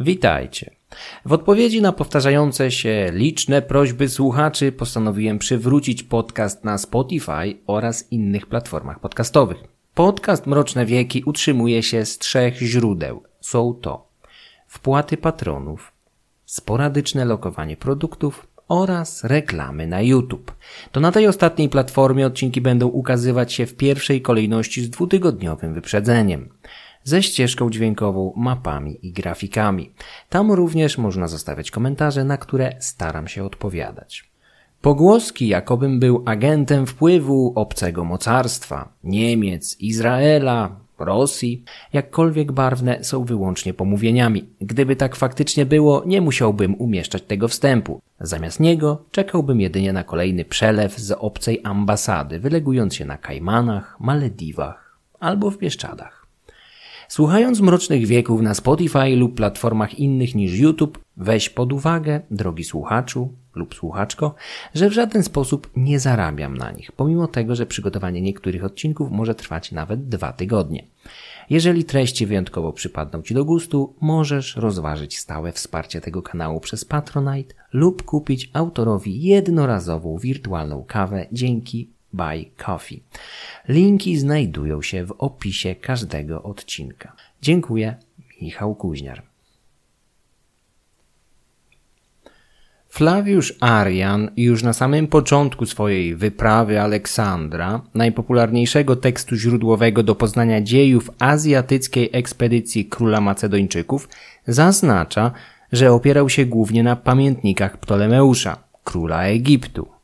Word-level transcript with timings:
Witajcie. 0.00 0.70
W 1.24 1.32
odpowiedzi 1.32 1.82
na 1.82 1.92
powtarzające 1.92 2.70
się 2.70 3.10
liczne 3.12 3.62
prośby 3.62 4.08
słuchaczy 4.08 4.72
postanowiłem 4.72 5.38
przywrócić 5.38 6.02
podcast 6.02 6.64
na 6.64 6.78
Spotify 6.78 7.56
oraz 7.66 8.12
innych 8.12 8.46
platformach 8.46 9.00
podcastowych. 9.00 9.58
Podcast 9.94 10.46
Mroczne 10.46 10.86
Wieki 10.86 11.22
utrzymuje 11.26 11.82
się 11.82 12.04
z 12.04 12.18
trzech 12.18 12.58
źródeł. 12.58 13.22
Są 13.40 13.74
to 13.74 14.08
wpłaty 14.66 15.16
patronów, 15.16 15.92
sporadyczne 16.44 17.24
lokowanie 17.24 17.76
produktów 17.76 18.46
oraz 18.68 19.24
reklamy 19.24 19.86
na 19.86 20.00
YouTube. 20.00 20.52
To 20.92 21.00
na 21.00 21.12
tej 21.12 21.26
ostatniej 21.26 21.68
platformie 21.68 22.26
odcinki 22.26 22.60
będą 22.60 22.88
ukazywać 22.88 23.52
się 23.52 23.66
w 23.66 23.76
pierwszej 23.76 24.22
kolejności 24.22 24.82
z 24.82 24.90
dwutygodniowym 24.90 25.74
wyprzedzeniem 25.74 26.48
ze 27.04 27.22
ścieżką 27.22 27.70
dźwiękową, 27.70 28.32
mapami 28.36 29.06
i 29.06 29.12
grafikami. 29.12 29.92
Tam 30.28 30.52
również 30.52 30.98
można 30.98 31.28
zostawiać 31.28 31.70
komentarze, 31.70 32.24
na 32.24 32.36
które 32.38 32.76
staram 32.80 33.28
się 33.28 33.44
odpowiadać. 33.44 34.30
Pogłoski, 34.82 35.48
jakobym 35.48 36.00
był 36.00 36.22
agentem 36.26 36.86
wpływu 36.86 37.52
obcego 37.56 38.04
mocarstwa, 38.04 38.92
Niemiec, 39.04 39.80
Izraela, 39.80 40.76
Rosji, 40.98 41.64
jakkolwiek 41.92 42.52
barwne, 42.52 43.04
są 43.04 43.24
wyłącznie 43.24 43.74
pomówieniami. 43.74 44.48
Gdyby 44.60 44.96
tak 44.96 45.16
faktycznie 45.16 45.66
było, 45.66 46.02
nie 46.06 46.20
musiałbym 46.20 46.74
umieszczać 46.74 47.22
tego 47.22 47.48
wstępu. 47.48 48.00
Zamiast 48.20 48.60
niego 48.60 49.04
czekałbym 49.10 49.60
jedynie 49.60 49.92
na 49.92 50.04
kolejny 50.04 50.44
przelew 50.44 50.98
z 50.98 51.10
obcej 51.10 51.60
ambasady, 51.64 52.38
wylegując 52.38 52.94
się 52.94 53.04
na 53.04 53.18
Kajmanach, 53.18 53.96
Malediwach 54.00 54.96
albo 55.20 55.50
w 55.50 55.58
Bieszczadach. 55.58 56.19
Słuchając 57.10 57.60
Mrocznych 57.60 58.06
Wieków 58.06 58.42
na 58.42 58.54
Spotify 58.54 59.16
lub 59.16 59.34
platformach 59.34 59.98
innych 59.98 60.34
niż 60.34 60.58
YouTube, 60.58 60.98
weź 61.16 61.50
pod 61.50 61.72
uwagę, 61.72 62.20
drogi 62.30 62.64
słuchaczu 62.64 63.32
lub 63.54 63.74
słuchaczko, 63.74 64.34
że 64.74 64.88
w 64.88 64.92
żaden 64.92 65.22
sposób 65.22 65.70
nie 65.76 66.00
zarabiam 66.00 66.56
na 66.56 66.72
nich, 66.72 66.92
pomimo 66.92 67.26
tego, 67.26 67.56
że 67.56 67.66
przygotowanie 67.66 68.20
niektórych 68.20 68.64
odcinków 68.64 69.10
może 69.10 69.34
trwać 69.34 69.72
nawet 69.72 70.08
dwa 70.08 70.32
tygodnie. 70.32 70.84
Jeżeli 71.50 71.84
treści 71.84 72.26
wyjątkowo 72.26 72.72
przypadną 72.72 73.22
Ci 73.22 73.34
do 73.34 73.44
gustu, 73.44 73.94
możesz 74.00 74.56
rozważyć 74.56 75.18
stałe 75.18 75.52
wsparcie 75.52 76.00
tego 76.00 76.22
kanału 76.22 76.60
przez 76.60 76.84
Patronite 76.84 77.54
lub 77.72 78.02
kupić 78.02 78.50
autorowi 78.52 79.22
jednorazową 79.22 80.18
wirtualną 80.18 80.84
kawę 80.88 81.26
dzięki 81.32 81.90
Buy 82.12 82.50
Coffee. 82.66 83.02
Linki 83.68 84.18
znajdują 84.18 84.82
się 84.82 85.04
w 85.04 85.14
opisie 85.18 85.74
każdego 85.74 86.42
odcinka. 86.42 87.12
Dziękuję, 87.42 87.96
Michał 88.42 88.74
Kuźniar. 88.74 89.22
Flawiusz 92.88 93.54
Arian 93.60 94.30
już 94.36 94.62
na 94.62 94.72
samym 94.72 95.06
początku 95.06 95.66
swojej 95.66 96.16
wyprawy 96.16 96.80
Aleksandra, 96.80 97.82
najpopularniejszego 97.94 98.96
tekstu 98.96 99.36
źródłowego 99.36 100.02
do 100.02 100.14
poznania 100.14 100.60
dziejów 100.60 101.10
azjatyckiej 101.18 102.10
ekspedycji 102.12 102.84
króla 102.84 103.20
Macedończyków, 103.20 104.08
zaznacza, 104.46 105.32
że 105.72 105.92
opierał 105.92 106.28
się 106.28 106.46
głównie 106.46 106.82
na 106.82 106.96
pamiętnikach 106.96 107.76
Ptolemeusza, 107.78 108.56
króla 108.84 109.22
Egiptu. 109.22 109.99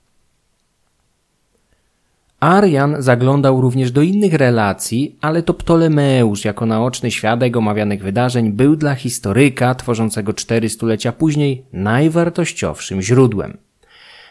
Arian 2.41 2.97
zaglądał 2.98 3.61
również 3.61 3.92
do 3.92 4.03
innych 4.03 4.34
relacji, 4.34 5.17
ale 5.20 5.42
to 5.42 5.55
Ptolemeusz 5.55 6.45
jako 6.45 6.67
naoczny 6.67 7.11
świadek 7.11 7.56
omawianych 7.56 8.03
wydarzeń 8.03 8.53
był 8.53 8.77
dla 8.77 8.95
historyka 8.95 9.75
tworzącego 9.75 10.33
cztery 10.33 10.69
stulecia 10.69 11.12
później 11.12 11.65
najwartościowszym 11.73 13.03
źródłem. 13.03 13.56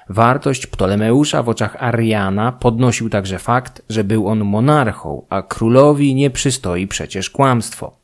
Wartość 0.09 0.67
Ptolemeusza 0.67 1.43
w 1.43 1.49
oczach 1.49 1.83
Ariana 1.83 2.51
podnosił 2.51 3.09
także 3.09 3.39
fakt, 3.39 3.81
że 3.89 4.03
był 4.03 4.27
on 4.27 4.43
monarchą, 4.43 5.25
a 5.29 5.41
królowi 5.41 6.15
nie 6.15 6.29
przystoi 6.29 6.87
przecież 6.87 7.29
kłamstwo. 7.29 7.97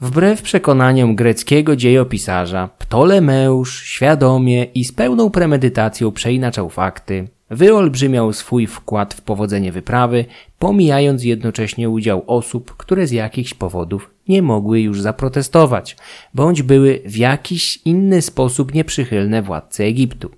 Wbrew 0.00 0.42
przekonaniom 0.42 1.16
greckiego 1.16 1.76
dziejopisarza, 1.76 2.68
Ptolemeusz 2.78 3.82
świadomie 3.82 4.64
i 4.64 4.84
z 4.84 4.92
pełną 4.92 5.30
premedytacją 5.30 6.12
przeinaczał 6.12 6.70
fakty, 6.70 7.28
wyolbrzymiał 7.50 8.32
swój 8.32 8.66
wkład 8.66 9.14
w 9.14 9.20
powodzenie 9.20 9.72
wyprawy, 9.72 10.24
pomijając 10.58 11.24
jednocześnie 11.24 11.90
udział 11.90 12.24
osób, 12.26 12.76
które 12.76 13.06
z 13.06 13.10
jakichś 13.10 13.54
powodów 13.54 14.10
nie 14.28 14.42
mogły 14.42 14.80
już 14.80 15.00
zaprotestować, 15.00 15.96
bądź 16.34 16.62
były 16.62 17.02
w 17.06 17.16
jakiś 17.16 17.80
inny 17.84 18.22
sposób 18.22 18.74
nieprzychylne 18.74 19.42
władcy 19.42 19.84
Egiptu. 19.84 20.30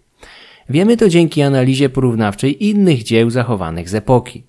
Wiemy 0.69 0.97
to 0.97 1.09
dzięki 1.09 1.43
analizie 1.43 1.88
porównawczej 1.88 2.66
innych 2.66 3.03
dzieł 3.03 3.31
zachowanych 3.31 3.88
z 3.88 3.94
epoki. 3.94 4.42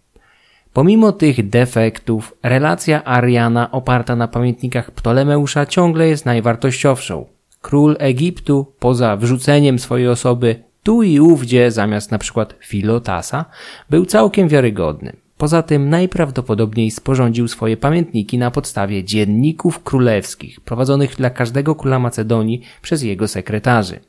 Pomimo 0.73 1.11
tych 1.11 1.49
defektów, 1.49 2.37
relacja 2.43 3.03
Ariana 3.05 3.71
oparta 3.71 4.15
na 4.15 4.27
pamiętnikach 4.27 4.91
Ptolemeusza 4.91 5.65
ciągle 5.65 6.07
jest 6.07 6.25
najwartościowszą. 6.25 7.25
Król 7.61 7.95
Egiptu, 7.99 8.73
poza 8.79 9.17
wrzuceniem 9.17 9.79
swojej 9.79 10.07
osoby 10.07 10.63
tu 10.83 11.03
i 11.03 11.19
ówdzie 11.19 11.71
zamiast 11.71 12.11
na 12.11 12.17
przykład 12.17 12.55
Filotasa 12.59 13.45
był 13.89 14.05
całkiem 14.05 14.47
wiarygodny. 14.47 15.13
Poza 15.37 15.63
tym 15.63 15.89
najprawdopodobniej 15.89 16.91
sporządził 16.91 17.47
swoje 17.47 17.77
pamiętniki 17.77 18.37
na 18.37 18.51
podstawie 18.51 19.03
dzienników 19.03 19.83
królewskich 19.83 20.59
prowadzonych 20.61 21.15
dla 21.15 21.29
każdego 21.29 21.75
króla 21.75 21.99
Macedonii 21.99 22.61
przez 22.81 23.03
jego 23.03 23.27
sekretarzy. 23.27 23.99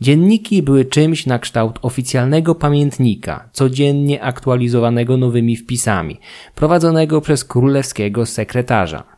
Dzienniki 0.00 0.62
były 0.62 0.84
czymś 0.84 1.26
na 1.26 1.38
kształt 1.38 1.78
oficjalnego 1.82 2.54
pamiętnika, 2.54 3.48
codziennie 3.52 4.22
aktualizowanego 4.22 5.16
nowymi 5.16 5.56
wpisami, 5.56 6.20
prowadzonego 6.54 7.20
przez 7.20 7.44
królewskiego 7.44 8.26
sekretarza. 8.26 9.17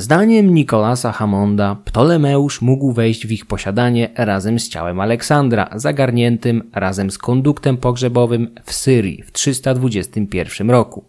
Zdaniem 0.00 0.54
Nikolasa 0.54 1.12
Hammonda 1.12 1.76
Ptolemeusz 1.84 2.60
mógł 2.60 2.92
wejść 2.92 3.26
w 3.26 3.32
ich 3.32 3.46
posiadanie 3.46 4.10
razem 4.16 4.58
z 4.58 4.68
ciałem 4.68 5.00
Aleksandra, 5.00 5.70
zagarniętym 5.74 6.70
razem 6.72 7.10
z 7.10 7.18
konduktem 7.18 7.76
pogrzebowym 7.76 8.54
w 8.64 8.72
Syrii 8.72 9.22
w 9.22 9.32
321 9.32 10.70
roku. 10.70 11.04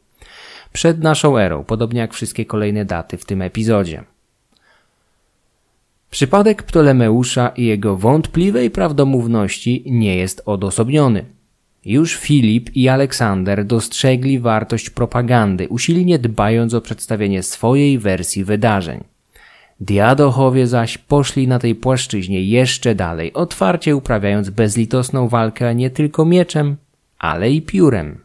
Przed 0.73 0.99
naszą 0.99 1.37
erą, 1.37 1.63
podobnie 1.63 1.99
jak 1.99 2.13
wszystkie 2.13 2.45
kolejne 2.45 2.85
daty 2.85 3.17
w 3.17 3.25
tym 3.25 3.41
epizodzie. 3.41 4.03
Przypadek 6.09 6.63
Ptolemeusza 6.63 7.49
i 7.49 7.65
jego 7.65 7.97
wątpliwej 7.97 8.69
prawdomówności 8.71 9.83
nie 9.85 10.15
jest 10.15 10.41
odosobniony. 10.45 11.25
Już 11.85 12.15
Filip 12.15 12.75
i 12.75 12.89
Aleksander 12.89 13.65
dostrzegli 13.65 14.39
wartość 14.39 14.89
propagandy, 14.89 15.67
usilnie 15.67 16.19
dbając 16.19 16.73
o 16.73 16.81
przedstawienie 16.81 17.43
swojej 17.43 17.99
wersji 17.99 18.43
wydarzeń. 18.43 19.03
Diadochowie 19.79 20.67
zaś 20.67 20.97
poszli 20.97 21.47
na 21.47 21.59
tej 21.59 21.75
płaszczyźnie 21.75 22.43
jeszcze 22.43 22.95
dalej, 22.95 23.33
otwarcie 23.33 23.95
uprawiając 23.95 24.49
bezlitosną 24.49 25.27
walkę 25.27 25.75
nie 25.75 25.89
tylko 25.89 26.25
mieczem, 26.25 26.77
ale 27.19 27.51
i 27.51 27.61
piórem. 27.61 28.19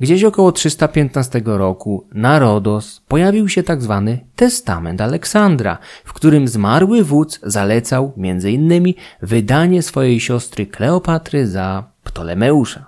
Gdzieś 0.00 0.24
około 0.24 0.52
315 0.52 1.42
roku 1.44 2.06
na 2.14 2.38
Rodos 2.38 3.02
pojawił 3.08 3.48
się 3.48 3.62
tak 3.62 3.82
zwany 3.82 4.18
testament 4.36 5.00
Aleksandra, 5.00 5.78
w 6.04 6.12
którym 6.12 6.48
zmarły 6.48 7.04
wódz 7.04 7.40
zalecał 7.42 8.12
innymi 8.48 8.94
wydanie 9.22 9.82
swojej 9.82 10.20
siostry 10.20 10.66
Kleopatry 10.66 11.46
za 11.46 11.84
Ptolemeusza. 12.04 12.86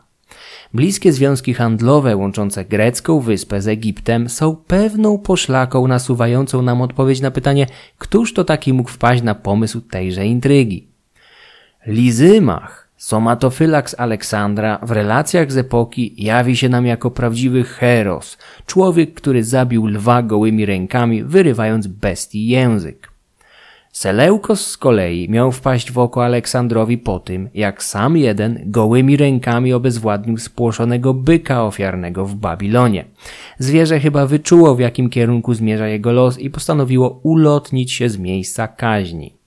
Bliskie 0.75 1.13
związki 1.13 1.55
handlowe 1.55 2.17
łączące 2.17 2.65
grecką 2.65 3.21
wyspę 3.21 3.63
z 3.63 3.69
Egiptem 3.69 4.29
są 4.29 4.57
pewną 4.57 5.19
poszlaką 5.19 5.89
nasuwającą 5.89 6.63
nam 6.63 6.83
odpowiedź 6.83 7.21
na 7.21 7.31
pytanie, 7.31 7.67
któż 7.99 8.35
to 8.35 8.45
taki 8.45 8.73
mógł 8.73 8.91
wpaść 8.91 9.23
na 9.23 9.35
pomysł 9.35 9.81
tejże 9.81 10.27
intrygi. 10.27 10.89
Lizymach 11.87 12.90
Somatofylaks 13.01 13.95
Aleksandra 13.99 14.79
w 14.83 14.91
relacjach 14.91 15.53
z 15.53 15.57
epoki 15.57 16.15
jawi 16.25 16.57
się 16.57 16.69
nam 16.69 16.87
jako 16.87 17.11
prawdziwy 17.11 17.65
heros, 17.65 18.39
człowiek, 18.67 19.15
który 19.15 19.45
zabił 19.45 19.87
lwa 19.87 20.23
gołymi 20.23 20.67
rękami, 20.67 21.25
wyrywając 21.25 21.87
bestii 21.87 22.47
język. 22.47 23.11
Seleukos 23.93 24.67
z 24.67 24.77
kolei 24.77 25.29
miał 25.29 25.53
wpaść 25.53 25.93
w 25.93 25.99
oko 25.99 26.25
Aleksandrowi 26.25 26.99
po 26.99 27.19
tym, 27.19 27.49
jak 27.55 27.83
sam 27.83 28.17
jeden 28.17 28.61
gołymi 28.67 29.17
rękami 29.17 29.73
obezwładnił 29.73 30.39
spłoszonego 30.39 31.15
byka 31.15 31.65
ofiarnego 31.65 32.27
w 32.27 32.35
Babilonie. 32.35 33.05
Zwierzę 33.59 34.01
chyba 34.01 34.27
wyczuło, 34.27 34.75
w 34.75 34.81
jakim 34.81 35.11
kierunku 35.11 35.55
zmierza 35.55 35.89
jego 35.89 36.13
los 36.13 36.39
i 36.39 36.51
postanowiło 36.51 37.21
ulotnić 37.23 37.93
się 37.93 38.09
z 38.09 38.19
miejsca 38.19 38.69
kaźni. 38.69 39.40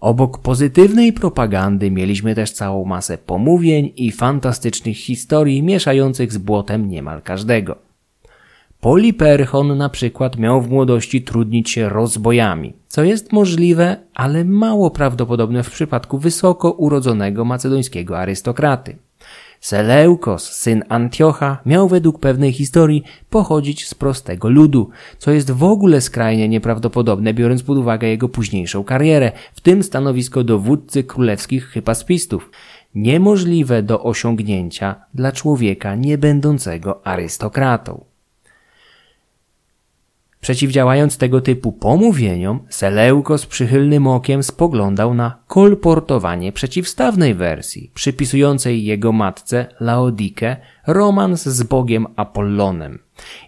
Obok 0.00 0.38
pozytywnej 0.38 1.12
propagandy 1.12 1.90
mieliśmy 1.90 2.34
też 2.34 2.50
całą 2.50 2.84
masę 2.84 3.18
pomówień 3.18 3.92
i 3.96 4.12
fantastycznych 4.12 4.96
historii 4.96 5.62
mieszających 5.62 6.32
z 6.32 6.38
błotem 6.38 6.88
niemal 6.88 7.22
każdego. 7.22 7.76
Poliperchon 8.80 9.78
na 9.78 9.88
przykład 9.88 10.38
miał 10.38 10.62
w 10.62 10.70
młodości 10.70 11.22
trudnić 11.22 11.70
się 11.70 11.88
rozbojami, 11.88 12.72
co 12.88 13.04
jest 13.04 13.32
możliwe, 13.32 13.96
ale 14.14 14.44
mało 14.44 14.90
prawdopodobne 14.90 15.62
w 15.62 15.70
przypadku 15.70 16.18
wysoko 16.18 16.70
urodzonego 16.70 17.44
macedońskiego 17.44 18.18
arystokraty. 18.18 18.96
Seleukos, 19.66 20.52
syn 20.52 20.84
Antiocha, 20.88 21.58
miał 21.66 21.88
według 21.88 22.20
pewnej 22.20 22.52
historii 22.52 23.02
pochodzić 23.30 23.88
z 23.88 23.94
prostego 23.94 24.48
ludu, 24.48 24.90
co 25.18 25.30
jest 25.30 25.50
w 25.50 25.64
ogóle 25.64 26.00
skrajnie 26.00 26.48
nieprawdopodobne, 26.48 27.34
biorąc 27.34 27.62
pod 27.62 27.78
uwagę 27.78 28.08
jego 28.08 28.28
późniejszą 28.28 28.84
karierę, 28.84 29.32
w 29.54 29.60
tym 29.60 29.82
stanowisko 29.82 30.44
dowódcy 30.44 31.04
królewskich 31.04 31.66
hypaspistów. 31.66 32.50
Niemożliwe 32.94 33.82
do 33.82 34.02
osiągnięcia 34.02 34.94
dla 35.14 35.32
człowieka 35.32 35.94
nie 35.94 36.18
będącego 36.18 37.06
arystokratą. 37.06 38.04
Przeciwdziałając 40.46 41.18
tego 41.18 41.40
typu 41.40 41.72
pomówieniom, 41.72 42.60
Seleukos 42.68 43.46
przychylnym 43.46 44.06
okiem 44.06 44.42
spoglądał 44.42 45.14
na 45.14 45.38
kolportowanie 45.46 46.52
przeciwstawnej 46.52 47.34
wersji, 47.34 47.90
przypisującej 47.94 48.84
jego 48.84 49.12
matce 49.12 49.66
Laodikę 49.80 50.56
romans 50.86 51.46
z 51.46 51.62
bogiem 51.62 52.06
Apollonem. 52.16 52.98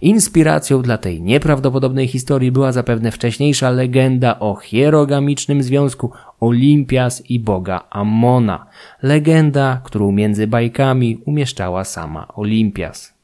Inspiracją 0.01 0.83
dla 0.83 0.99
tej 0.99 1.23
nieprawdopodobnej 1.23 2.09
historii 2.09 2.53
była 2.53 2.73
zapewne 2.73 3.11
wcześniejsza 3.11 3.71
legenda 3.71 4.39
o 4.39 4.57
hierogamicznym 4.57 5.63
związku 5.63 6.13
Olimpias 6.41 7.31
i 7.31 7.41
boga 7.41 7.85
Ammona. 7.91 8.67
Legenda, 9.03 9.81
którą 9.85 10.13
między 10.13 10.47
bajkami 10.47 11.19
umieszczała 11.27 11.85
sama 11.85 12.29
Olimpias. 12.35 13.18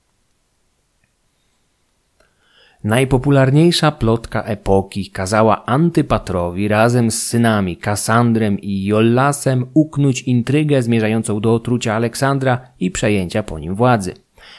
Najpopularniejsza 2.85 3.93
plotka 3.93 4.43
epoki 4.43 5.11
kazała 5.11 5.67
Antypatrowi 5.67 6.69
razem 6.69 7.11
z 7.11 7.23
synami 7.23 7.77
Kassandrem 7.77 8.59
i 8.59 8.85
Jollasem 8.85 9.67
uknąć 9.75 10.23
intrygę 10.23 10.83
zmierzającą 10.83 11.41
do 11.41 11.55
otrucia 11.55 11.95
Aleksandra 11.95 12.61
i 12.81 12.91
przejęcia 12.91 13.43
po 13.43 13.59
nim 13.59 13.75
władzy. 13.75 14.15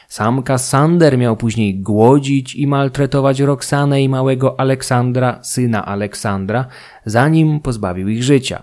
Sam 0.08 0.44
Kassander 0.44 1.18
miał 1.18 1.38
później 1.38 1.76
głodzić 1.80 2.56
i 2.56 2.68
maltretować 2.68 3.40
Roxanę 3.40 4.02
i 4.02 4.10
małego 4.10 4.60
Aleksandra, 4.60 5.40
syna 5.42 5.86
Aleksandra, 5.86 6.66
zanim 7.06 7.60
pozbawił 7.60 8.10
ich 8.10 8.24
życia. 8.24 8.62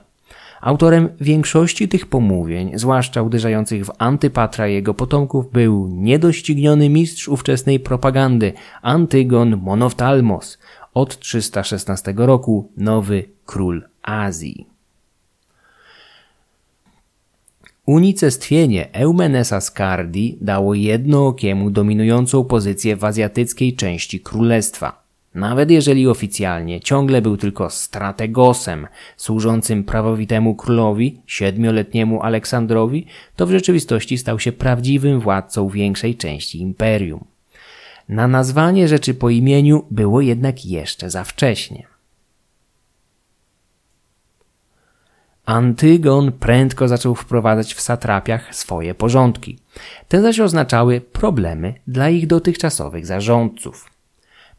Autorem 0.63 1.09
większości 1.21 1.89
tych 1.89 2.07
pomówień, 2.07 2.71
zwłaszcza 2.75 3.23
uderzających 3.23 3.87
w 3.87 3.91
Antypatra 3.99 4.69
i 4.69 4.75
jego 4.75 4.95
potomków, 4.95 5.51
był 5.53 5.89
niedościgniony 5.89 6.89
mistrz 6.89 7.29
ówczesnej 7.29 7.81
propagandy 7.81 8.53
Antygon 8.83 9.57
Monoftalmos, 9.57 10.59
od 10.95 11.19
316 11.19 12.15
roku 12.17 12.73
nowy 12.77 13.25
król 13.47 13.83
Azji. 14.03 14.67
Unicestwienie 17.87 18.93
Eumenesa 18.93 19.61
Skardi 19.61 20.39
dało 20.41 20.75
jednookiemu 20.75 21.71
dominującą 21.71 22.45
pozycję 22.45 22.97
w 22.97 23.05
azjatyckiej 23.05 23.77
części 23.77 24.21
królestwa– 24.21 25.02
nawet 25.35 25.71
jeżeli 25.71 26.09
oficjalnie 26.09 26.81
ciągle 26.81 27.23
był 27.23 27.37
tylko 27.37 27.71
strategosem 27.71 28.87
służącym 29.17 29.85
prawowitemu 29.85 30.55
królowi, 30.55 31.21
siedmioletniemu 31.27 32.23
Aleksandrowi, 32.23 33.07
to 33.37 33.47
w 33.47 33.51
rzeczywistości 33.51 34.19
stał 34.19 34.39
się 34.39 34.53
prawdziwym 34.53 35.21
władcą 35.21 35.69
większej 35.69 36.17
części 36.17 36.61
imperium. 36.61 37.25
Na 38.09 38.29
nazwanie 38.29 38.89
rzeczy 38.89 39.15
po 39.15 39.31
imieniu 39.31 39.85
było 39.91 40.21
jednak 40.21 40.65
jeszcze 40.65 41.11
za 41.11 41.25
wcześnie. 41.25 41.87
Antygon 45.47 46.33
prędko 46.33 46.89
zaczął 46.89 47.15
wprowadzać 47.15 47.75
w 47.75 47.81
satrapiach 47.81 48.55
swoje 48.55 48.95
porządki. 48.95 49.59
Te 50.09 50.23
zaś 50.23 50.41
oznaczały 50.41 51.01
problemy 51.01 51.75
dla 51.87 52.09
ich 52.09 52.27
dotychczasowych 52.27 53.07
zarządców. 53.07 53.92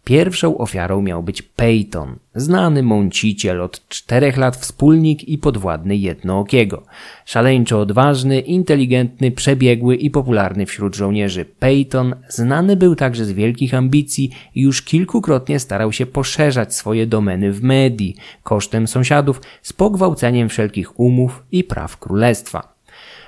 Pierwszą 0.03 0.57
ofiarą 0.57 1.01
miał 1.01 1.23
być 1.23 1.41
Peyton, 1.41 2.15
znany 2.35 2.83
mąciciel 2.83 3.61
od 3.61 3.87
czterech 3.87 4.37
lat 4.37 4.55
wspólnik 4.55 5.23
i 5.23 5.37
podwładny 5.37 5.95
jednookiego. 5.95 6.83
Szaleńczo 7.25 7.79
odważny, 7.79 8.39
inteligentny, 8.39 9.31
przebiegły 9.31 9.95
i 9.95 10.09
popularny 10.09 10.65
wśród 10.65 10.95
żołnierzy. 10.95 11.45
Peyton 11.45 12.15
znany 12.29 12.75
był 12.75 12.95
także 12.95 13.25
z 13.25 13.31
wielkich 13.31 13.73
ambicji 13.73 14.29
i 14.55 14.61
już 14.61 14.81
kilkukrotnie 14.81 15.59
starał 15.59 15.91
się 15.91 16.05
poszerzać 16.05 16.75
swoje 16.75 17.07
domeny 17.07 17.51
w 17.51 17.63
Medii, 17.63 18.15
kosztem 18.43 18.87
sąsiadów, 18.87 19.41
z 19.61 19.73
pogwałceniem 19.73 20.49
wszelkich 20.49 20.99
umów 20.99 21.43
i 21.51 21.63
praw 21.63 21.97
królestwa. 21.97 22.72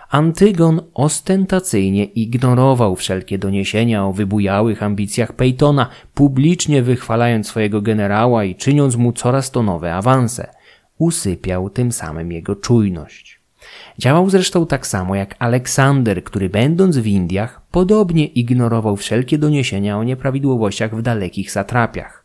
Antygon 0.09 0.81
ostentacyjnie 0.93 2.03
ignorował 2.03 2.95
wszelkie 2.95 3.37
doniesienia 3.37 4.05
o 4.05 4.13
wybujałych 4.13 4.83
ambicjach 4.83 5.33
Peytona, 5.33 5.89
publicznie 6.13 6.81
wychwalając 6.81 7.47
swojego 7.47 7.81
generała 7.81 8.43
i 8.43 8.55
czyniąc 8.55 8.95
mu 8.95 9.13
coraz 9.13 9.51
to 9.51 9.63
nowe 9.63 9.95
awanse. 9.95 10.51
Usypiał 10.97 11.69
tym 11.69 11.91
samym 11.91 12.31
jego 12.31 12.55
czujność. 12.55 13.39
Działał 13.99 14.29
zresztą 14.29 14.65
tak 14.65 14.87
samo 14.87 15.15
jak 15.15 15.35
Aleksander, 15.39 16.23
który 16.23 16.49
będąc 16.49 16.97
w 16.97 17.07
Indiach 17.07 17.61
podobnie 17.71 18.25
ignorował 18.25 18.95
wszelkie 18.95 19.37
doniesienia 19.37 19.97
o 19.97 20.03
nieprawidłowościach 20.03 20.95
w 20.95 21.01
dalekich 21.01 21.51
satrapiach. 21.51 22.24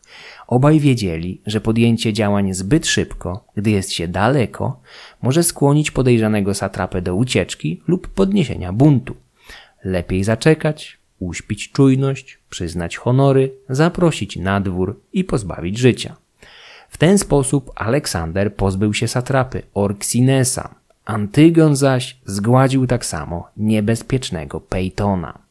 Obaj 0.51 0.81
wiedzieli, 0.81 1.41
że 1.47 1.61
podjęcie 1.61 2.13
działań 2.13 2.55
zbyt 2.55 2.87
szybko, 2.87 3.45
gdy 3.57 3.71
jest 3.71 3.93
się 3.93 4.09
daleko, 4.09 4.81
może 5.23 5.43
skłonić 5.43 5.91
podejrzanego 5.91 6.55
satrapę 6.55 7.03
do 7.03 7.15
ucieczki 7.15 7.83
lub 7.89 8.09
podniesienia 8.09 8.73
buntu. 8.73 9.17
Lepiej 9.85 10.25
zaczekać, 10.25 10.99
uśpić 11.19 11.73
czujność, 11.73 12.39
przyznać 12.49 12.97
honory, 12.97 13.53
zaprosić 13.69 14.37
na 14.37 14.61
dwór 14.61 15.01
i 15.13 15.25
pozbawić 15.25 15.79
życia. 15.79 16.17
W 16.89 16.99
ten 16.99 17.19
sposób 17.19 17.71
Aleksander 17.75 18.55
pozbył 18.55 18.95
się 18.95 19.09
satrapy 19.09 19.63
Orksinesa. 19.75 20.75
Antygon 21.05 21.77
zaś 21.77 22.17
zgładził 22.27 22.87
tak 22.87 23.07
samo 23.07 23.49
niebezpiecznego 23.57 24.61
Peytona. 24.61 25.50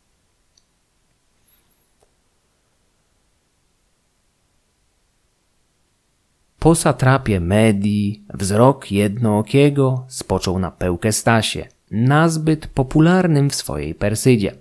Po 6.60 6.76
satrapie 6.76 7.40
Medii 7.40 8.24
wzrok 8.34 8.92
jednookiego 8.92 10.06
spoczął 10.08 10.60
na 10.60 10.72
Pełkestasie, 10.72 11.68
nazbyt 11.92 12.68
popularnym 12.68 13.50
w 13.50 13.56
swojej 13.56 13.96
Persydzie. 13.96 14.52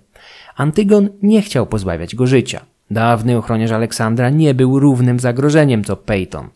Antygon 0.55 1.09
nie 1.21 1.41
chciał 1.41 1.67
pozbawiać 1.67 2.15
go 2.15 2.27
życia. 2.27 2.65
Dawny 2.91 3.37
ochroniarz 3.37 3.71
Aleksandra 3.71 4.29
nie 4.29 4.53
był 4.53 4.79
równym 4.79 5.19
zagrożeniem 5.19 5.83
co 5.83 5.97
Peyton. 5.97 6.47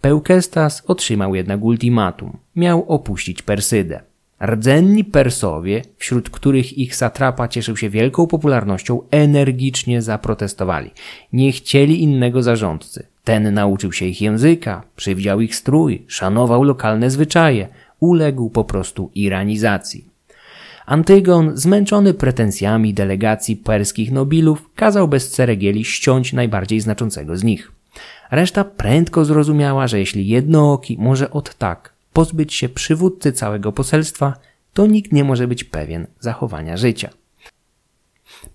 Pełkestas 0.00 0.82
otrzymał 0.86 1.34
jednak 1.34 1.62
ultimatum. 1.62 2.36
Miał 2.56 2.84
opuścić 2.88 3.42
Persydę. 3.42 4.00
Rdzenni 4.42 5.04
Persowie, 5.04 5.82
wśród 5.96 6.30
których 6.30 6.78
ich 6.78 6.96
satrapa 6.96 7.48
cieszył 7.48 7.76
się 7.76 7.90
wielką 7.90 8.26
popularnością, 8.26 9.00
energicznie 9.10 10.02
zaprotestowali. 10.02 10.90
Nie 11.32 11.52
chcieli 11.52 12.02
innego 12.02 12.42
zarządcy. 12.42 13.09
Ten 13.24 13.54
nauczył 13.54 13.92
się 13.92 14.06
ich 14.06 14.20
języka, 14.20 14.82
przywdział 14.96 15.40
ich 15.40 15.56
strój, 15.56 16.04
szanował 16.06 16.62
lokalne 16.64 17.10
zwyczaje, 17.10 17.68
uległ 18.00 18.50
po 18.50 18.64
prostu 18.64 19.10
iranizacji. 19.14 20.04
Antygon, 20.86 21.56
zmęczony 21.56 22.14
pretensjami 22.14 22.94
delegacji 22.94 23.56
perskich 23.56 24.12
nobilów, 24.12 24.70
kazał 24.74 25.08
bez 25.08 25.30
ceregieli 25.30 25.84
ściąć 25.84 26.32
najbardziej 26.32 26.80
znaczącego 26.80 27.36
z 27.36 27.44
nich. 27.44 27.72
Reszta 28.30 28.64
prędko 28.64 29.24
zrozumiała, 29.24 29.88
że 29.88 29.98
jeśli 29.98 30.28
jednooki 30.28 30.96
może 31.00 31.30
od 31.30 31.54
tak 31.54 31.92
pozbyć 32.12 32.54
się 32.54 32.68
przywódcy 32.68 33.32
całego 33.32 33.72
poselstwa, 33.72 34.34
to 34.72 34.86
nikt 34.86 35.12
nie 35.12 35.24
może 35.24 35.48
być 35.48 35.64
pewien 35.64 36.06
zachowania 36.20 36.76
życia. 36.76 37.10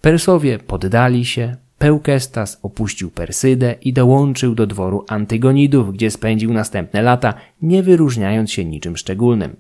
Persowie 0.02 0.60
poddali 0.60 1.26
się, 1.26 1.56
Pełkestas 1.78 2.60
opuścił 2.62 3.12
Persydę 3.12 3.76
i 3.82 3.94
dołączył 3.94 4.56
do 4.56 4.68
dworu 4.68 5.06
Antygonidów, 5.10 5.94
gdzie 5.94 6.12
spędził 6.12 6.54
następne 6.54 7.02
lata, 7.02 7.34
nie 7.62 7.84
wyróżniając 7.84 8.52
się 8.52 8.66
niczym 8.66 8.98
szczególnym. 8.98 9.56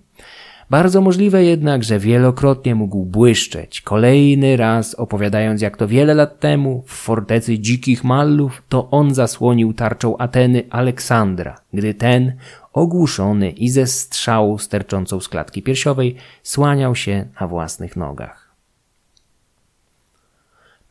Bardzo 0.69 1.01
możliwe 1.01 1.43
jednak, 1.43 1.83
że 1.83 1.99
wielokrotnie 1.99 2.75
mógł 2.75 3.05
błyszczeć, 3.05 3.81
kolejny 3.81 4.57
raz 4.57 4.95
opowiadając 4.95 5.61
jak 5.61 5.77
to 5.77 5.87
wiele 5.87 6.13
lat 6.13 6.39
temu 6.39 6.83
w 6.87 6.91
fortecy 6.91 7.59
dzikich 7.59 8.03
Mallów 8.03 8.63
to 8.69 8.89
on 8.91 9.13
zasłonił 9.13 9.73
tarczą 9.73 10.17
Ateny 10.17 10.63
Aleksandra, 10.69 11.55
gdy 11.73 11.93
ten, 11.93 12.33
ogłuszony 12.73 13.49
i 13.49 13.69
ze 13.69 13.87
strzału 13.87 14.57
sterczącą 14.57 15.19
z 15.19 15.29
klatki 15.29 15.61
piersiowej, 15.61 16.15
słaniał 16.43 16.95
się 16.95 17.25
na 17.41 17.47
własnych 17.47 17.95
nogach. 17.95 18.44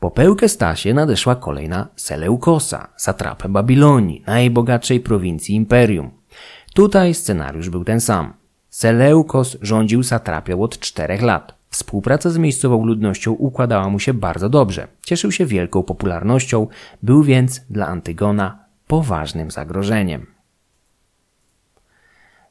Po 0.04 0.11
Pełkestasie 0.11 0.94
nadeszła 0.94 1.37
kolejna 1.37 1.88
Seleukosa, 1.96 2.88
satrapę 2.96 3.49
Babilonii, 3.49 4.23
najbogatszej 4.26 5.00
prowincji 5.00 5.54
imperium. 5.54 6.11
Tutaj 6.75 7.14
scenariusz 7.14 7.70
był 7.70 7.84
ten 7.84 8.00
sam. 8.00 8.32
Seleukos 8.70 9.56
rządził 9.62 10.02
satrapią 10.02 10.62
od 10.62 10.78
czterech 10.78 11.23
lat. 11.23 11.54
Współpraca 11.70 12.30
z 12.30 12.38
miejscową 12.38 12.87
ludnością 12.87 13.32
układała 13.32 13.88
mu 13.88 13.99
się 13.99 14.14
bardzo 14.14 14.49
dobrze. 14.49 14.88
Cieszył 15.02 15.32
się 15.32 15.46
wielką 15.46 15.82
popularnością, 15.82 16.66
był 17.02 17.23
więc 17.23 17.61
dla 17.70 17.87
Antygona 17.87 18.58
poważnym 18.87 19.50
zagrożeniem. 19.50 20.34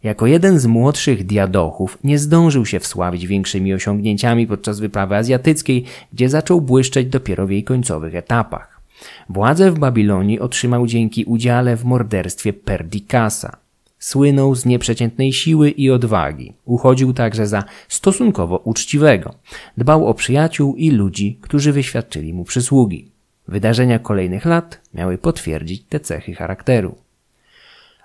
Jako 0.03 0.27
jeden 0.27 0.59
z 0.59 0.65
młodszych 0.65 1.25
diadochów 1.25 1.97
nie 2.03 2.19
zdążył 2.19 2.65
się 2.65 2.79
wsławić 2.79 3.27
większymi 3.27 3.73
osiągnięciami 3.73 4.47
podczas 4.47 4.79
wyprawy 4.79 5.15
azjatyckiej, 5.15 5.85
gdzie 6.13 6.29
zaczął 6.29 6.61
błyszczeć 6.61 7.07
dopiero 7.07 7.47
w 7.47 7.51
jej 7.51 7.63
końcowych 7.63 8.15
etapach. 8.15 8.81
Władzę 9.29 9.71
w 9.71 9.79
Babilonii 9.79 10.39
otrzymał 10.39 10.87
dzięki 10.87 11.25
udziale 11.25 11.77
w 11.77 11.85
morderstwie 11.85 12.53
Perdikasa. 12.53 13.57
Słynął 13.99 14.55
z 14.55 14.65
nieprzeciętnej 14.65 15.33
siły 15.33 15.69
i 15.69 15.91
odwagi. 15.91 16.53
Uchodził 16.65 17.13
także 17.13 17.47
za 17.47 17.63
stosunkowo 17.87 18.57
uczciwego. 18.57 19.33
Dbał 19.77 20.07
o 20.07 20.13
przyjaciół 20.13 20.75
i 20.75 20.91
ludzi, 20.91 21.39
którzy 21.41 21.71
wyświadczyli 21.71 22.33
mu 22.33 22.43
przysługi. 22.43 23.11
Wydarzenia 23.47 23.99
kolejnych 23.99 24.45
lat 24.45 24.81
miały 24.93 25.17
potwierdzić 25.17 25.83
te 25.89 25.99
cechy 25.99 26.33
charakteru. 26.33 27.02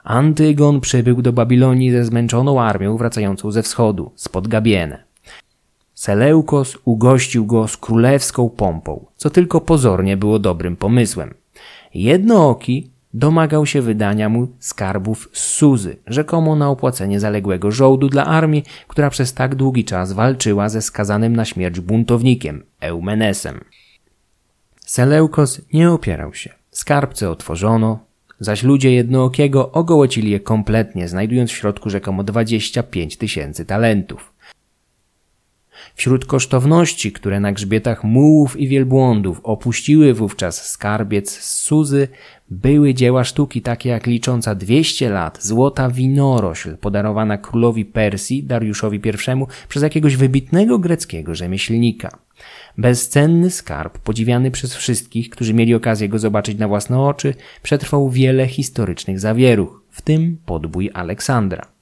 Antygon 0.09 0.81
przybył 0.81 1.23
do 1.23 1.33
Babilonii 1.33 1.91
ze 1.91 2.05
zmęczoną 2.05 2.61
armią 2.61 2.97
wracającą 2.97 3.51
ze 3.51 3.63
wschodu, 3.63 4.13
spod 4.15 4.49
Gabienę. 4.49 5.05
Seleukos 5.95 6.79
ugościł 6.85 7.47
go 7.47 7.69
z 7.69 7.77
królewską 7.77 8.49
pompą, 8.51 9.07
co 9.17 9.31
tylko 9.31 9.61
pozornie 9.61 10.17
było 10.17 10.39
dobrym 10.39 10.77
pomysłem. 10.77 11.35
Jednooki 11.95 12.91
domagał 13.15 13.67
się 13.67 13.83
wydania 13.83 14.29
mu 14.29 14.49
skarbów 14.59 15.29
z 15.33 15.41
Suzy, 15.41 15.97
rzekomo 16.07 16.57
na 16.57 16.69
opłacenie 16.71 17.21
zaległego 17.21 17.71
żołdu 17.71 18.09
dla 18.09 18.25
armii, 18.25 18.65
która 18.89 19.11
przez 19.11 19.35
tak 19.35 19.55
długi 19.55 19.85
czas 19.85 20.13
walczyła 20.13 20.69
ze 20.69 20.83
skazanym 20.83 21.37
na 21.37 21.45
śmierć 21.45 21.81
buntownikiem, 21.81 22.63
Eumenesem. 22.81 23.61
Seleukos 24.87 25.61
nie 25.73 25.91
opierał 25.91 26.35
się. 26.35 26.53
Skarbce 26.71 27.31
otworzono, 27.31 28.08
zaś 28.41 28.63
ludzie 28.63 28.93
jednookiego 28.93 29.73
ogołocili 29.73 30.31
je 30.31 30.41
kompletnie, 30.41 31.09
znajdując 31.09 31.51
w 31.51 31.57
środku 31.57 31.91
rzekomo 31.91 32.25
25 32.25 33.17
tysięcy 33.17 33.65
talentów. 33.65 34.38
Wśród 35.99 36.25
kosztowności, 36.25 37.13
które 37.13 37.41
na 37.41 37.53
grzbietach 37.53 38.05
mułów 38.05 38.61
i 38.61 38.69
wielbłądów 38.69 39.41
opuściły 39.43 40.15
wówczas 40.15 40.69
skarbiec 40.69 41.31
z 41.31 41.61
Suzy, 41.61 42.09
były 42.51 42.95
dzieła 42.95 43.25
sztuki 43.25 43.63
takie 43.63 43.89
jak 43.89 44.07
licząca 44.07 44.55
200 44.55 45.11
lat 45.11 45.45
złota 45.45 45.91
winorośl 45.91 46.77
podarowana 46.77 47.39
królowi 47.39 47.85
Persji 47.85 48.45
Dariuszowi 48.45 48.97
I 48.97 49.47
przez 49.69 49.83
jakiegoś 49.83 50.17
wybitnego 50.17 50.79
greckiego 50.79 51.35
rzemieślnika. 51.35 52.19
Bezcenny 52.79 53.51
skarb, 53.51 53.99
podziwiany 53.99 54.51
przez 54.51 54.75
wszystkich, 54.75 55.31
którzy 55.31 55.55
mieli 55.55 55.75
okazję 55.75 56.09
go 56.09 56.19
zobaczyć 56.19 56.59
na 56.59 56.69
własne 56.69 57.01
oczy, 57.01 57.35
przetrwał 57.63 58.11
wiele 58.11 58.47
historycznych 58.47 59.21
zawieruch, 59.21 59.83
w 59.91 60.03
tym 60.03 60.39
podbój 60.47 60.91
Aleksandra. 60.95 61.78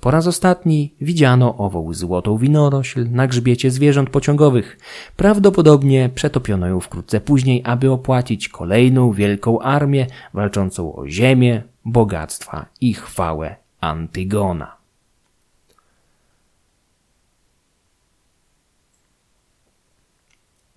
Po 0.00 0.10
raz 0.10 0.26
ostatni 0.26 0.94
widziano 1.00 1.56
ową 1.56 1.94
złotą 1.94 2.38
winorośl 2.38 3.10
na 3.10 3.26
grzbiecie 3.26 3.70
zwierząt 3.70 4.10
pociągowych. 4.10 4.78
Prawdopodobnie 5.16 6.10
przetopiono 6.14 6.66
ją 6.66 6.80
wkrótce 6.80 7.20
później, 7.20 7.62
aby 7.64 7.90
opłacić 7.90 8.48
kolejną 8.48 9.12
wielką 9.12 9.60
armię 9.60 10.06
walczącą 10.34 10.94
o 10.94 11.08
ziemię, 11.08 11.62
bogactwa 11.84 12.66
i 12.80 12.94
chwałę 12.94 13.56
Antygona. 13.80 14.76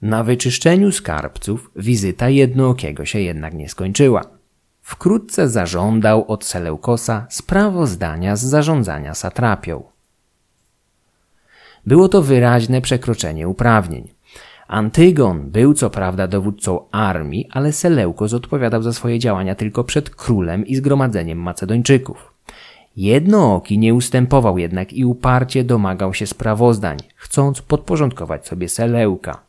Na 0.02 0.24
wyczyszczeniu 0.24 0.92
skarbców 0.92 1.72
wizyta 1.76 2.30
jednookiego 2.30 3.06
się 3.06 3.20
jednak 3.20 3.54
nie 3.54 3.70
skończyła. 3.70 4.43
Wkrótce 4.84 5.50
zażądał 5.50 6.26
od 6.32 6.46
Seleukosa 6.46 7.26
sprawozdania 7.30 8.36
z 8.36 8.42
zarządzania 8.42 9.14
satrapią. 9.14 9.84
Było 11.86 12.10
to 12.10 12.22
wyraźne 12.22 12.82
przekroczenie 12.82 13.48
uprawnień. 13.48 14.08
Antygon 14.68 15.50
był 15.52 15.74
co 15.74 15.90
prawda 15.90 16.28
dowódcą 16.28 16.80
armii, 16.92 17.50
ale 17.52 17.72
Seleukos 17.72 18.34
odpowiadał 18.34 18.82
za 18.82 18.94
swoje 18.94 19.20
działania 19.20 19.56
tylko 19.56 19.84
przed 19.84 20.10
królem 20.10 20.68
i 20.68 20.76
zgromadzeniem 20.76 21.38
Macedończyków. 21.38 22.34
Jednooki 22.98 23.78
nie 23.78 23.94
ustępował 23.94 24.58
jednak 24.58 24.94
i 24.94 25.06
uparcie 25.06 25.64
domagał 25.64 26.14
się 26.14 26.28
sprawozdań, 26.28 26.98
chcąc 27.16 27.62
podporządkować 27.62 28.48
sobie 28.48 28.70
Seleuka. 28.70 29.42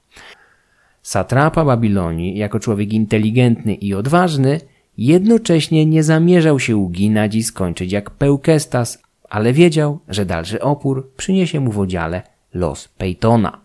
Satrapa 1.02 1.64
Babilonii, 1.64 2.38
jako 2.38 2.60
człowiek 2.60 2.92
inteligentny 2.92 3.74
i 3.74 3.94
odważny, 3.94 4.60
jednocześnie 4.98 5.86
nie 5.86 6.02
zamierzał 6.02 6.60
się 6.60 6.76
uginać 6.76 7.34
i 7.34 7.42
skończyć 7.42 7.92
jak 7.92 8.10
Pełkestas, 8.10 9.02
ale 9.30 9.52
wiedział, 9.52 9.98
że 10.08 10.26
dalszy 10.26 10.60
opór 10.60 11.10
przyniesie 11.16 11.60
mu 11.60 11.72
w 11.72 11.78
odziale 11.78 12.22
los 12.54 12.88
Peytona. 12.88 13.60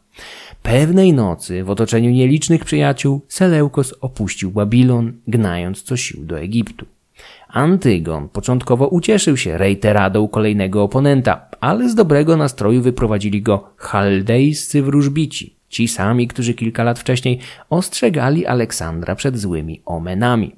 Pewnej 0.63 1.13
nocy, 1.13 1.63
w 1.63 1.69
otoczeniu 1.69 2.09
nielicznych 2.09 2.65
przyjaciół, 2.65 3.21
Seleukos 3.27 3.93
opuścił 4.01 4.51
Babilon, 4.51 5.13
gnając 5.27 5.83
co 5.83 5.97
sił 5.97 6.25
do 6.25 6.39
Egiptu. 6.39 6.85
Antygon 7.47 8.29
początkowo 8.29 8.87
ucieszył 8.87 9.37
się 9.37 9.57
rejteradą 9.57 10.27
kolejnego 10.27 10.83
oponenta, 10.83 11.49
ale 11.59 11.89
z 11.89 11.95
dobrego 11.95 12.37
nastroju 12.37 12.81
wyprowadzili 12.81 13.41
go 13.41 13.73
chaldejscy 13.77 14.83
wróżbici, 14.83 15.59
Ci 15.69 15.87
sami, 15.87 16.27
którzy 16.27 16.53
kilka 16.53 16.83
lat 16.83 16.99
wcześniej 16.99 17.39
ostrzegali 17.69 18.45
Aleksandra 18.45 19.15
przed 19.15 19.37
złymi 19.37 19.81
omenami. 19.85 20.55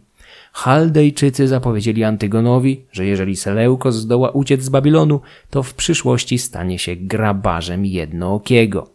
Chaldejczycy 0.52 1.48
zapowiedzieli 1.48 2.04
Antygonowi, 2.04 2.86
że 2.92 3.06
jeżeli 3.06 3.36
Seleukos 3.36 3.96
zdoła 3.96 4.30
uciec 4.30 4.64
z 4.64 4.70
Babilonu, 4.70 5.22
to 5.50 5.64
w 5.64 5.74
przyszłości 5.74 6.38
stanie 6.38 6.80
się 6.80 6.96
grabarzem 6.96 7.86
jednookiego. 7.86 8.90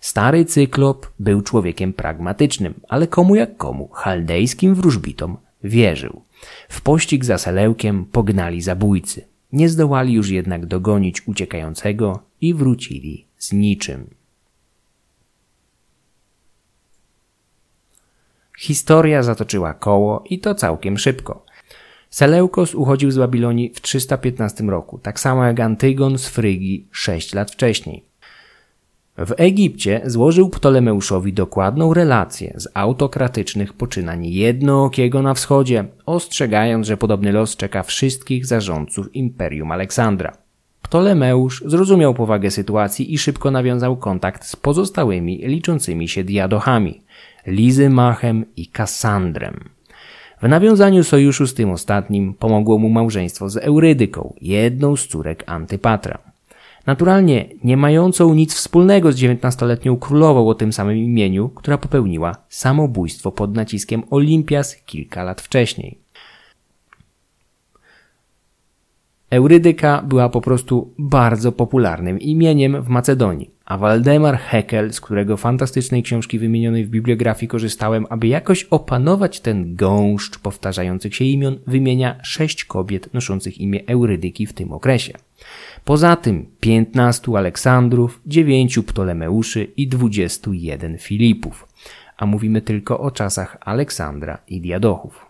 Stary 0.00 0.44
cyklop 0.44 1.06
był 1.20 1.42
człowiekiem 1.42 1.92
pragmatycznym, 1.92 2.74
ale 2.88 3.06
komu 3.06 3.34
jak 3.34 3.56
komu, 3.56 3.88
chaldejskim 3.88 4.74
wróżbitom 4.74 5.36
wierzył. 5.64 6.22
W 6.68 6.80
pościg 6.80 7.24
za 7.24 7.38
Seleukiem 7.38 8.04
pognali 8.04 8.62
zabójcy. 8.62 9.24
Nie 9.52 9.68
zdołali 9.68 10.12
już 10.12 10.30
jednak 10.30 10.66
dogonić 10.66 11.28
uciekającego 11.28 12.22
i 12.40 12.54
wrócili 12.54 13.26
z 13.38 13.52
niczym. 13.52 14.15
Historia 18.56 19.22
zatoczyła 19.22 19.74
koło 19.74 20.24
i 20.30 20.38
to 20.38 20.54
całkiem 20.54 20.98
szybko. 20.98 21.44
Seleukos 22.10 22.74
uchodził 22.74 23.10
z 23.10 23.18
Babilonii 23.18 23.72
w 23.74 23.80
315 23.80 24.64
roku, 24.64 24.98
tak 24.98 25.20
samo 25.20 25.44
jak 25.44 25.60
Antygon 25.60 26.18
z 26.18 26.28
Frygii 26.28 26.88
6 26.92 27.34
lat 27.34 27.50
wcześniej. 27.50 28.04
W 29.18 29.32
Egipcie 29.36 30.00
złożył 30.04 30.48
Ptolemeuszowi 30.48 31.32
dokładną 31.32 31.94
relację 31.94 32.54
z 32.56 32.68
autokratycznych 32.74 33.72
poczynań 33.72 34.26
jednookiego 34.26 35.22
na 35.22 35.34
wschodzie, 35.34 35.84
ostrzegając, 36.06 36.86
że 36.86 36.96
podobny 36.96 37.32
los 37.32 37.56
czeka 37.56 37.82
wszystkich 37.82 38.46
zarządców 38.46 39.14
Imperium 39.14 39.72
Aleksandra. 39.72 40.36
Ptolemeusz 40.82 41.64
zrozumiał 41.66 42.14
powagę 42.14 42.50
sytuacji 42.50 43.14
i 43.14 43.18
szybko 43.18 43.50
nawiązał 43.50 43.96
kontakt 43.96 44.46
z 44.46 44.56
pozostałymi 44.56 45.38
liczącymi 45.38 46.08
się 46.08 46.24
diadochami. 46.24 47.02
Lizymachem 47.46 48.44
i 48.56 48.66
Kassandrem. 48.66 49.68
W 50.42 50.48
nawiązaniu 50.48 51.04
sojuszu 51.04 51.46
z 51.46 51.54
tym 51.54 51.70
ostatnim 51.70 52.34
pomogło 52.34 52.78
mu 52.78 52.88
małżeństwo 52.88 53.48
z 53.48 53.56
Eurydyką, 53.56 54.34
jedną 54.40 54.96
z 54.96 55.06
córek 55.06 55.44
Antypatra. 55.46 56.18
Naturalnie 56.86 57.48
nie 57.64 57.76
mającą 57.76 58.34
nic 58.34 58.54
wspólnego 58.54 59.12
z 59.12 59.16
dziewiętnastoletnią 59.16 59.96
królową 59.96 60.48
o 60.48 60.54
tym 60.54 60.72
samym 60.72 60.96
imieniu, 60.96 61.48
która 61.48 61.78
popełniła 61.78 62.36
samobójstwo 62.48 63.32
pod 63.32 63.54
naciskiem 63.54 64.02
Olimpias 64.10 64.76
kilka 64.76 65.24
lat 65.24 65.40
wcześniej. 65.40 65.98
Eurydyka 69.30 70.02
była 70.02 70.28
po 70.28 70.40
prostu 70.40 70.90
bardzo 70.98 71.52
popularnym 71.52 72.20
imieniem 72.20 72.82
w 72.82 72.88
Macedonii, 72.88 73.50
a 73.66 73.78
Waldemar 73.78 74.38
Heckel, 74.38 74.92
z 74.92 75.00
którego 75.00 75.36
fantastycznej 75.36 76.02
książki 76.02 76.38
wymienionej 76.38 76.84
w 76.84 76.90
bibliografii 76.90 77.48
korzystałem, 77.48 78.06
aby 78.10 78.26
jakoś 78.26 78.64
opanować 78.64 79.40
ten 79.40 79.74
gąszcz 79.74 80.38
powtarzających 80.38 81.14
się 81.14 81.24
imion, 81.24 81.58
wymienia 81.66 82.16
sześć 82.22 82.64
kobiet 82.64 83.14
noszących 83.14 83.58
imię 83.58 83.80
Eurydyki 83.86 84.46
w 84.46 84.52
tym 84.52 84.72
okresie. 84.72 85.12
Poza 85.84 86.16
tym 86.16 86.46
piętnastu 86.60 87.36
Aleksandrów, 87.36 88.20
dziewięciu 88.26 88.82
Ptolemeuszy 88.82 89.64
i 89.76 89.88
dwudziestu 89.88 90.52
jeden 90.52 90.98
Filipów. 90.98 91.68
a 92.16 92.26
mówimy 92.26 92.62
tylko 92.62 93.00
o 93.00 93.10
czasach 93.10 93.56
Aleksandra 93.60 94.38
i 94.48 94.60
Diadochów. 94.60 95.25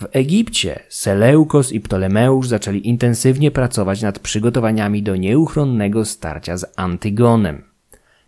W 0.00 0.06
Egipcie 0.12 0.80
Seleukos 0.88 1.72
i 1.72 1.80
Ptolemeusz 1.80 2.48
zaczęli 2.48 2.88
intensywnie 2.88 3.50
pracować 3.50 4.02
nad 4.02 4.18
przygotowaniami 4.18 5.02
do 5.02 5.16
nieuchronnego 5.16 6.04
starcia 6.04 6.56
z 6.56 6.72
Antygonem. 6.76 7.62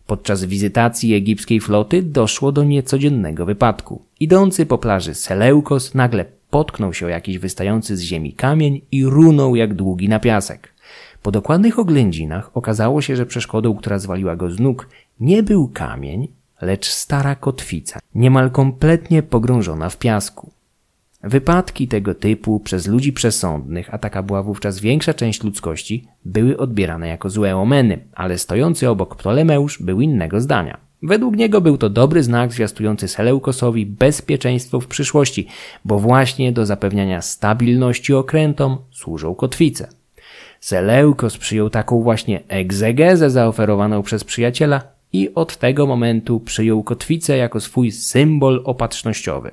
Podczas 0.06 0.44
wizytacji 0.44 1.14
egipskiej 1.14 1.60
floty 1.60 2.02
doszło 2.02 2.52
do 2.52 2.64
niecodziennego 2.64 3.46
wypadku. 3.46 4.02
Idący 4.20 4.66
po 4.66 4.78
plaży 4.78 5.14
Seleukos 5.14 5.94
nagle 5.94 6.24
potknął 6.50 6.94
się 6.94 7.06
o 7.06 7.08
jakiś 7.08 7.38
wystający 7.38 7.96
z 7.96 8.00
ziemi 8.00 8.32
kamień 8.32 8.80
i 8.92 9.04
runął 9.04 9.56
jak 9.56 9.74
długi 9.74 10.08
na 10.08 10.20
piasek. 10.20 10.74
Po 11.22 11.30
dokładnych 11.30 11.78
oględzinach 11.78 12.50
okazało 12.54 13.02
się, 13.02 13.16
że 13.16 13.26
przeszkodą, 13.26 13.76
która 13.76 13.98
zwaliła 13.98 14.36
go 14.36 14.50
z 14.50 14.60
nóg, 14.60 14.88
nie 15.20 15.42
był 15.42 15.68
kamień, 15.68 16.28
lecz 16.60 16.88
stara 16.88 17.34
kotwica, 17.34 18.00
niemal 18.14 18.50
kompletnie 18.50 19.22
pogrążona 19.22 19.88
w 19.88 19.98
piasku. 19.98 20.50
Wypadki 21.22 21.88
tego 21.88 22.14
typu 22.14 22.60
przez 22.60 22.86
ludzi 22.86 23.12
przesądnych, 23.12 23.94
a 23.94 23.98
taka 23.98 24.22
była 24.22 24.42
wówczas 24.42 24.80
większa 24.80 25.14
część 25.14 25.42
ludzkości, 25.42 26.04
były 26.24 26.56
odbierane 26.56 27.08
jako 27.08 27.30
złe 27.30 27.56
omeny, 27.56 27.98
ale 28.14 28.38
stojący 28.38 28.88
obok 28.88 29.16
Ptolemeusz 29.16 29.82
był 29.82 30.00
innego 30.00 30.40
zdania. 30.40 30.78
Według 31.02 31.36
niego 31.36 31.60
był 31.60 31.78
to 31.78 31.90
dobry 31.90 32.22
znak 32.22 32.52
zwiastujący 32.52 33.08
Seleukosowi 33.08 33.86
bezpieczeństwo 33.86 34.80
w 34.80 34.86
przyszłości, 34.86 35.46
bo 35.84 35.98
właśnie 35.98 36.52
do 36.52 36.66
zapewniania 36.66 37.22
stabilności 37.22 38.14
okrętom 38.14 38.78
służą 38.90 39.34
kotwice. 39.34 39.88
Seleukos 40.60 41.38
przyjął 41.38 41.70
taką 41.70 42.02
właśnie 42.02 42.40
egzegezę 42.48 43.30
zaoferowaną 43.30 44.02
przez 44.02 44.24
przyjaciela 44.24 44.82
i 45.12 45.34
od 45.34 45.56
tego 45.56 45.86
momentu 45.86 46.40
przyjął 46.40 46.82
kotwicę 46.82 47.36
jako 47.36 47.60
swój 47.60 47.92
symbol 47.92 48.62
opatrznościowy. 48.64 49.50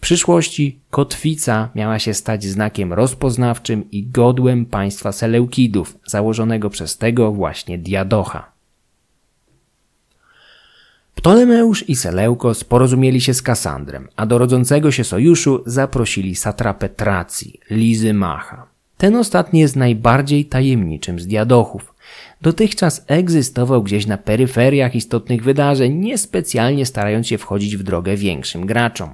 Przyszłości 0.00 0.78
kotwica 0.90 1.68
miała 1.74 1.98
się 1.98 2.14
stać 2.14 2.44
znakiem 2.44 2.92
rozpoznawczym 2.92 3.90
i 3.90 4.06
godłem 4.06 4.66
państwa 4.66 5.12
Seleukidów, 5.12 5.98
założonego 6.06 6.70
przez 6.70 6.98
tego 6.98 7.32
właśnie 7.32 7.78
Diadocha. 7.78 8.52
Ptolemeusz 11.14 11.88
i 11.88 11.96
Seleukos 11.96 12.64
porozumieli 12.64 13.20
się 13.20 13.34
z 13.34 13.42
Kasandrem, 13.42 14.08
a 14.16 14.26
do 14.26 14.38
rodzącego 14.38 14.90
się 14.90 15.04
sojuszu 15.04 15.62
zaprosili 15.66 16.34
satrapę 16.36 16.88
Tracji, 16.88 17.60
Lizy 17.70 18.14
Macha. 18.14 18.66
Ten 18.96 19.16
ostatni 19.16 19.60
jest 19.60 19.76
najbardziej 19.76 20.44
tajemniczym 20.44 21.20
z 21.20 21.26
diadochów. 21.26 21.94
Dotychczas 22.42 23.04
egzystował 23.06 23.82
gdzieś 23.82 24.06
na 24.06 24.18
peryferiach 24.18 24.94
istotnych 24.94 25.42
wydarzeń, 25.44 25.94
niespecjalnie 25.94 26.86
starając 26.86 27.26
się 27.26 27.38
wchodzić 27.38 27.76
w 27.76 27.82
drogę 27.82 28.16
większym 28.16 28.66
graczom. 28.66 29.10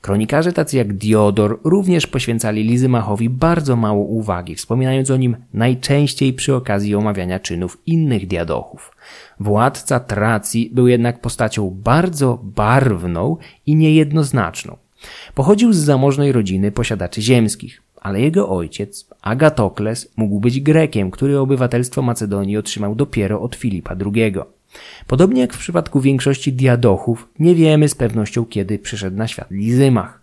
Kronikarze 0.00 0.52
tacy 0.52 0.76
jak 0.76 0.92
Diodor 0.92 1.60
również 1.64 2.06
poświęcali 2.06 2.64
Lizymachowi 2.64 3.28
bardzo 3.28 3.76
mało 3.76 4.04
uwagi, 4.04 4.54
wspominając 4.54 5.10
o 5.10 5.16
nim 5.16 5.36
najczęściej 5.54 6.32
przy 6.32 6.54
okazji 6.54 6.94
omawiania 6.94 7.38
czynów 7.38 7.78
innych 7.86 8.26
diadochów. 8.26 8.96
Władca 9.40 10.00
Tracji 10.00 10.70
był 10.72 10.88
jednak 10.88 11.20
postacią 11.20 11.70
bardzo 11.84 12.40
barwną 12.42 13.36
i 13.66 13.76
niejednoznaczną. 13.76 14.76
Pochodził 15.34 15.72
z 15.72 15.76
zamożnej 15.76 16.32
rodziny 16.32 16.72
posiadaczy 16.72 17.22
ziemskich 17.22 17.82
ale 18.00 18.20
jego 18.20 18.48
ojciec, 18.48 19.08
Agatokles, 19.22 20.12
mógł 20.16 20.40
być 20.40 20.60
Grekiem, 20.60 21.10
który 21.10 21.38
obywatelstwo 21.38 22.02
Macedonii 22.02 22.56
otrzymał 22.56 22.94
dopiero 22.94 23.40
od 23.40 23.56
Filipa 23.56 23.96
II. 24.14 24.34
Podobnie 25.06 25.40
jak 25.40 25.54
w 25.54 25.58
przypadku 25.58 26.00
większości 26.00 26.52
diadochów, 26.52 27.28
nie 27.38 27.54
wiemy 27.54 27.88
z 27.88 27.94
pewnością 27.94 28.44
kiedy 28.44 28.78
przyszedł 28.78 29.16
na 29.16 29.28
świat 29.28 29.50
Lizymach. 29.50 30.22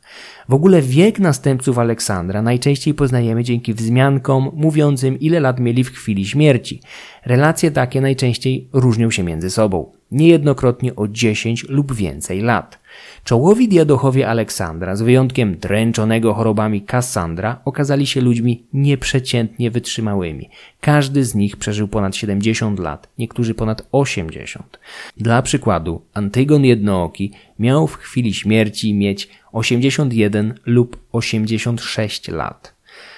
W 0.49 0.53
ogóle 0.53 0.81
wiek 0.81 1.19
następców 1.19 1.79
Aleksandra 1.79 2.41
najczęściej 2.41 2.93
poznajemy 2.93 3.43
dzięki 3.43 3.73
wzmiankom 3.73 4.51
mówiącym 4.53 5.19
ile 5.19 5.39
lat 5.39 5.59
mieli 5.59 5.83
w 5.83 5.91
chwili 5.91 6.25
śmierci. 6.25 6.81
Relacje 7.25 7.71
takie 7.71 8.01
najczęściej 8.01 8.69
różnią 8.73 9.11
się 9.11 9.23
między 9.23 9.49
sobą, 9.49 9.91
niejednokrotnie 10.11 10.95
o 10.95 11.07
10 11.07 11.65
lub 11.69 11.93
więcej 11.93 12.41
lat. 12.41 12.79
Czołowi 13.23 13.67
diadochowie 13.67 14.27
Aleksandra, 14.27 14.95
z 14.95 15.01
wyjątkiem 15.01 15.57
dręczonego 15.57 16.33
chorobami 16.33 16.81
Kassandra, 16.81 17.61
okazali 17.65 18.07
się 18.07 18.21
ludźmi 18.21 18.63
nieprzeciętnie 18.73 19.71
wytrzymałymi. 19.71 20.49
Każdy 20.81 21.25
z 21.25 21.35
nich 21.35 21.57
przeżył 21.57 21.87
ponad 21.87 22.15
70 22.15 22.79
lat, 22.79 23.09
niektórzy 23.17 23.53
ponad 23.53 23.87
80. 23.91 24.79
Dla 25.17 25.41
przykładu, 25.41 26.01
Antygon 26.13 26.65
Jednooki 26.65 27.31
miał 27.59 27.87
w 27.87 27.97
chwili 27.97 28.33
śmierci 28.33 28.93
mieć 28.93 29.29
81 29.51 30.59
lub 30.65 30.97
86 31.11 32.27
lat. 32.27 32.74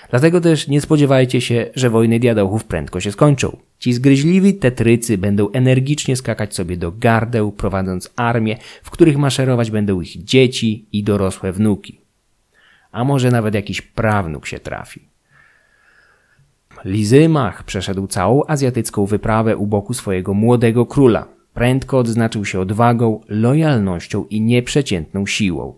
Dlatego 0.10 0.42
też 0.42 0.68
nie 0.68 0.82
spodziewajcie 0.82 1.42
się, 1.42 1.70
że 1.76 1.90
wojny 1.90 2.20
diadochów 2.20 2.64
prędko 2.64 3.00
się 3.00 3.12
skończą. 3.12 3.58
Ci 3.80 3.94
zgryźliwi 3.94 4.54
tetrycy 4.54 5.18
będą 5.18 5.52
energicznie 5.52 6.16
skakać 6.16 6.56
sobie 6.56 6.78
do 6.78 6.92
gardeł, 6.92 7.52
prowadząc 7.52 8.14
armię, 8.16 8.58
w 8.84 8.90
których 8.90 9.18
maszerować 9.18 9.72
będą 9.72 10.02
ich 10.02 10.24
dzieci 10.24 10.86
i 10.92 11.04
dorosłe 11.04 11.52
wnuki. 11.52 12.02
A 12.92 13.04
może 13.04 13.32
nawet 13.32 13.56
jakiś 13.56 13.82
prawnuk 13.82 14.48
się 14.48 14.60
trafi. 14.60 15.02
Lizymach 16.86 17.64
przeszedł 17.64 18.08
całą 18.08 18.44
azjatycką 18.48 19.06
wyprawę 19.06 19.58
u 19.58 19.68
boku 19.68 19.94
swojego 19.94 20.34
młodego 20.34 20.86
króla. 20.86 21.28
Prędko 21.54 21.98
odznaczył 21.98 22.46
się 22.46 22.60
odwagą, 22.60 23.22
lojalnością 23.28 24.26
i 24.30 24.42
nieprzeciętną 24.42 25.26
siłą. 25.26 25.74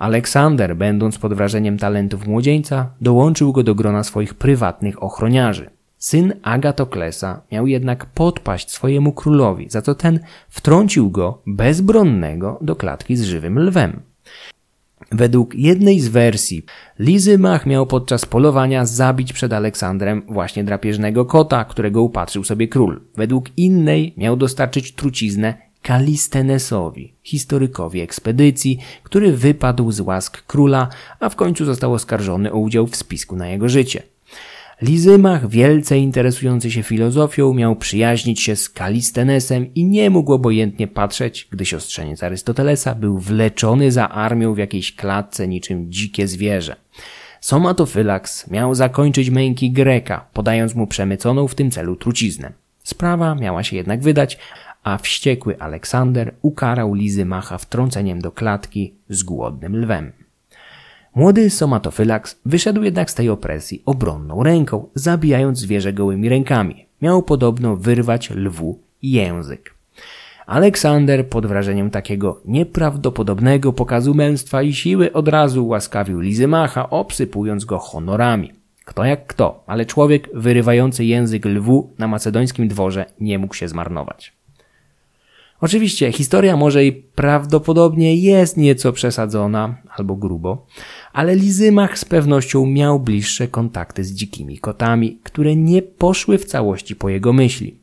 Aleksander, 0.00 0.76
będąc 0.76 1.18
pod 1.18 1.34
wrażeniem 1.34 1.78
talentów 1.78 2.26
młodzieńca, 2.26 2.90
dołączył 3.00 3.52
go 3.52 3.62
do 3.62 3.74
grona 3.74 4.04
swoich 4.04 4.34
prywatnych 4.34 5.02
ochroniarzy. 5.02 5.70
Syn 5.98 6.32
Agatoklesa 6.42 7.42
miał 7.52 7.66
jednak 7.66 8.06
podpaść 8.06 8.70
swojemu 8.70 9.12
królowi, 9.12 9.70
za 9.70 9.82
co 9.82 9.94
ten 9.94 10.20
wtrącił 10.48 11.10
go 11.10 11.42
bezbronnego 11.46 12.58
do 12.60 12.76
klatki 12.76 13.16
z 13.16 13.22
żywym 13.22 13.58
lwem. 13.58 14.00
Według 15.12 15.54
jednej 15.54 16.00
z 16.00 16.08
wersji, 16.08 16.64
Lizymach 16.98 17.66
miał 17.66 17.86
podczas 17.86 18.26
polowania 18.26 18.86
zabić 18.86 19.32
przed 19.32 19.52
Aleksandrem 19.52 20.22
właśnie 20.28 20.64
drapieżnego 20.64 21.24
kota, 21.24 21.64
którego 21.64 22.02
upatrzył 22.02 22.44
sobie 22.44 22.68
król. 22.68 23.00
Według 23.16 23.46
innej 23.56 24.14
miał 24.16 24.36
dostarczyć 24.36 24.94
truciznę 24.94 25.69
Kalistenesowi, 25.82 27.12
historykowi 27.22 28.00
ekspedycji, 28.00 28.78
który 29.02 29.36
wypadł 29.36 29.92
z 29.92 30.00
łask 30.00 30.46
króla, 30.46 30.88
a 31.20 31.28
w 31.28 31.36
końcu 31.36 31.64
został 31.64 31.94
oskarżony 31.94 32.52
o 32.52 32.58
udział 32.58 32.86
w 32.86 32.96
spisku 32.96 33.36
na 33.36 33.48
jego 33.48 33.68
życie. 33.68 34.02
Lizymach, 34.82 35.48
wielce 35.48 35.98
interesujący 35.98 36.70
się 36.70 36.82
filozofią, 36.82 37.54
miał 37.54 37.76
przyjaźnić 37.76 38.40
się 38.40 38.56
z 38.56 38.68
Kalistenesem 38.68 39.74
i 39.74 39.84
nie 39.84 40.10
mógł 40.10 40.32
obojętnie 40.32 40.88
patrzeć, 40.88 41.48
gdy 41.50 41.66
siostrzeniec 41.66 42.22
Arystotelesa 42.22 42.94
był 42.94 43.18
wleczony 43.18 43.92
za 43.92 44.08
armią 44.08 44.54
w 44.54 44.58
jakiejś 44.58 44.94
klatce 44.94 45.48
niczym 45.48 45.92
dzikie 45.92 46.28
zwierzę. 46.28 46.76
Somatofylaks 47.40 48.50
miał 48.50 48.74
zakończyć 48.74 49.30
męki 49.30 49.70
Greka, 49.70 50.26
podając 50.32 50.74
mu 50.74 50.86
przemyconą 50.86 51.48
w 51.48 51.54
tym 51.54 51.70
celu 51.70 51.96
truciznę. 51.96 52.52
Sprawa 52.84 53.34
miała 53.34 53.64
się 53.64 53.76
jednak 53.76 54.02
wydać, 54.02 54.38
a 54.82 54.98
wściekły 54.98 55.60
Aleksander 55.60 56.34
ukarał 56.42 56.94
Lizymacha 56.94 57.58
wtrąceniem 57.58 58.20
do 58.20 58.32
klatki 58.32 58.94
z 59.08 59.22
głodnym 59.22 59.76
lwem. 59.76 60.12
Młody 61.14 61.50
somatofylaks 61.50 62.40
wyszedł 62.46 62.82
jednak 62.82 63.10
z 63.10 63.14
tej 63.14 63.28
opresji 63.28 63.82
obronną 63.86 64.42
ręką, 64.42 64.86
zabijając 64.94 65.58
zwierzę 65.58 65.92
gołymi 65.92 66.28
rękami. 66.28 66.86
Miał 67.02 67.22
podobno 67.22 67.76
wyrwać 67.76 68.30
lwu 68.30 68.78
język. 69.02 69.74
Aleksander 70.46 71.28
pod 71.28 71.46
wrażeniem 71.46 71.90
takiego 71.90 72.40
nieprawdopodobnego 72.44 73.72
pokazu 73.72 74.14
męstwa 74.14 74.62
i 74.62 74.72
siły 74.72 75.12
od 75.12 75.28
razu 75.28 75.66
łaskawił 75.68 76.20
Lizymacha, 76.20 76.90
obsypując 76.90 77.64
go 77.64 77.78
honorami. 77.78 78.52
Kto 78.84 79.04
jak 79.04 79.26
kto, 79.26 79.64
ale 79.66 79.86
człowiek 79.86 80.28
wyrywający 80.34 81.04
język 81.04 81.44
lwu 81.44 81.90
na 81.98 82.08
macedońskim 82.08 82.68
dworze 82.68 83.04
nie 83.20 83.38
mógł 83.38 83.54
się 83.54 83.68
zmarnować. 83.68 84.39
Oczywiście 85.60 86.12
historia 86.12 86.56
może 86.56 86.84
i 86.84 86.92
prawdopodobnie 86.92 88.16
jest 88.16 88.56
nieco 88.56 88.92
przesadzona 88.92 89.76
albo 89.96 90.16
grubo, 90.16 90.66
ale 91.12 91.36
Lizymach 91.36 91.98
z 91.98 92.04
pewnością 92.04 92.66
miał 92.66 93.00
bliższe 93.00 93.48
kontakty 93.48 94.04
z 94.04 94.12
dzikimi 94.12 94.58
kotami, 94.58 95.18
które 95.22 95.56
nie 95.56 95.82
poszły 95.82 96.38
w 96.38 96.44
całości 96.44 96.96
po 96.96 97.08
jego 97.08 97.32
myśli. 97.32 97.74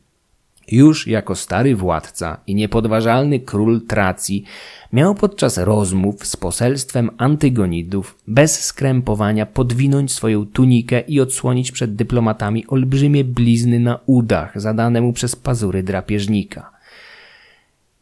Już 0.70 1.06
jako 1.06 1.34
stary 1.34 1.76
władca 1.76 2.40
i 2.46 2.54
niepodważalny 2.54 3.40
król 3.40 3.86
Tracji 3.86 4.44
miał 4.92 5.14
podczas 5.14 5.58
rozmów 5.58 6.26
z 6.26 6.36
poselstwem 6.36 7.10
Antygonidów 7.18 8.18
bez 8.26 8.60
skrępowania 8.60 9.46
podwinąć 9.46 10.12
swoją 10.12 10.46
tunikę 10.46 11.00
i 11.00 11.20
odsłonić 11.20 11.72
przed 11.72 11.94
dyplomatami 11.94 12.66
olbrzymie 12.66 13.24
blizny 13.24 13.80
na 13.80 13.98
udach 14.06 14.60
zadane 14.60 15.00
mu 15.00 15.12
przez 15.12 15.36
pazury 15.36 15.82
drapieżnika– 15.82 16.70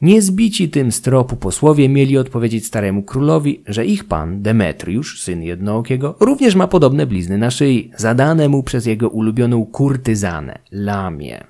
Niezbici 0.03 0.69
tym 0.69 0.93
stropu 0.93 1.37
posłowie 1.37 1.89
mieli 1.89 2.19
odpowiedzieć 2.19 2.67
staremu 2.67 3.03
królowi, 3.03 3.63
że 3.67 3.87
ich 3.87 4.05
pan 4.05 4.43
Demetriusz, 4.43 5.23
syn 5.23 5.43
jednookiego, 5.43 6.17
również 6.21 6.55
ma 6.55 6.69
podobne 6.69 7.07
blizny 7.07 7.39
na 7.39 7.51
szyi, 7.51 7.91
zadane 7.97 8.49
mu 8.49 8.63
przez 8.63 8.87
jego 8.87 9.09
ulubioną 9.09 9.67
kurtyzanę, 9.67 10.59
Lamię. 10.71 11.45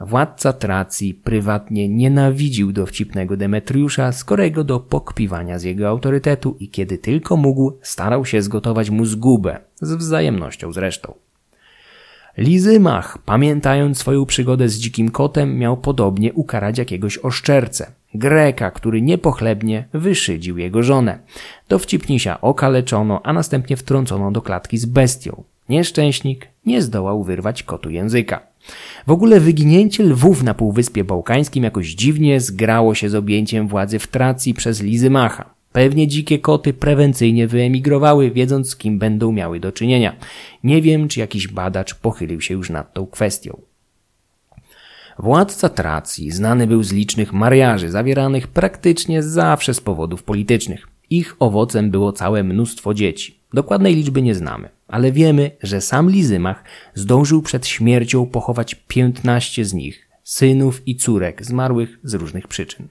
Władca 0.00 0.52
Tracji 0.52 1.14
prywatnie 1.14 1.88
nienawidził 1.88 2.72
dowcipnego 2.72 3.36
Demetriusza, 3.36 4.12
skorego 4.12 4.64
do 4.64 4.80
pokpiwania 4.80 5.58
z 5.58 5.62
jego 5.62 5.88
autorytetu 5.88 6.56
i 6.60 6.68
kiedy 6.68 6.98
tylko 6.98 7.36
mógł, 7.36 7.72
starał 7.82 8.24
się 8.24 8.42
zgotować 8.42 8.90
mu 8.90 9.06
zgubę, 9.06 9.58
z 9.80 9.92
wzajemnością 9.92 10.72
zresztą. 10.72 11.14
Lizymach, 12.38 13.18
pamiętając 13.18 13.98
swoją 13.98 14.26
przygodę 14.26 14.68
z 14.68 14.78
dzikim 14.78 15.10
kotem, 15.10 15.58
miał 15.58 15.76
podobnie 15.76 16.32
ukarać 16.32 16.78
jakiegoś 16.78 17.18
oszczercę. 17.18 17.92
Greka, 18.14 18.70
który 18.70 19.02
niepochlebnie 19.02 19.88
wyszydził 19.92 20.58
jego 20.58 20.82
żonę. 20.82 21.18
Dowcipnisia 21.68 22.40
okaleczono, 22.40 23.20
a 23.24 23.32
następnie 23.32 23.76
wtrącono 23.76 24.30
do 24.30 24.42
klatki 24.42 24.78
z 24.78 24.86
bestią. 24.86 25.42
Nieszczęśnik 25.68 26.48
nie 26.66 26.82
zdołał 26.82 27.24
wyrwać 27.24 27.62
kotu 27.62 27.90
języka. 27.90 28.40
W 29.06 29.10
ogóle 29.10 29.40
wyginięcie 29.40 30.02
lwów 30.02 30.42
na 30.42 30.54
Półwyspie 30.54 31.04
Bałkańskim 31.04 31.64
jakoś 31.64 31.94
dziwnie 31.94 32.40
zgrało 32.40 32.94
się 32.94 33.08
z 33.08 33.14
objęciem 33.14 33.68
władzy 33.68 33.98
w 33.98 34.06
Tracji 34.06 34.54
przez 34.54 34.82
Lizymacha. 34.82 35.57
Pewnie 35.78 36.08
dzikie 36.08 36.38
koty 36.38 36.72
prewencyjnie 36.72 37.46
wyemigrowały, 37.46 38.30
wiedząc 38.30 38.70
z 38.70 38.76
kim 38.76 38.98
będą 38.98 39.32
miały 39.32 39.60
do 39.60 39.72
czynienia. 39.72 40.16
Nie 40.64 40.82
wiem, 40.82 41.08
czy 41.08 41.20
jakiś 41.20 41.48
badacz 41.48 41.94
pochylił 41.94 42.40
się 42.40 42.54
już 42.54 42.70
nad 42.70 42.94
tą 42.94 43.06
kwestią. 43.06 43.60
Władca 45.18 45.68
Tracji 45.68 46.30
znany 46.30 46.66
był 46.66 46.82
z 46.82 46.92
licznych 46.92 47.32
mariaży, 47.32 47.90
zawieranych 47.90 48.48
praktycznie 48.48 49.22
zawsze 49.22 49.74
z 49.74 49.80
powodów 49.80 50.22
politycznych. 50.22 50.88
Ich 51.10 51.36
owocem 51.38 51.90
było 51.90 52.12
całe 52.12 52.44
mnóstwo 52.44 52.94
dzieci. 52.94 53.40
Dokładnej 53.54 53.94
liczby 53.94 54.22
nie 54.22 54.34
znamy, 54.34 54.68
ale 54.88 55.12
wiemy, 55.12 55.50
że 55.62 55.80
sam 55.80 56.10
Lizymach 56.10 56.64
zdążył 56.94 57.42
przed 57.42 57.66
śmiercią 57.66 58.26
pochować 58.26 58.74
15 58.74 59.64
z 59.64 59.74
nich, 59.74 60.08
synów 60.24 60.88
i 60.88 60.96
córek 60.96 61.44
zmarłych 61.44 61.98
z 62.02 62.14
różnych 62.14 62.48
przyczyn. 62.48 62.88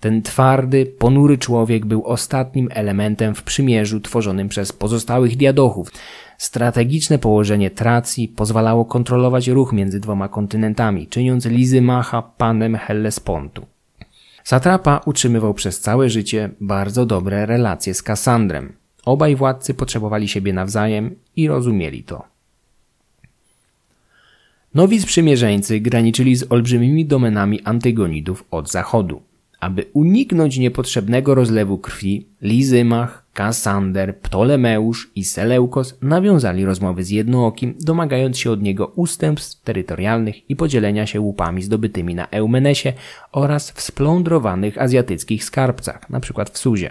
Ten 0.00 0.22
twardy, 0.22 0.86
ponury 0.86 1.38
człowiek 1.38 1.86
był 1.86 2.04
ostatnim 2.06 2.68
elementem 2.72 3.34
w 3.34 3.42
przymierzu 3.42 4.00
tworzonym 4.00 4.48
przez 4.48 4.72
pozostałych 4.72 5.36
diadochów. 5.36 5.92
Strategiczne 6.38 7.18
położenie 7.18 7.70
Tracji 7.70 8.28
pozwalało 8.28 8.84
kontrolować 8.84 9.48
ruch 9.48 9.72
między 9.72 10.00
dwoma 10.00 10.28
kontynentami, 10.28 11.06
czyniąc 11.06 11.46
Lizymacha 11.46 12.22
panem 12.22 12.76
Hellespontu. 12.76 13.66
Satrapa 14.44 15.00
utrzymywał 15.04 15.54
przez 15.54 15.80
całe 15.80 16.10
życie 16.10 16.50
bardzo 16.60 17.06
dobre 17.06 17.46
relacje 17.46 17.94
z 17.94 18.02
Kassandrem. 18.02 18.72
Obaj 19.04 19.36
władcy 19.36 19.74
potrzebowali 19.74 20.28
siebie 20.28 20.52
nawzajem 20.52 21.14
i 21.36 21.48
rozumieli 21.48 22.02
to. 22.02 22.24
Nowi 24.74 25.00
sprzymierzeńcy 25.00 25.80
graniczyli 25.80 26.36
z 26.36 26.52
olbrzymimi 26.52 27.06
domenami 27.06 27.60
Antygonidów 27.64 28.44
od 28.50 28.70
zachodu. 28.70 29.22
Aby 29.60 29.86
uniknąć 29.92 30.58
niepotrzebnego 30.58 31.34
rozlewu 31.34 31.78
krwi, 31.78 32.26
Lizymach, 32.42 33.26
Kassander, 33.34 34.18
Ptolemeusz 34.18 35.10
i 35.14 35.24
Seleukos 35.24 35.98
nawiązali 36.02 36.64
rozmowy 36.64 37.04
z 37.04 37.10
Jednookim, 37.10 37.74
domagając 37.80 38.38
się 38.38 38.50
od 38.50 38.62
niego 38.62 38.86
ustępstw 38.86 39.62
terytorialnych 39.62 40.50
i 40.50 40.56
podzielenia 40.56 41.06
się 41.06 41.20
łupami 41.20 41.62
zdobytymi 41.62 42.14
na 42.14 42.28
Eumenesie 42.28 42.92
oraz 43.32 43.70
w 43.70 43.80
splądrowanych 43.80 44.78
azjatyckich 44.78 45.44
skarbcach, 45.44 46.06
np. 46.10 46.44
w 46.52 46.58
Suzie. 46.58 46.90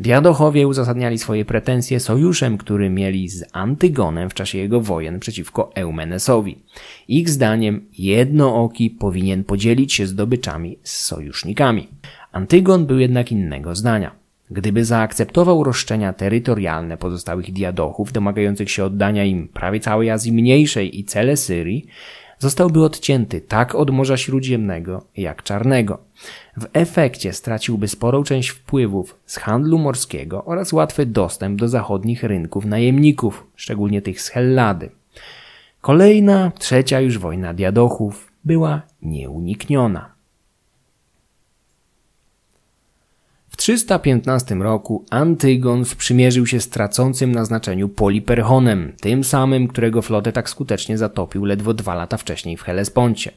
Diadochowie 0.00 0.68
uzasadniali 0.68 1.18
swoje 1.18 1.44
pretensje 1.44 2.00
sojuszem, 2.00 2.58
który 2.58 2.90
mieli 2.90 3.28
z 3.28 3.44
Antygonem 3.52 4.30
w 4.30 4.34
czasie 4.34 4.58
jego 4.58 4.80
wojen 4.80 5.20
przeciwko 5.20 5.70
Eumenesowi. 5.74 6.58
Ich 7.08 7.30
zdaniem 7.30 7.84
Jednooki 7.98 8.90
powinien 8.90 9.44
podzielić 9.44 9.94
się 9.94 10.06
zdobyczami 10.06 10.78
z 10.82 11.06
sojusznikami. 11.06 11.88
Antygon 12.32 12.86
był 12.86 12.98
jednak 12.98 13.32
innego 13.32 13.74
zdania. 13.74 14.10
Gdyby 14.50 14.84
zaakceptował 14.84 15.64
roszczenia 15.64 16.12
terytorialne 16.12 16.96
pozostałych 16.96 17.52
diadochów, 17.52 18.12
domagających 18.12 18.70
się 18.70 18.84
oddania 18.84 19.24
im 19.24 19.48
prawie 19.48 19.80
całej 19.80 20.10
Azji 20.10 20.32
Mniejszej 20.32 20.98
i 21.00 21.04
cele 21.04 21.36
Syrii, 21.36 21.86
zostałby 22.38 22.84
odcięty 22.84 23.40
tak 23.40 23.74
od 23.74 23.90
Morza 23.90 24.16
Śródziemnego 24.16 25.04
jak 25.16 25.42
Czarnego. 25.42 25.98
W 26.56 26.66
efekcie 26.72 27.32
straciłby 27.32 27.88
sporą 27.88 28.24
część 28.24 28.48
wpływów 28.48 29.16
z 29.26 29.36
handlu 29.36 29.78
morskiego 29.78 30.44
oraz 30.44 30.72
łatwy 30.72 31.06
dostęp 31.06 31.60
do 31.60 31.68
zachodnich 31.68 32.22
rynków 32.22 32.64
najemników, 32.64 33.46
szczególnie 33.56 34.02
tych 34.02 34.20
z 34.20 34.28
Hellady. 34.28 34.90
Kolejna, 35.80 36.52
trzecia 36.58 37.00
już 37.00 37.18
wojna 37.18 37.54
diadochów 37.54 38.32
była 38.44 38.82
nieunikniona. 39.02 40.17
315 43.68 44.54
roku 44.54 45.04
Antygon 45.10 45.84
sprzymierzył 45.84 46.46
się 46.46 46.60
z 46.60 46.68
tracącym 46.68 47.32
na 47.32 47.44
znaczeniu 47.44 47.88
Poliperchonem, 47.88 48.92
tym 49.00 49.24
samym, 49.24 49.68
którego 49.68 50.02
flotę 50.02 50.32
tak 50.32 50.50
skutecznie 50.50 50.98
zatopił 50.98 51.44
ledwo 51.44 51.74
dwa 51.74 51.94
lata 51.94 52.16
wcześniej 52.16 52.56
w 52.56 52.62
Helesponcie. 52.62 53.30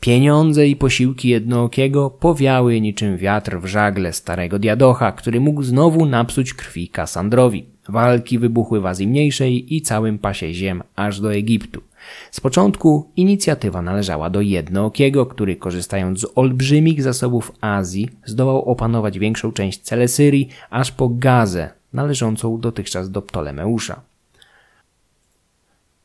Pieniądze 0.00 0.66
i 0.66 0.76
posiłki 0.76 1.28
jednookiego 1.28 2.10
powiały 2.10 2.80
niczym 2.80 3.16
wiatr 3.16 3.58
w 3.60 3.66
żagle 3.66 4.12
starego 4.12 4.58
diadocha, 4.58 5.12
który 5.12 5.40
mógł 5.40 5.62
znowu 5.62 6.06
napsuć 6.06 6.54
krwi 6.54 6.88
Kasandrowi. 6.88 7.64
Walki 7.88 8.38
wybuchły 8.38 8.80
w 8.80 8.86
Azji 8.86 9.06
Mniejszej 9.06 9.74
i 9.74 9.82
całym 9.82 10.18
pasie 10.18 10.54
ziem 10.54 10.82
aż 10.96 11.20
do 11.20 11.34
Egiptu. 11.34 11.82
Z 12.30 12.40
początku 12.40 13.10
inicjatywa 13.16 13.82
należała 13.82 14.30
do 14.30 14.40
Jednookiego, 14.40 15.26
który 15.26 15.56
korzystając 15.56 16.20
z 16.20 16.26
olbrzymich 16.34 17.02
zasobów 17.02 17.52
Azji 17.60 18.08
zdołał 18.24 18.62
opanować 18.62 19.18
większą 19.18 19.52
część 19.52 19.80
Celesyrii 19.80 20.48
aż 20.70 20.92
po 20.92 21.08
Gazę, 21.08 21.70
należącą 21.92 22.60
dotychczas 22.60 23.10
do 23.10 23.22
Ptolemeusza. 23.22 24.00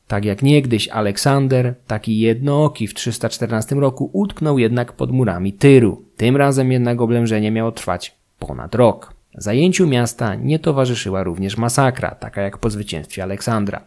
Tak 0.08 0.24
jak 0.24 0.42
niegdyś 0.42 0.88
Aleksander, 0.88 1.74
taki 1.86 2.18
jednooki 2.18 2.86
w 2.86 2.94
314 2.94 3.74
roku 3.74 4.10
utknął 4.12 4.58
jednak 4.58 4.92
pod 4.92 5.12
murami 5.12 5.52
Tyru. 5.52 6.04
Tym 6.16 6.36
razem 6.36 6.72
jednak 6.72 7.00
oblężenie 7.00 7.50
miało 7.50 7.72
trwać 7.72 8.14
ponad 8.38 8.74
rok. 8.74 9.12
Zajęciu 9.34 9.86
miasta 9.86 10.34
nie 10.34 10.58
towarzyszyła 10.58 11.22
również 11.22 11.56
masakra, 11.56 12.10
taka 12.10 12.42
jak 12.42 12.58
po 12.58 12.70
zwycięstwie 12.70 13.22
Aleksandra. 13.22 13.84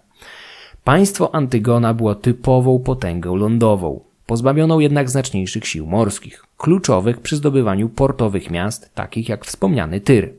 Państwo 0.84 1.36
Antygona 1.36 1.94
było 1.94 2.16
typową 2.16 2.80
potęgą 2.80 3.36
lądową, 3.36 4.00
pozbawioną 4.26 4.80
jednak 4.80 5.10
znaczniejszych 5.10 5.68
sił 5.68 5.88
morskich, 5.88 6.46
kluczowych 6.58 7.22
przy 7.22 7.36
zdobywaniu 7.36 7.90
portowych 7.90 8.52
miast, 8.52 8.96
takich 8.96 9.30
jak 9.30 9.46
wspomniany 9.46 10.00
Tyr. 10.00 10.34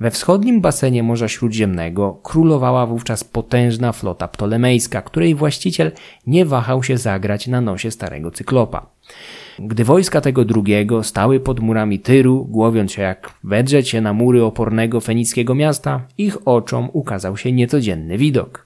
We 0.00 0.10
wschodnim 0.10 0.60
basenie 0.60 1.02
Morza 1.02 1.28
Śródziemnego 1.28 2.18
królowała 2.22 2.86
wówczas 2.86 3.24
potężna 3.24 3.92
flota 3.92 4.28
ptolemejska, 4.28 5.02
której 5.02 5.34
właściciel 5.34 5.92
nie 6.26 6.44
wahał 6.44 6.82
się 6.82 6.98
zagrać 6.98 7.46
na 7.46 7.60
nosie 7.60 7.90
starego 7.90 8.30
cyklopa. 8.30 8.86
Gdy 9.58 9.84
wojska 9.84 10.20
tego 10.20 10.44
drugiego 10.44 11.02
stały 11.02 11.40
pod 11.40 11.60
murami 11.60 11.98
Tyru, 11.98 12.44
głowiąc 12.44 12.92
się 12.92 13.02
jak 13.02 13.32
wedrzeć 13.44 13.88
się 13.88 14.00
na 14.00 14.12
mury 14.12 14.44
opornego 14.44 15.00
fenickiego 15.00 15.54
miasta, 15.54 16.00
ich 16.18 16.48
oczom 16.48 16.88
ukazał 16.92 17.36
się 17.36 17.52
niecodzienny 17.52 18.18
widok. 18.18 18.65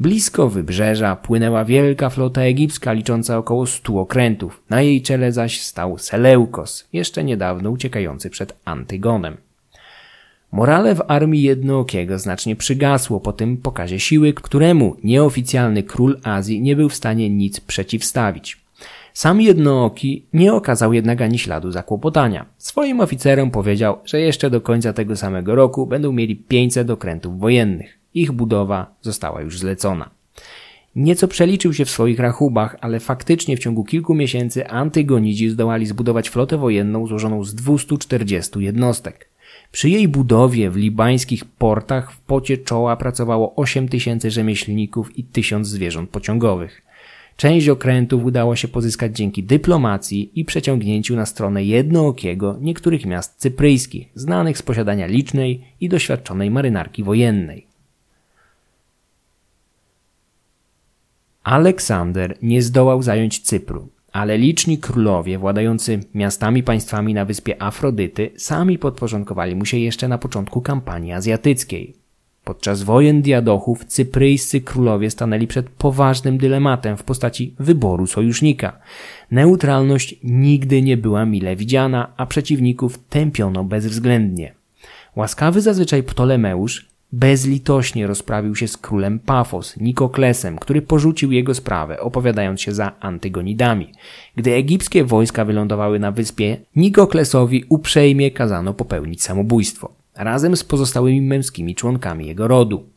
Blisko 0.00 0.48
wybrzeża 0.48 1.16
płynęła 1.16 1.64
wielka 1.64 2.10
flota 2.10 2.40
egipska 2.40 2.92
licząca 2.92 3.38
około 3.38 3.66
stu 3.66 3.98
okrętów. 3.98 4.62
Na 4.70 4.82
jej 4.82 5.02
czele 5.02 5.32
zaś 5.32 5.60
stał 5.60 5.98
Seleukos, 5.98 6.88
jeszcze 6.92 7.24
niedawno 7.24 7.70
uciekający 7.70 8.30
przed 8.30 8.56
Antygonem. 8.64 9.36
Morale 10.52 10.94
w 10.94 11.02
armii 11.08 11.42
jednookiego 11.42 12.18
znacznie 12.18 12.56
przygasło 12.56 13.20
po 13.20 13.32
tym 13.32 13.56
pokazie 13.56 14.00
siły, 14.00 14.32
któremu 14.32 14.96
nieoficjalny 15.04 15.82
król 15.82 16.20
Azji 16.22 16.60
nie 16.60 16.76
był 16.76 16.88
w 16.88 16.94
stanie 16.94 17.30
nic 17.30 17.60
przeciwstawić. 17.60 18.64
Sam 19.12 19.40
jednooki 19.40 20.24
nie 20.32 20.52
okazał 20.54 20.92
jednak 20.92 21.22
ani 21.22 21.38
śladu 21.38 21.70
zakłopotania. 21.70 22.46
Swoim 22.58 23.00
oficerom 23.00 23.50
powiedział, 23.50 23.98
że 24.04 24.20
jeszcze 24.20 24.50
do 24.50 24.60
końca 24.60 24.92
tego 24.92 25.16
samego 25.16 25.54
roku 25.54 25.86
będą 25.86 26.12
mieli 26.12 26.36
500 26.36 26.90
okrętów 26.90 27.38
wojennych. 27.38 28.03
Ich 28.14 28.32
budowa 28.32 28.94
została 29.02 29.42
już 29.42 29.58
zlecona. 29.58 30.10
Nieco 30.96 31.28
przeliczył 31.28 31.72
się 31.72 31.84
w 31.84 31.90
swoich 31.90 32.18
rachubach, 32.18 32.76
ale 32.80 33.00
faktycznie 33.00 33.56
w 33.56 33.60
ciągu 33.60 33.84
kilku 33.84 34.14
miesięcy 34.14 34.68
Antygonidzi 34.68 35.48
zdołali 35.48 35.86
zbudować 35.86 36.30
flotę 36.30 36.58
wojenną 36.58 37.06
złożoną 37.06 37.44
z 37.44 37.54
240 37.54 38.60
jednostek. 38.60 39.28
Przy 39.72 39.90
jej 39.90 40.08
budowie 40.08 40.70
w 40.70 40.76
libańskich 40.76 41.44
portach 41.44 42.12
w 42.12 42.20
pocie 42.20 42.58
czoła 42.58 42.96
pracowało 42.96 43.54
8 43.56 43.88
tysięcy 43.88 44.30
rzemieślników 44.30 45.18
i 45.18 45.24
1000 45.24 45.68
zwierząt 45.68 46.10
pociągowych. 46.10 46.82
Część 47.36 47.68
okrętów 47.68 48.24
udało 48.24 48.56
się 48.56 48.68
pozyskać 48.68 49.16
dzięki 49.16 49.42
dyplomacji 49.42 50.30
i 50.34 50.44
przeciągnięciu 50.44 51.16
na 51.16 51.26
stronę 51.26 51.64
jednookiego 51.64 52.56
niektórych 52.60 53.06
miast 53.06 53.38
cypryjskich, 53.38 54.08
znanych 54.14 54.58
z 54.58 54.62
posiadania 54.62 55.06
licznej 55.06 55.64
i 55.80 55.88
doświadczonej 55.88 56.50
marynarki 56.50 57.02
wojennej. 57.02 57.73
Aleksander 61.44 62.36
nie 62.42 62.62
zdołał 62.62 63.02
zająć 63.02 63.40
Cypru, 63.40 63.88
ale 64.12 64.38
liczni 64.38 64.78
królowie 64.78 65.38
władający 65.38 66.00
miastami 66.14 66.62
państwami 66.62 67.14
na 67.14 67.24
wyspie 67.24 67.62
Afrodyty 67.62 68.30
sami 68.36 68.78
podporządkowali 68.78 69.56
mu 69.56 69.64
się 69.64 69.78
jeszcze 69.78 70.08
na 70.08 70.18
początku 70.18 70.60
kampanii 70.60 71.12
azjatyckiej. 71.12 71.94
Podczas 72.44 72.82
wojen 72.82 73.22
diadochów 73.22 73.84
cypryjscy 73.84 74.60
królowie 74.60 75.10
stanęli 75.10 75.46
przed 75.46 75.68
poważnym 75.68 76.38
dylematem 76.38 76.96
w 76.96 77.02
postaci 77.02 77.54
wyboru 77.58 78.06
sojusznika. 78.06 78.78
Neutralność 79.30 80.14
nigdy 80.22 80.82
nie 80.82 80.96
była 80.96 81.26
mile 81.26 81.56
widziana, 81.56 82.12
a 82.16 82.26
przeciwników 82.26 82.98
tępiono 83.08 83.64
bezwzględnie. 83.64 84.54
Łaskawy 85.16 85.60
zazwyczaj 85.60 86.02
Ptolemeusz 86.02 86.93
bezlitośnie 87.12 88.06
rozprawił 88.06 88.56
się 88.56 88.68
z 88.68 88.76
królem 88.76 89.18
Pafos, 89.18 89.76
Nikoklesem, 89.76 90.58
który 90.58 90.82
porzucił 90.82 91.32
jego 91.32 91.54
sprawę, 91.54 92.00
opowiadając 92.00 92.60
się 92.60 92.74
za 92.74 92.92
Antygonidami. 93.00 93.92
Gdy 94.36 94.54
egipskie 94.54 95.04
wojska 95.04 95.44
wylądowały 95.44 95.98
na 95.98 96.12
wyspie, 96.12 96.56
Nikoklesowi 96.76 97.64
uprzejmie 97.68 98.30
kazano 98.30 98.74
popełnić 98.74 99.22
samobójstwo, 99.22 99.92
razem 100.14 100.56
z 100.56 100.64
pozostałymi 100.64 101.22
męskimi 101.22 101.74
członkami 101.74 102.26
jego 102.26 102.48
rodu. 102.48 102.93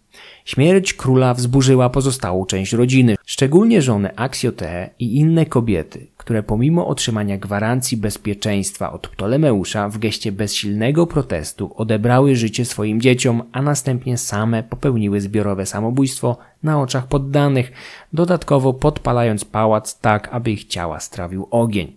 Śmierć 0.48 0.94
króla 0.94 1.34
wzburzyła 1.34 1.90
pozostałą 1.90 2.46
część 2.46 2.74
rodziny, 2.74 3.16
szczególnie 3.26 3.82
żony 3.82 4.16
Aksjotee 4.16 4.90
i 5.00 5.16
inne 5.16 5.46
kobiety, 5.46 6.08
które 6.18 6.44
pomimo 6.44 6.88
otrzymania 6.88 7.38
gwarancji 7.38 7.98
bezpieczeństwa 7.98 8.94
od 8.94 9.08
Ptolemeusza 9.08 9.90
w 9.90 9.98
geście 9.98 10.32
bezsilnego 10.32 11.08
protestu 11.08 11.72
odebrały 11.76 12.36
życie 12.36 12.66
swoim 12.66 13.02
dzieciom, 13.02 13.44
a 13.52 13.62
następnie 13.62 14.18
same 14.18 14.64
popełniły 14.64 15.22
zbiorowe 15.22 15.66
samobójstwo 15.66 16.38
na 16.64 16.82
oczach 16.82 17.08
poddanych, 17.08 17.72
dodatkowo 18.14 18.74
podpalając 18.74 19.46
pałac 19.46 20.00
tak, 20.00 20.30
aby 20.32 20.52
ich 20.52 20.66
ciała 20.66 21.00
strawił 21.00 21.48
ogień. 21.52 21.96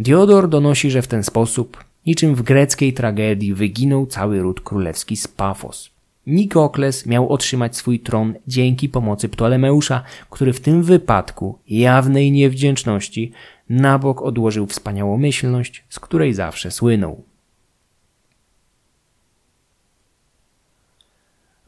Diodor 0.00 0.48
donosi, 0.48 0.90
że 0.90 1.02
w 1.02 1.08
ten 1.08 1.22
sposób, 1.24 1.84
niczym 2.06 2.34
w 2.34 2.42
greckiej 2.42 2.92
tragedii, 2.92 3.54
wyginął 3.54 4.06
cały 4.06 4.40
ród 4.40 4.60
królewski 4.60 5.16
z 5.16 5.28
Pafos. 5.28 5.97
Nikokles 6.28 7.06
miał 7.06 7.28
otrzymać 7.28 7.76
swój 7.76 8.00
tron 8.00 8.34
dzięki 8.46 8.88
pomocy 8.88 9.28
Ptolemeusza, 9.28 10.02
który 10.30 10.52
w 10.52 10.60
tym 10.60 10.82
wypadku 10.82 11.58
jawnej 11.68 12.32
niewdzięczności 12.32 13.32
na 13.68 13.98
bok 13.98 14.22
odłożył 14.22 14.66
wspaniałomyślność, 14.66 15.84
z 15.88 16.00
której 16.00 16.34
zawsze 16.34 16.70
słynął. 16.70 17.22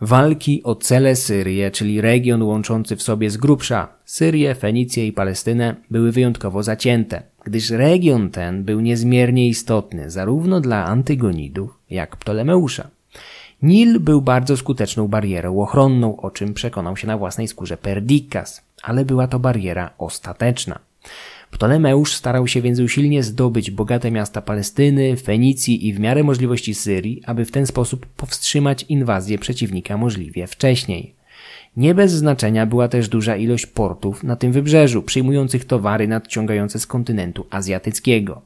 Walki 0.00 0.62
o 0.62 0.74
cele 0.74 1.16
Syrię, 1.16 1.70
czyli 1.70 2.00
region 2.00 2.42
łączący 2.42 2.96
w 2.96 3.02
sobie 3.02 3.30
z 3.30 3.36
grubsza 3.36 3.88
Syrię, 4.04 4.54
Fenicję 4.54 5.06
i 5.06 5.12
Palestynę, 5.12 5.76
były 5.90 6.12
wyjątkowo 6.12 6.62
zacięte, 6.62 7.22
gdyż 7.44 7.70
region 7.70 8.30
ten 8.30 8.64
był 8.64 8.80
niezmiernie 8.80 9.48
istotny 9.48 10.10
zarówno 10.10 10.60
dla 10.60 10.84
Antygonidów, 10.84 11.78
jak 11.90 12.16
Ptolemeusza. 12.16 12.99
Nil 13.62 14.00
był 14.00 14.22
bardzo 14.22 14.56
skuteczną 14.56 15.08
barierą 15.08 15.60
ochronną, 15.60 16.16
o 16.16 16.30
czym 16.30 16.54
przekonał 16.54 16.96
się 16.96 17.06
na 17.06 17.18
własnej 17.18 17.48
skórze 17.48 17.76
Perdikas, 17.76 18.62
ale 18.82 19.04
była 19.04 19.26
to 19.26 19.38
bariera 19.38 19.90
ostateczna. 19.98 20.78
Ptolemeusz 21.50 22.14
starał 22.14 22.46
się 22.46 22.62
więc 22.62 22.80
usilnie 22.80 23.22
zdobyć 23.22 23.70
bogate 23.70 24.10
miasta 24.10 24.42
Palestyny, 24.42 25.16
Fenicji 25.16 25.88
i 25.88 25.92
w 25.92 26.00
miarę 26.00 26.22
możliwości 26.22 26.74
Syrii, 26.74 27.22
aby 27.26 27.44
w 27.44 27.50
ten 27.50 27.66
sposób 27.66 28.06
powstrzymać 28.06 28.82
inwazję 28.88 29.38
przeciwnika 29.38 29.96
możliwie 29.96 30.46
wcześniej. 30.46 31.14
Nie 31.76 31.94
bez 31.94 32.12
znaczenia 32.12 32.66
była 32.66 32.88
też 32.88 33.08
duża 33.08 33.36
ilość 33.36 33.66
portów 33.66 34.24
na 34.24 34.36
tym 34.36 34.52
wybrzeżu, 34.52 35.02
przyjmujących 35.02 35.64
towary 35.64 36.08
nadciągające 36.08 36.78
z 36.78 36.86
kontynentu 36.86 37.46
azjatyckiego. 37.50 38.42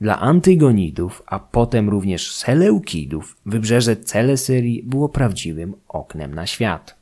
Dla 0.00 0.20
Antygonidów, 0.20 1.22
a 1.26 1.38
potem 1.38 1.88
również 1.88 2.34
Seleukidów, 2.34 3.36
wybrzeże 3.46 3.96
Celesyrii 3.96 4.82
było 4.82 5.08
prawdziwym 5.08 5.74
oknem 5.88 6.34
na 6.34 6.46
świat. 6.46 6.96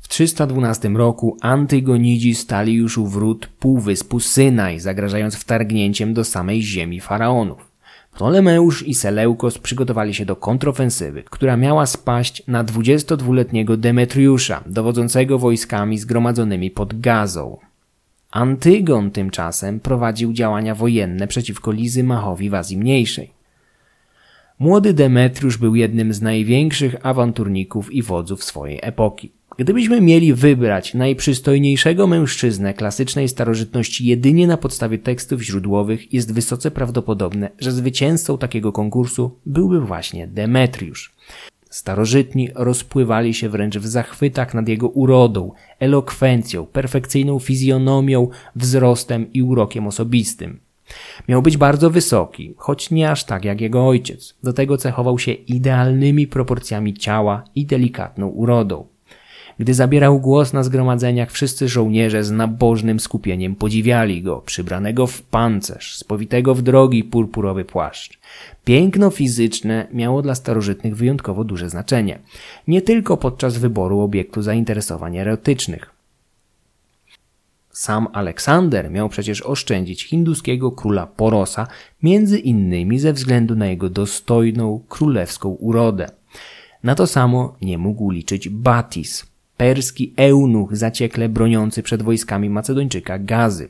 W 0.00 0.08
312 0.08 0.88
roku 0.88 1.36
Antygonidzi 1.40 2.34
stali 2.34 2.74
już 2.74 2.98
u 2.98 3.06
wrót 3.06 3.46
półwyspu 3.46 4.20
Synaj, 4.20 4.80
zagrażając 4.80 5.36
wtargnięciem 5.36 6.14
do 6.14 6.24
samej 6.24 6.62
ziemi 6.62 7.00
faraonów. 7.00 7.72
Ptolemeusz 8.12 8.82
i 8.82 8.94
Seleukos 8.94 9.58
przygotowali 9.58 10.14
się 10.14 10.26
do 10.26 10.36
kontrofensywy, 10.36 11.22
która 11.22 11.56
miała 11.56 11.86
spaść 11.86 12.42
na 12.46 12.64
22-letniego 12.64 13.76
Demetriusza, 13.76 14.64
dowodzącego 14.66 15.38
wojskami 15.38 15.98
zgromadzonymi 15.98 16.70
pod 16.70 17.00
Gazą. 17.00 17.71
Antygon 18.32 19.10
tymczasem 19.10 19.80
prowadził 19.80 20.32
działania 20.32 20.74
wojenne 20.74 21.28
przeciwko 21.28 21.72
Lizymachowi 21.72 22.50
w 22.50 22.54
Azji 22.54 22.78
Mniejszej. 22.78 23.30
Młody 24.58 24.94
Demetriusz 24.94 25.58
był 25.58 25.74
jednym 25.74 26.12
z 26.12 26.22
największych 26.22 27.06
awanturników 27.06 27.92
i 27.92 28.02
wodzów 28.02 28.44
swojej 28.44 28.78
epoki. 28.82 29.32
Gdybyśmy 29.58 30.00
mieli 30.00 30.34
wybrać 30.34 30.94
najprzystojniejszego 30.94 32.06
mężczyznę 32.06 32.74
klasycznej 32.74 33.28
starożytności 33.28 34.06
jedynie 34.06 34.46
na 34.46 34.56
podstawie 34.56 34.98
tekstów 34.98 35.42
źródłowych, 35.42 36.12
jest 36.12 36.34
wysoce 36.34 36.70
prawdopodobne, 36.70 37.50
że 37.58 37.72
zwycięzcą 37.72 38.38
takiego 38.38 38.72
konkursu 38.72 39.38
byłby 39.46 39.80
właśnie 39.80 40.26
Demetriusz. 40.26 41.14
Starożytni 41.72 42.50
rozpływali 42.54 43.34
się 43.34 43.48
wręcz 43.48 43.78
w 43.78 43.86
zachwytach 43.86 44.54
nad 44.54 44.68
jego 44.68 44.88
urodą, 44.88 45.52
elokwencją, 45.78 46.66
perfekcyjną 46.66 47.38
fizjonomią, 47.38 48.28
wzrostem 48.56 49.32
i 49.32 49.42
urokiem 49.42 49.86
osobistym. 49.86 50.60
Miał 51.28 51.42
być 51.42 51.56
bardzo 51.56 51.90
wysoki, 51.90 52.54
choć 52.56 52.90
nie 52.90 53.10
aż 53.10 53.24
tak 53.24 53.44
jak 53.44 53.60
jego 53.60 53.86
ojciec. 53.88 54.34
Do 54.42 54.52
tego 54.52 54.76
cechował 54.76 55.18
się 55.18 55.32
idealnymi 55.32 56.26
proporcjami 56.26 56.94
ciała 56.94 57.44
i 57.54 57.66
delikatną 57.66 58.26
urodą. 58.26 58.91
Gdy 59.62 59.74
zabierał 59.74 60.20
głos 60.20 60.52
na 60.52 60.62
zgromadzeniach, 60.62 61.30
wszyscy 61.30 61.68
żołnierze 61.68 62.24
z 62.24 62.30
nabożnym 62.30 63.00
skupieniem 63.00 63.54
podziwiali 63.54 64.22
go, 64.22 64.42
przybranego 64.46 65.06
w 65.06 65.22
pancerz, 65.22 65.96
spowitego 65.96 66.54
w 66.54 66.62
drogi 66.62 67.04
purpurowy 67.04 67.64
płaszcz. 67.64 68.18
Piękno 68.64 69.10
fizyczne 69.10 69.86
miało 69.92 70.22
dla 70.22 70.34
starożytnych 70.34 70.96
wyjątkowo 70.96 71.44
duże 71.44 71.70
znaczenie, 71.70 72.18
nie 72.68 72.82
tylko 72.82 73.16
podczas 73.16 73.58
wyboru 73.58 74.00
obiektu 74.00 74.42
zainteresowań 74.42 75.16
erotycznych. 75.16 75.90
Sam 77.70 78.08
Aleksander 78.12 78.90
miał 78.90 79.08
przecież 79.08 79.42
oszczędzić 79.42 80.04
hinduskiego 80.04 80.72
króla 80.72 81.06
Porosa, 81.06 81.66
między 82.02 82.38
innymi 82.38 82.98
ze 82.98 83.12
względu 83.12 83.56
na 83.56 83.66
jego 83.66 83.90
dostojną 83.90 84.80
królewską 84.88 85.48
urodę. 85.48 86.10
Na 86.82 86.94
to 86.94 87.06
samo 87.06 87.56
nie 87.60 87.78
mógł 87.78 88.10
liczyć 88.10 88.48
Batis, 88.48 89.31
perski 89.62 90.14
eunuch 90.16 90.76
zaciekle 90.76 91.28
broniący 91.28 91.82
przed 91.82 92.02
wojskami 92.02 92.50
Macedończyka 92.50 93.18
Gazy. 93.18 93.68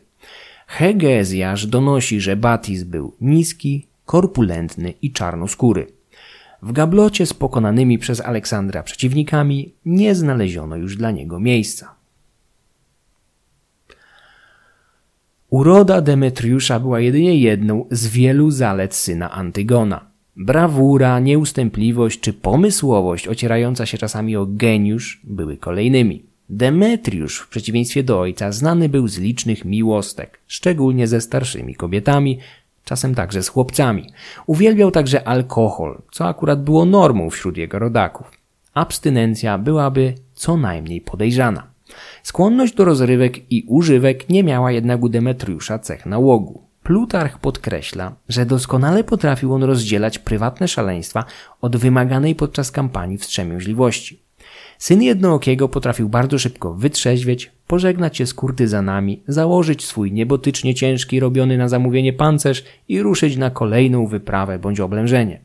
Hegezjasz 0.67 1.67
donosi, 1.67 2.21
że 2.21 2.37
Batis 2.37 2.83
był 2.83 3.13
niski, 3.21 3.87
korpulentny 4.07 4.95
i 5.03 5.13
czarnoskóry. 5.13 5.87
W 6.63 6.73
gablocie 6.73 7.27
z 7.27 7.35
pokonanymi 7.35 7.99
przez 7.99 8.21
Aleksandra 8.21 8.83
przeciwnikami 8.83 9.73
nie 9.85 10.15
znaleziono 10.15 10.77
już 10.77 10.97
dla 10.97 11.11
niego 11.11 11.41
miejsca. 11.41 11.95
Uroda 15.51 16.01
Demetriusza 16.01 16.81
była 16.81 17.01
jedynie 17.01 17.39
jedną 17.39 17.87
z 17.91 18.07
wielu 18.07 18.51
zalet 18.51 18.95
syna 18.95 19.31
Antygona. 19.31 20.12
Brawura, 20.37 21.21
nieustępliwość 21.21 22.21
czy 22.21 22.33
pomysłowość 22.33 23.29
ocierająca 23.29 23.87
się 23.87 23.99
czasami 23.99 24.37
o 24.37 24.47
geniusz 24.47 25.21
były 25.25 25.57
kolejnymi. 25.57 26.23
Demetriusz, 26.49 27.39
w 27.39 27.49
przeciwieństwie 27.49 28.03
do 28.03 28.21
ojca, 28.21 28.53
znany 28.53 28.89
był 28.89 29.09
z 29.09 29.19
licznych 29.19 29.65
miłostek, 29.65 30.41
szczególnie 30.47 31.07
ze 31.07 31.21
starszymi 31.21 31.75
kobietami, 31.75 32.39
czasem 32.85 33.15
także 33.15 33.43
z 33.43 33.49
chłopcami. 33.49 34.07
Uwielbiał 34.47 34.91
także 34.91 35.29
alkohol, 35.29 36.03
co 36.11 36.29
akurat 36.29 36.65
było 36.65 36.85
normą 36.85 37.31
wśród 37.31 37.57
jego 37.57 37.79
rodaków. 37.79 38.31
Abstynencja 38.75 39.59
byłaby 39.59 40.15
co 40.35 40.57
najmniej 40.57 41.01
podejrzana. 41.01 41.67
Skłonność 42.23 42.75
do 42.75 42.85
rozrywek 42.85 43.53
i 43.53 43.65
używek 43.69 44.29
nie 44.29 44.45
miała 44.45 44.73
jednak 44.73 45.03
u 45.03 45.09
Demetriusza 45.09 45.79
cech 45.79 46.07
nałogu. 46.07 46.62
Plutarch 46.83 47.39
podkreśla, 47.39 48.13
że 48.29 48.47
doskonale 48.47 49.05
potrafił 49.05 49.55
on 49.55 49.63
rozdzielać 49.63 50.19
prywatne 50.19 50.69
szaleństwa 50.69 51.25
od 51.61 51.77
wymaganej 51.77 52.35
podczas 52.35 52.71
kampanii 52.71 53.19
wstrzemięźliwości. 53.19 54.23
Syn 54.79 55.03
Jednookiego 55.03 55.69
potrafił 55.69 56.09
bardzo 56.09 56.39
szybko 56.39 56.75
wytrzeźwieć, 56.75 57.51
pożegnać 57.67 58.17
się 58.17 58.27
z 58.27 58.35
kurtyzanami, 58.35 59.23
założyć 59.29 59.85
swój 59.85 60.13
niebotycznie 60.13 60.75
ciężki 60.75 61.21
robiony 61.21 61.59
na 61.59 61.69
zamówienie 61.69 62.13
pancerz 62.13 62.65
i 62.89 63.03
ruszyć 63.03 63.37
na 63.37 63.51
kolejną 63.51 64.07
wyprawę 64.07 64.59
bądź 64.59 64.81
oblężenie. 64.81 65.41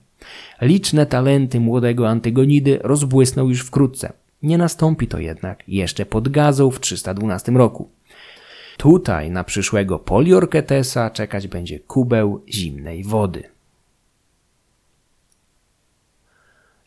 Liczne 0.62 1.06
talenty 1.06 1.60
młodego 1.60 2.10
Antygonidy 2.10 2.80
rozbłysnął 2.84 3.50
już 3.50 3.62
wkrótce. 3.62 4.14
Nie 4.44 4.58
nastąpi 4.58 5.08
to 5.08 5.20
jednak 5.20 5.64
jeszcze 5.68 6.06
pod 6.06 6.30
Gazą 6.30 6.72
w 6.72 6.80
312 6.80 7.52
roku. 7.52 7.90
Tutaj 8.78 9.32
na 9.32 9.44
przyszłego 9.44 10.00
Poliorketesa 10.00 11.10
czekać 11.10 11.48
będzie 11.48 11.80
kubeł 11.80 12.44
zimnej 12.50 13.04
wody. 13.04 13.44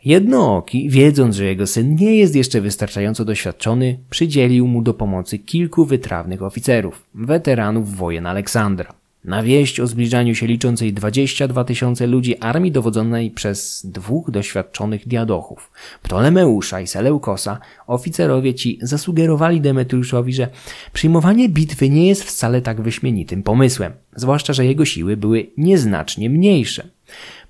Jednooki, 0.04 0.90
wiedząc, 0.90 1.36
że 1.36 1.44
jego 1.44 1.66
syn 1.66 1.94
nie 1.94 2.16
jest 2.16 2.34
jeszcze 2.34 2.60
wystarczająco 2.60 3.24
doświadczony, 3.24 3.98
przydzielił 4.10 4.66
mu 4.66 4.82
do 4.82 4.94
pomocy 4.94 5.38
kilku 5.38 5.84
wytrawnych 5.84 6.42
oficerów, 6.42 7.02
weteranów 7.14 7.96
wojen 7.96 8.26
Aleksandra. 8.26 8.94
Na 9.24 9.42
wieść 9.42 9.80
o 9.80 9.86
zbliżaniu 9.86 10.34
się 10.34 10.46
liczącej 10.46 10.92
22 10.92 11.64
tysiące 11.64 12.06
ludzi 12.06 12.38
armii 12.38 12.72
dowodzonej 12.72 13.30
przez 13.30 13.86
dwóch 13.86 14.30
doświadczonych 14.30 15.08
diadochów, 15.08 15.72
Ptolemeusza 16.02 16.80
i 16.80 16.86
Seleukosa, 16.86 17.58
oficerowie 17.86 18.54
ci 18.54 18.78
zasugerowali 18.82 19.60
Demetriuszowi, 19.60 20.32
że 20.32 20.48
przyjmowanie 20.92 21.48
bitwy 21.48 21.90
nie 21.90 22.08
jest 22.08 22.24
wcale 22.24 22.62
tak 22.62 22.80
wyśmienitym 22.80 23.42
pomysłem, 23.42 23.92
zwłaszcza, 24.16 24.52
że 24.52 24.66
jego 24.66 24.84
siły 24.84 25.16
były 25.16 25.46
nieznacznie 25.56 26.30
mniejsze. 26.30 26.88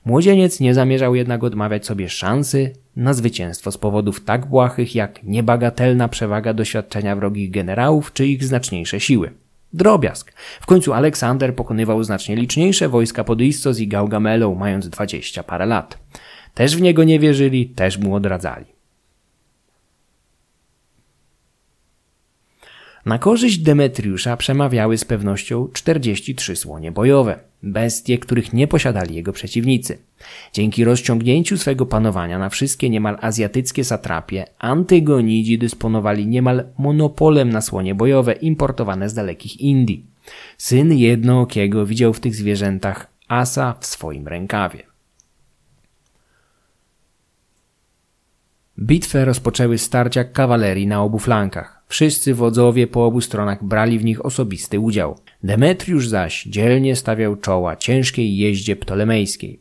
Młodzieniec 0.05 0.61
nie 0.61 0.75
zamierzał 0.75 1.15
jednak 1.15 1.45
odmawiać 1.45 1.87
sobie 1.87 2.09
szansy 2.09 2.73
na 2.97 3.15
zwycięstwo 3.15 3.73
z 3.73 3.79
powodów 3.79 4.25
tak 4.25 4.47
błahych 4.47 4.95
jak 4.95 5.23
niebagatelna 5.23 6.09
przewaga 6.09 6.55
doświadczenia 6.55 7.17
wrogich 7.17 7.51
generałów 7.51 8.13
czy 8.13 8.27
ich 8.27 8.45
znaczniejsze 8.45 9.01
siły. 9.01 9.31
Drobiazg. 9.73 10.33
W 10.61 10.67
końcu 10.67 10.93
Aleksander 10.93 11.57
pokonywał 11.57 12.05
znacznie 12.05 12.37
liczniejsze 12.37 12.89
wojska 12.89 13.25
pod 13.25 13.41
Istos 13.41 13.79
i 13.79 13.89
Gaugamelą, 13.89 14.55
mając 14.55 14.89
dwadzieścia 14.89 15.43
parę 15.43 15.67
lat. 15.67 15.99
Też 16.55 16.77
w 16.77 16.81
niego 16.81 17.05
nie 17.05 17.19
wierzyli, 17.19 17.69
też 17.69 17.99
mu 17.99 18.15
odradzali. 18.15 18.80
Na 23.07 23.19
korzyść 23.19 23.59
Demetriusza 23.59 24.37
przemawiały 24.37 24.99
z 24.99 25.05
pewnością 25.05 25.69
43 25.73 26.57
słonie 26.57 26.93
bojowe, 26.93 27.39
bestie, 27.63 28.19
których 28.19 28.53
nie 28.53 28.69
posiadali 28.69 29.15
jego 29.15 29.33
przeciwnicy. 29.33 29.99
Dzięki 30.53 30.85
rozciągnięciu 30.85 31.59
swego 31.59 31.87
panowania 31.87 32.39
na 32.39 32.49
wszystkie 32.49 32.91
niemal 32.91 33.19
azjatyckie 33.21 33.85
satrapie, 33.85 34.45
Antygonidzi 34.59 35.59
dysponowali 35.59 36.27
niemal 36.27 36.65
monopolem 36.79 37.51
na 37.51 37.61
słonie 37.61 37.95
bojowe 37.95 38.33
importowane 38.33 39.09
z 39.09 39.15
dalekich 39.15 39.61
Indii. 39.61 40.07
Syn 40.59 40.93
jednookiego 40.93 41.87
widział 41.87 42.13
w 42.13 42.21
tych 42.21 42.35
zwierzętach 42.35 43.07
asa 43.29 43.75
w 43.81 43.87
swoim 43.87 44.29
rękawie. 44.29 44.83
Bitwę 48.79 49.25
rozpoczęły 49.25 49.79
starcia 49.79 50.25
kawalerii 50.25 50.87
na 50.87 51.03
obu 51.03 51.19
flankach. 51.19 51.80
Wszyscy 51.91 52.35
wodzowie 52.35 52.87
po 52.87 53.07
obu 53.07 53.21
stronach 53.21 53.65
brali 53.65 53.99
w 53.99 54.05
nich 54.05 54.25
osobisty 54.25 54.81
udział. 54.81 55.19
Demetriusz 55.43 56.09
zaś 56.09 56.45
dzielnie 56.45 56.97
stawiał 56.97 57.37
czoła 57.37 57.77
ciężkiej 57.77 58.37
jeździe 58.37 58.77
ptolemejskiej. 58.77 59.59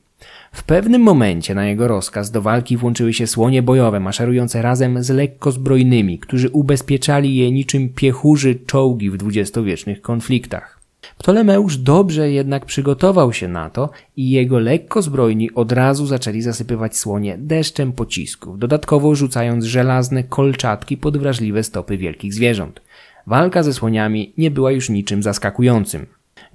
W 0.51 0.63
pewnym 0.63 1.01
momencie 1.01 1.55
na 1.55 1.65
jego 1.67 1.87
rozkaz 1.87 2.31
do 2.31 2.41
walki 2.41 2.77
włączyły 2.77 3.13
się 3.13 3.27
słonie 3.27 3.63
bojowe 3.63 3.99
maszerujące 3.99 4.61
razem 4.61 5.03
z 5.03 5.09
lekkozbrojnymi, 5.09 6.19
którzy 6.19 6.49
ubezpieczali 6.49 7.35
je 7.35 7.51
niczym 7.51 7.89
piechurzy 7.89 8.55
czołgi 8.55 9.09
w 9.09 9.17
dwudziestowiecznych 9.17 10.01
konfliktach. 10.01 10.78
Ptolemeusz 11.19 11.77
dobrze 11.77 12.31
jednak 12.31 12.65
przygotował 12.65 13.33
się 13.33 13.47
na 13.47 13.69
to 13.69 13.89
i 14.17 14.29
jego 14.29 14.59
lekko 14.59 15.01
zbrojni 15.01 15.53
od 15.53 15.71
razu 15.71 16.05
zaczęli 16.05 16.41
zasypywać 16.41 16.97
słonie 16.97 17.37
deszczem 17.37 17.91
pocisków, 17.91 18.59
dodatkowo 18.59 19.15
rzucając 19.15 19.65
żelazne 19.65 20.23
kolczatki 20.23 20.97
pod 20.97 21.17
wrażliwe 21.17 21.63
stopy 21.63 21.97
wielkich 21.97 22.33
zwierząt. 22.33 22.81
Walka 23.27 23.63
ze 23.63 23.73
słoniami 23.73 24.33
nie 24.37 24.51
była 24.51 24.71
już 24.71 24.89
niczym 24.89 25.23
zaskakującym. 25.23 26.05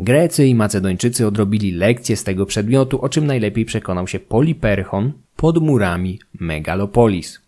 Grecy 0.00 0.46
i 0.46 0.55
Macedończycy 0.55 1.27
odrobili 1.27 1.72
lekcję 1.72 2.16
z 2.16 2.24
tego 2.24 2.46
przedmiotu, 2.46 3.00
o 3.00 3.09
czym 3.09 3.27
najlepiej 3.27 3.64
przekonał 3.64 4.09
się 4.09 4.18
Poliperchon 4.18 5.12
pod 5.37 5.62
murami 5.62 6.18
Megalopolis. 6.40 7.40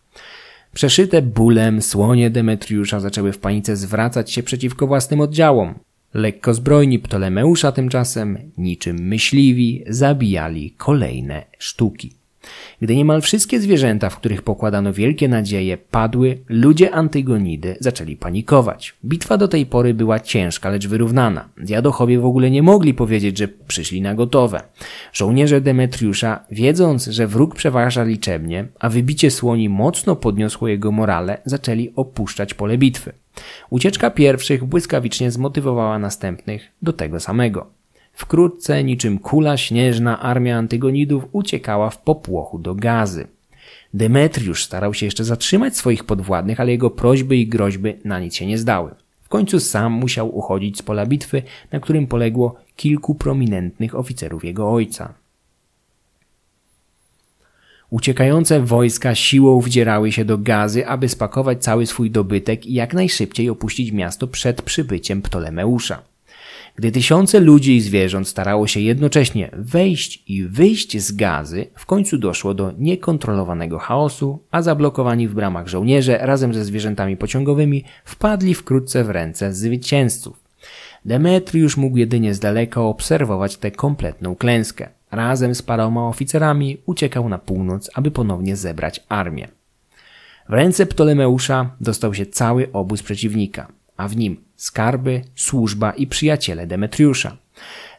Przeszyte 0.75 1.23
bólem 1.23 1.83
słonie 1.83 2.31
Demetriusza 2.31 3.01
zaczęły 3.01 3.33
w 3.33 3.39
panice 3.39 3.77
zwracać 3.77 4.33
się 4.33 4.43
przeciwko 4.43 4.87
własnym 4.87 5.21
oddziałom. 5.21 5.75
Lekkozbrojni 6.17 6.99
Ptolemeusza 6.99 7.73
tymczasem, 7.73 8.39
niczym 8.59 8.97
myśliwi, 8.99 9.85
zabijali 9.89 10.71
kolejne 10.71 11.45
sztuki. 11.59 12.13
Gdy 12.83 12.97
niemal 12.97 13.23
wszystkie 13.23 13.61
zwierzęta, 13.61 14.11
w 14.11 14.17
których 14.17 14.43
pokładano 14.43 14.93
wielkie 14.93 15.29
nadzieje, 15.29 15.77
padły, 15.77 16.39
ludzie 16.49 16.95
Antygonidy 16.95 17.77
zaczęli 17.81 18.17
panikować. 18.17 18.95
Bitwa 19.05 19.37
do 19.37 19.49
tej 19.49 19.67
pory 19.67 19.95
była 19.95 20.21
ciężka, 20.21 20.71
lecz 20.71 20.87
wyrównana. 20.87 21.49
Diadochowie 21.59 22.19
w 22.19 22.27
ogóle 22.27 22.51
nie 22.51 22.63
mogli 22.63 22.95
powiedzieć, 22.95 23.39
że 23.39 23.49
przyszli 23.49 24.03
na 24.03 24.15
gotowe. 24.15 24.63
Żołnierze 25.13 25.61
Demetriusza, 25.61 26.45
wiedząc, 26.51 27.07
że 27.07 27.27
wróg 27.27 27.55
przeważa 27.55 28.05
liczebnie, 28.05 28.67
a 28.81 28.89
wybicie 28.89 29.31
słoni 29.31 29.69
mocno 29.69 30.17
podniosło 30.17 30.69
jego 30.69 30.93
morale, 30.93 31.39
zaczęli 31.45 31.93
opuszczać 31.97 32.55
pole 32.55 32.79
bitwy. 32.79 33.13
Ucieczka 33.71 34.11
pierwszych 34.11 34.65
błyskawicznie 34.65 35.31
zmotywowała 35.31 35.99
następnych 35.99 36.73
do 36.83 36.93
tego 36.93 37.21
samego. 37.21 37.67
Wkrótce, 38.13 38.85
niczym 38.85 39.19
kula 39.19 39.57
śnieżna, 39.57 40.21
armia 40.21 40.59
Antygonidów 40.59 41.25
uciekała 41.33 41.91
w 41.91 41.99
popłochu 41.99 42.59
do 42.59 42.75
gazy. 42.75 43.27
Demetriusz 43.95 44.65
starał 44.65 44.95
się 44.95 45.07
jeszcze 45.07 45.25
zatrzymać 45.25 45.77
swoich 45.77 46.05
podwładnych, 46.05 46.61
ale 46.61 46.71
jego 46.71 46.91
prośby 46.91 47.37
i 47.37 47.47
groźby 47.47 47.95
na 48.05 48.21
nic 48.21 48.35
się 48.35 48.47
nie 48.47 48.59
zdały. 48.59 48.91
W 49.23 49.29
końcu 49.29 49.61
sam 49.61 49.93
musiał 49.93 50.39
uchodzić 50.39 50.79
z 50.79 50.83
pola 50.83 51.07
bitwy, 51.07 51.43
na 51.73 51.81
którym 51.81 52.07
poległo 52.07 52.55
kilku 52.77 53.15
prominentnych 53.15 53.95
oficerów 53.95 54.45
jego 54.45 54.73
ojca. 54.73 55.15
Uciekające 57.91 58.61
wojska 58.61 59.15
siłą 59.15 59.61
wdzierały 59.61 60.13
się 60.13 60.25
do 60.25 60.39
gazy, 60.39 60.87
aby 60.87 61.09
spakować 61.09 61.63
cały 61.63 61.87
swój 61.87 62.11
dobytek 62.11 62.67
i 62.67 62.75
jak 62.75 62.95
najszybciej 62.95 63.51
opuścić 63.51 63.93
miasto 63.93 64.27
przed 64.27 64.63
przybyciem 64.63 65.23
Ptolemeusza. 65.23 66.03
Gdy 66.77 66.93
tysiące 66.93 67.41
ludzi 67.41 67.77
i 67.77 67.81
zwierząt 67.81 68.29
starało 68.29 68.67
się 68.67 68.81
jednocześnie 68.81 69.51
wejść 69.53 70.23
i 70.27 70.45
wyjść 70.45 70.99
z 70.99 71.13
gazy, 71.13 71.67
w 71.75 71.87
końcu 71.87 72.19
doszło 72.19 72.55
do 72.55 72.73
niekontrolowanego 72.79 73.79
chaosu, 73.79 74.39
a 74.51 74.63
zablokowani 74.63 75.29
w 75.29 75.35
bramach 75.35 75.69
żołnierze 75.69 76.19
razem 76.19 76.55
ze 76.55 76.65
zwierzętami 76.65 77.17
pociągowymi 77.17 77.85
wpadli 78.05 78.55
wkrótce 78.55 79.05
w 79.05 79.11
ręce 79.11 79.53
zwycięzców. 79.53 80.41
Demetriusz 81.05 81.77
mógł 81.77 81.97
jedynie 81.97 82.35
z 82.35 82.41
daleka 82.41 82.81
obserwować 82.81 83.57
tę 83.57 83.71
kompletną 83.71 84.37
klęskę. 84.37 84.89
Razem 85.11 85.55
z 85.55 85.63
paroma 85.63 86.09
oficerami 86.09 86.77
uciekał 86.87 87.29
na 87.29 87.39
północ, 87.39 87.91
aby 87.95 88.11
ponownie 88.11 88.57
zebrać 88.57 89.05
armię. 89.09 89.49
W 90.49 90.53
ręce 90.53 90.87
Ptolemeusza 90.87 91.71
dostał 91.81 92.15
się 92.15 92.27
cały 92.27 92.73
obóz 92.73 93.03
przeciwnika 93.03 93.69
a 93.97 94.09
w 94.09 94.17
nim 94.17 94.37
skarby, 94.57 95.23
służba 95.35 95.91
i 95.91 96.07
przyjaciele 96.07 96.67
Demetriusza. 96.67 97.37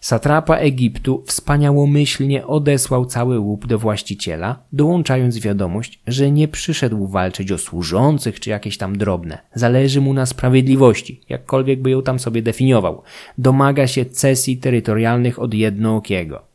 Satrapa 0.02 0.56
Egiptu 0.56 1.24
wspaniałomyślnie 1.28 2.48
odesłał 2.48 3.06
cały 3.06 3.40
łup 3.40 3.68
do 3.68 3.80
właściciela, 3.80 4.60
dołączając 4.74 5.40
wiadomość, 5.40 6.00
że 6.08 6.32
nie 6.32 6.48
przyszedł 6.48 7.08
walczyć 7.08 7.52
o 7.52 7.58
służących 7.58 8.40
czy 8.40 8.50
jakieś 8.50 8.78
tam 8.78 8.98
drobne. 8.98 9.38
Zależy 9.56 10.02
mu 10.02 10.14
na 10.14 10.26
sprawiedliwości, 10.26 11.22
jakkolwiek 11.30 11.82
by 11.82 11.90
ją 11.90 12.02
tam 12.02 12.20
sobie 12.20 12.42
definiował. 12.42 13.02
Domaga 13.38 13.88
się 13.88 14.06
cesji 14.06 14.58
terytorialnych 14.58 15.40
od 15.40 15.54
jednookiego. 15.54 16.47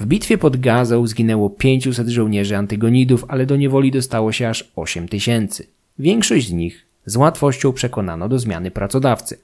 W 0.00 0.06
bitwie 0.06 0.38
pod 0.38 0.56
Gazą 0.56 1.06
zginęło 1.06 1.50
500 1.50 2.08
żołnierzy 2.08 2.56
Antygonidów, 2.56 3.24
ale 3.28 3.46
do 3.46 3.56
niewoli 3.56 3.90
dostało 3.90 4.32
się 4.32 4.48
aż 4.48 4.72
8 4.76 5.08
tysięcy. 5.08 5.66
Większość 5.98 6.48
z 6.48 6.52
nich 6.52 6.86
z 7.06 7.16
łatwością 7.16 7.72
przekonano 7.72 8.28
do 8.28 8.38
zmiany 8.38 8.70
pracodawcy. 8.70 9.38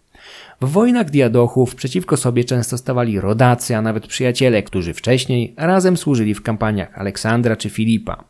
W 0.60 0.68
wojnach 0.68 1.10
diadochów 1.10 1.74
przeciwko 1.74 2.16
sobie 2.16 2.44
często 2.44 2.78
stawali 2.78 3.20
rodacy, 3.20 3.76
a 3.76 3.82
nawet 3.82 4.06
przyjaciele, 4.06 4.62
którzy 4.62 4.94
wcześniej 4.94 5.54
razem 5.56 5.96
służyli 5.96 6.34
w 6.34 6.42
kampaniach 6.42 6.98
Aleksandra 6.98 7.56
czy 7.56 7.70
Filipa. 7.70 8.24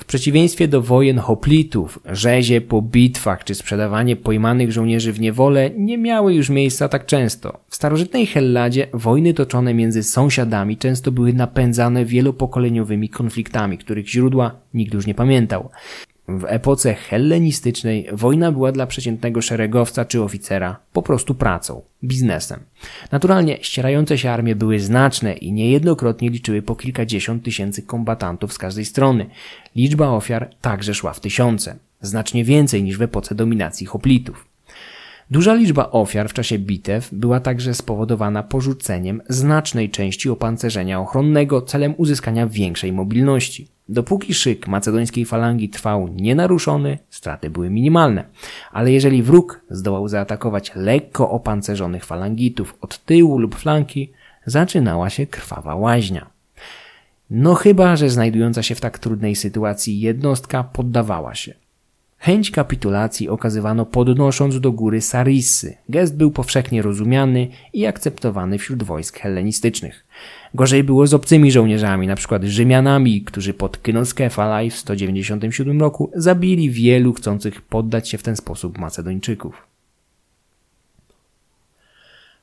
W 0.00 0.04
przeciwieństwie 0.04 0.68
do 0.68 0.82
wojen 0.82 1.18
hoplitów, 1.18 1.98
rzezie 2.06 2.60
po 2.60 2.82
bitwach 2.82 3.44
czy 3.44 3.54
sprzedawanie 3.54 4.16
pojmanych 4.16 4.72
żołnierzy 4.72 5.12
w 5.12 5.20
niewolę 5.20 5.70
nie 5.76 5.98
miały 5.98 6.34
już 6.34 6.48
miejsca 6.48 6.88
tak 6.88 7.06
często. 7.06 7.60
W 7.68 7.76
starożytnej 7.76 8.26
Helladzie 8.26 8.86
wojny 8.92 9.34
toczone 9.34 9.74
między 9.74 10.02
sąsiadami 10.02 10.76
często 10.76 11.12
były 11.12 11.32
napędzane 11.32 12.04
wielopokoleniowymi 12.04 13.08
konfliktami, 13.08 13.78
których 13.78 14.08
źródła 14.08 14.52
nikt 14.74 14.94
już 14.94 15.06
nie 15.06 15.14
pamiętał. 15.14 15.70
W 16.38 16.44
epoce 16.44 16.94
hellenistycznej 16.94 18.08
wojna 18.12 18.52
była 18.52 18.72
dla 18.72 18.86
przeciętnego 18.86 19.42
szeregowca 19.42 20.04
czy 20.04 20.22
oficera 20.22 20.76
po 20.92 21.02
prostu 21.02 21.34
pracą, 21.34 21.82
biznesem. 22.04 22.60
Naturalnie 23.12 23.58
ścierające 23.62 24.18
się 24.18 24.30
armie 24.30 24.56
były 24.56 24.80
znaczne 24.80 25.32
i 25.32 25.52
niejednokrotnie 25.52 26.30
liczyły 26.30 26.62
po 26.62 26.76
kilkadziesiąt 26.76 27.44
tysięcy 27.44 27.82
kombatantów 27.82 28.52
z 28.52 28.58
każdej 28.58 28.84
strony. 28.84 29.26
Liczba 29.76 30.08
ofiar 30.08 30.50
także 30.60 30.94
szła 30.94 31.12
w 31.12 31.20
tysiące, 31.20 31.76
znacznie 32.00 32.44
więcej 32.44 32.82
niż 32.82 32.98
w 32.98 33.02
epoce 33.02 33.34
dominacji 33.34 33.86
hoplitów. 33.86 34.50
Duża 35.30 35.54
liczba 35.54 35.90
ofiar 35.90 36.28
w 36.28 36.32
czasie 36.32 36.58
bitew 36.58 37.08
była 37.12 37.40
także 37.40 37.74
spowodowana 37.74 38.42
porzuceniem 38.42 39.22
znacznej 39.28 39.90
części 39.90 40.30
opancerzenia 40.30 41.00
ochronnego 41.00 41.62
celem 41.62 41.94
uzyskania 41.96 42.46
większej 42.46 42.92
mobilności. 42.92 43.68
Dopóki 43.90 44.34
szyk 44.34 44.68
macedońskiej 44.68 45.24
falangi 45.24 45.68
trwał 45.68 46.08
nienaruszony, 46.08 46.98
straty 47.08 47.50
były 47.50 47.70
minimalne, 47.70 48.24
ale 48.72 48.92
jeżeli 48.92 49.22
wróg 49.22 49.60
zdołał 49.70 50.08
zaatakować 50.08 50.72
lekko 50.74 51.30
opancerzonych 51.30 52.04
falangitów 52.04 52.74
od 52.80 53.04
tyłu 53.04 53.38
lub 53.38 53.54
flanki, 53.54 54.12
zaczynała 54.46 55.10
się 55.10 55.26
krwawa 55.26 55.74
łaźnia. 55.74 56.30
No 57.30 57.54
chyba, 57.54 57.96
że 57.96 58.10
znajdująca 58.10 58.62
się 58.62 58.74
w 58.74 58.80
tak 58.80 58.98
trudnej 58.98 59.36
sytuacji 59.36 60.00
jednostka 60.00 60.64
poddawała 60.64 61.34
się. 61.34 61.54
Chęć 62.22 62.50
kapitulacji 62.50 63.28
okazywano 63.28 63.86
podnosząc 63.86 64.60
do 64.60 64.72
góry 64.72 65.00
Sarissy. 65.00 65.76
Gest 65.88 66.16
był 66.16 66.30
powszechnie 66.30 66.82
rozumiany 66.82 67.48
i 67.72 67.86
akceptowany 67.86 68.58
wśród 68.58 68.82
wojsk 68.82 69.18
hellenistycznych. 69.18 70.06
Gorzej 70.54 70.84
było 70.84 71.06
z 71.06 71.14
obcymi 71.14 71.52
żołnierzami, 71.52 72.06
np. 72.06 72.40
Rzymianami, 72.42 73.22
którzy 73.22 73.54
pod 73.54 73.78
Kynoskefalaj 73.78 74.70
w 74.70 74.76
197 74.76 75.80
roku 75.80 76.10
zabili 76.14 76.70
wielu 76.70 77.12
chcących 77.12 77.62
poddać 77.62 78.08
się 78.08 78.18
w 78.18 78.22
ten 78.22 78.36
sposób 78.36 78.78
Macedończyków. 78.78 79.66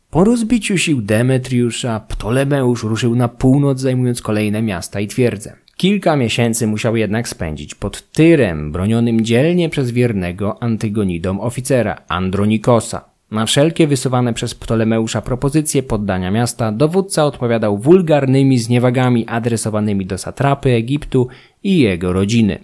Po 0.10 0.24
rozbiciu 0.24 0.78
sił 0.78 1.02
Demetriusza, 1.02 2.00
Ptolemeusz 2.00 2.84
ruszył 2.84 3.16
na 3.16 3.28
północ, 3.28 3.80
zajmując 3.80 4.22
kolejne 4.22 4.62
miasta 4.62 5.00
i 5.00 5.08
twierdze. 5.08 5.67
Kilka 5.78 6.16
miesięcy 6.16 6.68
musiał 6.68 6.96
jednak 6.96 7.30
spędzić 7.30 7.76
pod 7.76 8.12
Tyrem, 8.12 8.72
bronionym 8.72 9.26
dzielnie 9.26 9.70
przez 9.70 9.92
wiernego 9.92 10.64
Antygonidom 10.64 11.40
oficera 11.40 12.02
Andronikosa. 12.08 13.06
Na 13.32 13.46
wszelkie 13.46 13.88
wysuwane 13.88 14.34
przez 14.34 14.56
Ptolemeusza 14.56 15.22
propozycje 15.22 15.84
poddania 15.84 16.32
miasta 16.32 16.72
dowódca 16.72 17.26
odpowiadał 17.26 17.78
wulgarnymi 17.78 18.60
zniewagami 18.60 19.28
adresowanymi 19.28 20.06
do 20.06 20.18
satrapy 20.18 20.70
Egiptu 20.70 21.28
i 21.64 21.80
jego 21.80 22.14
rodziny. 22.14 22.60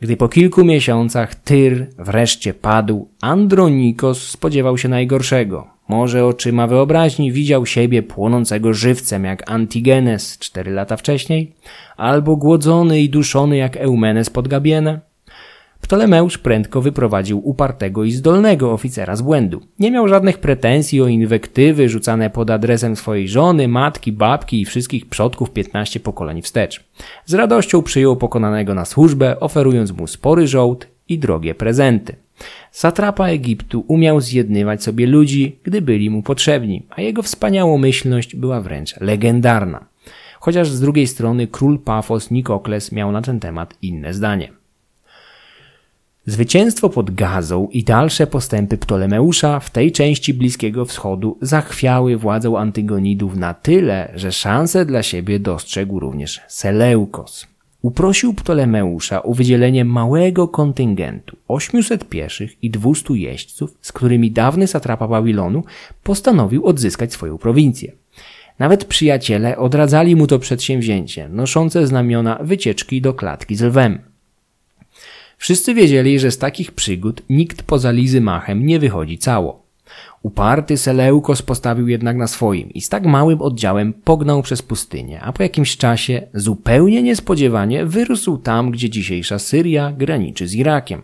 Gdy 0.00 0.16
po 0.16 0.28
kilku 0.28 0.64
miesiącach 0.64 1.34
Tyr 1.34 1.86
wreszcie 1.98 2.54
padł, 2.54 3.08
Andronikos 3.20 4.28
spodziewał 4.28 4.78
się 4.78 4.88
najgorszego. 4.88 5.75
Może 5.88 6.26
oczyma 6.26 6.66
wyobraźni 6.66 7.32
widział 7.32 7.66
siebie 7.66 8.02
płonącego 8.02 8.72
żywcem 8.72 9.24
jak 9.24 9.50
Antigenes 9.50 10.38
cztery 10.38 10.72
lata 10.72 10.96
wcześniej, 10.96 11.52
albo 11.96 12.36
głodzony 12.36 13.00
i 13.00 13.10
duszony 13.10 13.56
jak 13.56 13.76
Eumenes 13.76 14.30
pod 14.30 14.48
Gabienę. 14.48 15.00
Ptolemeusz 15.80 16.38
prędko 16.38 16.80
wyprowadził 16.80 17.48
upartego 17.48 18.04
i 18.04 18.12
zdolnego 18.12 18.72
oficera 18.72 19.16
z 19.16 19.22
błędu. 19.22 19.60
Nie 19.78 19.90
miał 19.90 20.08
żadnych 20.08 20.38
pretensji 20.38 21.02
o 21.02 21.06
inwektywy 21.06 21.88
rzucane 21.88 22.30
pod 22.30 22.50
adresem 22.50 22.96
swojej 22.96 23.28
żony, 23.28 23.68
matki, 23.68 24.12
babki 24.12 24.60
i 24.60 24.64
wszystkich 24.64 25.08
przodków 25.08 25.50
15 25.50 26.00
pokoleń 26.00 26.42
wstecz. 26.42 26.84
Z 27.24 27.34
radością 27.34 27.82
przyjął 27.82 28.16
pokonanego 28.16 28.74
na 28.74 28.84
służbę, 28.84 29.40
oferując 29.40 29.92
mu 29.92 30.06
spory 30.06 30.46
żołd 30.46 30.86
i 31.08 31.18
drogie 31.18 31.54
prezenty. 31.54 32.25
Satrapa 32.70 33.28
Egiptu 33.28 33.84
umiał 33.88 34.20
zjednywać 34.20 34.82
sobie 34.82 35.06
ludzi, 35.06 35.58
gdy 35.62 35.82
byli 35.82 36.10
mu 36.10 36.22
potrzebni, 36.22 36.82
a 36.90 37.00
jego 37.00 37.22
wspaniałomyślność 37.22 38.36
była 38.36 38.60
wręcz 38.60 39.00
legendarna. 39.00 39.84
Chociaż 40.40 40.70
z 40.70 40.80
drugiej 40.80 41.06
strony 41.06 41.46
król 41.46 41.78
Pafos 41.78 42.30
Nikokles 42.30 42.92
miał 42.92 43.12
na 43.12 43.22
ten 43.22 43.40
temat 43.40 43.74
inne 43.82 44.14
zdanie. 44.14 44.52
Zwycięstwo 46.26 46.88
pod 46.88 47.10
Gazą 47.10 47.68
i 47.72 47.84
dalsze 47.84 48.26
postępy 48.26 48.78
Ptolemeusza 48.78 49.60
w 49.60 49.70
tej 49.70 49.92
części 49.92 50.34
Bliskiego 50.34 50.84
Wschodu 50.84 51.38
zachwiały 51.42 52.16
władzę 52.16 52.58
Antygonidów 52.58 53.36
na 53.36 53.54
tyle, 53.54 54.12
że 54.14 54.32
szanse 54.32 54.86
dla 54.86 55.02
siebie 55.02 55.38
dostrzegł 55.38 56.00
również 56.00 56.40
Seleukos. 56.48 57.55
Uprosił 57.86 58.34
Ptolemeusza 58.34 59.22
o 59.22 59.34
wydzielenie 59.34 59.84
małego 59.84 60.48
kontyngentu 60.48 61.36
800 61.48 62.08
pieszych 62.08 62.64
i 62.64 62.70
200 62.70 63.14
jeźdźców, 63.14 63.74
z 63.80 63.92
którymi 63.92 64.30
dawny 64.30 64.66
satrapa 64.66 65.08
Babilonu 65.08 65.64
postanowił 66.02 66.66
odzyskać 66.66 67.12
swoją 67.12 67.38
prowincję. 67.38 67.92
Nawet 68.58 68.84
przyjaciele 68.84 69.58
odradzali 69.58 70.16
mu 70.16 70.26
to 70.26 70.38
przedsięwzięcie, 70.38 71.28
noszące 71.28 71.86
znamiona 71.86 72.38
wycieczki 72.42 73.00
do 73.00 73.14
klatki 73.14 73.56
z 73.56 73.62
lwem. 73.62 73.98
Wszyscy 75.38 75.74
wiedzieli, 75.74 76.18
że 76.18 76.30
z 76.30 76.38
takich 76.38 76.72
przygód 76.72 77.22
nikt 77.30 77.62
poza 77.62 77.90
Lizymachem 77.90 78.66
nie 78.66 78.78
wychodzi 78.78 79.18
cało. 79.18 79.65
Uparty 80.22 80.76
Seleukos 80.76 81.42
postawił 81.42 81.88
jednak 81.88 82.16
na 82.16 82.26
swoim 82.26 82.70
i 82.70 82.80
z 82.80 82.88
tak 82.88 83.06
małym 83.06 83.42
oddziałem 83.42 83.92
pognał 83.92 84.42
przez 84.42 84.62
pustynię, 84.62 85.20
a 85.20 85.32
po 85.32 85.42
jakimś 85.42 85.76
czasie 85.76 86.22
zupełnie 86.34 87.02
niespodziewanie 87.02 87.86
wyrósł 87.86 88.36
tam, 88.36 88.70
gdzie 88.70 88.90
dzisiejsza 88.90 89.38
Syria 89.38 89.92
graniczy 89.92 90.48
z 90.48 90.54
Irakiem. 90.54 91.02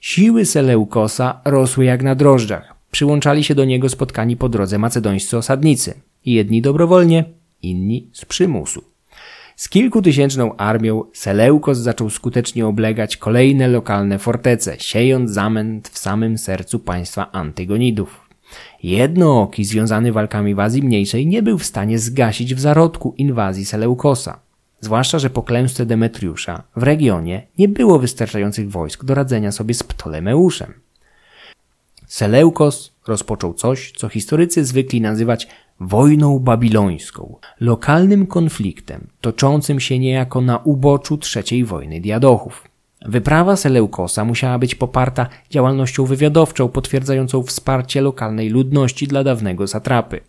Siły 0.00 0.44
Seleukosa 0.44 1.40
rosły 1.44 1.84
jak 1.84 2.02
na 2.02 2.14
drożdżach. 2.14 2.74
Przyłączali 2.90 3.44
się 3.44 3.54
do 3.54 3.64
niego 3.64 3.88
spotkani 3.88 4.36
po 4.36 4.48
drodze 4.48 4.78
macedońscy 4.78 5.36
osadnicy. 5.36 5.94
Jedni 6.26 6.62
dobrowolnie, 6.62 7.24
inni 7.62 8.10
z 8.12 8.24
przymusu. 8.24 8.84
Z 9.58 9.68
kilkutysięczną 9.68 10.56
armią 10.56 11.04
Seleukos 11.12 11.78
zaczął 11.78 12.10
skutecznie 12.10 12.66
oblegać 12.66 13.16
kolejne 13.16 13.68
lokalne 13.68 14.18
fortece, 14.18 14.76
siejąc 14.78 15.30
zamęt 15.30 15.88
w 15.88 15.98
samym 15.98 16.38
sercu 16.38 16.78
państwa 16.78 17.32
Antygonidów. 17.32 18.28
Jednooki 18.82 19.64
związany 19.64 20.12
walkami 20.12 20.54
w 20.54 20.60
Azji 20.60 20.82
Mniejszej 20.82 21.26
nie 21.26 21.42
był 21.42 21.58
w 21.58 21.64
stanie 21.64 21.98
zgasić 21.98 22.54
w 22.54 22.60
zarodku 22.60 23.14
inwazji 23.16 23.64
Seleukosa. 23.64 24.40
Zwłaszcza, 24.80 25.18
że 25.18 25.30
po 25.30 25.42
klęsce 25.42 25.86
Demetriusza 25.86 26.62
w 26.76 26.82
regionie 26.82 27.46
nie 27.58 27.68
było 27.68 27.98
wystarczających 27.98 28.70
wojsk 28.70 29.04
do 29.04 29.14
radzenia 29.14 29.52
sobie 29.52 29.74
z 29.74 29.82
Ptolemeuszem. 29.82 30.74
Seleukos 32.06 32.92
rozpoczął 33.06 33.54
coś, 33.54 33.92
co 33.96 34.08
historycy 34.08 34.64
zwykli 34.64 35.00
nazywać 35.00 35.48
wojną 35.80 36.38
babilońską, 36.38 37.36
lokalnym 37.60 38.26
konfliktem 38.26 39.06
toczącym 39.20 39.80
się 39.80 39.98
niejako 39.98 40.40
na 40.40 40.58
uboczu 40.58 41.18
trzeciej 41.18 41.64
wojny 41.64 42.00
diadochów. 42.00 42.68
Wyprawa 43.06 43.56
Seleukosa 43.56 44.24
musiała 44.24 44.58
być 44.58 44.74
poparta 44.74 45.26
działalnością 45.50 46.04
wywiadowczą 46.04 46.68
potwierdzającą 46.68 47.42
wsparcie 47.42 48.00
lokalnej 48.00 48.48
ludności 48.48 49.06
dla 49.06 49.24
dawnego 49.24 49.66
satrapy. 49.66 50.20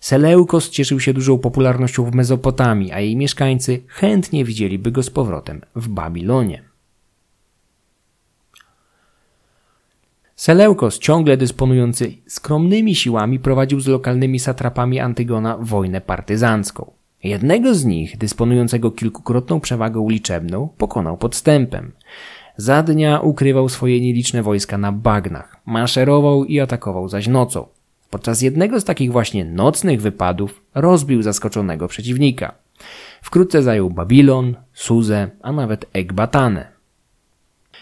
Seleukos 0.00 0.70
cieszył 0.70 1.00
się 1.00 1.14
dużą 1.14 1.38
popularnością 1.38 2.04
w 2.04 2.14
Mezopotamii, 2.14 2.92
a 2.92 3.00
jej 3.00 3.16
mieszkańcy 3.16 3.82
chętnie 3.86 4.44
widzieliby 4.44 4.90
go 4.90 5.02
z 5.02 5.10
powrotem 5.10 5.60
w 5.76 5.88
Babilonie. 5.88 6.69
Seleukos, 10.40 10.98
ciągle 10.98 11.36
dysponujący 11.36 12.12
skromnymi 12.26 12.94
siłami, 12.94 13.38
prowadził 13.38 13.80
z 13.80 13.86
lokalnymi 13.86 14.38
satrapami 14.38 15.00
Antygona 15.00 15.56
wojnę 15.60 16.00
partyzancką. 16.00 16.90
Jednego 17.24 17.74
z 17.74 17.84
nich, 17.84 18.18
dysponującego 18.18 18.90
kilkukrotną 18.90 19.60
przewagą 19.60 20.08
liczebną, 20.08 20.68
pokonał 20.78 21.16
podstępem. 21.16 21.92
Za 22.56 22.82
dnia 22.82 23.20
ukrywał 23.20 23.68
swoje 23.68 24.00
nieliczne 24.00 24.42
wojska 24.42 24.78
na 24.78 24.92
bagnach, 24.92 25.56
maszerował 25.66 26.44
i 26.44 26.60
atakował 26.60 27.08
zaś 27.08 27.28
nocą. 27.28 27.66
Podczas 28.10 28.42
jednego 28.42 28.80
z 28.80 28.84
takich 28.84 29.12
właśnie 29.12 29.44
nocnych 29.44 30.02
wypadów 30.02 30.62
rozbił 30.74 31.22
zaskoczonego 31.22 31.88
przeciwnika. 31.88 32.54
Wkrótce 33.22 33.62
zajął 33.62 33.90
Babilon, 33.90 34.56
Suzę, 34.72 35.30
a 35.42 35.52
nawet 35.52 35.86
Ekbatanę. 35.92 36.79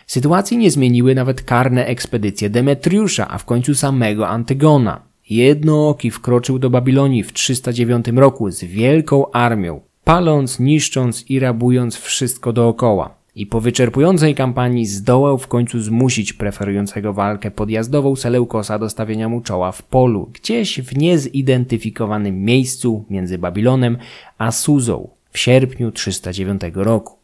Sytuacji 0.09 0.56
nie 0.56 0.70
zmieniły 0.70 1.14
nawet 1.14 1.42
karne 1.42 1.86
ekspedycje 1.86 2.50
Demetriusza, 2.50 3.28
a 3.28 3.38
w 3.38 3.44
końcu 3.44 3.74
samego 3.74 4.28
Antygona. 4.28 5.02
Jednooki 5.30 6.11
wkroczył 6.11 6.59
do 6.59 6.70
Babilonii 6.70 7.22
w 7.22 7.32
309 7.32 8.06
roku 8.16 8.50
z 8.50 8.64
wielką 8.64 9.30
armią, 9.30 9.80
paląc, 10.04 10.61
niszcząc 10.61 11.30
i 11.30 11.38
rabując 11.38 11.96
wszystko 11.96 12.52
dookoła. 12.52 13.14
I 13.34 13.46
po 13.46 13.61
wyczerpującej 13.61 14.34
kampanii 14.34 14.86
zdołał 14.86 15.38
w 15.38 15.48
końcu 15.48 15.80
zmusić 15.80 16.32
preferującego 16.32 17.12
walkę 17.12 17.50
podjazdową 17.50 18.16
Seleukosa 18.16 18.78
do 18.78 18.90
stawienia 18.90 19.28
mu 19.28 19.40
czoła 19.40 19.72
w 19.72 19.82
polu, 19.82 20.30
gdzieś 20.32 20.80
w 20.80 20.96
niezidentyfikowanym 20.96 22.44
miejscu 22.44 23.04
między 23.11 23.38
Babilonem 23.38 23.98
a 24.38 24.52
Suzą 24.52 25.09
w 25.32 25.38
sierpniu 25.38 25.92
309 25.92 26.62
roku. 26.74 27.17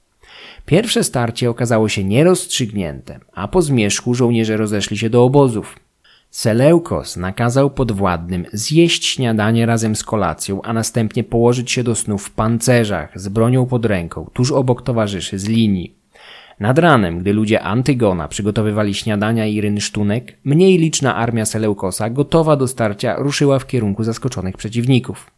Pierwsze 0.67 1.05
starcie 1.05 1.51
okazało 1.51 1.89
się 1.89 2.05
nierozstrzygnięte, 2.05 3.21
a 3.35 3.49
po 3.49 3.63
zmierzchu 3.63 4.15
żołnierze 4.15 4.57
rozeszli 4.57 4.99
się 4.99 5.11
do 5.11 5.25
obozów. 5.25 5.77
Seleukos 6.31 7.17
nakazał 7.17 7.71
podwładnym 7.71 8.45
zjeść 8.53 9.07
śniadanie 9.07 9.67
razem 9.67 9.97
z 9.97 10.05
kolacją, 10.05 10.63
a 10.63 10.73
następnie 10.73 11.25
położyć 11.25 11.71
się 11.71 11.85
do 11.85 11.95
snu 11.95 12.19
w 12.19 12.31
pancerzach 12.31 13.21
z 13.21 13.29
bronią 13.29 13.67
pod 13.67 13.85
ręką, 13.87 14.31
tuż 14.33 14.53
obok 14.53 14.83
towarzyszy 14.83 15.39
z 15.39 15.49
linii. 15.49 15.95
Nad 16.61 16.79
ranem, 16.79 17.19
gdy 17.19 17.33
ludzie 17.33 17.63
Antygona 17.63 18.29
przygotowywali 18.29 18.95
śniadania 18.95 19.47
i 19.47 19.61
rynsztunek, 19.61 20.39
mniej 20.45 20.79
liczna 20.79 21.17
armia 21.17 21.45
Seleukosa, 21.45 22.11
gotowa 22.11 22.57
do 22.57 22.69
starcia, 22.69 23.17
ruszyła 23.17 23.59
w 23.59 23.67
kierunku 23.67 24.05
zaskoczonych 24.05 24.57
przeciwników. 24.57 25.31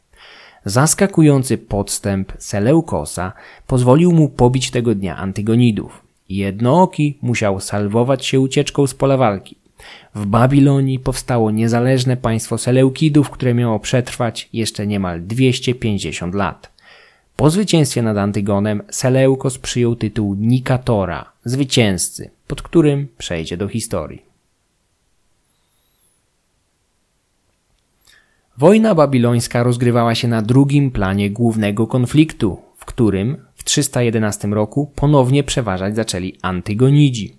Zaskakujący 0.67 1.59
podstęp 1.59 2.33
Seleukosa 2.39 3.33
pozwolił 3.67 4.13
mu 4.13 4.29
pobić 4.29 4.71
tego 4.71 4.95
dnia 4.95 5.17
Antygonidów. 5.17 6.03
Jednooki 6.29 7.19
musiał 7.23 7.61
salwować 7.61 8.27
się 8.27 8.41
ucieczką 8.41 8.87
z 8.87 8.95
pola 8.95 9.17
walki. 9.17 9.57
W 10.15 10.27
Babilonii 10.27 10.99
powstało 10.99 11.51
niezależne 11.51 12.17
państwo 12.17 12.59
Seleukidów, 12.59 13.31
które 13.31 13.55
miało 13.55 13.81
przetrwać 13.81 14.49
jeszcze 14.53 14.87
niemal 14.87 15.23
250 15.23 16.35
lat. 16.35 16.73
Po 17.37 17.51
zwycięstwie 17.51 18.03
nad 18.03 18.17
Antygonem 18.17 18.83
Seleukos 18.91 19.59
przyjął 19.59 19.97
tytuł 19.97 20.35
Nikatora, 20.35 21.33
zwycięzcy, 21.45 22.31
pod 22.47 22.63
którym 22.63 23.09
przejdzie 23.19 23.57
do 23.57 23.69
historii. 23.69 24.26
Wojna 28.59 28.95
babilońska 28.95 29.63
rozgrywała 29.63 30.15
się 30.15 30.29
na 30.29 30.43
drugim 30.43 30.91
planie 30.91 31.31
głównego 31.31 31.87
konfliktu, 31.87 32.59
w 32.77 32.85
którym 32.85 33.37
w 33.55 33.65
311 33.65 34.49
roku 34.49 34.93
ponownie 34.95 35.45
przeważać 35.45 35.97
zaczęli 35.97 36.39
Antygonidzi. 36.43 37.37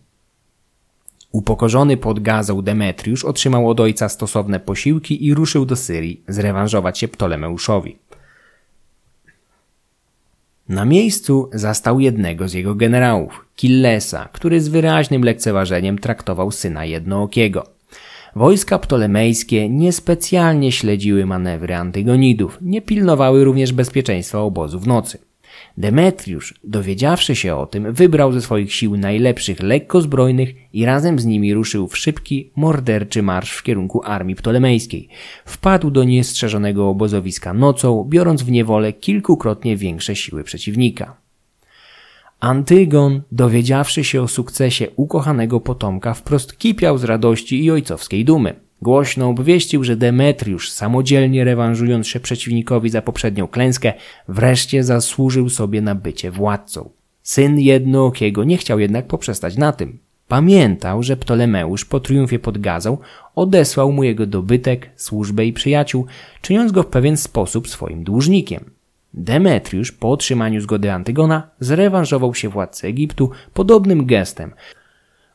Upokorzony 1.32 1.98
pod 1.98 2.20
Gazą 2.20 2.62
Demetriusz 2.62 3.26
otrzymał 3.26 3.70
od 3.70 3.80
ojca 3.80 4.10
stosowne 4.10 4.60
posiłki 4.60 5.26
i 5.26 5.34
ruszył 5.34 5.66
do 5.66 5.76
Syrii 5.76 6.24
zrewanżować 6.28 7.00
się 7.00 7.08
Ptolemeuszowi. 7.08 7.98
Na 10.70 10.86
miejscu 10.86 11.50
zastał 11.54 12.00
jednego 12.00 12.48
z 12.48 12.54
jego 12.54 12.76
generałów, 12.76 13.46
Killesa, 13.56 14.30
który 14.32 14.62
z 14.62 14.68
wyraźnym 14.68 15.24
lekceważeniem 15.24 16.00
traktował 16.00 16.52
syna 16.52 16.86
jednookiego. 16.86 17.77
Wojska 18.38 18.80
ptolemejskie 18.80 19.70
niespecjalnie 19.70 20.72
śledziły 20.72 21.26
manewry 21.26 21.76
Antygonidów, 21.76 22.58
nie 22.62 22.82
pilnowały 22.82 23.44
również 23.44 23.74
bezpieczeństwa 23.74 24.40
obozu 24.40 24.80
w 24.80 24.88
nocy. 24.88 25.18
Demetriusz, 25.78 26.54
dowiedziawszy 26.64 27.36
się 27.36 27.56
o 27.56 27.66
tym, 27.66 27.94
wybrał 27.94 28.32
ze 28.32 28.42
swoich 28.42 28.74
sił 28.74 28.98
najlepszych 28.98 29.64
lekkozbrojnych 29.64 30.56
i 30.74 30.86
razem 30.86 31.20
z 31.20 31.26
nimi 31.26 31.54
ruszył 31.54 31.88
w 31.88 31.98
szybki, 31.98 32.52
morderczy 32.56 33.24
marsz 33.24 33.52
w 33.52 33.64
kierunku 33.64 34.02
armii 34.04 34.36
ptolemejskiej. 34.36 35.10
Wpadł 35.46 35.92
do 35.92 36.04
niestrzeżonego 36.04 36.90
obozowiska 36.90 37.54
nocą, 37.54 38.06
biorąc 38.10 38.44
w 38.44 38.52
niewolę 38.52 38.94
kilkukrotnie 38.94 39.78
większe 39.78 40.16
siły 40.16 40.44
przeciwnika. 40.44 41.27
Antygon, 42.40 43.22
dowiedziawszy 43.32 44.04
się 44.04 44.22
o 44.22 44.28
sukcesie 44.28 44.88
ukochanego 44.96 45.60
potomka, 45.60 46.14
wprost 46.14 46.58
kipiał 46.58 46.98
z 46.98 47.04
radości 47.04 47.64
i 47.64 47.72
ojcowskiej 47.72 48.26
dumy. 48.26 48.56
Głośno 48.82 49.30
obwieścił, 49.30 49.84
że 49.84 49.96
Demetriusz, 49.96 50.72
samodzielnie 50.72 51.44
rewanżując 51.44 52.08
się 52.08 52.20
przeciwnikowi 52.20 52.90
za 52.90 53.02
poprzednią 53.02 53.48
klęskę, 53.48 53.94
wreszcie 54.28 54.84
zasłużył 54.84 55.50
sobie 55.50 55.82
na 55.82 55.96
bycie 55.96 56.32
władcą. 56.32 56.90
Syn 57.24 57.60
jednookiego 57.60 58.44
nie 58.44 58.58
chciał 58.58 58.80
jednak 58.80 59.08
poprzestać 59.08 59.58
na 59.58 59.72
tym. 59.72 60.00
Pamiętał, 60.28 61.04
że 61.04 61.18
Ptolemeusz 61.18 61.86
po 61.86 62.00
triumfie 62.00 62.40
pod 62.40 62.58
Gazą 62.58 62.98
odesłał 63.36 63.92
mu 63.92 64.04
jego 64.04 64.26
dobytek, 64.26 64.90
służbę 64.96 65.46
i 65.46 65.54
przyjaciół, 65.54 66.06
czyniąc 66.42 66.72
go 66.72 66.84
w 66.84 66.88
pewien 66.88 67.18
sposób 67.18 67.68
swoim 67.68 68.04
dłużnikiem. 68.04 68.77
Demetriusz 69.18 69.92
po 69.92 70.12
otrzymaniu 70.12 70.62
zgody 70.62 70.92
Antygona 70.92 71.50
zrewanżował 71.60 72.36
się 72.36 72.50
władcy 72.50 72.88
Egiptu 72.88 73.32
podobnym 73.54 74.06
gestem, 74.06 74.54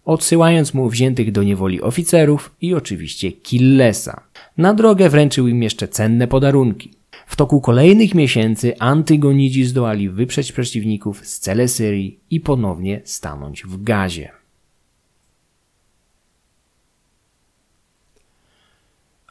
odsyłając 0.04 0.74
mu 0.74 0.88
wziętych 0.88 1.32
do 1.32 1.42
niewoli 1.42 1.82
oficerów 1.82 2.54
i 2.60 2.74
oczywiście 2.74 3.32
Killesa. 3.32 4.22
Na 4.56 4.74
drogę 4.74 5.08
wręczył 5.08 5.48
im 5.48 5.62
jeszcze 5.62 5.88
cenne 5.88 6.28
podarunki. 6.28 6.92
W 7.26 7.36
toku 7.36 7.60
kolejnych 7.60 8.14
miesięcy 8.14 8.78
Antygonidzi 8.78 9.64
zdołali 9.64 10.10
wyprzeć 10.10 10.52
przeciwników 10.52 11.26
z 11.26 11.38
Celesyrii 11.38 12.20
i 12.30 12.40
ponownie 12.40 13.00
stanąć 13.04 13.62
w 13.62 13.82
gazie. 13.82 14.41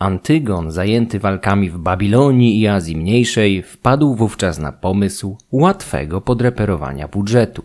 Antygon, 0.02 0.72
zajęty 0.72 1.20
walkami 1.20 1.70
w 1.70 1.78
Babilonii 1.78 2.62
i 2.62 2.68
Azji 2.68 2.98
Mniejszej, 2.98 3.62
wpadł 3.62 4.16
wówczas 4.16 4.60
na 4.60 4.72
pomysł 4.72 5.38
łatwego 5.52 6.22
podreperowania 6.22 7.08
budżetu. 7.08 7.64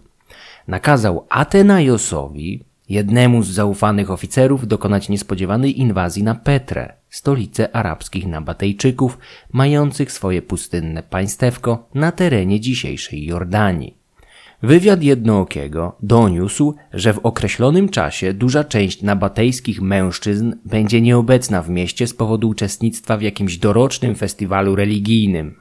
Nakazał 0.69 1.27
Atenaiosowi, 1.29 2.65
jednemu 2.89 3.43
z 3.43 3.49
zaufanych 3.49 4.11
oficerów 4.11 4.67
dokonać 4.67 5.09
niespodziewanej 5.09 5.81
inwazji 5.81 6.23
na 6.23 6.35
Petrę, 6.35 6.93
stolicę 7.11 7.77
arabskich 7.77 8.27
Nabatejczyków, 8.27 9.19
mających 9.53 10.13
swoje 10.13 10.43
pustynne 10.43 11.03
państewko 11.03 11.89
na 11.95 12.13
terenie 12.13 12.61
dzisiejszej 12.61 13.25
Jordanii. 13.25 14.06
Wywiad 14.63 15.03
jednookiego 15.03 15.97
doniósł, 16.03 16.75
że 16.93 17.13
w 17.13 17.19
określonym 17.19 17.89
czasie 17.89 18.33
duża 18.33 18.65
część 18.65 19.03
nabatejskich 19.03 19.81
mężczyzn 19.83 20.55
będzie 20.65 21.01
nieobecna 21.01 21.63
w 21.63 21.71
mieście 21.71 22.07
z 22.07 22.15
powodu 22.15 22.49
uczestnictwa 22.49 23.17
w 23.17 23.23
jakimś 23.23 23.59
dorocznym 23.59 24.15
festiwalu 24.15 24.77
religijnym. 24.77 25.55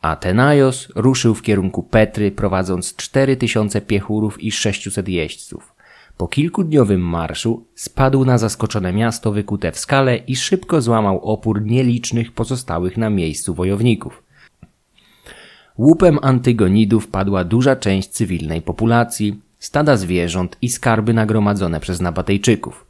Atenaios 0.00 0.88
ruszył 0.94 1.34
w 1.34 1.42
kierunku 1.42 1.82
Petry, 1.82 2.30
prowadząc 2.30 2.96
4000 2.96 3.80
piechurów 3.80 4.42
i 4.42 4.52
600 4.52 5.08
jeźdźców. 5.08 5.74
Po 6.16 6.28
kilkudniowym 6.28 7.00
marszu 7.00 7.66
spadł 7.74 8.24
na 8.24 8.38
zaskoczone 8.38 8.92
miasto 8.92 9.32
wykute 9.32 9.72
w 9.72 9.78
skale 9.78 10.16
i 10.16 10.36
szybko 10.36 10.80
złamał 10.80 11.20
opór 11.20 11.62
nielicznych 11.62 12.32
pozostałych 12.32 12.96
na 12.96 13.10
miejscu 13.10 13.54
wojowników. 13.54 14.22
Łupem 15.78 16.18
Antygonidów 16.22 17.08
padła 17.08 17.44
duża 17.44 17.76
część 17.76 18.08
cywilnej 18.08 18.62
populacji, 18.62 19.40
stada 19.58 19.96
zwierząt 19.96 20.56
i 20.62 20.68
skarby 20.68 21.14
nagromadzone 21.14 21.80
przez 21.80 22.00
Nabatejczyków. 22.00 22.86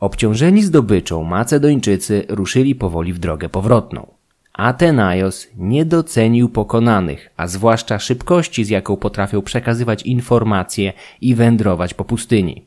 Obciążeni 0.00 0.62
zdobyczą 0.62 1.24
Macedończycy 1.24 2.24
ruszyli 2.28 2.74
powoli 2.74 3.12
w 3.12 3.18
drogę 3.18 3.48
powrotną. 3.48 4.06
Atenaios 4.52 5.48
nie 5.58 5.84
docenił 5.84 6.48
pokonanych, 6.48 7.30
a 7.36 7.46
zwłaszcza 7.46 7.98
szybkości, 7.98 8.64
z 8.64 8.68
jaką 8.68 8.96
potrafią 8.96 9.42
przekazywać 9.42 10.02
informacje 10.02 10.92
i 11.20 11.34
wędrować 11.34 11.94
po 11.94 12.04
pustyni. 12.04 12.64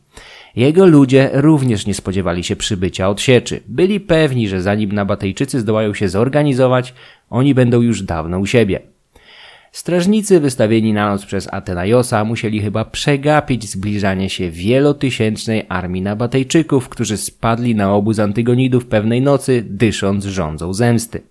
Jego 0.56 0.86
ludzie 0.86 1.30
również 1.34 1.86
nie 1.86 1.94
spodziewali 1.94 2.44
się 2.44 2.56
przybycia 2.56 3.10
odsieczy. 3.10 3.62
Byli 3.68 4.00
pewni, 4.00 4.48
że 4.48 4.62
zanim 4.62 4.92
Nabatejczycy 4.92 5.60
zdołają 5.60 5.94
się 5.94 6.10
zorganizować, 6.10 6.94
oni 7.30 7.56
będą 7.56 7.82
już 7.82 8.02
dawno 8.02 8.40
u 8.40 8.46
siebie. 8.46 8.95
Strażnicy 9.76 10.40
wystawieni 10.40 10.94
na 10.94 11.10
noc 11.10 11.26
przez 11.26 11.54
Atenajosa 11.54 12.24
musieli 12.24 12.62
chyba 12.62 12.86
przegapić 12.86 13.70
zbliżanie 13.70 14.30
się 14.30 14.52
wielotysięcznej 14.52 15.66
armii 15.70 16.02
Nabatejczyków, 16.02 16.90
którzy 16.90 17.18
spadli 17.18 17.76
na 17.76 17.94
obóz 17.94 18.20
Antygonidów 18.20 18.86
pewnej 18.86 19.22
nocy, 19.22 19.64
dysząc 19.70 20.26
rządzą 20.26 20.74
zemsty. 20.74 21.22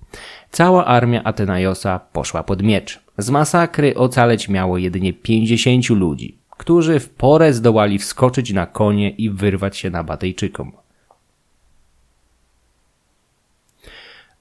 Cała 0.51 0.85
armia 0.85 1.25
Atenajosa 1.25 2.01
poszła 2.13 2.43
pod 2.43 2.63
miecz. 2.63 3.01
Z 3.19 3.31
masakry 3.31 3.95
ocaleć 3.95 4.49
miało 4.49 4.79
jedynie 4.79 5.13
pięćdziesięciu 5.13 5.95
ludzi, 5.95 6.39
którzy 6.51 7.01
w 7.01 7.11
porę 7.11 7.53
zdołali 7.53 7.99
wskoczyć 7.99 8.53
na 8.53 8.67
konie 8.67 9.11
i 9.11 9.31
wyrwać 9.31 9.77
się 9.77 9.91
Nabatejczykom. 9.91 10.73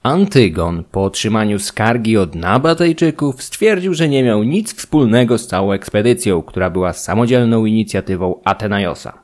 Antygon 0.04 0.84
po 0.90 1.04
otrzymaniu 1.04 1.58
skargi 1.58 2.16
od 2.16 2.34
Nabatejczyków 2.34 3.42
stwierdził, 3.42 3.94
że 3.94 4.08
nie 4.08 4.22
miał 4.22 4.42
nic 4.42 4.74
wspólnego 4.74 5.38
z 5.38 5.46
całą 5.46 5.72
ekspedycją, 5.72 6.42
która 6.42 6.70
była 6.70 6.92
samodzielną 6.92 7.64
inicjatywą 7.64 8.40
Atenajosa. 8.44 9.18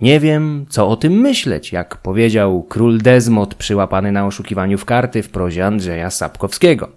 Nie 0.00 0.20
wiem, 0.20 0.66
co 0.68 0.88
o 0.88 0.96
tym 0.96 1.12
myśleć, 1.12 1.72
jak 1.72 1.96
powiedział 1.96 2.62
król 2.62 2.98
Desmod 2.98 3.54
przyłapany 3.54 4.12
na 4.12 4.26
oszukiwaniu 4.26 4.78
w 4.78 4.84
karty 4.84 5.22
w 5.22 5.28
prozie 5.28 5.66
Andrzeja 5.66 6.10
Sapkowskiego. 6.10 6.88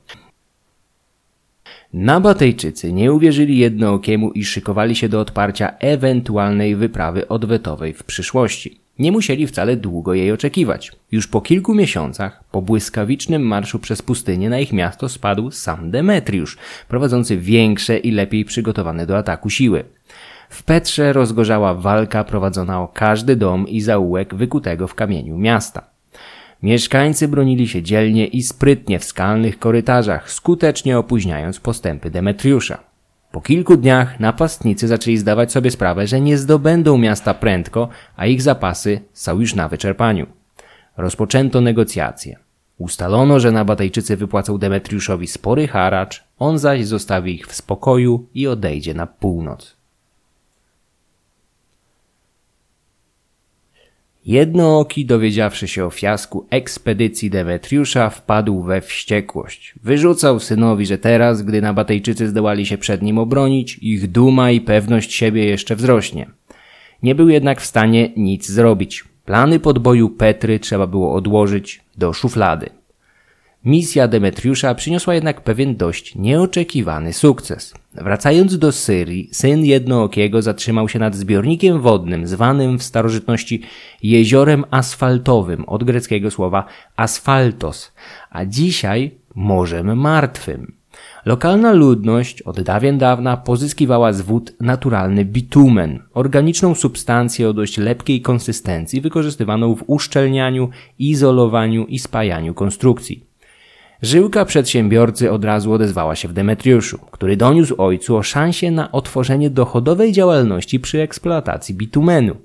Nabatejczycy 1.93 2.93
nie 2.93 3.13
uwierzyli 3.13 3.57
jednookiemu 3.57 4.31
i 4.31 4.45
szykowali 4.45 4.95
się 4.95 5.09
do 5.09 5.19
odparcia 5.19 5.73
ewentualnej 5.79 6.75
wyprawy 6.75 7.27
odwetowej 7.27 7.93
w 7.93 8.03
przyszłości. 8.03 8.82
Nie 8.99 9.11
musieli 9.11 9.47
wcale 9.47 9.75
długo 9.75 10.13
jej 10.13 10.31
oczekiwać. 10.31 10.91
Już 11.11 11.27
po 11.27 11.41
kilku 11.41 11.75
miesiącach, 11.75 12.43
po 12.51 12.61
błyskawicznym 12.61 13.41
marszu 13.41 13.79
przez 13.79 14.01
pustynię 14.01 14.49
na 14.49 14.59
ich 14.59 14.73
miasto 14.73 15.09
spadł 15.09 15.51
sam 15.51 15.91
Demetriusz, 15.91 16.57
prowadzący 16.87 17.37
większe 17.37 17.97
i 17.97 18.11
lepiej 18.11 18.45
przygotowane 18.45 19.05
do 19.05 19.17
ataku 19.17 19.49
siły. 19.49 19.83
W 20.49 20.63
Petrze 20.63 21.13
rozgorzała 21.13 21.73
walka 21.73 22.23
prowadzona 22.23 22.81
o 22.81 22.87
każdy 22.87 23.35
dom 23.35 23.67
i 23.67 23.81
zaułek 23.81 24.35
wykutego 24.35 24.87
w 24.87 24.95
kamieniu 24.95 25.37
miasta. 25.37 25.89
Mieszkańcy 26.63 27.27
bronili 27.27 27.67
się 27.67 27.83
dzielnie 27.83 28.27
i 28.27 28.43
sprytnie 28.43 28.99
w 28.99 29.03
skalnych 29.03 29.59
korytarzach, 29.59 30.31
skutecznie 30.31 30.97
opóźniając 30.97 31.59
postępy 31.59 32.11
Demetriusza. 32.11 32.92
Po 33.33 33.41
kilku 33.41 33.77
dniach 33.77 34.19
napastnicy 34.19 34.87
zaczęli 34.87 35.17
zdawać 35.17 35.51
sobie 35.51 35.71
sprawę, 35.71 36.07
że 36.07 36.21
nie 36.21 36.37
zdobędą 36.37 36.97
miasta 36.97 37.33
prędko, 37.33 37.89
a 38.15 38.25
ich 38.25 38.41
zapasy 38.41 39.01
są 39.13 39.39
już 39.39 39.55
na 39.55 39.69
wyczerpaniu. 39.69 40.27
Rozpoczęto 40.97 41.61
negocjacje. 41.61 42.39
Ustalono, 42.77 43.39
że 43.39 43.51
Nabatejczycy 43.51 44.17
wypłacą 44.17 44.57
Demetriuszowi 44.57 45.27
spory 45.27 45.67
haracz, 45.67 46.23
on 46.39 46.57
zaś 46.59 46.85
zostawi 46.85 47.35
ich 47.35 47.47
w 47.47 47.55
spokoju 47.55 48.27
i 48.33 48.47
odejdzie 48.47 48.93
na 48.93 49.07
północ. 49.07 49.75
Jednooki, 54.25 55.05
dowiedziawszy 55.05 55.67
się 55.67 55.85
o 55.85 55.89
fiasku 55.89 56.47
ekspedycji 56.49 57.29
Demetriusza, 57.29 58.09
wpadł 58.09 58.63
we 58.63 58.81
wściekłość. 58.81 59.75
Wyrzucał 59.83 60.39
synowi, 60.39 60.85
że 60.85 60.97
teraz, 60.97 61.41
gdy 61.41 61.61
Nabatejczycy 61.61 62.27
zdołali 62.27 62.65
się 62.65 62.77
przed 62.77 63.01
nim 63.01 63.17
obronić, 63.17 63.79
ich 63.81 64.11
duma 64.11 64.51
i 64.51 64.61
pewność 64.61 65.13
siebie 65.13 65.45
jeszcze 65.45 65.75
wzrośnie. 65.75 66.29
Nie 67.03 67.15
był 67.15 67.29
jednak 67.29 67.61
w 67.61 67.65
stanie 67.65 68.09
nic 68.17 68.49
zrobić. 68.49 69.03
Plany 69.25 69.59
podboju 69.59 70.09
Petry 70.09 70.59
trzeba 70.59 70.87
było 70.87 71.13
odłożyć 71.13 71.81
do 71.97 72.13
szuflady. 72.13 72.69
Misja 73.65 74.07
Demetriusza 74.07 74.75
przyniosła 74.75 75.13
jednak 75.15 75.41
pewien 75.41 75.75
dość 75.75 76.15
nieoczekiwany 76.15 77.13
sukces. 77.13 77.73
Wracając 77.95 78.57
do 78.57 78.71
Syrii, 78.71 79.29
syn 79.31 79.65
Jednookiego 79.65 80.41
zatrzymał 80.41 80.89
się 80.89 80.99
nad 80.99 81.15
zbiornikiem 81.15 81.81
wodnym 81.81 82.27
zwanym 82.27 82.79
w 82.79 82.83
starożytności 82.83 83.61
jeziorem 84.03 84.65
asfaltowym 84.71 85.65
od 85.65 85.83
greckiego 85.83 86.31
słowa 86.31 86.65
asfaltos, 86.95 87.91
a 88.29 88.45
dzisiaj 88.45 89.11
Morzem 89.35 89.97
Martwym. 89.97 90.73
Lokalna 91.25 91.73
ludność 91.73 92.41
od 92.41 92.61
dawien 92.61 92.97
dawna 92.97 93.37
pozyskiwała 93.37 94.13
z 94.13 94.21
wód 94.21 94.53
naturalny 94.59 95.25
bitumen, 95.25 95.99
organiczną 96.13 96.75
substancję 96.75 97.49
o 97.49 97.53
dość 97.53 97.77
lepkiej 97.77 98.21
konsystencji 98.21 99.01
wykorzystywaną 99.01 99.75
w 99.75 99.83
uszczelnianiu, 99.87 100.69
izolowaniu 100.99 101.85
i 101.85 101.99
spajaniu 101.99 102.53
konstrukcji. 102.53 103.32
Żyłka 104.03 104.45
przedsiębiorcy 104.45 105.31
od 105.31 105.45
razu 105.45 105.71
odezwała 105.71 106.15
się 106.15 106.27
w 106.27 106.33
Demetriuszu, 106.33 106.99
który 107.11 107.37
doniósł 107.37 107.75
ojcu 107.81 108.17
o 108.17 108.23
szansie 108.23 108.71
na 108.71 108.91
otworzenie 108.91 109.49
dochodowej 109.49 110.11
działalności 110.11 110.79
przy 110.79 111.01
eksploatacji 111.01 111.75
bitumenu. 111.75 112.35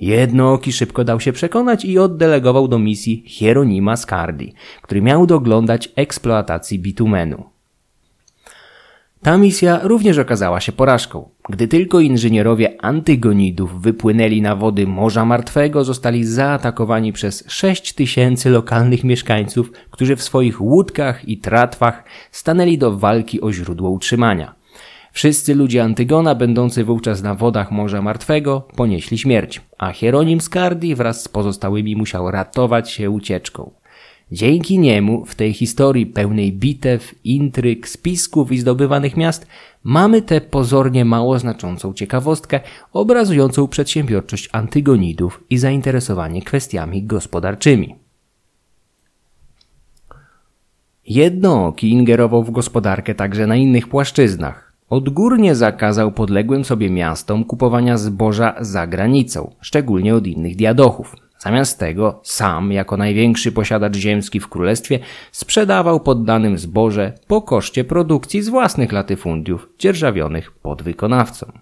Jednooki 0.00 0.72
szybko 0.72 1.04
dał 1.04 1.20
się 1.20 1.32
przekonać 1.32 1.84
i 1.84 1.98
oddelegował 1.98 2.68
do 2.68 2.78
misji 2.78 3.24
Hieronima 3.26 3.96
Scardi, 3.96 4.52
który 4.82 5.02
miał 5.02 5.26
doglądać 5.26 5.92
eksploatacji 5.96 6.78
bitumenu. 6.78 7.44
Ta 9.22 9.38
misja 9.38 9.80
również 9.82 10.18
okazała 10.18 10.60
się 10.60 10.72
porażką. 10.72 11.28
Gdy 11.48 11.68
tylko 11.68 12.00
inżynierowie 12.00 12.84
antygonidów 12.84 13.82
wypłynęli 13.82 14.42
na 14.42 14.56
wody 14.56 14.86
Morza 14.86 15.24
Martwego, 15.24 15.84
zostali 15.84 16.24
zaatakowani 16.24 17.12
przez 17.12 17.44
6 17.48 17.92
tysięcy 17.92 18.50
lokalnych 18.50 19.04
mieszkańców, 19.04 19.72
którzy 19.90 20.16
w 20.16 20.22
swoich 20.22 20.60
łódkach 20.60 21.28
i 21.28 21.38
tratwach 21.38 22.04
stanęli 22.30 22.78
do 22.78 22.96
walki 22.96 23.40
o 23.40 23.52
źródło 23.52 23.90
utrzymania. 23.90 24.54
Wszyscy 25.12 25.54
ludzie 25.54 25.82
Antygona, 25.82 26.34
będący 26.34 26.84
wówczas 26.84 27.22
na 27.22 27.34
wodach 27.34 27.70
Morza 27.70 28.02
Martwego, 28.02 28.68
ponieśli 28.76 29.18
śmierć, 29.18 29.60
a 29.78 29.92
Hieronim 29.92 30.40
Skardi 30.40 30.94
wraz 30.94 31.22
z 31.22 31.28
pozostałymi 31.28 31.96
musiał 31.96 32.30
ratować 32.30 32.90
się 32.90 33.10
ucieczką. 33.10 33.70
Dzięki 34.32 34.78
niemu 34.78 35.24
w 35.24 35.34
tej 35.34 35.52
historii 35.52 36.06
pełnej 36.06 36.52
bitew, 36.52 37.14
intryg, 37.24 37.88
spisków 37.88 38.52
i 38.52 38.58
zdobywanych 38.58 39.16
miast 39.16 39.46
mamy 39.84 40.22
tę 40.22 40.40
pozornie 40.40 41.04
mało 41.04 41.38
znaczącą 41.38 41.92
ciekawostkę 41.92 42.60
obrazującą 42.92 43.68
przedsiębiorczość 43.68 44.48
antygonidów 44.52 45.44
i 45.50 45.58
zainteresowanie 45.58 46.42
kwestiami 46.42 47.02
gospodarczymi. 47.02 47.94
Jednooki 51.06 51.90
ingerował 51.90 52.44
w 52.44 52.50
gospodarkę 52.50 53.14
także 53.14 53.46
na 53.46 53.56
innych 53.56 53.88
płaszczyznach. 53.88 54.72
Odgórnie 54.90 55.54
zakazał 55.54 56.12
podległym 56.12 56.64
sobie 56.64 56.90
miastom 56.90 57.44
kupowania 57.44 57.98
zboża 57.98 58.54
za 58.60 58.86
granicą, 58.86 59.54
szczególnie 59.60 60.14
od 60.14 60.26
innych 60.26 60.56
diadochów. 60.56 61.29
Zamiast 61.42 61.78
tego 61.78 62.20
sam, 62.22 62.72
jako 62.72 62.96
największy 62.96 63.52
posiadacz 63.52 63.96
ziemski 63.96 64.40
w 64.40 64.48
królestwie, 64.48 64.98
sprzedawał 65.32 66.00
poddanym 66.00 66.58
zboże 66.58 67.12
po 67.26 67.42
koszcie 67.42 67.84
produkcji 67.84 68.42
z 68.42 68.48
własnych 68.48 68.92
latyfundiów 68.92 69.68
dzierżawionych 69.78 70.52
pod 70.52 70.82
wykonawcą. 70.82 71.52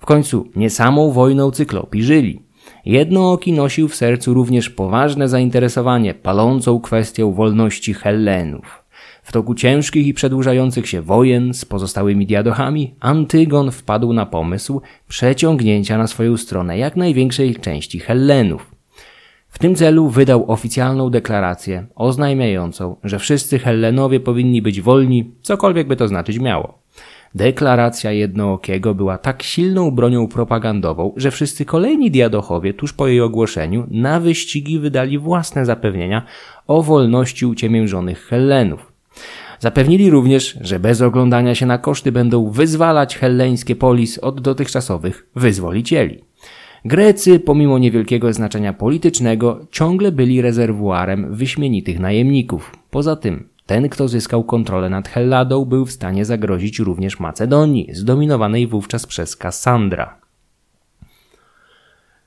W 0.00 0.06
końcu 0.06 0.50
nie 0.56 0.70
samą 0.70 1.10
wojną 1.10 1.50
cyklopi 1.50 2.02
żyli. 2.02 2.42
Jednooki 2.84 3.52
nosił 3.52 3.88
w 3.88 3.94
sercu 3.94 4.34
również 4.34 4.70
poważne 4.70 5.28
zainteresowanie 5.28 6.14
palącą 6.14 6.80
kwestią 6.80 7.32
wolności 7.32 7.94
Hellenów. 7.94 8.84
W 9.22 9.32
toku 9.32 9.54
ciężkich 9.54 10.06
i 10.06 10.14
przedłużających 10.14 10.88
się 10.88 11.02
wojen 11.02 11.54
z 11.54 11.64
pozostałymi 11.64 12.26
diadochami, 12.26 12.94
Antygon 13.00 13.70
wpadł 13.70 14.12
na 14.12 14.26
pomysł 14.26 14.80
przeciągnięcia 15.08 15.98
na 15.98 16.06
swoją 16.06 16.36
stronę 16.36 16.78
jak 16.78 16.96
największej 16.96 17.56
części 17.56 18.00
Hellenów. 18.00 18.73
W 19.54 19.58
tym 19.58 19.74
celu 19.74 20.08
wydał 20.08 20.50
oficjalną 20.50 21.10
deklarację 21.10 21.86
oznajmiającą, 21.94 22.96
że 23.04 23.18
wszyscy 23.18 23.58
Hellenowie 23.58 24.20
powinni 24.20 24.62
być 24.62 24.80
wolni, 24.80 25.30
cokolwiek 25.42 25.88
by 25.88 25.96
to 25.96 26.08
znaczyć 26.08 26.38
miało. 26.38 26.78
Deklaracja 27.34 28.12
Jednookiego 28.12 28.94
była 28.94 29.18
tak 29.18 29.42
silną 29.42 29.90
bronią 29.90 30.28
propagandową, 30.28 31.12
że 31.16 31.30
wszyscy 31.30 31.64
kolejni 31.64 32.10
diadochowie 32.10 32.74
tuż 32.74 32.92
po 32.92 33.06
jej 33.06 33.20
ogłoszeniu 33.20 33.86
na 33.90 34.20
wyścigi 34.20 34.78
wydali 34.78 35.18
własne 35.18 35.66
zapewnienia 35.66 36.22
o 36.66 36.82
wolności 36.82 37.46
uciemiężonych 37.46 38.26
Hellenów. 38.26 38.92
Zapewnili 39.58 40.10
również, 40.10 40.58
że 40.60 40.78
bez 40.78 41.02
oglądania 41.02 41.54
się 41.54 41.66
na 41.66 41.78
koszty 41.78 42.12
będą 42.12 42.50
wyzwalać 42.50 43.16
helleńskie 43.16 43.76
polis 43.76 44.18
od 44.18 44.40
dotychczasowych 44.40 45.26
wyzwolicieli. 45.36 46.24
Grecy, 46.86 47.40
pomimo 47.40 47.78
niewielkiego 47.78 48.32
znaczenia 48.32 48.72
politycznego, 48.72 49.66
ciągle 49.70 50.12
byli 50.12 50.42
rezerwuarem 50.42 51.34
wyśmienitych 51.34 51.98
najemników. 52.00 52.76
Poza 52.90 53.16
tym, 53.16 53.48
ten, 53.66 53.88
kto 53.88 54.08
zyskał 54.08 54.44
kontrolę 54.44 54.90
nad 54.90 55.08
Helladą, 55.08 55.64
był 55.64 55.86
w 55.86 55.92
stanie 55.92 56.24
zagrozić 56.24 56.78
również 56.78 57.20
Macedonii, 57.20 57.88
zdominowanej 57.92 58.66
wówczas 58.66 59.06
przez 59.06 59.36
Kassandra. 59.36 60.23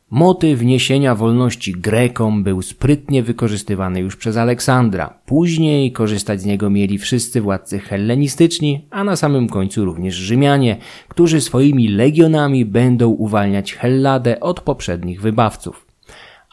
Motyw 0.09 0.61
niesienia 0.61 1.15
wolności 1.15 1.71
Grekom 1.71 2.43
był 2.43 2.61
sprytnie 2.61 3.23
wykorzystywany 3.23 3.99
już 3.99 4.15
przez 4.15 4.37
Aleksandra. 4.37 5.19
Później 5.25 5.91
korzystać 5.91 6.41
z 6.41 6.45
niego 6.45 6.69
mieli 6.69 6.97
wszyscy 6.97 7.41
władcy 7.41 7.79
hellenistyczni, 7.79 8.85
a 8.91 9.03
na 9.03 9.15
samym 9.15 9.49
końcu 9.49 9.85
również 9.85 10.15
Rzymianie, 10.15 10.77
którzy 11.07 11.41
swoimi 11.41 11.87
legionami 11.87 12.65
będą 12.65 13.09
uwalniać 13.09 13.73
Helladę 13.73 14.39
od 14.39 14.61
poprzednich 14.61 15.21
wybawców. 15.21 15.87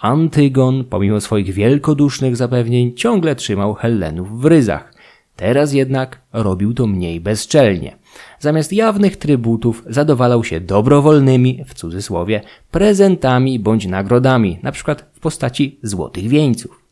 Antygon, 0.00 0.84
pomimo 0.84 1.20
swoich 1.20 1.52
wielkodusznych 1.52 2.36
zapewnień, 2.36 2.94
ciągle 2.94 3.36
trzymał 3.36 3.74
Hellenów 3.74 4.40
w 4.40 4.44
ryzach. 4.44 4.93
Teraz 5.36 5.72
jednak 5.72 6.20
robił 6.32 6.74
to 6.74 6.86
mniej 6.86 7.20
bezczelnie. 7.20 7.96
Zamiast 8.38 8.72
jawnych 8.72 9.16
trybutów 9.16 9.82
zadowalał 9.86 10.44
się 10.44 10.60
dobrowolnymi, 10.60 11.64
w 11.66 11.74
cudzysłowie, 11.74 12.40
prezentami 12.70 13.58
bądź 13.58 13.86
nagrodami, 13.86 14.58
np. 14.62 14.96
w 15.12 15.20
postaci 15.20 15.78
złotych 15.82 16.28
wieńców. 16.28 16.84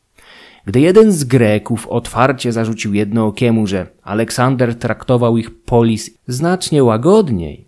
Gdy 0.67 0.81
jeden 0.81 1.13
z 1.13 1.25
Greków 1.25 1.89
otwarcie 1.89 2.53
zarzucił 2.53 2.95
jednookiemu, 2.95 3.67
że 3.67 3.87
Aleksander 4.03 4.79
traktował 4.79 5.37
ich 5.37 5.65
polis 5.65 6.11
znacznie 6.29 6.85
łagodniej, 6.85 7.65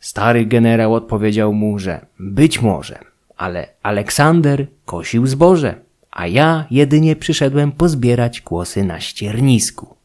stary 0.00 0.46
generał 0.46 0.94
odpowiedział 0.94 1.52
mu, 1.52 1.78
że 1.78 2.06
być 2.18 2.62
może, 2.62 2.98
ale 3.36 3.68
Aleksander 3.82 4.66
kosił 4.84 5.26
zboże, 5.26 5.74
a 6.10 6.26
ja 6.26 6.66
jedynie 6.70 7.16
przyszedłem 7.16 7.72
pozbierać 7.72 8.40
kłosy 8.40 8.84
na 8.84 9.00
ściernisku. 9.00 9.97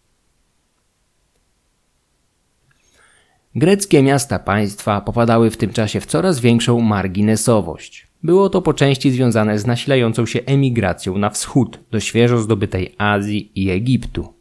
Greckie 3.55 4.03
miasta 4.03 4.39
państwa 4.39 5.01
popadały 5.01 5.51
w 5.51 5.57
tym 5.57 5.73
czasie 5.73 5.99
w 5.99 6.05
coraz 6.05 6.39
większą 6.39 6.79
marginesowość. 6.79 8.07
Było 8.23 8.49
to 8.49 8.61
po 8.61 8.73
części 8.73 9.11
związane 9.11 9.59
z 9.59 9.65
nasilającą 9.65 10.25
się 10.25 10.39
emigracją 10.45 11.17
na 11.17 11.29
wschód 11.29 11.79
do 11.91 11.99
świeżo 11.99 12.37
zdobytej 12.37 12.95
Azji 12.97 13.51
i 13.55 13.69
Egiptu. 13.69 14.33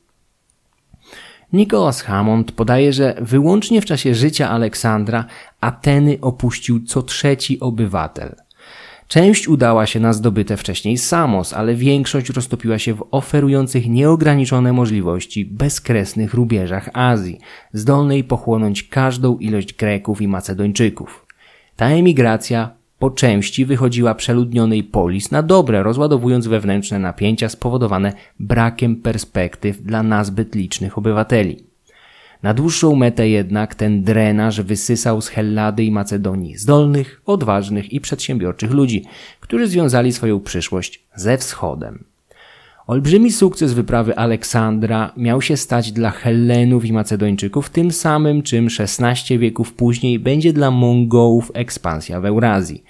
Nicholas 1.53 2.03
Hammond 2.03 2.53
podaje, 2.53 2.93
że 2.93 3.15
wyłącznie 3.21 3.81
w 3.81 3.85
czasie 3.85 4.15
życia 4.15 4.51
Aleksandra 4.51 5.25
Ateny 5.61 6.19
opuścił 6.21 6.85
co 6.85 7.03
trzeci 7.03 7.61
obywatel. 7.61 8.37
Część 9.13 9.49
udała 9.49 9.87
się 9.87 10.01
na 10.01 10.13
zdobyte 10.13 10.57
wcześniej 10.57 10.99
Samos, 10.99 11.53
ale 11.53 11.75
większość 11.75 12.31
roztopiła 12.31 12.79
się 12.79 12.95
w 12.95 13.05
oferujących 13.11 13.89
nieograniczone 13.89 14.73
możliwości 14.73 15.45
bezkresnych 15.45 16.35
rubieżach 16.35 16.91
Azji, 16.93 17.41
zdolnej 17.73 18.25
pochłonąć 18.25 18.83
każdą 18.83 19.39
ilość 19.39 19.75
Greków 19.75 20.23
i 20.23 20.29
Macedończyków. 20.29 21.27
Ta 21.77 21.87
emigracja 21.87 22.71
po 22.99 23.11
części 23.11 23.65
wychodziła 23.65 24.15
przeludnionej 24.15 24.85
polis 24.85 25.31
na 25.31 25.43
dobre, 25.43 25.83
rozładowując 25.83 26.47
wewnętrzne 26.47 26.99
napięcia 26.99 27.49
spowodowane 27.49 28.13
brakiem 28.41 28.97
perspektyw 28.97 29.83
dla 29.83 30.03
nazbyt 30.03 30.55
licznych 30.55 30.99
obywateli. 30.99 31.72
Na 32.43 32.55
dłuższą 32.55 32.95
metę 32.95 33.29
jednak 33.29 33.75
ten 33.75 34.03
drenaż 34.03 34.61
wysysał 34.61 35.21
z 35.21 35.29
Hellady 35.29 35.85
i 35.85 35.91
Macedonii 35.91 36.57
zdolnych, 36.57 37.23
odważnych 37.27 37.93
i 37.93 38.01
przedsiębiorczych 38.01 38.71
ludzi, 38.71 39.05
którzy 39.41 39.67
związali 39.67 40.13
swoją 40.13 40.41
przyszłość 40.41 41.05
ze 41.15 41.39
wschodem. 41.39 42.05
Olbrzymi 42.87 43.33
sukces 43.33 43.73
wyprawy 43.73 44.17
Aleksandra 44.17 45.13
miał 45.17 45.43
się 45.43 45.57
stać 45.57 45.93
dla 45.93 46.11
Hellenów 46.11 46.85
i 46.85 46.93
Macedończyków 46.93 47.71
tym 47.71 47.93
samym, 47.93 48.43
czym 48.43 48.71
16 48.71 49.39
wieków 49.39 49.73
później 49.73 50.19
będzie 50.19 50.53
dla 50.53 50.71
Mongołów 50.71 51.51
ekspansja 51.55 52.21
w 52.21 52.25
Eurazji, 52.25 52.85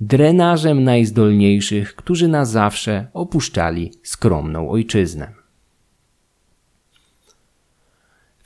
drenażem 0.00 0.84
najzdolniejszych, 0.84 1.94
którzy 1.94 2.28
na 2.28 2.44
zawsze 2.44 3.06
opuszczali 3.12 3.92
skromną 4.02 4.70
ojczyznę. 4.70 5.37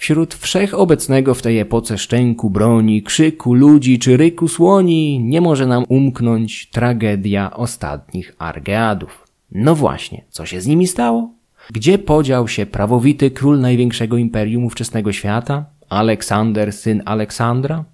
Wśród 0.03 0.35
wszechobecnego 0.35 1.35
w 1.35 1.43
tej 1.43 1.59
epoce 1.59 1.99
szczęku 1.99 2.51
broni, 2.51 3.03
krzyku 3.03 3.55
ludzi 3.55 3.99
czy 3.99 4.17
ryku 4.17 4.49
słoni 4.49 5.21
nie 5.21 5.41
może 5.41 5.67
nam 5.67 5.85
umknąć 5.89 6.71
tragedia 6.71 7.57
ostatnich 7.57 8.35
Argeadów. 8.39 9.29
No 9.53 9.75
właśnie, 9.75 10.25
co 10.31 10.47
się 10.47 10.61
z 10.61 10.67
nimi 10.67 10.87
stało? 10.87 11.31
Gdzie 11.71 11.99
podział 11.99 12.49
się 12.49 12.67
prawowity 12.67 13.31
król 13.31 13.61
największego 13.61 14.17
imperium 14.17 14.65
ówczesnego 14.65 15.13
świata, 15.13 15.65
Aleksander, 15.89 16.73
syn 16.73 17.03
Aleksandra? 17.05 17.85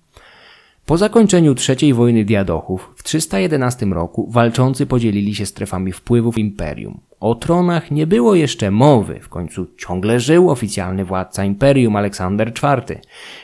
Po 0.87 0.99
zakończeniu 0.99 1.55
trzeciej 1.55 1.95
wojny 1.95 2.25
diadochów 2.25 2.93
w 2.97 3.03
311 3.03 3.87
roku 3.87 4.31
walczący 4.31 4.87
podzielili 4.87 5.35
się 5.35 5.47
strefami 5.47 5.93
wpływów 5.93 6.39
imperium. 6.39 7.01
O 7.21 7.35
tronach 7.35 7.91
nie 7.91 8.07
było 8.07 8.35
jeszcze 8.35 8.71
mowy, 8.71 9.21
w 9.21 9.29
końcu 9.29 9.67
ciągle 9.77 10.21
żył 10.21 10.51
oficjalny 10.51 11.05
władca 11.05 11.45
imperium 11.45 11.97
Aleksander 11.97 12.49
IV. 12.49 13.01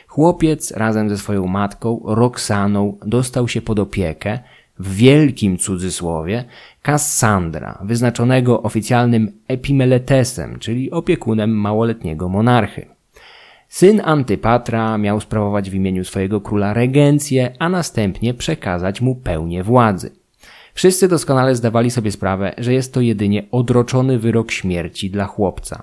Chłopiec 0.07 0.71
razem 0.71 1.11
ze 1.11 1.19
swoją 1.19 1.47
matką 1.47 2.01
Roxaną 2.05 2.99
dostał 3.07 3.49
się 3.49 3.63
pod 3.63 3.79
opiekę, 3.79 4.39
w 4.79 4.97
wielkim 4.97 5.59
cudzysłowie, 5.59 6.45
Kassandra, 6.83 7.79
wyznaczonego 7.85 8.63
oficjalnym 8.63 9.33
Epimeletesem, 9.49 10.59
czyli 10.59 10.91
opiekunem 10.91 11.51
małoletniego 11.51 12.29
monarchy. 12.29 12.87
Syn 13.69 14.01
Antypatra 14.05 14.99
miał 14.99 15.21
sprawować 15.21 15.71
w 15.71 15.75
imieniu 15.75 16.05
swojego 16.05 16.41
króla 16.41 16.75
regencję, 16.75 17.53
a 17.59 17.69
następnie 17.69 18.35
przekazać 18.35 19.01
mu 19.01 19.15
pełnię 19.15 19.63
władzy. 19.63 20.11
Wszyscy 20.75 21.09
doskonale 21.09 21.57
zdawali 21.57 21.91
sobie 21.91 22.13
sprawę, 22.13 22.55
że 22.59 22.73
jest 22.73 22.95
to 22.95 23.01
jedynie 23.01 23.47
odroczony 23.51 24.19
wyrok 24.19 24.51
śmierci 24.51 25.11
dla 25.11 25.25
chłopca. 25.25 25.83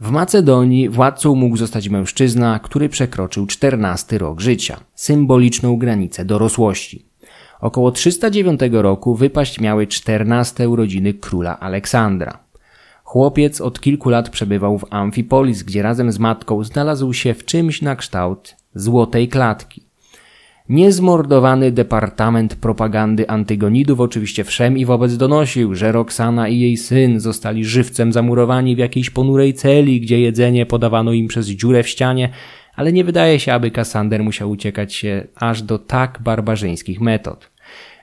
W 0.00 0.10
Macedonii 0.10 0.88
władcą 0.88 1.34
mógł 1.34 1.56
zostać 1.56 1.88
mężczyzna, 1.88 2.58
który 2.58 2.88
przekroczył 2.88 3.46
czternasty 3.46 4.18
rok 4.18 4.40
życia, 4.40 4.80
symboliczną 4.94 5.76
granicę 5.76 6.24
dorosłości. 6.24 7.04
Około 7.60 7.90
309 7.90 8.60
roku 8.72 9.14
wypaść 9.14 9.60
miały 9.60 9.86
czternaste 9.86 10.68
urodziny 10.68 11.14
króla 11.14 11.60
Aleksandra. 11.60 12.38
Chłopiec 13.04 13.60
od 13.60 13.80
kilku 13.80 14.08
lat 14.08 14.30
przebywał 14.30 14.78
w 14.78 14.84
Amfipolis, 14.90 15.62
gdzie 15.62 15.82
razem 15.82 16.12
z 16.12 16.18
matką 16.18 16.64
znalazł 16.64 17.12
się 17.12 17.34
w 17.34 17.44
czymś 17.44 17.82
na 17.82 17.96
kształt 17.96 18.56
złotej 18.74 19.28
klatki. 19.28 19.87
Niezmordowany 20.68 21.72
Departament 21.72 22.54
Propagandy 22.54 23.28
Antygonidów 23.28 24.00
oczywiście 24.00 24.44
wszem 24.44 24.78
i 24.78 24.84
wobec 24.84 25.16
donosił, 25.16 25.74
że 25.74 25.92
Roxana 25.92 26.48
i 26.48 26.60
jej 26.60 26.76
syn 26.76 27.20
zostali 27.20 27.64
żywcem 27.64 28.12
zamurowani 28.12 28.76
w 28.76 28.78
jakiejś 28.78 29.10
ponurej 29.10 29.54
celi, 29.54 30.00
gdzie 30.00 30.20
jedzenie 30.20 30.66
podawano 30.66 31.12
im 31.12 31.28
przez 31.28 31.46
dziurę 31.46 31.82
w 31.82 31.88
ścianie, 31.88 32.28
ale 32.76 32.92
nie 32.92 33.04
wydaje 33.04 33.40
się, 33.40 33.52
aby 33.52 33.70
Kassander 33.70 34.24
musiał 34.24 34.50
uciekać 34.50 34.94
się 34.94 35.26
aż 35.36 35.62
do 35.62 35.78
tak 35.78 36.18
barbarzyńskich 36.22 37.00
metod. 37.00 37.50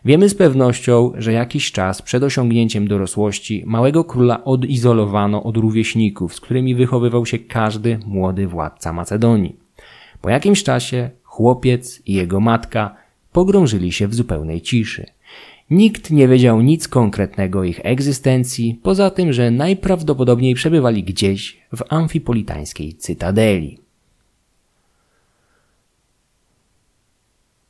Wiemy 0.05 0.29
z 0.29 0.35
pewnością, 0.35 1.11
że 1.17 1.33
jakiś 1.33 1.71
czas 1.71 2.01
przed 2.01 2.23
osiągnięciem 2.23 2.87
dorosłości 2.87 3.63
małego 3.65 4.03
króla 4.03 4.43
odizolowano 4.43 5.43
od 5.43 5.57
rówieśników, 5.57 6.35
z 6.35 6.41
którymi 6.41 6.75
wychowywał 6.75 7.25
się 7.25 7.39
każdy 7.39 7.99
młody 8.05 8.47
władca 8.47 8.93
Macedonii. 8.93 9.55
Po 10.21 10.29
jakimś 10.29 10.63
czasie 10.63 11.09
chłopiec 11.35 12.01
i 12.05 12.13
jego 12.13 12.39
matka 12.39 12.95
pogrążyli 13.31 13.91
się 13.91 14.07
w 14.07 14.15
zupełnej 14.15 14.61
ciszy. 14.61 15.05
Nikt 15.69 16.11
nie 16.11 16.27
wiedział 16.27 16.61
nic 16.61 16.87
konkretnego 16.87 17.59
o 17.59 17.63
ich 17.63 17.79
egzystencji, 17.83 18.79
poza 18.83 19.09
tym, 19.09 19.33
że 19.33 19.51
najprawdopodobniej 19.51 20.55
przebywali 20.55 21.03
gdzieś 21.03 21.57
w 21.75 21.83
amfipolitańskiej 21.89 22.93
cytadeli. 22.93 23.79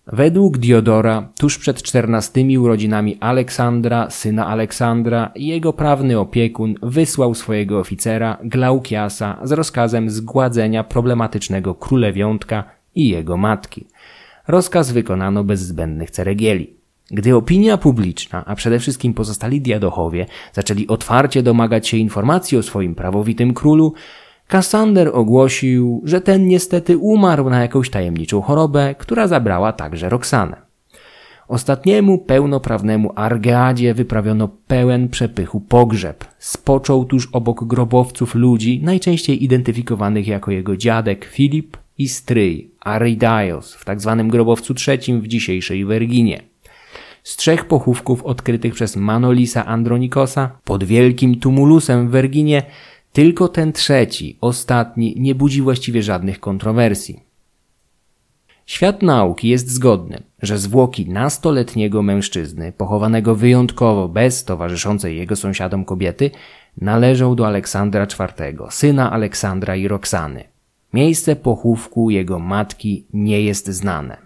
Według 0.07 0.57
Diodora, 0.57 1.29
tuż 1.39 1.57
przed 1.57 1.83
czternastymi 1.83 2.57
urodzinami 2.57 3.17
Aleksandra, 3.19 4.09
syna 4.09 4.47
Aleksandra, 4.47 5.31
jego 5.35 5.73
prawny 5.73 6.19
opiekun 6.19 6.75
wysłał 6.83 7.35
swojego 7.35 7.79
oficera 7.79 8.37
Glaukiasa 8.43 9.37
z 9.43 9.51
rozkazem 9.51 10.09
zgładzenia 10.09 10.83
problematycznego 10.83 11.75
królewiątka 11.75 12.75
i 12.95 13.09
jego 13.09 13.37
matki. 13.37 13.85
Rozkaz 14.47 14.91
wykonano 14.91 15.43
bez 15.43 15.61
zbędnych 15.61 16.11
ceregieli. 16.11 16.73
Gdy 17.11 17.35
opinia 17.35 17.77
publiczna, 17.77 18.45
a 18.45 18.55
przede 18.55 18.79
wszystkim 18.79 19.13
pozostali 19.13 19.61
diadochowie, 19.61 20.25
zaczęli 20.53 20.87
otwarcie 20.87 21.43
domagać 21.43 21.87
się 21.87 21.97
informacji 21.97 22.57
o 22.57 22.63
swoim 22.63 22.95
prawowitym 22.95 23.53
królu, 23.53 23.93
Kassander 24.47 25.09
ogłosił, 25.13 26.01
że 26.05 26.21
ten 26.21 26.47
niestety 26.47 26.97
umarł 26.97 27.49
na 27.49 27.61
jakąś 27.61 27.89
tajemniczą 27.89 28.41
chorobę, 28.41 28.95
która 28.97 29.27
zabrała 29.27 29.73
także 29.73 30.09
Roxanę. 30.09 30.65
Ostatniemu 31.47 32.17
pełnoprawnemu 32.17 33.11
Argeadzie 33.15 33.93
wyprawiono 33.93 34.49
pełen 34.67 35.09
przepychu 35.09 35.61
pogrzeb. 35.61 36.25
Spoczął 36.39 37.05
tuż 37.05 37.29
obok 37.31 37.63
grobowców 37.63 38.35
ludzi, 38.35 38.81
najczęściej 38.83 39.43
identyfikowanych 39.43 40.27
jako 40.27 40.51
jego 40.51 40.77
dziadek 40.77 41.25
Filip 41.25 41.77
i 41.97 42.07
stryj 42.07 42.74
Aridaios 42.85 43.73
w 43.73 43.85
tzw. 43.85 44.15
Tak 44.17 44.27
grobowcu 44.27 44.73
trzecim 44.73 45.21
w 45.21 45.27
dzisiejszej 45.27 45.85
Werginie. 45.85 46.41
Z 47.23 47.35
trzech 47.35 47.65
pochówków 47.65 48.23
odkrytych 48.23 48.73
przez 48.73 48.95
Manolisa 48.95 49.65
Andronikosa 49.65 50.57
pod 50.63 50.83
wielkim 50.83 51.39
tumulusem 51.39 52.07
w 52.07 52.11
Werginie 52.11 52.63
tylko 53.13 53.47
ten 53.47 53.73
trzeci, 53.73 54.37
ostatni, 54.41 55.15
nie 55.17 55.35
budzi 55.35 55.61
właściwie 55.61 56.03
żadnych 56.03 56.39
kontrowersji. 56.39 57.19
Świat 58.65 59.01
nauki 59.01 59.49
jest 59.49 59.69
zgodny, 59.69 60.23
że 60.41 60.57
zwłoki 60.57 61.09
nastoletniego 61.09 62.01
mężczyzny, 62.01 62.71
pochowanego 62.71 63.35
wyjątkowo 63.35 64.07
bez 64.07 64.43
towarzyszącej 64.43 65.17
jego 65.17 65.35
sąsiadom 65.35 65.85
kobiety, 65.85 66.31
należą 66.81 67.35
do 67.35 67.47
Aleksandra 67.47 68.03
IV, 68.03 68.57
syna 68.69 69.11
Aleksandra 69.11 69.75
i 69.75 69.87
Roxany. 69.87 70.54
Miejsce 70.95 71.35
pochówku 71.35 72.09
jego 72.09 72.39
matki 72.39 73.05
nie 73.13 73.41
jest 73.41 73.67
znane. 73.67 74.17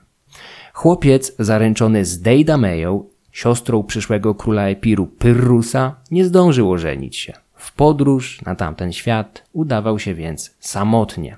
Chłopiec 0.73 1.35
zaręczony 1.39 2.05
z 2.05 2.21
Deidameją, 2.21 3.03
siostrą 3.31 3.83
przyszłego 3.83 4.35
króla 4.35 4.63
Epiru 4.63 5.07
Pyrrusa, 5.07 5.95
nie 6.11 6.25
zdążył 6.25 6.71
ożenić 6.71 7.17
się. 7.17 7.33
W 7.55 7.75
podróż 7.75 8.41
na 8.41 8.55
tamten 8.55 8.93
świat 8.93 9.43
udawał 9.53 9.99
się 9.99 10.13
więc 10.13 10.55
samotnie. 10.59 11.37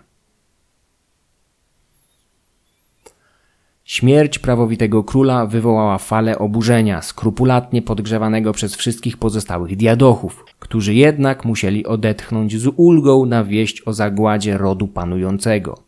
Śmierć 3.91 4.39
prawowitego 4.39 5.03
króla 5.03 5.45
wywołała 5.45 5.97
falę 5.97 6.39
oburzenia, 6.39 7.01
skrupulatnie 7.01 7.81
podgrzewanego 7.81 8.53
przez 8.53 8.75
wszystkich 8.75 9.17
pozostałych 9.17 9.75
diadochów, 9.75 10.45
którzy 10.59 10.93
jednak 10.93 11.45
musieli 11.45 11.85
odetchnąć 11.85 12.59
z 12.59 12.67
ulgą 12.75 13.25
na 13.25 13.43
wieść 13.43 13.81
o 13.85 13.93
zagładzie 13.93 14.57
rodu 14.57 14.87
panującego. 14.87 15.83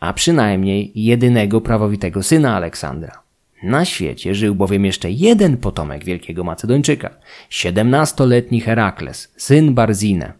a 0.00 0.12
przynajmniej 0.12 0.92
jedynego 0.94 1.60
prawowitego 1.60 2.22
syna 2.22 2.56
Aleksandra. 2.56 3.22
Na 3.62 3.84
świecie 3.84 4.34
żył 4.34 4.54
bowiem 4.54 4.84
jeszcze 4.84 5.10
jeden 5.10 5.56
potomek 5.56 6.04
wielkiego 6.04 6.44
Macedończyka, 6.44 7.10
siedemnastoletni 7.50 8.60
Herakles, 8.60 9.32
syn 9.36 9.74
Barzine. 9.74 10.39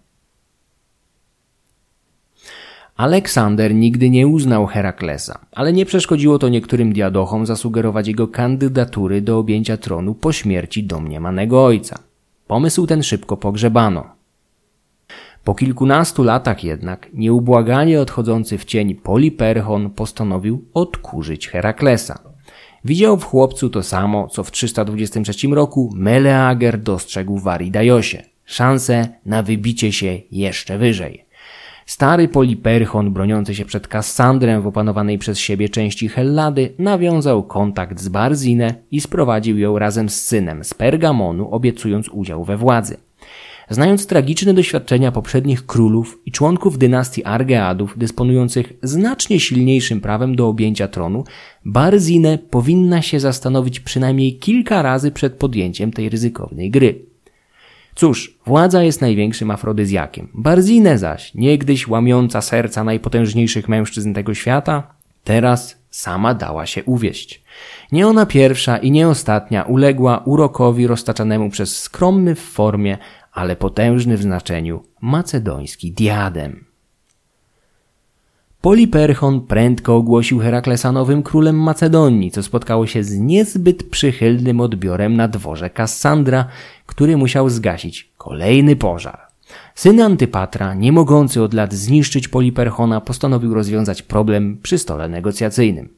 Aleksander 3.01 3.75
nigdy 3.75 4.11
nie 4.11 4.27
uznał 4.27 4.67
Heraklesa, 4.67 5.39
ale 5.53 5.73
nie 5.73 5.87
przeszkodziło 5.87 6.39
to 6.39 6.49
niektórym 6.49 6.93
diadochom 6.93 7.47
zasugerować 7.47 8.09
jego 8.09 8.29
kandydatury 8.29 9.23
do 9.23 9.39
objęcia 9.39 9.77
tronu 9.77 10.15
po 10.15 10.33
śmierci 10.33 10.85
domniemanego 10.85 11.65
ojca. 11.65 11.99
Pomysł 12.47 12.87
ten 12.87 13.03
szybko 13.03 13.37
pogrzebano. 13.37 14.05
Po 15.45 15.55
kilkunastu 15.55 16.23
latach 16.23 16.65
jednak 16.65 17.09
nieubłaganie 17.15 18.01
odchodzący 18.01 18.59
w 18.59 18.65
cień 18.65 18.95
Poliperchon 18.95 19.91
postanowił 19.91 20.65
odkurzyć 20.75 21.49
Heraklesa. 21.49 22.19
Widział 22.85 23.17
w 23.17 23.25
chłopcu 23.25 23.71
to 23.71 23.83
samo, 23.83 24.29
co 24.29 24.45
w 24.45 24.51
323 24.51 25.49
roku 25.49 25.91
Meleager 25.95 26.79
dostrzegł 26.79 27.39
w 27.39 27.49
Aridajosie. 27.49 28.23
Szansę 28.45 29.09
na 29.27 29.43
wybicie 29.43 29.93
się 29.93 30.19
jeszcze 30.31 30.79
wyżej. 30.79 31.30
Stary 31.91 32.29
Poliperchon, 32.29 33.13
broniący 33.13 33.55
się 33.55 33.65
przed 33.65 33.89
Kassandrem 33.89 34.63
w 34.63 34.67
opanowanej 34.67 35.19
przez 35.19 35.39
siebie 35.39 35.69
części 35.69 36.09
Hellady, 36.09 36.73
nawiązał 36.79 37.43
kontakt 37.43 38.01
z 38.01 38.09
Barzinę 38.09 38.75
i 38.91 39.01
sprowadził 39.01 39.59
ją 39.59 39.79
razem 39.79 40.09
z 40.09 40.21
synem 40.21 40.65
z 40.65 40.75
Pergamonu, 40.75 41.51
obiecując 41.51 42.09
udział 42.09 42.45
we 42.45 42.57
władzy. 42.57 42.97
Znając 43.71 44.07
tragiczne 44.07 44.55
doświadczenia 44.55 45.13
poprzednich 45.13 45.67
królów 45.67 46.19
i 46.27 46.33
członków 46.33 46.79
dynastii 46.79 47.25
Argeadów 47.25 47.99
dysponujących 47.99 48.73
znacznie 48.83 49.41
silniejszym 49.41 50.01
prawem 50.01 50.37
do 50.37 50.49
objęcia 50.49 50.89
tronu, 50.89 51.25
Barzine 51.65 52.39
powinna 52.39 53.03
się 53.03 53.21
zastanowić 53.21 53.81
przynajmniej 53.81 54.39
kilka 54.39 54.83
razy 54.83 55.11
przed 55.11 55.35
podjęciem 55.35 55.93
tej 55.93 56.09
ryzykownej 56.09 56.71
gry. 56.71 57.10
Cóż, 58.01 58.39
władza 58.47 58.83
jest 58.83 59.01
największym 59.01 59.51
afrodyzjakiem. 59.51 60.29
Barzine 60.35 60.99
zaś, 60.99 61.35
niegdyś 61.35 61.89
łamiąca 61.89 62.41
serca 62.41 62.85
najpotężniejszych 62.85 63.69
mężczyzn 63.69 64.15
tego 64.15 64.35
świata, 64.35 64.95
teraz 65.25 65.79
sama 65.91 66.35
dała 66.35 66.67
się 66.67 66.85
uwieść. 66.85 67.43
Nie 67.93 68.09
ona 68.09 68.27
pierwsza 68.27 68.77
i 68.77 68.91
nie 68.91 69.09
ostatnia 69.09 69.63
uległa 69.63 70.23
urokowi 70.25 70.87
roztaczanemu 70.87 71.51
przez 71.51 71.79
skromny 71.79 72.35
w 72.35 72.41
formie, 72.41 72.99
ale 73.33 73.57
potężny 73.57 74.17
w 74.17 74.23
znaczeniu 74.23 74.83
macedoński 75.01 75.93
diadem. 75.93 76.70
Poliperchon 78.61 79.41
prędko 79.41 79.97
ogłosił 79.97 80.39
Heraklesa 80.39 80.93
nowym 80.93 81.23
królem 81.23 81.57
Macedonii, 81.57 82.31
co 82.31 82.43
spotkało 82.43 82.87
się 82.87 83.05
z 83.05 83.19
niezbyt 83.19 83.91
przychylnym 83.91 84.61
odbiorem 84.61 85.17
na 85.17 85.29
dworze 85.29 85.71
Kassandra, 85.71 86.47
który 86.87 87.17
musiał 87.17 87.51
zgasić 87.51 88.13
kolejny 88.19 88.77
pożar. 88.77 89.19
Syn 89.75 90.01
Antypatra, 90.01 90.75
nie 90.75 90.93
mogący 90.93 91.43
od 91.43 91.55
lat 91.55 91.75
zniszczyć 91.75 92.29
Poliperchona, 92.29 93.01
postanowił 93.01 93.55
rozwiązać 93.55 94.03
problem 94.03 94.59
przy 94.63 94.79
stole 94.79 95.09
negocjacyjnym. 95.09 95.89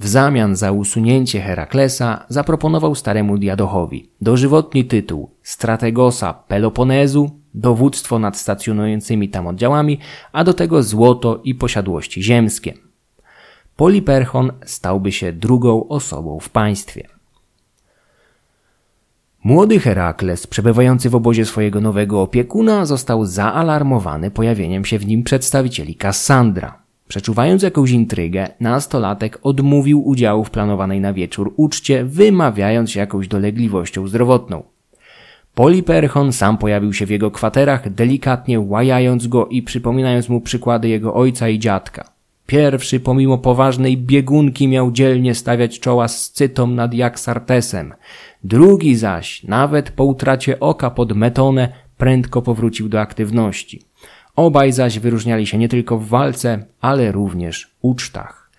W 0.00 0.08
zamian 0.08 0.56
za 0.56 0.72
usunięcie 0.72 1.40
Heraklesa 1.40 2.24
zaproponował 2.28 2.94
staremu 2.94 3.38
Diadochowi 3.38 4.08
dożywotni 4.20 4.84
tytuł 4.84 5.30
Strategosa 5.42 6.34
Peloponezu, 6.34 7.30
dowództwo 7.54 8.18
nad 8.18 8.36
stacjonującymi 8.36 9.28
tam 9.28 9.46
oddziałami, 9.46 9.98
a 10.32 10.44
do 10.44 10.54
tego 10.54 10.82
złoto 10.82 11.40
i 11.44 11.54
posiadłości 11.54 12.22
ziemskie. 12.22 12.74
Poliperchon 13.76 14.52
stałby 14.64 15.12
się 15.12 15.32
drugą 15.32 15.88
osobą 15.88 16.40
w 16.40 16.48
państwie. 16.48 17.08
Młody 19.44 19.80
Herakles, 19.80 20.46
przebywający 20.46 21.10
w 21.10 21.14
obozie 21.14 21.44
swojego 21.44 21.80
nowego 21.80 22.22
opiekuna, 22.22 22.86
został 22.86 23.24
zaalarmowany 23.26 24.30
pojawieniem 24.30 24.84
się 24.84 24.98
w 24.98 25.06
nim 25.06 25.22
przedstawicieli 25.22 25.94
Kassandra. 25.94 26.82
Przeczuwając 27.08 27.62
jakąś 27.62 27.90
intrygę, 27.90 28.48
nastolatek 28.60 29.38
odmówił 29.42 30.08
udziału 30.08 30.44
w 30.44 30.50
planowanej 30.50 31.00
na 31.00 31.12
wieczór 31.12 31.52
uczcie, 31.56 32.04
wymawiając 32.04 32.94
jakąś 32.94 33.28
dolegliwością 33.28 34.08
zdrowotną. 34.08 34.62
Poliperchon 35.54 36.32
sam 36.32 36.58
pojawił 36.58 36.92
się 36.92 37.06
w 37.06 37.10
jego 37.10 37.30
kwaterach, 37.30 37.90
delikatnie 37.90 38.60
łajając 38.60 39.26
go 39.26 39.46
i 39.46 39.62
przypominając 39.62 40.28
mu 40.28 40.40
przykłady 40.40 40.88
jego 40.88 41.14
ojca 41.14 41.48
i 41.48 41.58
dziadka. 41.58 42.12
Pierwszy, 42.46 43.00
pomimo 43.00 43.38
poważnej 43.38 43.96
biegunki, 43.96 44.68
miał 44.68 44.92
dzielnie 44.92 45.34
stawiać 45.34 45.80
czoła 45.80 46.08
z 46.08 46.30
cytom 46.30 46.74
nad 46.74 46.94
Jaksartesem. 46.94 47.94
Drugi 48.44 48.96
zaś, 48.96 49.42
nawet 49.42 49.90
po 49.90 50.04
utracie 50.04 50.60
oka 50.60 50.90
pod 50.90 51.12
metonę, 51.12 51.68
prędko 51.96 52.42
powrócił 52.42 52.88
do 52.88 53.00
aktywności. 53.00 53.82
Obaj 54.36 54.72
zaś 54.72 54.98
wyróżniali 54.98 55.46
się 55.46 55.58
nie 55.58 55.68
tylko 55.68 55.98
w 55.98 56.08
walce, 56.08 56.64
ale 56.80 57.12
również 57.12 57.70
ucztach. 57.82 58.50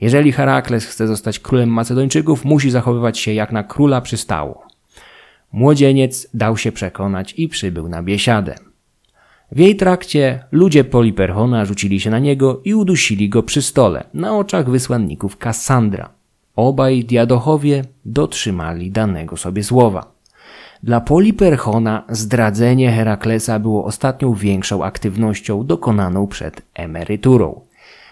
Jeżeli 0.00 0.32
Herakles 0.32 0.86
chce 0.86 1.06
zostać 1.06 1.38
królem 1.38 1.68
Macedończyków, 1.68 2.44
musi 2.44 2.70
zachowywać 2.70 3.18
się 3.18 3.32
jak 3.32 3.52
na 3.52 3.62
króla 3.62 4.00
przystało. 4.00 4.69
Młodzieniec 5.52 6.28
dał 6.34 6.56
się 6.56 6.72
przekonać 6.72 7.34
i 7.36 7.48
przybył 7.48 7.88
na 7.88 8.02
biesiadę. 8.02 8.54
W 9.52 9.58
jej 9.58 9.76
trakcie 9.76 10.44
ludzie 10.52 10.84
Poliperchona 10.84 11.64
rzucili 11.64 12.00
się 12.00 12.10
na 12.10 12.18
niego 12.18 12.60
i 12.64 12.74
udusili 12.74 13.28
go 13.28 13.42
przy 13.42 13.62
stole, 13.62 14.04
na 14.14 14.36
oczach 14.36 14.70
wysłanników 14.70 15.36
Kassandra. 15.36 16.08
Obaj 16.56 17.04
diadochowie 17.04 17.84
dotrzymali 18.04 18.90
danego 18.90 19.36
sobie 19.36 19.64
słowa. 19.64 20.12
Dla 20.82 21.00
Poliperchona 21.00 22.04
zdradzenie 22.08 22.92
Heraklesa 22.92 23.58
było 23.58 23.84
ostatnią 23.84 24.34
większą 24.34 24.84
aktywnością 24.84 25.66
dokonaną 25.66 26.26
przed 26.26 26.62
emeryturą. 26.74 27.60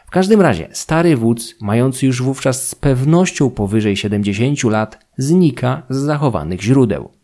W 0.07 0.11
każdym 0.11 0.41
razie 0.41 0.69
stary 0.73 1.17
wódz, 1.17 1.55
mający 1.61 2.07
już 2.07 2.23
wówczas 2.23 2.69
z 2.69 2.75
pewnością 2.75 3.51
powyżej 3.51 3.97
70 3.97 4.65
lat, 4.65 5.07
znika 5.19 5.83
z 5.89 5.97
zachowanych 5.97 6.63
źródeł. 6.63 7.18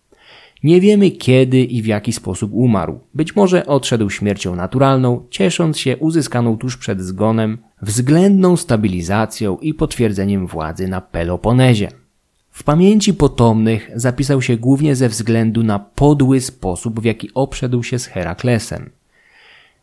Nie 0.65 0.81
wiemy 0.81 1.11
kiedy 1.11 1.61
i 1.61 1.83
w 1.83 1.87
jaki 1.87 2.13
sposób 2.13 2.51
umarł. 2.55 3.01
Być 3.15 3.37
może 3.37 3.67
odszedł 3.67 4.11
śmiercią 4.11 4.57
naturalną, 4.57 5.27
ciesząc 5.31 5.79
się 5.79 5.97
uzyskaną 5.97 6.59
tuż 6.59 6.77
przed 6.77 7.01
zgonem 7.01 7.59
względną 7.83 8.57
stabilizacją 8.57 9.59
i 9.59 9.75
potwierdzeniem 9.75 10.47
władzy 10.47 10.89
na 10.89 11.01
Peloponezie. 11.01 11.89
W 12.51 12.63
pamięci 12.63 13.15
potomnych 13.15 13.91
zapisał 13.95 14.43
się 14.43 14.57
głównie 14.57 14.97
ze 14.97 15.09
względu 15.09 15.63
na 15.63 15.79
podły 15.79 16.41
sposób, 16.41 17.01
w 17.01 17.05
jaki 17.05 17.31
obszedł 17.35 17.83
się 17.83 17.99
z 17.99 18.07
Heraklesem. 18.07 18.91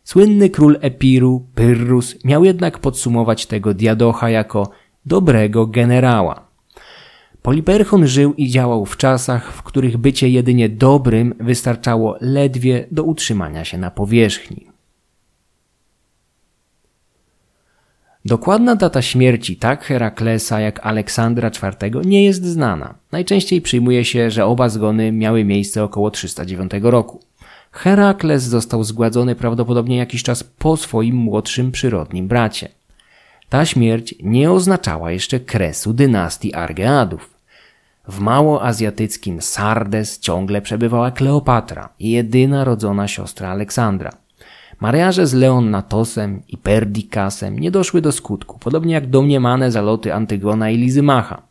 Słynny 0.04 0.50
król 0.50 0.78
Epiru, 0.80 1.46
Pyrrhus, 1.54 2.24
miał 2.24 2.44
jednak 2.44 2.78
podsumować 2.78 3.46
tego 3.46 3.74
diadocha 3.74 4.30
jako 4.30 4.70
dobrego 5.06 5.66
generała. 5.66 6.41
Poliperchon 7.42 8.06
żył 8.06 8.34
i 8.34 8.48
działał 8.48 8.86
w 8.86 8.96
czasach, 8.96 9.52
w 9.52 9.62
których 9.62 9.96
bycie 9.96 10.28
jedynie 10.28 10.68
dobrym 10.68 11.34
wystarczało 11.40 12.16
ledwie 12.20 12.86
do 12.90 13.02
utrzymania 13.02 13.64
się 13.64 13.78
na 13.78 13.90
powierzchni. 13.90 14.66
Dokładna 18.24 18.76
data 18.76 19.02
śmierci 19.02 19.56
tak 19.56 19.84
Heraklesa 19.84 20.60
jak 20.60 20.86
Aleksandra 20.86 21.48
IV 21.48 22.00
nie 22.04 22.24
jest 22.24 22.44
znana. 22.44 22.94
Najczęściej 23.12 23.60
przyjmuje 23.60 24.04
się, 24.04 24.30
że 24.30 24.46
oba 24.46 24.68
zgony 24.68 25.12
miały 25.12 25.44
miejsce 25.44 25.84
około 25.84 26.10
309 26.10 26.72
roku. 26.82 27.20
Herakles 27.72 28.42
został 28.42 28.84
zgładzony 28.84 29.34
prawdopodobnie 29.34 29.96
jakiś 29.96 30.22
czas 30.22 30.44
po 30.44 30.76
swoim 30.76 31.16
młodszym 31.16 31.72
przyrodnim 31.72 32.28
bracie. 32.28 32.68
Ta 33.48 33.66
śmierć 33.66 34.14
nie 34.22 34.50
oznaczała 34.50 35.12
jeszcze 35.12 35.40
kresu 35.40 35.92
dynastii 35.92 36.54
Argeadów. 36.54 37.31
W 38.08 38.20
małoazjatyckim 38.20 39.42
Sardes 39.42 40.18
ciągle 40.18 40.62
przebywała 40.62 41.10
Kleopatra, 41.10 41.88
jedyna 42.00 42.64
rodzona 42.64 43.08
siostra 43.08 43.48
Aleksandra. 43.48 44.10
Mariaże 44.80 45.26
z 45.26 45.34
Leonnatosem 45.34 46.42
i 46.48 46.56
Perdikasem 46.56 47.58
nie 47.58 47.70
doszły 47.70 48.00
do 48.00 48.12
skutku, 48.12 48.58
podobnie 48.58 48.94
jak 48.94 49.10
domniemane 49.10 49.70
zaloty 49.70 50.14
Antygona 50.14 50.70
i 50.70 50.76
Lizymacha. 50.76 51.42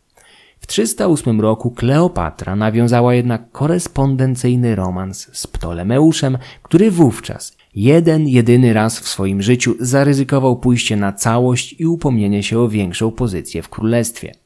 W 0.59 0.67
308 0.67 1.41
roku 1.41 1.71
Kleopatra 1.71 2.55
nawiązała 2.55 3.13
jednak 3.13 3.51
korespondencyjny 3.51 4.75
romans 4.75 5.29
z 5.33 5.47
Ptolemeuszem, 5.47 6.37
który 6.63 6.91
wówczas 6.91 7.57
jeden 7.75 8.27
jedyny 8.27 8.73
raz 8.73 8.99
w 8.99 9.07
swoim 9.07 9.41
życiu 9.41 9.75
zaryzykował 9.79 10.59
pójście 10.59 10.95
na 10.95 11.13
całość 11.13 11.75
i 11.79 11.85
upomnienie 11.85 12.43
się 12.43 12.59
o 12.59 12.69
większą 12.69 13.11
pozycję 13.11 13.61
w 13.61 13.69
królestwie. 13.69 14.40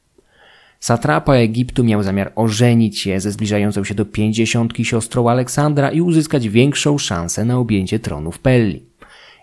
Satrapa 0.80 1.34
Egiptu 1.34 1.84
miał 1.84 2.02
zamiar 2.02 2.32
ożenić 2.34 2.98
się 2.98 3.20
ze 3.20 3.30
zbliżającą 3.30 3.84
się 3.84 3.94
do 3.94 4.04
pięćdziesiątki 4.04 4.84
siostrą 4.84 5.28
Aleksandra 5.28 5.90
i 5.90 6.00
uzyskać 6.00 6.48
większą 6.48 6.98
szansę 6.98 7.44
na 7.44 7.58
objęcie 7.58 7.98
tronu 7.98 8.32
w 8.32 8.38
Pelli. 8.38 8.86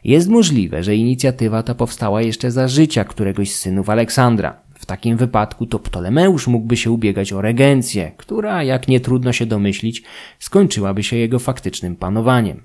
Jest 0.03 0.29
możliwe, 0.29 0.83
że 0.83 0.95
inicjatywa 0.95 1.63
ta 1.63 1.75
powstała 1.75 2.21
jeszcze 2.21 2.51
za 2.51 2.67
życia 2.67 3.03
któregoś 3.03 3.51
z 3.51 3.59
synów 3.59 3.89
Aleksandra. 3.89 4.63
W 4.73 4.85
takim 4.85 5.17
wypadku 5.17 5.65
to 5.65 5.79
Ptolemeusz 5.79 6.47
mógłby 6.47 6.77
się 6.77 6.91
ubiegać 6.91 7.33
o 7.33 7.41
regencję, 7.41 8.11
która, 8.17 8.63
jak 8.63 8.87
nie 8.87 8.99
trudno 8.99 9.33
się 9.33 9.45
domyślić, 9.45 10.03
skończyłaby 10.39 11.03
się 11.03 11.15
jego 11.15 11.39
faktycznym 11.39 11.95
panowaniem. 11.95 12.61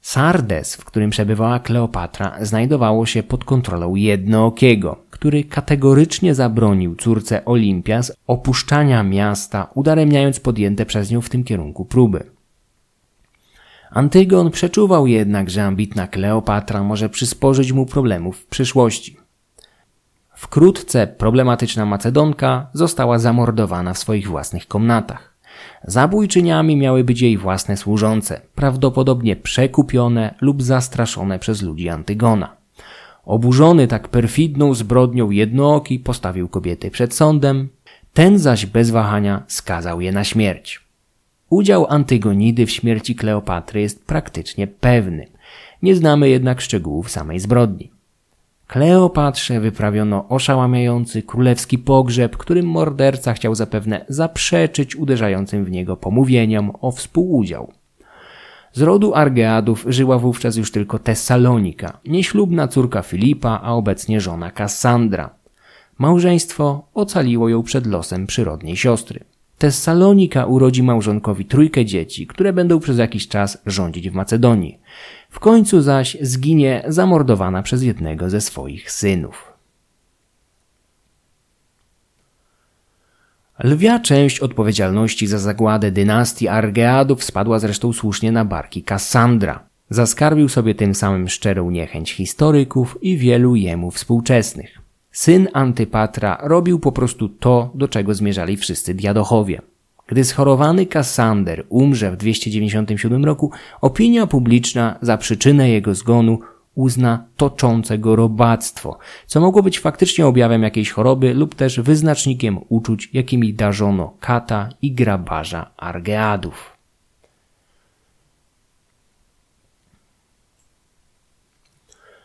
Sardes, 0.00 0.76
w 0.76 0.84
którym 0.84 1.10
przebywała 1.10 1.58
Kleopatra, 1.58 2.36
znajdowało 2.40 3.06
się 3.06 3.22
pod 3.22 3.44
kontrolą 3.44 3.94
Jednookiego, 3.94 5.04
który 5.18 5.44
kategorycznie 5.44 6.34
zabronił 6.34 6.96
córce 6.96 7.44
Olimpias 7.44 8.12
opuszczania 8.26 9.02
miasta, 9.02 9.70
udaremniając 9.74 10.40
podjęte 10.40 10.86
przez 10.86 11.10
nią 11.10 11.20
w 11.20 11.28
tym 11.28 11.44
kierunku 11.44 11.84
próby. 11.84 12.24
Antygon 13.90 14.50
przeczuwał 14.50 15.06
jednak, 15.06 15.50
że 15.50 15.64
ambitna 15.64 16.06
Kleopatra 16.06 16.82
może 16.82 17.08
przysporzyć 17.08 17.72
mu 17.72 17.86
problemów 17.86 18.38
w 18.38 18.46
przyszłości. 18.46 19.16
Wkrótce 20.34 21.06
problematyczna 21.06 21.86
Macedonka 21.86 22.66
została 22.72 23.18
zamordowana 23.18 23.94
w 23.94 23.98
swoich 23.98 24.28
własnych 24.28 24.68
komnatach. 24.68 25.34
Zabójczyniami 25.84 26.76
miały 26.76 27.04
być 27.04 27.20
jej 27.20 27.38
własne 27.38 27.76
służące, 27.76 28.40
prawdopodobnie 28.54 29.36
przekupione 29.36 30.34
lub 30.40 30.62
zastraszone 30.62 31.38
przez 31.38 31.62
ludzi 31.62 31.88
Antygona. 31.88 32.57
Oburzony 33.28 33.86
tak 33.86 34.08
perfidną 34.08 34.74
zbrodnią 34.74 35.30
jednooki 35.30 35.98
postawił 35.98 36.48
kobiety 36.48 36.90
przed 36.90 37.14
sądem, 37.14 37.68
ten 38.14 38.38
zaś 38.38 38.66
bez 38.66 38.90
wahania 38.90 39.42
skazał 39.46 40.00
je 40.00 40.12
na 40.12 40.24
śmierć. 40.24 40.80
Udział 41.50 41.86
Antygonidy 41.88 42.66
w 42.66 42.70
śmierci 42.70 43.14
Kleopatry 43.14 43.80
jest 43.80 44.04
praktycznie 44.06 44.66
pewny. 44.66 45.26
Nie 45.82 45.94
znamy 45.94 46.28
jednak 46.28 46.60
szczegółów 46.60 47.10
samej 47.10 47.40
zbrodni. 47.40 47.90
Kleopatrze 48.66 49.60
wyprawiono 49.60 50.28
oszałamiający 50.28 51.22
królewski 51.22 51.78
pogrzeb, 51.78 52.36
którym 52.36 52.66
morderca 52.66 53.32
chciał 53.32 53.54
zapewne 53.54 54.04
zaprzeczyć 54.08 54.96
uderzającym 54.96 55.64
w 55.64 55.70
niego 55.70 55.96
pomówieniom 55.96 56.72
o 56.80 56.90
współudział. 56.90 57.72
Z 58.72 58.82
rodu 58.82 59.14
Argeadów 59.14 59.84
żyła 59.88 60.18
wówczas 60.18 60.56
już 60.56 60.72
tylko 60.72 60.98
Tessalonika, 60.98 61.98
nieślubna 62.06 62.68
córka 62.68 63.02
Filipa, 63.02 63.60
a 63.62 63.72
obecnie 63.72 64.20
żona 64.20 64.50
Kassandra. 64.50 65.30
Małżeństwo 65.98 66.88
ocaliło 66.94 67.48
ją 67.48 67.62
przed 67.62 67.86
losem 67.86 68.26
przyrodniej 68.26 68.76
siostry. 68.76 69.24
Tessalonika 69.58 70.46
urodzi 70.46 70.82
małżonkowi 70.82 71.44
trójkę 71.44 71.84
dzieci, 71.84 72.26
które 72.26 72.52
będą 72.52 72.80
przez 72.80 72.98
jakiś 72.98 73.28
czas 73.28 73.58
rządzić 73.66 74.10
w 74.10 74.14
Macedonii. 74.14 74.78
W 75.30 75.40
końcu 75.40 75.80
zaś 75.80 76.16
zginie 76.20 76.84
zamordowana 76.88 77.62
przez 77.62 77.82
jednego 77.82 78.30
ze 78.30 78.40
swoich 78.40 78.90
synów. 78.90 79.47
Lwia 83.64 83.98
część 83.98 84.40
odpowiedzialności 84.40 85.26
za 85.26 85.38
zagładę 85.38 85.90
dynastii 85.92 86.48
Argeadów 86.48 87.24
spadła 87.24 87.58
zresztą 87.58 87.92
słusznie 87.92 88.32
na 88.32 88.44
barki 88.44 88.82
Kassandra. 88.82 89.60
Zaskarbił 89.90 90.48
sobie 90.48 90.74
tym 90.74 90.94
samym 90.94 91.28
szczerą 91.28 91.70
niechęć 91.70 92.12
historyków 92.12 92.98
i 93.02 93.16
wielu 93.16 93.56
jemu 93.56 93.90
współczesnych. 93.90 94.78
Syn 95.12 95.48
Antypatra 95.52 96.38
robił 96.42 96.78
po 96.78 96.92
prostu 96.92 97.28
to, 97.28 97.70
do 97.74 97.88
czego 97.88 98.14
zmierzali 98.14 98.56
wszyscy 98.56 98.94
diadochowie. 98.94 99.60
Gdy 100.06 100.24
schorowany 100.24 100.86
Kassander 100.86 101.64
umrze 101.68 102.10
w 102.10 102.16
297 102.16 103.24
roku, 103.24 103.50
opinia 103.80 104.26
publiczna 104.26 104.98
za 105.02 105.18
przyczynę 105.18 105.70
jego 105.70 105.94
zgonu 105.94 106.38
uzna 106.78 107.24
toczące 107.36 107.98
go 107.98 108.16
robactwo, 108.16 108.98
co 109.26 109.40
mogło 109.40 109.62
być 109.62 109.80
faktycznie 109.80 110.26
objawem 110.26 110.62
jakiejś 110.62 110.90
choroby 110.90 111.34
lub 111.34 111.54
też 111.54 111.80
wyznacznikiem 111.80 112.58
uczuć, 112.68 113.10
jakimi 113.12 113.54
darzono 113.54 114.14
kata 114.20 114.68
i 114.82 114.92
grabarza 114.92 115.70
Argeadów. 115.76 116.76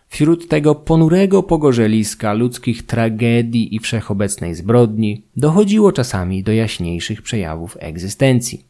Wśród 0.07 0.47
tego 0.47 0.75
ponurego 0.75 1.43
pogorzeliska 1.43 2.33
ludzkich 2.33 2.85
tragedii 2.85 3.75
i 3.75 3.79
wszechobecnej 3.79 4.55
zbrodni 4.55 5.21
dochodziło 5.35 5.91
czasami 5.91 6.43
do 6.43 6.51
jaśniejszych 6.51 7.21
przejawów 7.21 7.77
egzystencji. 7.79 8.65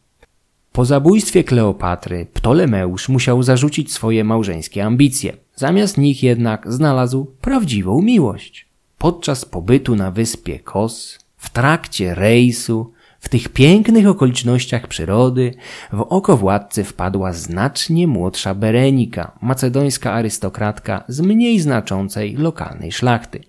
Po 0.72 0.84
zabójstwie 0.84 1.44
Kleopatry 1.44 2.26
Ptolemeusz 2.34 3.08
musiał 3.08 3.42
zarzucić 3.42 3.92
swoje 3.92 4.24
małżeńskie 4.24 4.84
ambicje. 4.84 5.43
Zamiast 5.56 5.98
nich 5.98 6.22
jednak 6.22 6.72
znalazł 6.72 7.24
prawdziwą 7.40 8.02
miłość. 8.02 8.66
Podczas 8.98 9.44
pobytu 9.44 9.96
na 9.96 10.10
wyspie 10.10 10.58
Kos, 10.58 11.18
w 11.36 11.50
trakcie 11.50 12.14
rejsu, 12.14 12.92
w 13.20 13.28
tych 13.28 13.48
pięknych 13.48 14.08
okolicznościach 14.08 14.88
przyrody 14.88 15.54
w 15.92 16.00
oko 16.00 16.36
władcy 16.36 16.84
wpadła 16.84 17.32
znacznie 17.32 18.06
młodsza 18.06 18.54
Berenika, 18.54 19.38
macedońska 19.42 20.12
arystokratka 20.12 21.04
z 21.08 21.20
mniej 21.20 21.60
znaczącej 21.60 22.36
lokalnej 22.36 22.92
szlachty. 22.92 23.40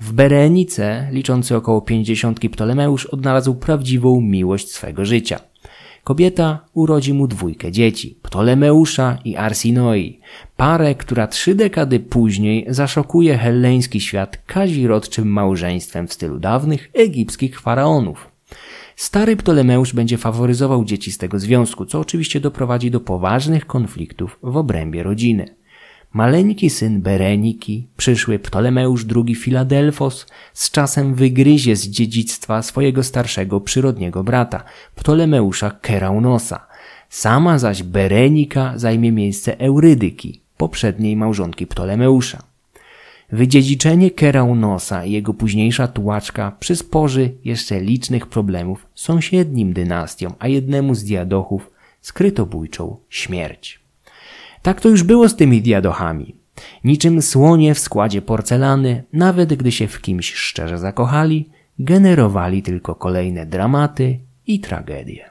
W 0.00 0.12
Berenice, 0.12 1.08
liczący 1.10 1.56
około 1.56 1.80
pięćdziesiątki 1.80 2.50
Ptolemeusz, 2.50 3.06
odnalazł 3.06 3.54
prawdziwą 3.54 4.20
miłość 4.20 4.72
swego 4.72 5.04
życia. 5.04 5.49
Kobieta 6.04 6.66
urodzi 6.74 7.14
mu 7.14 7.26
dwójkę 7.26 7.72
dzieci, 7.72 8.18
Ptolemeusza 8.22 9.18
i 9.24 9.36
Arsinoi, 9.36 10.20
parę, 10.56 10.94
która 10.94 11.26
trzy 11.26 11.54
dekady 11.54 12.00
później 12.00 12.66
zaszokuje 12.68 13.38
helleński 13.38 14.00
świat 14.00 14.42
kazirodczym 14.46 15.28
małżeństwem 15.28 16.08
w 16.08 16.12
stylu 16.12 16.38
dawnych 16.38 16.90
egipskich 16.94 17.60
faraonów. 17.60 18.30
Stary 18.96 19.36
Ptolemeusz 19.36 19.92
będzie 19.92 20.18
faworyzował 20.18 20.84
dzieci 20.84 21.12
z 21.12 21.18
tego 21.18 21.38
związku, 21.38 21.86
co 21.86 22.00
oczywiście 22.00 22.40
doprowadzi 22.40 22.90
do 22.90 23.00
poważnych 23.00 23.66
konfliktów 23.66 24.38
w 24.42 24.56
obrębie 24.56 25.02
rodziny. 25.02 25.59
Maleńki 26.12 26.70
syn 26.70 27.02
Bereniki, 27.02 27.86
przyszły 27.96 28.38
Ptolemeusz 28.38 29.06
II 29.16 29.34
Filadelfos, 29.34 30.26
z 30.54 30.70
czasem 30.70 31.14
wygryzie 31.14 31.76
z 31.76 31.88
dziedzictwa 31.88 32.62
swojego 32.62 33.02
starszego 33.02 33.60
przyrodniego 33.60 34.24
brata, 34.24 34.64
Ptolemeusza 34.94 35.70
Keraunosa. 35.70 36.66
Sama 37.08 37.58
zaś 37.58 37.82
Berenika 37.82 38.72
zajmie 38.76 39.12
miejsce 39.12 39.60
Eurydyki, 39.60 40.40
poprzedniej 40.56 41.16
małżonki 41.16 41.66
Ptolemeusza. 41.66 42.42
Wydziedziczenie 43.32 44.10
Keraunosa 44.10 45.04
i 45.04 45.12
jego 45.12 45.34
późniejsza 45.34 45.88
tułaczka 45.88 46.52
przysporzy 46.60 47.34
jeszcze 47.44 47.80
licznych 47.80 48.26
problemów 48.26 48.86
sąsiednim 48.94 49.72
dynastiom, 49.72 50.32
a 50.38 50.48
jednemu 50.48 50.94
z 50.94 51.04
diadochów 51.04 51.70
skrytobójczą 52.00 52.96
śmierć. 53.08 53.79
Tak 54.62 54.80
to 54.80 54.88
już 54.88 55.02
było 55.02 55.28
z 55.28 55.36
tymi 55.36 55.62
diadochami. 55.62 56.36
Niczym 56.84 57.22
słonie 57.22 57.74
w 57.74 57.78
składzie 57.78 58.22
porcelany, 58.22 59.04
nawet 59.12 59.54
gdy 59.54 59.72
się 59.72 59.86
w 59.86 60.00
kimś 60.00 60.34
szczerze 60.34 60.78
zakochali, 60.78 61.48
generowali 61.78 62.62
tylko 62.62 62.94
kolejne 62.94 63.46
dramaty 63.46 64.18
i 64.46 64.60
tragedie. 64.60 65.30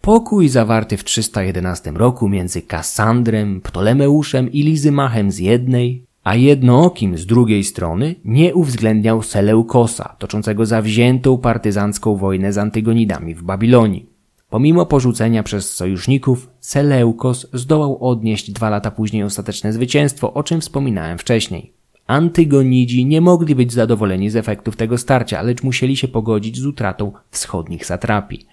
Pokój 0.00 0.48
zawarty 0.48 0.96
w 0.96 1.04
311 1.04 1.90
roku 1.90 2.28
między 2.28 2.62
Kassandrem, 2.62 3.60
Ptolemeuszem 3.60 4.52
i 4.52 4.62
Lizymachem 4.62 5.30
z 5.30 5.38
jednej, 5.38 6.04
a 6.24 6.34
jednookim 6.34 7.18
z 7.18 7.26
drugiej 7.26 7.64
strony 7.64 8.14
nie 8.24 8.54
uwzględniał 8.54 9.22
Seleukosa, 9.22 10.16
toczącego 10.18 10.66
zawziętą 10.66 11.38
partyzancką 11.38 12.16
wojnę 12.16 12.52
z 12.52 12.58
Antygonidami 12.58 13.34
w 13.34 13.42
Babilonii. 13.42 14.09
Pomimo 14.50 14.86
porzucenia 14.86 15.42
przez 15.42 15.74
sojuszników, 15.74 16.48
Seleukos 16.60 17.46
zdołał 17.52 18.08
odnieść 18.08 18.50
dwa 18.50 18.70
lata 18.70 18.90
później 18.90 19.22
ostateczne 19.22 19.72
zwycięstwo, 19.72 20.34
o 20.34 20.42
czym 20.42 20.60
wspominałem 20.60 21.18
wcześniej. 21.18 21.72
Antygonidzi 22.06 23.06
nie 23.06 23.20
mogli 23.20 23.54
być 23.54 23.72
zadowoleni 23.72 24.30
z 24.30 24.36
efektów 24.36 24.76
tego 24.76 24.98
starcia, 24.98 25.42
lecz 25.42 25.62
musieli 25.62 25.96
się 25.96 26.08
pogodzić 26.08 26.58
z 26.58 26.66
utratą 26.66 27.12
wschodnich 27.30 27.86
satrapii. 27.86 28.46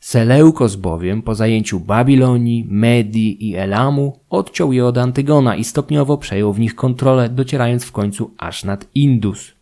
Seleukos 0.00 0.76
bowiem 0.76 1.22
po 1.22 1.34
zajęciu 1.34 1.80
Babilonii, 1.80 2.66
Medii 2.68 3.48
i 3.50 3.56
Elamu 3.56 4.20
odciął 4.30 4.72
je 4.72 4.86
od 4.86 4.98
Antygona 4.98 5.56
i 5.56 5.64
stopniowo 5.64 6.18
przejął 6.18 6.52
w 6.52 6.60
nich 6.60 6.74
kontrolę, 6.74 7.28
docierając 7.28 7.84
w 7.84 7.92
końcu 7.92 8.30
aż 8.38 8.64
nad 8.64 8.86
Indus. 8.94 9.52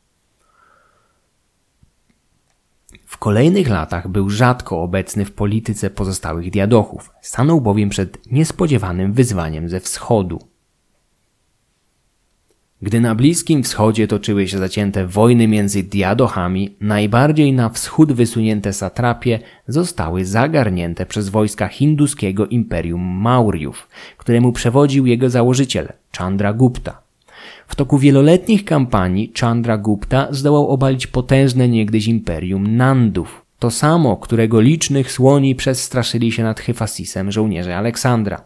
W 3.07 3.12
kolejnych 3.23 3.69
latach 3.69 4.09
był 4.09 4.31
rzadko 4.31 4.83
obecny 4.83 5.25
w 5.25 5.33
polityce 5.33 5.91
pozostałych 5.91 6.51
diadochów, 6.51 7.11
stanął 7.21 7.61
bowiem 7.61 7.89
przed 7.89 8.33
niespodziewanym 8.33 9.13
wyzwaniem 9.13 9.69
ze 9.69 9.81
wschodu. 9.81 10.39
Gdy 12.83 13.01
na 13.01 13.15
Bliskim 13.15 13.63
Wschodzie 13.63 14.09
toczyły 14.09 14.49
się 14.49 14.59
zacięte 14.59 15.07
wojny 15.07 15.49
między 15.49 15.83
diadochami, 15.83 16.77
najbardziej 16.81 17.53
na 17.53 17.69
wschód 17.69 18.13
wysunięte 18.13 18.73
satrapie 18.73 19.39
zostały 19.69 20.25
zagarnięte 20.25 21.07
przez 21.07 21.29
wojska 21.29 21.69
hinduskiego 21.69 22.47
imperium 22.47 23.03
Maurjów, 23.03 23.89
któremu 24.17 24.53
przewodził 24.53 25.07
jego 25.07 25.31
założyciel 25.31 25.93
Chandragupta. 26.19 27.03
W 27.73 27.75
toku 27.75 27.99
wieloletnich 27.99 28.65
kampanii 28.65 29.33
Chandragupta 29.41 30.29
zdołał 30.31 30.69
obalić 30.69 31.07
potężne 31.07 31.69
niegdyś 31.69 32.07
imperium 32.07 32.77
Nandów, 32.77 33.47
to 33.59 33.71
samo, 33.71 34.17
którego 34.17 34.61
licznych 34.61 35.13
słoni 35.13 35.55
przestraszyli 35.55 36.33
się 36.33 36.43
nad 36.43 36.61
Hyfasisem 36.61 37.33
żołnierze 37.33 37.77
Aleksandra. 37.77 38.45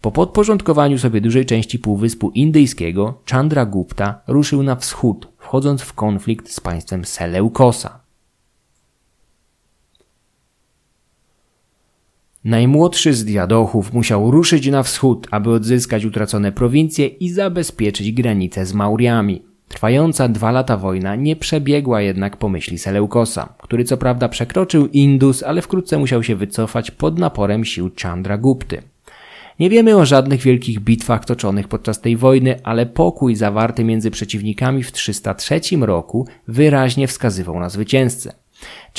Po 0.00 0.12
podporządkowaniu 0.12 0.98
sobie 0.98 1.20
dużej 1.20 1.46
części 1.46 1.78
Półwyspu 1.78 2.30
Indyjskiego, 2.30 3.22
Chandragupta 3.30 4.20
ruszył 4.26 4.62
na 4.62 4.76
wschód, 4.76 5.28
wchodząc 5.38 5.82
w 5.82 5.92
konflikt 5.92 6.50
z 6.50 6.60
państwem 6.60 7.04
Seleukosa. 7.04 8.03
Najmłodszy 12.44 13.14
z 13.14 13.24
diadochów 13.24 13.92
musiał 13.92 14.30
ruszyć 14.30 14.66
na 14.66 14.82
wschód, 14.82 15.26
aby 15.30 15.50
odzyskać 15.50 16.04
utracone 16.04 16.52
prowincje 16.52 17.06
i 17.06 17.30
zabezpieczyć 17.30 18.12
granice 18.12 18.66
z 18.66 18.74
Mauriami. 18.74 19.42
Trwająca 19.68 20.28
dwa 20.28 20.50
lata 20.50 20.76
wojna 20.76 21.16
nie 21.16 21.36
przebiegła 21.36 22.00
jednak 22.00 22.36
po 22.36 22.48
myśli 22.48 22.78
Seleukosa, 22.78 23.54
który 23.58 23.84
co 23.84 23.96
prawda 23.96 24.28
przekroczył 24.28 24.86
Indus, 24.86 25.42
ale 25.42 25.62
wkrótce 25.62 25.98
musiał 25.98 26.22
się 26.22 26.36
wycofać 26.36 26.90
pod 26.90 27.18
naporem 27.18 27.64
sił 27.64 27.90
Chandragupty. 28.02 28.82
Nie 29.60 29.70
wiemy 29.70 29.96
o 29.96 30.06
żadnych 30.06 30.40
wielkich 30.40 30.80
bitwach 30.80 31.24
toczonych 31.24 31.68
podczas 31.68 32.00
tej 32.00 32.16
wojny, 32.16 32.60
ale 32.64 32.86
pokój 32.86 33.36
zawarty 33.36 33.84
między 33.84 34.10
przeciwnikami 34.10 34.82
w 34.82 34.92
303 34.92 35.60
roku 35.80 36.26
wyraźnie 36.48 37.08
wskazywał 37.08 37.60
na 37.60 37.68
zwycięzcę. 37.68 38.43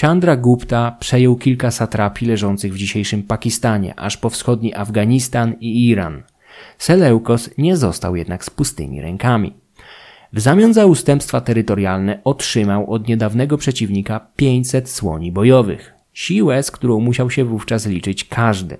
Chandra 0.02 0.36
Gupta 0.36 0.98
przejął 1.00 1.36
kilka 1.36 1.72
satrapii 1.72 2.28
leżących 2.28 2.74
w 2.74 2.78
dzisiejszym 2.78 3.24
Pakistanie, 3.24 4.00
aż 4.00 4.18
po 4.18 4.30
wschodni 4.30 4.74
Afganistan 4.74 5.56
i 5.60 5.88
Iran. 5.88 6.24
Seleukos 6.78 7.50
nie 7.58 7.78
został 7.78 8.16
jednak 8.16 8.46
z 8.46 8.50
pustymi 8.50 9.02
rękami. 9.02 9.54
W 10.34 10.40
zamian 10.40 10.74
za 10.74 10.86
ustępstwa 10.86 11.42
terytorialne 11.42 12.20
otrzymał 12.24 12.92
od 12.92 13.08
niedawnego 13.08 13.58
przeciwnika 13.58 14.28
500 14.36 14.90
słoni 14.90 15.32
bojowych, 15.32 15.94
siłę, 16.14 16.64
z 16.64 16.72
którą 16.72 17.00
musiał 17.00 17.30
się 17.30 17.46
wówczas 17.46 17.86
liczyć 17.86 18.24
każdy. 18.24 18.78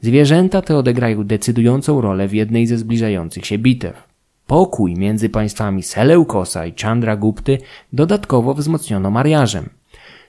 Zwierzęta 0.00 0.62
te 0.62 0.76
odegrają 0.76 1.24
decydującą 1.24 2.00
rolę 2.00 2.28
w 2.28 2.34
jednej 2.34 2.66
ze 2.66 2.78
zbliżających 2.78 3.46
się 3.46 3.58
bitew. 3.58 4.08
Pokój 4.46 4.94
między 4.94 5.28
państwami 5.28 5.82
Seleukosa 5.82 6.66
i 6.66 6.74
Chandragupty 6.82 7.58
dodatkowo 7.92 8.54
wzmocniono 8.54 9.10
mariażem. 9.10 9.79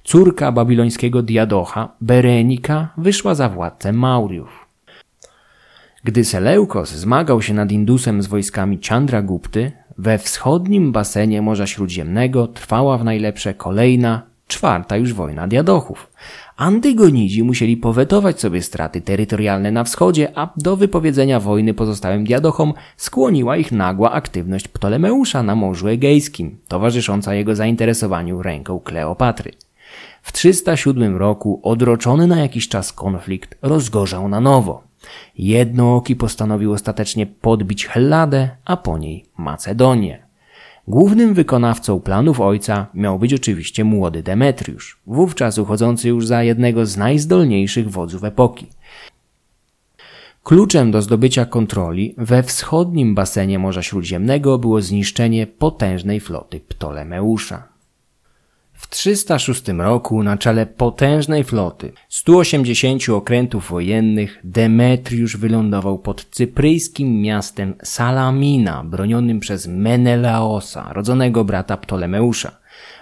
Córka 0.04 0.52
babilońskiego 0.52 1.22
diadocha, 1.22 1.90
Berenika, 2.02 2.90
wyszła 2.98 3.36
za 3.36 3.50
władcę 3.50 3.94
Mauriów. 3.94 4.68
Gdy 6.04 6.26
Seleukos 6.26 6.92
zmagał 6.92 7.42
się 7.42 7.54
nad 7.54 7.72
Indusem 7.72 8.22
z 8.22 8.28
wojskami 8.28 8.80
Chandragupty, 8.90 9.72
we 9.98 10.18
wschodnim 10.18 10.92
basenie 10.92 11.42
Morza 11.42 11.68
Śródziemnego 11.68 12.48
trwała 12.48 12.98
w 12.98 13.04
najlepsze 13.04 13.54
kolejna, 13.54 14.22
czwarta 14.48 14.98
już 14.98 15.14
wojna 15.14 15.48
diadochów. 15.48 16.12
Antygonidzi 16.58 17.44
musieli 17.44 17.78
powetować 17.78 18.40
sobie 18.40 18.62
straty 18.62 19.02
terytorialne 19.02 19.72
na 19.72 19.84
wschodzie, 19.84 20.32
a 20.36 20.50
do 20.58 20.78
wypowiedzenia 20.78 21.40
wojny 21.40 21.74
pozostałym 21.74 22.24
diadochom 22.24 22.74
skłoniła 22.98 23.58
ich 23.58 23.72
nagła 23.72 24.12
aktywność 24.12 24.68
Ptolemeusza 24.68 25.44
na 25.44 25.56
Morzu 25.56 25.88
Egejskim, 25.88 26.58
towarzysząca 26.68 27.34
jego 27.34 27.56
zainteresowaniu 27.56 28.42
ręką 28.42 28.80
Kleopatry. 28.80 29.52
W 30.22 30.32
307 30.32 31.18
roku 31.18 31.60
odroczony 31.64 32.28
na 32.28 32.40
jakiś 32.40 32.68
czas 32.68 32.94
konflikt 32.94 33.58
rozgorzał 33.62 34.30
na 34.30 34.40
nowo. 34.40 34.84
Jednooki 35.38 36.16
postanowił 36.16 36.74
ostatecznie 36.74 37.26
podbić 37.26 37.86
Helladę, 37.86 38.50
a 38.66 38.78
po 38.78 38.98
niej 38.98 39.26
Macedonię. 39.38 40.32
Głównym 40.88 41.34
wykonawcą 41.34 42.00
planów 42.00 42.42
ojca 42.42 42.88
miał 42.94 43.20
być 43.20 43.34
oczywiście 43.34 43.84
młody 43.84 44.24
Demetriusz, 44.24 45.00
wówczas 45.08 45.58
uchodzący 45.58 46.10
już 46.10 46.28
za 46.28 46.44
jednego 46.44 46.86
z 46.86 46.98
najzdolniejszych 46.98 47.92
wodzów 47.92 48.24
epoki. 48.24 48.68
Kluczem 50.44 50.92
do 50.92 51.02
zdobycia 51.02 51.46
kontroli 51.46 52.16
we 52.18 52.44
wschodnim 52.44 53.16
basenie 53.16 53.60
Morza 53.60 53.84
Śródziemnego 53.84 54.58
było 54.58 54.82
zniszczenie 54.82 55.48
potężnej 55.48 56.20
floty 56.20 56.60
Ptolemeusza. 56.60 57.71
W 58.82 58.90
306 58.90 59.68
roku 59.68 60.24
na 60.24 60.38
czele 60.38 60.66
potężnej 60.66 61.44
floty 61.44 61.92
180 62.10 63.10
okrętów 63.10 63.70
wojennych 63.70 64.40
Demetriusz 64.44 65.38
wylądował 65.38 66.00
pod 66.00 66.26
cypryjskim 66.26 67.22
miastem 67.22 67.74
Salamina, 67.84 68.84
bronionym 68.84 69.40
przez 69.40 69.68
Menelaosa, 69.68 70.94
rodzonego 70.94 71.46
brata 71.46 71.78
Ptolemeusza. 71.78 72.52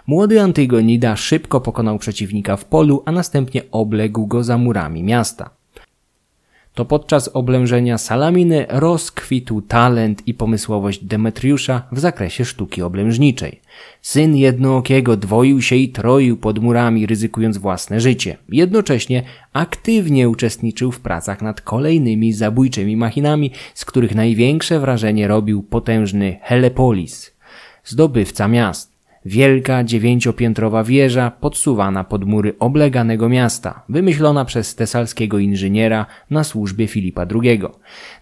Młody 0.07 0.41
Antygonida 0.41 1.15
szybko 1.15 1.61
pokonał 1.61 1.99
przeciwnika 1.99 2.57
w 2.57 2.65
polu, 2.65 3.03
a 3.05 3.11
następnie 3.11 3.61
obległ 3.71 4.27
go 4.27 4.43
za 4.43 4.57
murami 4.57 5.03
miasta 5.03 5.58
to 6.79 6.85
podczas 6.85 7.29
oblężenia 7.33 7.97
Salaminy 7.97 8.65
rozkwitł 8.69 9.61
talent 9.61 10.27
i 10.27 10.33
pomysłowość 10.33 11.03
Demetriusza 11.03 11.81
w 11.91 11.99
zakresie 11.99 12.45
sztuki 12.45 12.81
oblężniczej. 12.81 13.61
Syn 14.01 14.35
jednookiego 14.35 15.17
dwoił 15.17 15.61
się 15.61 15.75
i 15.75 15.89
troił 15.89 16.37
pod 16.37 16.59
murami, 16.59 17.05
ryzykując 17.05 17.57
własne 17.57 17.99
życie. 17.99 18.37
Jednocześnie 18.49 19.23
aktywnie 19.53 20.29
uczestniczył 20.29 20.91
w 20.91 20.99
pracach 20.99 21.41
nad 21.41 21.61
kolejnymi 21.61 22.33
zabójczymi 22.33 22.97
machinami, 22.97 23.51
z 23.73 23.85
których 23.85 24.15
największe 24.15 24.79
wrażenie 24.79 25.27
robił 25.27 25.63
potężny 25.63 26.39
Helepolis, 26.41 27.31
zdobywca 27.85 28.47
miast. 28.47 28.88
Wielka 29.25 29.83
dziewięciopiętrowa 29.83 30.83
wieża 30.83 31.31
podsuwana 31.31 32.03
pod 32.03 32.25
mury 32.25 32.55
obleganego 32.59 33.29
miasta, 33.29 33.83
wymyślona 33.89 34.45
przez 34.45 34.75
tesalskiego 34.75 35.39
inżyniera 35.39 36.05
na 36.29 36.43
służbie 36.43 36.87
Filipa 36.87 37.25
II. 37.43 37.61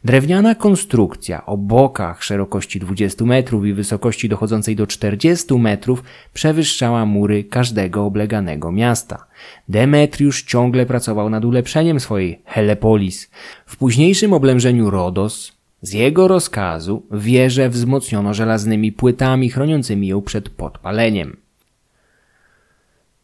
Drewniana 0.03 0.55
konstrukcja 0.55 1.45
o 1.45 1.57
bokach 1.57 2.23
szerokości 2.23 2.79
20 2.79 3.25
metrów 3.25 3.65
i 3.65 3.73
wysokości 3.73 4.29
dochodzącej 4.29 4.75
do 4.75 4.87
40 4.87 5.53
metrów 5.53 6.03
przewyższała 6.33 7.05
mury 7.05 7.43
każdego 7.43 8.05
obleganego 8.05 8.71
miasta. 8.71 9.25
Demetriusz 9.69 10.43
ciągle 10.43 10.85
pracował 10.85 11.29
nad 11.29 11.45
ulepszeniem 11.45 11.99
swojej 11.99 12.41
Helepolis. 12.45 13.31
W 13.65 13.77
późniejszym 13.77 14.33
oblężeniu 14.33 14.89
Rodos 14.89 15.56
z 15.81 15.93
jego 15.93 16.27
rozkazu 16.27 17.03
wieżę 17.11 17.69
wzmocniono 17.69 18.33
żelaznymi 18.33 18.91
płytami 18.91 19.49
chroniącymi 19.49 20.07
ją 20.07 20.21
przed 20.21 20.49
podpaleniem. 20.49 21.37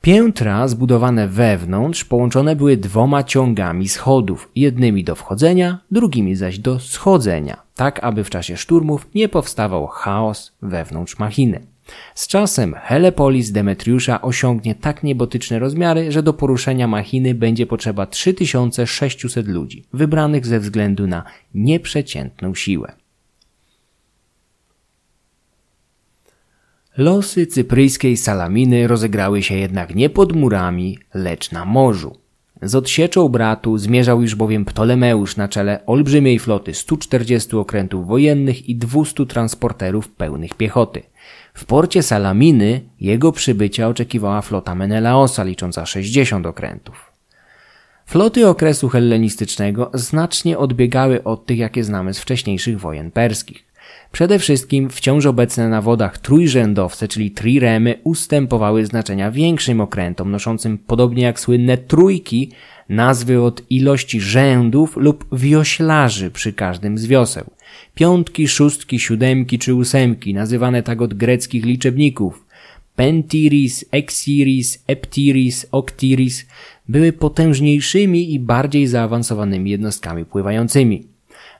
Piętra 0.02 0.68
zbudowane 0.68 1.28
wewnątrz 1.28 2.06
połączone 2.06 2.56
były 2.56 2.78
dwoma 2.78 3.24
ciągami 3.24 3.90
schodów, 3.90 4.52
jednymi 4.56 5.04
do 5.04 5.16
wchodzenia, 5.16 5.80
drugimi 5.92 6.36
zaś 6.36 6.60
do 6.60 6.80
schodzenia, 6.80 7.64
tak 7.76 8.04
aby 8.04 8.24
w 8.24 8.30
czasie 8.30 8.58
szturmów 8.58 9.08
nie 9.16 9.30
powstawał 9.30 9.88
chaos 9.88 10.52
wewnątrz 10.62 11.20
machiny. 11.20 11.73
Z 12.16 12.28
czasem 12.28 12.76
Helepolis 12.84 13.52
Demetriusza 13.52 14.22
osiągnie 14.22 14.76
tak 14.76 15.04
niebotyczne 15.04 15.60
rozmiary, 15.60 16.12
że 16.12 16.24
do 16.24 16.34
poruszenia 16.34 16.88
machiny 16.88 17.36
będzie 17.36 17.66
potrzeba 17.66 18.06
3600 18.06 19.48
ludzi, 19.48 19.84
wybranych 19.94 20.46
ze 20.46 20.60
względu 20.60 21.08
na 21.08 21.24
nieprzeciętną 21.54 22.56
siłę. 22.56 22.92
Losy 26.98 27.48
cypryjskiej 27.48 28.18
Salaminy 28.18 28.88
rozegrały 28.88 29.44
się 29.44 29.56
jednak 29.56 29.96
nie 29.96 30.10
pod 30.10 30.36
murami, 30.36 30.98
lecz 31.14 31.52
na 31.52 31.66
morzu. 31.66 32.18
Z 32.62 32.76
odsieczą 32.76 33.30
bratu 33.30 33.78
zmierzał 33.78 34.22
już 34.22 34.36
bowiem 34.36 34.66
Ptolemeusz 34.66 35.38
na 35.38 35.48
czele 35.48 35.86
olbrzymiej 35.86 36.40
floty 36.40 36.74
140 36.74 37.56
okrętów 37.56 38.08
wojennych 38.08 38.70
i 38.70 38.76
200 38.76 39.26
transporterów 39.26 40.10
pełnych 40.10 40.54
piechoty. 40.54 41.04
W 41.54 41.66
porcie 41.66 42.04
Salaminy 42.04 42.82
jego 43.00 43.32
przybycia 43.32 43.88
oczekiwała 43.88 44.42
flota 44.42 44.76
Menelaosa 44.76 45.44
licząca 45.44 45.86
60 45.86 46.46
okrętów. 46.46 47.12
Floty 48.06 48.48
okresu 48.48 48.90
hellenistycznego 48.90 49.92
znacznie 49.94 50.58
odbiegały 50.58 51.24
od 51.24 51.46
tych, 51.46 51.58
jakie 51.58 51.84
znamy 51.84 52.14
z 52.14 52.20
wcześniejszych 52.20 52.80
wojen 52.80 53.12
perskich. 53.12 53.66
Przede 54.12 54.40
wszystkim 54.40 54.90
wciąż 54.90 55.26
obecne 55.26 55.70
na 55.70 55.82
wodach 55.82 56.18
trójrzędowce, 56.18 57.08
czyli 57.08 57.32
triremy, 57.32 58.00
ustępowały 58.04 58.86
znaczenia 58.86 59.32
większym 59.32 59.82
okrętom, 59.82 60.32
noszącym 60.32 60.78
podobnie 60.78 61.24
jak 61.24 61.40
słynne 61.40 61.78
trójki, 61.78 62.52
nazwy 62.90 63.42
od 63.42 63.72
ilości 63.72 64.22
rzędów 64.22 64.98
lub 64.98 65.26
wioślarzy 65.32 66.32
przy 66.32 66.54
każdym 66.54 66.98
z 66.98 67.06
wioseł– 67.06 67.46
Piątki, 67.96 68.48
szóstki, 68.48 69.00
siódemki 69.00 69.60
czy 69.60 69.76
ósemki, 69.76 70.34
nazywane 70.34 70.84
tak 70.84 71.02
od 71.02 71.14
greckich 71.14 71.66
liczebników. 71.66 72.46
Pentiris, 72.96 73.86
Exiris, 73.92 74.84
Eptiris, 74.88 75.66
Octiris 75.72 76.46
były 76.88 77.14
potężniejszymi 77.14 78.34
i 78.34 78.40
bardziej 78.40 78.88
zaawansowanymi 78.88 79.72
jednostkami 79.72 80.26
pływającymi. 80.26 81.13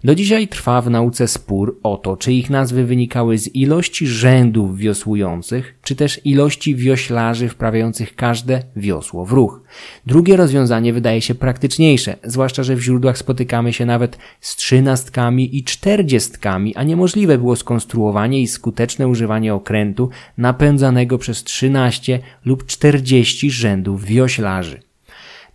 Do 0.04 0.16
dzisiaj 0.16 0.48
trwa 0.48 0.82
w 0.82 0.90
nauce 0.90 1.28
spór 1.28 1.80
o 1.84 1.98
to, 1.98 2.18
czy 2.18 2.34
ich 2.34 2.50
nazwy 2.50 2.86
wynikały 2.86 3.38
z 3.38 3.56
ilości 3.56 4.08
rzędów 4.08 4.78
wiosłujących, 4.78 5.76
czy 5.84 5.96
też 5.96 6.26
ilości 6.26 6.76
wioślarzy 6.76 7.50
wprawiających 7.50 8.16
każde 8.16 8.64
wiosło 8.76 9.26
w 9.26 9.32
ruch. 9.32 9.62
Drugie 10.06 10.38
rozwiązanie 10.38 10.94
wydaje 10.94 11.22
się 11.22 11.36
praktyczniejsze, 11.36 12.16
zwłaszcza, 12.24 12.64
że 12.64 12.76
w 12.76 12.82
źródłach 12.82 13.18
spotykamy 13.18 13.74
się 13.74 13.86
nawet 13.86 14.18
z 14.42 14.56
trzynastkami 14.56 15.58
i 15.58 15.64
czterdziestkami, 15.64 16.76
a 16.76 16.84
niemożliwe 16.84 17.38
było 17.38 17.56
skonstruowanie 17.56 18.42
i 18.42 18.48
skuteczne 18.48 19.08
używanie 19.08 19.54
okrętu 19.54 20.10
napędzanego 20.38 21.18
przez 21.18 21.44
trzynaście 21.44 22.20
lub 22.46 22.66
czterdzieści 22.66 23.52
rzędów 23.52 24.06
wioślarzy. 24.06 24.93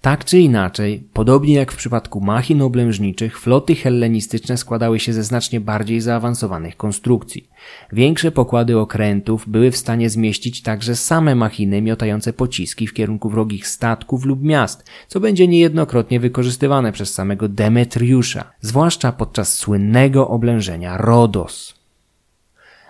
Tak 0.01 0.25
czy 0.25 0.39
inaczej, 0.39 1.05
podobnie 1.12 1.55
jak 1.55 1.73
w 1.73 1.77
przypadku 1.77 2.20
machin 2.20 2.62
oblężniczych, 2.62 3.41
floty 3.41 3.75
hellenistyczne 3.75 4.57
składały 4.57 5.01
się 5.01 5.12
ze 5.12 5.23
znacznie 5.23 5.61
bardziej 5.61 6.01
zaawansowanych 6.01 6.77
konstrukcji. 6.77 7.49
Większe 7.93 8.31
pokłady 8.31 8.79
okrętów 8.79 9.49
były 9.49 9.70
w 9.70 9.77
stanie 9.77 10.11
zmieścić 10.11 10.62
także 10.62 10.97
same 10.97 11.35
machiny 11.35 11.83
miotające 11.83 12.33
pociski 12.33 12.87
w 12.87 12.95
kierunku 12.95 13.29
wrogich 13.29 13.66
statków 13.66 14.25
lub 14.25 14.43
miast, 14.43 14.91
co 15.09 15.20
będzie 15.20 15.49
niejednokrotnie 15.49 16.20
wykorzystywane 16.20 16.93
przez 16.93 17.15
samego 17.15 17.49
Demetriusza, 17.49 18.53
zwłaszcza 18.61 19.12
podczas 19.12 19.55
słynnego 19.55 20.29
oblężenia 20.29 20.97
Rodos. 20.97 21.75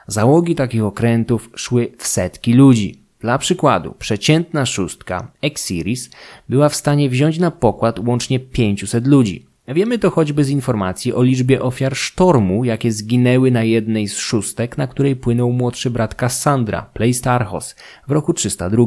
Załogi 0.06 0.54
takich 0.54 0.84
okrętów 0.84 1.50
szły 1.54 1.92
w 1.98 2.06
setki 2.06 2.54
ludzi. 2.54 3.07
Dla 3.20 3.38
przykładu, 3.38 3.94
przeciętna 3.98 4.66
szóstka 4.66 5.30
Exiris 5.42 6.10
była 6.48 6.68
w 6.68 6.76
stanie 6.76 7.10
wziąć 7.10 7.38
na 7.38 7.50
pokład 7.50 7.98
łącznie 7.98 8.40
500 8.40 9.06
ludzi. 9.06 9.46
Wiemy 9.68 9.98
to 9.98 10.10
choćby 10.10 10.44
z 10.44 10.50
informacji 10.50 11.12
o 11.12 11.22
liczbie 11.22 11.62
ofiar 11.62 11.96
sztormu, 11.96 12.64
jakie 12.64 12.92
zginęły 12.92 13.50
na 13.50 13.64
jednej 13.64 14.08
z 14.08 14.16
szóstek, 14.16 14.78
na 14.78 14.86
której 14.86 15.16
płynął 15.16 15.52
młodszy 15.52 15.90
brat 15.90 16.14
Cassandra, 16.14 16.82
Pleistarchos, 16.82 17.76
w 18.08 18.10
roku 18.10 18.34
302. 18.34 18.84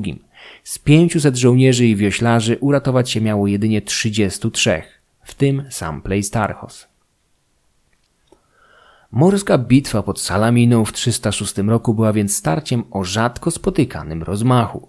Z 0.64 0.80
500 0.80 1.36
żołnierzy 1.36 1.88
i 1.88 1.96
wioślarzy 1.96 2.58
uratować 2.60 3.10
się 3.10 3.22
miało 3.22 3.48
jedynie 3.48 3.82
33, 3.82 4.82
w 5.24 5.34
tym 5.34 5.64
sam 5.70 6.02
Pleistarchos. 6.02 6.91
Morska 9.12 9.58
bitwa 9.58 10.04
pod 10.04 10.22
Salaminą 10.22 10.86
w 10.86 10.94
306 10.94 11.58
roku 11.58 11.94
była 11.94 12.14
więc 12.14 12.36
starciem 12.36 12.84
o 12.92 13.04
rzadko 13.04 13.52
spotykanym 13.52 14.24
rozmachu. 14.24 14.88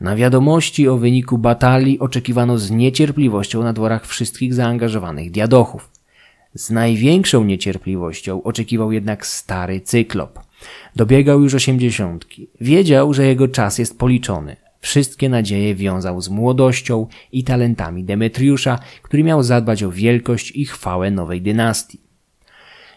Na 0.00 0.16
wiadomości 0.16 0.88
o 0.88 0.96
wyniku 0.96 1.38
batalii 1.38 1.98
oczekiwano 1.98 2.58
z 2.58 2.70
niecierpliwością 2.70 3.62
na 3.62 3.72
dworach 3.72 4.06
wszystkich 4.06 4.54
zaangażowanych 4.54 5.30
diadochów. 5.30 5.90
Z 6.54 6.70
największą 6.70 7.44
niecierpliwością 7.44 8.42
oczekiwał 8.42 8.92
jednak 8.92 9.26
stary 9.26 9.80
cyklop. 9.80 10.38
Dobiegał 10.96 11.42
już 11.42 11.54
osiemdziesiątki. 11.54 12.50
Wiedział, 12.60 13.14
że 13.14 13.26
jego 13.26 13.48
czas 13.48 13.78
jest 13.78 13.98
policzony. 13.98 14.56
Wszystkie 14.80 15.28
nadzieje 15.28 15.74
wiązał 15.74 16.20
z 16.20 16.28
młodością 16.28 17.06
i 17.32 17.44
talentami 17.44 18.04
Demetriusza, 18.04 18.78
który 19.02 19.24
miał 19.24 19.42
zadbać 19.42 19.82
o 19.82 19.90
wielkość 19.90 20.52
i 20.56 20.64
chwałę 20.64 21.10
nowej 21.10 21.42
dynastii. 21.42 22.09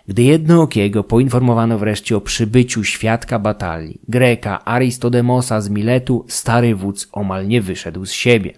Gdy 0.07 0.23
jednookiego 0.23 1.03
poinformowano 1.03 1.79
wreszcie 1.79 2.17
o 2.17 2.21
przybyciu 2.21 2.83
świadka 2.83 3.39
batalii, 3.39 3.99
Greka 4.07 4.65
Aristodemosa 4.65 5.61
z 5.61 5.69
Miletu, 5.69 6.25
stary 6.27 6.75
wódz 6.75 7.09
omal 7.11 7.47
nie 7.47 7.61
wyszedł 7.61 8.05
z 8.05 8.11
siebie. 8.11 8.53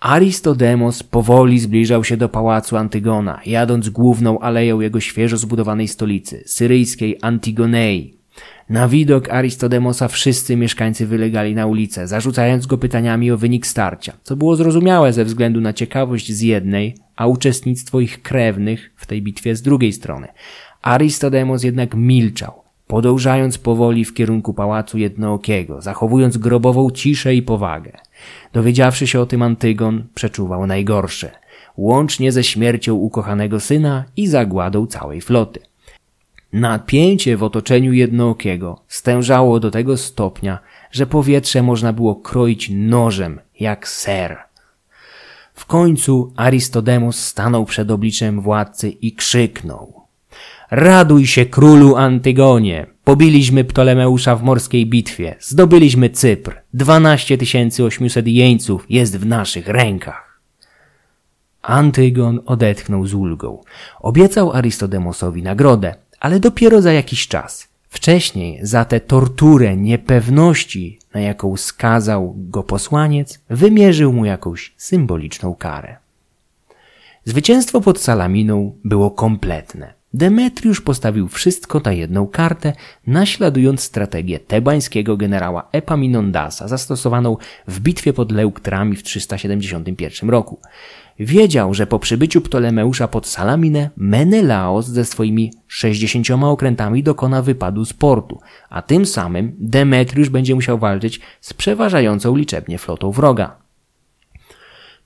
Aristodemos 0.00 1.02
powoli 1.02 1.58
zbliżał 1.58 2.04
się 2.04 2.16
do 2.16 2.28
pałacu 2.28 2.76
Antygona, 2.76 3.40
jadąc 3.46 3.88
główną 3.88 4.38
aleją 4.38 4.80
jego 4.80 5.00
świeżo 5.00 5.36
zbudowanej 5.36 5.88
stolicy, 5.88 6.42
syryjskiej 6.46 7.18
Antigonei. 7.22 8.21
Na 8.70 8.88
widok 8.88 9.30
Aristodemosa 9.30 10.08
wszyscy 10.08 10.56
mieszkańcy 10.56 11.06
wylegali 11.06 11.54
na 11.54 11.66
ulicę, 11.66 12.08
zarzucając 12.08 12.66
go 12.66 12.78
pytaniami 12.78 13.30
o 13.30 13.36
wynik 13.36 13.66
starcia, 13.66 14.12
co 14.22 14.36
było 14.36 14.56
zrozumiałe 14.56 15.12
ze 15.12 15.24
względu 15.24 15.60
na 15.60 15.72
ciekawość 15.72 16.32
z 16.32 16.40
jednej, 16.40 16.96
a 17.16 17.26
uczestnictwo 17.26 18.00
ich 18.00 18.22
krewnych 18.22 18.92
w 18.96 19.06
tej 19.06 19.22
bitwie 19.22 19.56
z 19.56 19.62
drugiej 19.62 19.92
strony. 19.92 20.28
Aristodemos 20.82 21.64
jednak 21.64 21.94
milczał, 21.94 22.62
podążając 22.86 23.58
powoli 23.58 24.04
w 24.04 24.14
kierunku 24.14 24.54
pałacu 24.54 24.98
jednookiego, 24.98 25.82
zachowując 25.82 26.38
grobową 26.38 26.90
ciszę 26.90 27.34
i 27.34 27.42
powagę. 27.42 27.92
Dowiedziawszy 28.52 29.06
się 29.06 29.20
o 29.20 29.26
tym 29.26 29.42
Antygon, 29.42 30.04
przeczuwał 30.14 30.66
najgorsze, 30.66 31.30
łącznie 31.76 32.32
ze 32.32 32.44
śmiercią 32.44 32.94
ukochanego 32.94 33.60
syna 33.60 34.04
i 34.16 34.26
zagładą 34.26 34.86
całej 34.86 35.20
floty. 35.20 35.60
Napięcie 36.52 37.36
w 37.36 37.42
otoczeniu 37.42 37.92
jednookiego 37.92 38.82
stężało 38.88 39.60
do 39.60 39.70
tego 39.70 39.96
stopnia, 39.96 40.58
że 40.90 41.06
powietrze 41.06 41.62
można 41.62 41.92
było 41.92 42.16
kroić 42.16 42.70
nożem, 42.70 43.40
jak 43.60 43.88
ser. 43.88 44.38
W 45.54 45.66
końcu 45.66 46.32
Aristodemos 46.36 47.24
stanął 47.24 47.64
przed 47.64 47.90
obliczem 47.90 48.40
władcy 48.40 48.90
i 48.90 49.12
krzyknął. 49.12 50.02
Raduj 50.70 51.26
się, 51.26 51.46
królu 51.46 51.96
Antygonie! 51.96 52.86
Pobiliśmy 53.04 53.64
Ptolemeusza 53.64 54.36
w 54.36 54.42
morskiej 54.42 54.86
bitwie, 54.86 55.36
zdobyliśmy 55.40 56.10
Cypr, 56.10 56.56
12 56.74 57.38
800 57.86 58.26
jeńców 58.26 58.86
jest 58.88 59.18
w 59.18 59.26
naszych 59.26 59.68
rękach. 59.68 60.40
Antygon 61.62 62.40
odetchnął 62.46 63.06
z 63.06 63.14
ulgą. 63.14 63.60
Obiecał 64.00 64.52
Arystodemosowi 64.52 65.42
nagrodę, 65.42 65.94
ale 66.22 66.40
dopiero 66.40 66.82
za 66.82 66.92
jakiś 66.92 67.28
czas. 67.28 67.68
Wcześniej 67.88 68.58
za 68.62 68.84
tę 68.84 69.00
torturę 69.00 69.76
niepewności, 69.76 70.98
na 71.14 71.20
jaką 71.20 71.56
skazał 71.56 72.34
go 72.36 72.62
posłaniec, 72.62 73.40
wymierzył 73.50 74.12
mu 74.12 74.24
jakąś 74.24 74.74
symboliczną 74.76 75.54
karę. 75.54 75.96
Zwycięstwo 77.24 77.80
pod 77.80 78.00
Salaminą 78.00 78.78
było 78.84 79.10
kompletne. 79.10 79.94
Demetriusz 80.14 80.80
postawił 80.80 81.28
wszystko 81.28 81.80
na 81.84 81.92
jedną 81.92 82.26
kartę, 82.26 82.72
naśladując 83.06 83.80
strategię 83.80 84.38
tebańskiego 84.38 85.16
generała 85.16 85.68
Epaminondasa 85.72 86.68
zastosowaną 86.68 87.36
w 87.68 87.80
bitwie 87.80 88.12
pod 88.12 88.32
Leuktrami 88.32 88.96
w 88.96 89.02
371 89.02 90.30
roku. 90.30 90.60
Wiedział, 91.18 91.74
że 91.74 91.86
po 91.86 91.98
przybyciu 91.98 92.40
Ptolemeusza 92.40 93.08
pod 93.08 93.26
Salaminę 93.26 93.90
Menelaos 93.96 94.86
ze 94.86 95.04
swoimi 95.04 95.52
60 95.66 96.30
okrętami 96.30 97.02
dokona 97.02 97.42
wypadu 97.42 97.84
z 97.84 97.92
portu, 97.92 98.40
a 98.70 98.82
tym 98.82 99.06
samym 99.06 99.56
Demetriusz 99.58 100.28
będzie 100.28 100.54
musiał 100.54 100.78
walczyć 100.78 101.20
z 101.40 101.54
przeważającą 101.54 102.36
liczebnie 102.36 102.78
flotą 102.78 103.10
wroga. 103.10 103.56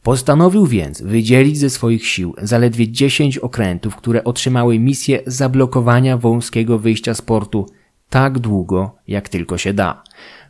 Postanowił 0.03 0.66
więc 0.66 1.03
wydzielić 1.03 1.59
ze 1.59 1.70
swoich 1.70 2.07
sił 2.07 2.35
zaledwie 2.43 2.89
10 2.89 3.39
okrętów, 3.39 3.97
które 3.97 4.24
otrzymały 4.24 4.78
misję 4.78 5.20
zablokowania 5.27 6.19
wąskiego 6.19 6.78
wyjścia 6.78 7.15
z 7.15 7.23
portu 7.23 7.66
tak 8.11 8.39
długo, 8.39 8.97
jak 9.09 9.28
tylko 9.28 9.59
się 9.59 9.73
da. 9.73 10.03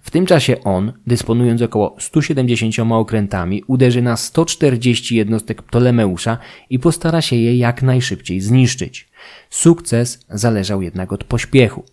W 0.06 0.10
tym 0.10 0.26
czasie 0.26 0.64
on, 0.64 0.92
dysponując 1.06 1.62
około 1.62 1.96
170 1.98 2.74
okrętami, 2.92 3.62
uderzy 3.66 4.02
na 4.02 4.16
140 4.16 5.16
jednostek 5.16 5.62
Ptolemeusza 5.62 6.38
i 6.70 6.78
postara 6.78 7.22
się 7.22 7.36
je 7.36 7.56
jak 7.56 7.82
najszybciej 7.82 8.40
zniszczyć. 8.40 9.08
Sukces 9.50 10.26
zależał 10.30 10.82
jednak 10.82 11.12
od 11.12 11.24
pośpiechu. 11.24 11.84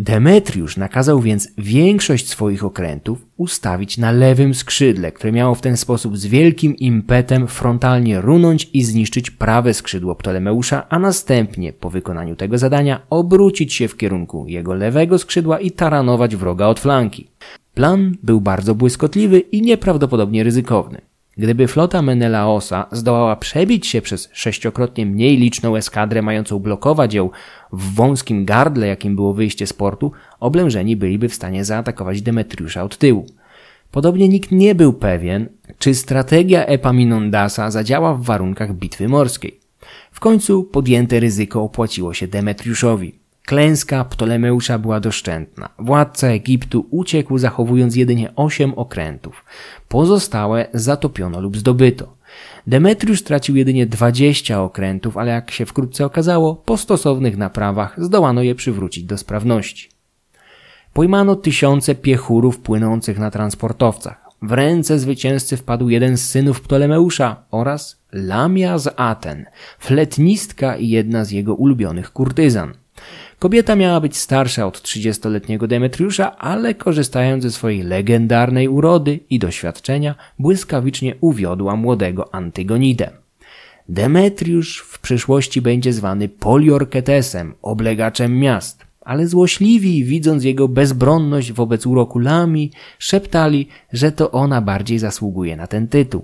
Demetriusz 0.00 0.76
nakazał 0.76 1.20
więc 1.20 1.48
większość 1.58 2.28
swoich 2.28 2.64
okrętów 2.64 3.26
ustawić 3.36 3.98
na 3.98 4.12
lewym 4.12 4.54
skrzydle, 4.54 5.12
które 5.12 5.32
miało 5.32 5.54
w 5.54 5.60
ten 5.60 5.76
sposób 5.76 6.18
z 6.18 6.26
wielkim 6.26 6.76
impetem 6.76 7.46
frontalnie 7.46 8.20
runąć 8.20 8.70
i 8.72 8.82
zniszczyć 8.84 9.30
prawe 9.30 9.74
skrzydło 9.74 10.14
Ptolemeusza, 10.14 10.88
a 10.88 10.98
następnie 10.98 11.72
po 11.72 11.90
wykonaniu 11.90 12.36
tego 12.36 12.58
zadania 12.58 13.00
obrócić 13.10 13.74
się 13.74 13.88
w 13.88 13.96
kierunku 13.96 14.44
jego 14.48 14.74
lewego 14.74 15.18
skrzydła 15.18 15.58
i 15.58 15.70
taranować 15.70 16.36
wroga 16.36 16.66
od 16.66 16.80
flanki. 16.80 17.30
Plan 17.74 18.16
był 18.22 18.40
bardzo 18.40 18.74
błyskotliwy 18.74 19.38
i 19.38 19.62
nieprawdopodobnie 19.62 20.44
ryzykowny. 20.44 21.09
Gdyby 21.36 21.68
flota 21.68 22.02
Menelaosa 22.02 22.86
zdołała 22.92 23.36
przebić 23.36 23.86
się 23.86 24.02
przez 24.02 24.28
sześciokrotnie 24.32 25.06
mniej 25.06 25.36
liczną 25.36 25.76
eskadrę 25.76 26.22
mającą 26.22 26.58
blokować 26.58 27.14
ją 27.14 27.30
w 27.72 27.94
wąskim 27.94 28.44
gardle, 28.44 28.86
jakim 28.86 29.16
było 29.16 29.34
wyjście 29.34 29.66
z 29.66 29.72
portu, 29.72 30.12
oblężeni 30.40 30.96
byliby 30.96 31.28
w 31.28 31.34
stanie 31.34 31.64
zaatakować 31.64 32.22
Demetriusza 32.22 32.82
od 32.82 32.98
tyłu. 32.98 33.26
Podobnie 33.90 34.28
nikt 34.28 34.52
nie 34.52 34.74
był 34.74 34.92
pewien, 34.92 35.48
czy 35.78 35.94
strategia 35.94 36.64
Epaminondasa 36.64 37.70
zadziała 37.70 38.14
w 38.14 38.22
warunkach 38.22 38.74
bitwy 38.74 39.08
morskiej. 39.08 39.60
W 40.12 40.20
końcu 40.20 40.64
podjęte 40.64 41.20
ryzyko 41.20 41.62
opłaciło 41.62 42.14
się 42.14 42.28
Demetriuszowi. 42.28 43.19
Klęska 43.50 44.04
Ptolemeusza 44.04 44.78
była 44.78 45.00
doszczętna. 45.00 45.68
Władca 45.78 46.26
Egiptu 46.26 46.86
uciekł 46.90 47.38
zachowując 47.38 47.96
jedynie 47.96 48.32
osiem 48.36 48.74
okrętów. 48.74 49.44
Pozostałe 49.88 50.66
zatopiono 50.74 51.40
lub 51.40 51.56
zdobyto. 51.56 52.16
Demetriusz 52.66 53.20
stracił 53.20 53.56
jedynie 53.56 53.86
20 53.86 54.62
okrętów, 54.62 55.16
ale 55.16 55.30
jak 55.30 55.50
się 55.50 55.66
wkrótce 55.66 56.06
okazało, 56.06 56.54
po 56.54 56.76
stosownych 56.76 57.36
naprawach 57.36 58.04
zdołano 58.04 58.42
je 58.42 58.54
przywrócić 58.54 59.04
do 59.04 59.18
sprawności. 59.18 59.88
Pojmano 60.92 61.36
tysiące 61.36 61.94
piechurów 61.94 62.58
płynących 62.58 63.18
na 63.18 63.30
transportowcach. 63.30 64.24
W 64.42 64.52
ręce 64.52 64.98
zwycięzcy 64.98 65.56
wpadł 65.56 65.88
jeden 65.88 66.16
z 66.16 66.28
synów 66.28 66.60
Ptolemeusza 66.60 67.36
oraz 67.50 68.02
Lamia 68.12 68.78
z 68.78 68.94
Aten, 68.96 69.46
fletnistka 69.78 70.76
i 70.76 70.88
jedna 70.88 71.24
z 71.24 71.30
jego 71.30 71.54
ulubionych 71.54 72.12
kurtyzan. 72.12 72.79
Kobieta 73.40 73.76
miała 73.76 74.00
być 74.00 74.16
starsza 74.16 74.66
od 74.66 74.78
30-letniego 74.78 75.66
Demetriusza, 75.66 76.38
ale 76.38 76.74
korzystając 76.74 77.42
ze 77.42 77.50
swojej 77.50 77.82
legendarnej 77.82 78.68
urody 78.68 79.20
i 79.30 79.38
doświadczenia, 79.38 80.14
błyskawicznie 80.38 81.14
uwiodła 81.20 81.76
młodego 81.76 82.34
Antygonidę. 82.34 83.10
Demetriusz 83.88 84.78
w 84.78 84.98
przyszłości 84.98 85.62
będzie 85.62 85.92
zwany 85.92 86.28
Poliorketesem, 86.28 87.54
oblegaczem 87.62 88.38
miast, 88.38 88.84
ale 89.00 89.26
złośliwi, 89.26 90.04
widząc 90.04 90.44
jego 90.44 90.68
bezbronność 90.68 91.52
wobec 91.52 91.86
uroku 91.86 92.18
Lami, 92.18 92.70
szeptali, 92.98 93.68
że 93.92 94.12
to 94.12 94.30
ona 94.30 94.60
bardziej 94.60 94.98
zasługuje 94.98 95.56
na 95.56 95.66
ten 95.66 95.88
tytuł. 95.88 96.22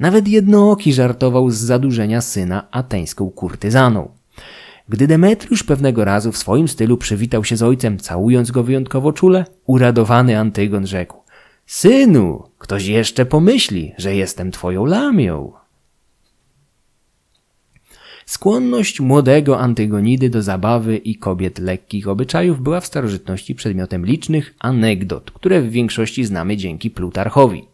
Nawet 0.00 0.28
jednooki 0.28 0.92
żartował 0.92 1.50
z 1.50 1.56
zadłużenia 1.56 2.20
syna 2.20 2.68
ateńską 2.70 3.30
kurtyzaną. 3.30 4.17
Gdy 4.88 5.06
Demetriusz 5.06 5.62
pewnego 5.62 6.04
razu 6.04 6.32
w 6.32 6.38
swoim 6.38 6.68
stylu 6.68 6.96
przywitał 6.96 7.44
się 7.44 7.56
z 7.56 7.62
ojcem, 7.62 7.98
całując 7.98 8.50
go 8.50 8.62
wyjątkowo 8.62 9.12
czule, 9.12 9.44
uradowany 9.66 10.38
Antygon 10.38 10.86
rzekł 10.86 11.16
Synu, 11.66 12.42
ktoś 12.58 12.86
jeszcze 12.86 13.26
pomyśli, 13.26 13.92
że 13.98 14.14
jestem 14.14 14.50
twoją 14.50 14.84
lamią. 14.84 15.52
Skłonność 18.26 19.00
młodego 19.00 19.58
Antygonidy 19.58 20.30
do 20.30 20.42
zabawy 20.42 20.96
i 20.96 21.14
kobiet 21.14 21.58
lekkich 21.58 22.08
obyczajów 22.08 22.60
była 22.60 22.80
w 22.80 22.86
starożytności 22.86 23.54
przedmiotem 23.54 24.06
licznych 24.06 24.54
anegdot, 24.58 25.30
które 25.30 25.62
w 25.62 25.70
większości 25.70 26.24
znamy 26.24 26.56
dzięki 26.56 26.90
Plutarchowi. 26.90 27.67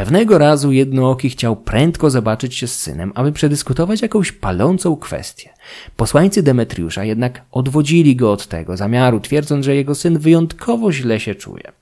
Pewnego 0.00 0.38
razu 0.38 0.72
jednooki 0.72 1.30
chciał 1.30 1.56
prędko 1.56 2.10
zobaczyć 2.10 2.54
się 2.54 2.66
z 2.66 2.76
synem, 2.76 3.12
aby 3.14 3.32
przedyskutować 3.32 4.02
jakąś 4.02 4.32
palącą 4.32 4.96
kwestię. 4.96 5.50
Posłańcy 5.96 6.42
Demetriusza 6.42 7.04
jednak 7.04 7.42
odwodzili 7.52 8.16
go 8.16 8.32
od 8.32 8.46
tego 8.46 8.76
zamiaru, 8.76 9.20
twierdząc, 9.20 9.64
że 9.64 9.76
jego 9.76 9.94
syn 9.94 10.18
wyjątkowo 10.18 10.92
źle 10.92 11.20
się 11.20 11.34
czuje. 11.34 11.72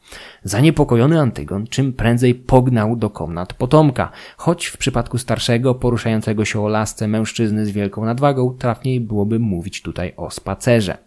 Zaniepokojony 0.45 1.21
Antygon 1.21 1.67
czym 1.67 1.93
prędzej 1.93 2.35
pognał 2.35 2.97
do 2.97 3.11
komnat 3.11 3.53
potomka, 3.55 4.11
choć 4.37 4.67
w 4.67 4.77
przypadku 4.77 5.19
starszego, 5.19 5.75
poruszającego 5.75 6.45
się 6.45 6.65
o 6.65 6.69
lasce 6.69 7.09
mężczyzny 7.09 7.67
z 7.67 7.71
wielką 7.71 8.05
nadwagą, 8.05 8.57
trafniej 8.59 9.01
byłoby 9.01 9.39
mówić 9.39 9.83
tutaj 9.83 10.13
o 10.17 10.31
spacerze. 10.31 10.99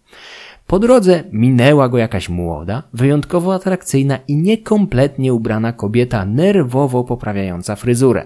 Po 0.68 0.80
drodze 0.80 1.24
minęła 1.32 1.90
go 1.90 1.98
jakaś 1.98 2.30
młoda, 2.30 2.84
wyjątkowo 2.94 3.54
atrakcyjna 3.54 4.20
i 4.28 4.36
niekompletnie 4.36 5.34
ubrana 5.34 5.74
kobieta 5.74 6.26
nerwowo 6.26 7.04
poprawiająca 7.04 7.76
fryzurę. 7.76 8.26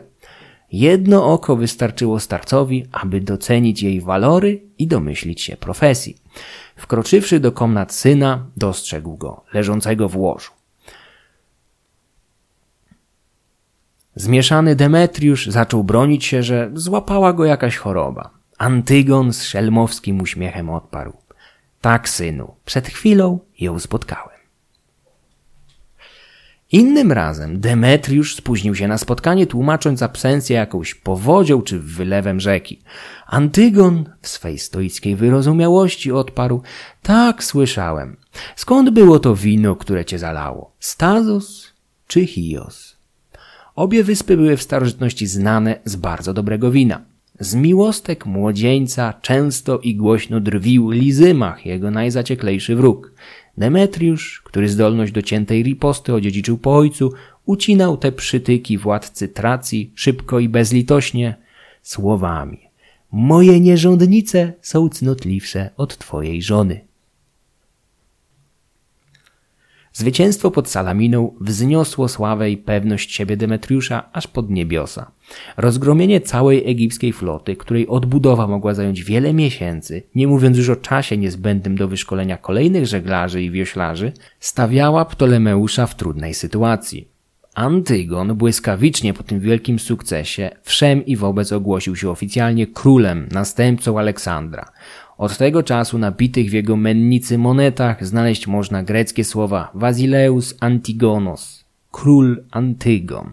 Jedno 0.71 1.33
oko 1.33 1.55
wystarczyło 1.55 2.19
starcowi, 2.19 2.85
aby 2.91 3.21
docenić 3.21 3.83
jej 3.83 4.01
walory 4.01 4.61
i 4.77 4.87
domyślić 4.87 5.41
się 5.41 5.57
profesji. 5.57 6.17
Wkroczywszy 6.75 7.39
do 7.39 7.51
komnat 7.51 7.93
syna, 7.93 8.45
dostrzegł 8.57 9.17
go, 9.17 9.43
leżącego 9.53 10.09
w 10.09 10.17
łożu. 10.17 10.51
Zmieszany 14.15 14.75
Demetriusz 14.75 15.47
zaczął 15.47 15.83
bronić 15.83 16.25
się, 16.25 16.43
że 16.43 16.71
złapała 16.73 17.33
go 17.33 17.45
jakaś 17.45 17.77
choroba. 17.77 18.29
Antygon 18.57 19.33
z 19.33 19.43
szelmowskim 19.43 20.21
uśmiechem 20.21 20.69
odparł. 20.69 21.24
Tak, 21.85 22.09
synu, 22.09 22.55
przed 22.65 22.87
chwilą 22.87 23.39
ją 23.59 23.79
spotkałem. 23.79 24.39
Innym 26.71 27.11
razem 27.11 27.59
Demetriusz 27.59 28.35
spóźnił 28.35 28.75
się 28.75 28.87
na 28.87 28.97
spotkanie, 28.97 29.47
tłumacząc 29.47 30.01
absencję 30.01 30.55
jakąś 30.55 30.95
powodzią 30.95 31.61
czy 31.61 31.79
wylewem 31.79 32.39
rzeki. 32.39 32.81
Antygon 33.27 34.09
w 34.21 34.27
swej 34.27 34.59
stoickiej 34.59 35.15
wyrozumiałości 35.15 36.11
odparł: 36.11 36.61
Tak, 37.01 37.43
słyszałem. 37.43 38.17
Skąd 38.55 38.89
było 38.89 39.19
to 39.19 39.35
wino, 39.35 39.75
które 39.75 40.05
cię 40.05 40.19
zalało? 40.19 40.75
Stazos 40.79 41.73
czy 42.07 42.27
Chios? 42.27 42.97
Obie 43.75 44.03
wyspy 44.03 44.37
były 44.37 44.57
w 44.57 44.63
starożytności 44.63 45.27
znane 45.27 45.79
z 45.85 45.95
bardzo 45.95 46.33
dobrego 46.33 46.71
wina. 46.71 47.14
Z 47.39 47.55
miłostek 47.55 48.25
młodzieńca 48.25 49.13
często 49.21 49.79
i 49.79 49.95
głośno 49.95 50.39
drwił 50.39 50.89
Lizymach, 50.89 51.65
jego 51.65 51.91
najzacieklejszy 51.91 52.75
wróg. 52.75 53.13
Demetriusz, 53.57 54.41
który 54.45 54.69
zdolność 54.69 55.11
do 55.11 55.21
ciętej 55.21 55.63
riposty 55.63 56.13
odziedziczył 56.13 56.57
po 56.57 56.77
ojcu, 56.77 57.13
ucinał 57.45 57.97
te 57.97 58.11
przytyki 58.11 58.77
władcy 58.77 59.27
Tracji 59.27 59.91
szybko 59.95 60.39
i 60.39 60.49
bezlitośnie 60.49 61.35
słowami. 61.81 62.59
Moje 63.11 63.59
nierządnice 63.59 64.53
są 64.61 64.89
cnotliwsze 64.89 65.69
od 65.77 65.97
twojej 65.97 66.41
żony. 66.41 66.85
Zwycięstwo 69.95 70.51
pod 70.51 70.69
Salaminą 70.69 71.35
wzniosło 71.41 72.07
sławę 72.07 72.51
i 72.51 72.57
pewność 72.57 73.15
siebie 73.15 73.37
Demetriusza 73.37 74.09
aż 74.13 74.27
pod 74.27 74.49
niebiosa. 74.49 75.11
Rozgromienie 75.57 76.21
całej 76.21 76.69
egipskiej 76.69 77.13
floty, 77.13 77.55
której 77.55 77.87
odbudowa 77.87 78.47
mogła 78.47 78.73
zająć 78.73 79.03
wiele 79.03 79.33
miesięcy, 79.33 80.03
nie 80.15 80.27
mówiąc 80.27 80.57
już 80.57 80.69
o 80.69 80.75
czasie 80.75 81.17
niezbędnym 81.17 81.75
do 81.75 81.87
wyszkolenia 81.87 82.37
kolejnych 82.37 82.85
żeglarzy 82.85 83.43
i 83.43 83.51
wioślarzy, 83.51 84.11
stawiała 84.39 85.05
Ptolemeusza 85.05 85.87
w 85.87 85.95
trudnej 85.95 86.33
sytuacji. 86.33 87.07
Antygon 87.53 88.35
błyskawicznie 88.35 89.13
po 89.13 89.23
tym 89.23 89.39
wielkim 89.39 89.79
sukcesie 89.79 90.49
wszem 90.63 91.05
i 91.05 91.15
wobec 91.15 91.51
ogłosił 91.51 91.95
się 91.95 92.09
oficjalnie 92.09 92.67
królem, 92.67 93.27
następcą 93.31 93.99
Aleksandra. 93.99 94.71
Od 95.17 95.37
tego 95.37 95.63
czasu 95.63 95.97
na 95.97 96.11
bitych 96.11 96.49
w 96.49 96.53
jego 96.53 96.75
mennicy 96.75 97.37
monetach 97.37 98.05
znaleźć 98.05 98.47
można 98.47 98.83
greckie 98.83 99.23
słowa 99.23 99.71
Vasileus 99.73 100.55
Antigonos, 100.59 101.65
król 101.91 102.43
Antygon. 102.51 103.31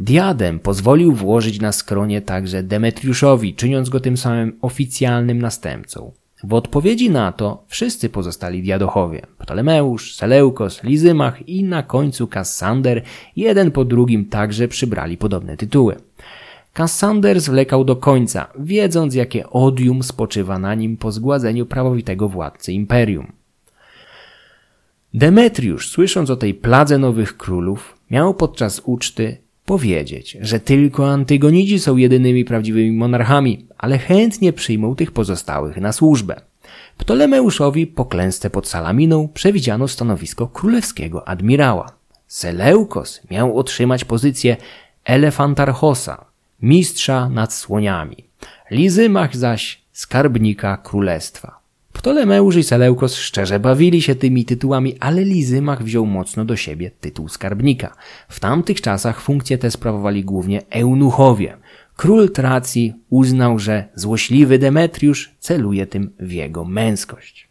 Diadem 0.00 0.58
pozwolił 0.58 1.12
włożyć 1.12 1.60
na 1.60 1.72
skronie 1.72 2.22
także 2.22 2.62
Demetriuszowi, 2.62 3.54
czyniąc 3.54 3.88
go 3.88 4.00
tym 4.00 4.16
samym 4.16 4.58
oficjalnym 4.62 5.42
następcą. 5.42 6.12
W 6.44 6.54
odpowiedzi 6.54 7.10
na 7.10 7.32
to 7.32 7.64
wszyscy 7.66 8.08
pozostali 8.08 8.62
diadochowie 8.62 9.22
Ptolemeusz, 9.38 10.14
Seleukos, 10.14 10.82
Lizymach 10.82 11.48
i 11.48 11.64
na 11.64 11.82
końcu 11.82 12.26
Kassander 12.26 13.02
jeden 13.36 13.70
po 13.70 13.84
drugim 13.84 14.24
także 14.24 14.68
przybrali 14.68 15.16
podobne 15.16 15.56
tytuły. 15.56 15.96
Kassander 16.78 17.40
zwlekał 17.40 17.84
do 17.84 17.96
końca, 17.96 18.46
wiedząc 18.58 19.14
jakie 19.14 19.50
odium 19.50 20.02
spoczywa 20.02 20.58
na 20.58 20.74
nim 20.74 20.96
po 20.96 21.12
zgładzeniu 21.12 21.66
prawowitego 21.66 22.28
władcy 22.28 22.72
imperium. 22.72 23.32
Demetriusz, 25.14 25.90
słysząc 25.90 26.30
o 26.30 26.36
tej 26.36 26.54
pladze 26.54 26.98
nowych 26.98 27.36
królów, 27.36 27.96
miał 28.10 28.34
podczas 28.34 28.82
uczty 28.84 29.36
powiedzieć, 29.64 30.36
że 30.40 30.60
tylko 30.60 31.10
Antygonidzi 31.10 31.78
są 31.78 31.96
jedynymi 31.96 32.44
prawdziwymi 32.44 32.92
monarchami, 32.92 33.66
ale 33.78 33.98
chętnie 33.98 34.52
przyjmą 34.52 34.94
tych 34.94 35.12
pozostałych 35.12 35.76
na 35.76 35.92
służbę. 35.92 36.40
Ptolemeuszowi 36.98 37.86
po 37.86 38.04
klęsce 38.04 38.50
pod 38.50 38.68
Salaminą 38.68 39.28
przewidziano 39.34 39.88
stanowisko 39.88 40.46
królewskiego 40.46 41.28
admirała. 41.28 41.86
Seleukos 42.26 43.20
miał 43.30 43.58
otrzymać 43.58 44.04
pozycję 44.04 44.56
elefantarchosa, 45.04 46.28
mistrza 46.62 47.28
nad 47.28 47.54
słoniami, 47.54 48.16
Lizymach 48.70 49.36
zaś 49.36 49.82
skarbnika 49.92 50.76
królestwa. 50.76 51.58
Ptolemeusz 51.92 52.56
i 52.56 52.62
Seleukos 52.62 53.14
szczerze 53.14 53.60
bawili 53.60 54.02
się 54.02 54.14
tymi 54.14 54.44
tytułami, 54.44 54.96
ale 55.00 55.24
Lizymach 55.24 55.82
wziął 55.82 56.06
mocno 56.06 56.44
do 56.44 56.56
siebie 56.56 56.90
tytuł 57.00 57.28
skarbnika. 57.28 57.94
W 58.28 58.40
tamtych 58.40 58.80
czasach 58.80 59.20
funkcję 59.20 59.58
tę 59.58 59.70
sprawowali 59.70 60.24
głównie 60.24 60.62
eunuchowie. 60.70 61.56
Król 61.96 62.30
Tracji 62.30 62.94
uznał, 63.10 63.58
że 63.58 63.88
złośliwy 63.94 64.58
Demetriusz 64.58 65.34
celuje 65.40 65.86
tym 65.86 66.10
w 66.20 66.32
jego 66.32 66.64
męskość. 66.64 67.47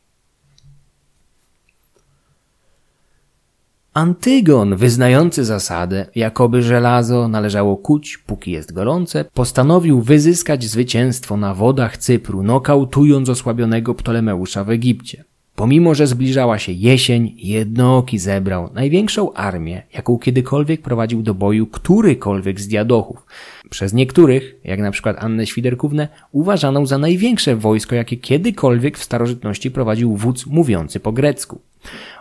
Antygon, 3.98 4.76
wyznający 4.76 5.46
zasadę, 5.46 6.06
jakoby 6.16 6.64
żelazo 6.64 7.28
należało 7.28 7.78
kuć, 7.78 8.18
póki 8.18 8.52
jest 8.52 8.74
gorące, 8.74 9.26
postanowił 9.34 10.02
wyzyskać 10.02 10.64
zwycięstwo 10.64 11.38
na 11.38 11.54
wodach 11.54 11.98
Cypru, 11.98 12.44
nokautując 12.44 13.30
osłabionego 13.30 13.96
Ptolemeusza 13.96 14.64
w 14.64 14.70
Egipcie. 14.70 15.24
Pomimo, 15.56 15.96
że 15.96 16.08
zbliżała 16.08 16.60
się 16.60 16.72
jesień, 16.72 17.34
jednooki 17.38 18.20
zebrał 18.20 18.70
największą 18.74 19.34
armię, 19.34 19.84
jaką 19.94 20.18
kiedykolwiek 20.18 20.82
prowadził 20.82 21.24
do 21.24 21.34
boju 21.34 21.68
którykolwiek 21.68 22.60
z 22.60 22.68
diadochów. 22.68 23.26
Przez 23.70 23.94
niektórych, 23.94 24.56
jak 24.64 24.80
na 24.80 24.92
przykład 24.92 25.24
Annę 25.24 25.46
Świderkównę, 25.46 26.08
uważaną 26.32 26.86
za 26.86 26.98
największe 26.98 27.56
wojsko, 27.56 27.96
jakie 27.96 28.18
kiedykolwiek 28.18 28.98
w 28.98 29.04
starożytności 29.04 29.72
prowadził 29.72 30.16
wódz 30.16 30.46
mówiący 30.46 31.00
po 31.00 31.12
grecku. 31.12 31.60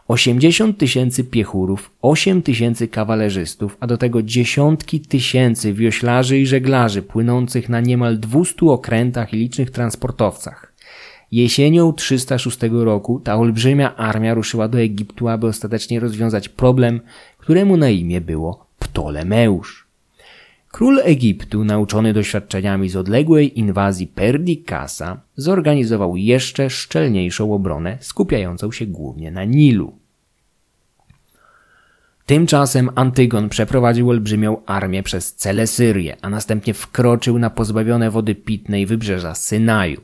80 0.08 0.78
tysięcy 0.78 1.24
piechurów, 1.24 1.90
8 2.02 2.42
tysięcy 2.42 2.88
kawalerzystów, 2.88 3.76
a 3.80 3.86
do 3.86 3.96
tego 3.96 4.22
dziesiątki 4.22 5.00
tysięcy 5.00 5.72
wioślarzy 5.72 6.38
i 6.38 6.46
żeglarzy 6.46 7.02
płynących 7.02 7.68
na 7.68 7.80
niemal 7.80 8.18
200 8.18 8.66
okrętach 8.66 9.32
i 9.32 9.36
licznych 9.36 9.70
transportowcach. 9.70 10.72
Jesienią 11.32 11.92
306 11.92 12.58
roku 12.70 13.20
ta 13.20 13.36
olbrzymia 13.36 13.96
armia 13.96 14.34
ruszyła 14.34 14.68
do 14.68 14.80
Egiptu, 14.80 15.28
aby 15.28 15.46
ostatecznie 15.46 16.00
rozwiązać 16.00 16.48
problem, 16.48 17.00
któremu 17.38 17.76
na 17.76 17.90
imię 17.90 18.20
było 18.20 18.66
Ptolemeusz. 18.78 19.85
Król 20.72 21.00
Egiptu, 21.04 21.64
nauczony 21.64 22.12
doświadczeniami 22.12 22.88
z 22.88 22.96
odległej 22.96 23.58
inwazji 23.58 24.06
Perdikasa, 24.06 25.20
zorganizował 25.36 26.16
jeszcze 26.16 26.70
szczelniejszą 26.70 27.54
obronę, 27.54 27.98
skupiającą 28.00 28.72
się 28.72 28.86
głównie 28.86 29.30
na 29.30 29.44
Nilu. 29.44 29.92
Tymczasem 32.26 32.90
Antygon 32.94 33.48
przeprowadził 33.48 34.10
olbrzymią 34.10 34.64
armię 34.66 35.02
przez 35.02 35.34
cele 35.34 35.66
Syrię, 35.66 36.16
a 36.22 36.30
następnie 36.30 36.74
wkroczył 36.74 37.38
na 37.38 37.50
pozbawione 37.50 38.10
wody 38.10 38.34
pitnej 38.34 38.86
wybrzeża 38.86 39.34
Synaju. 39.34 40.00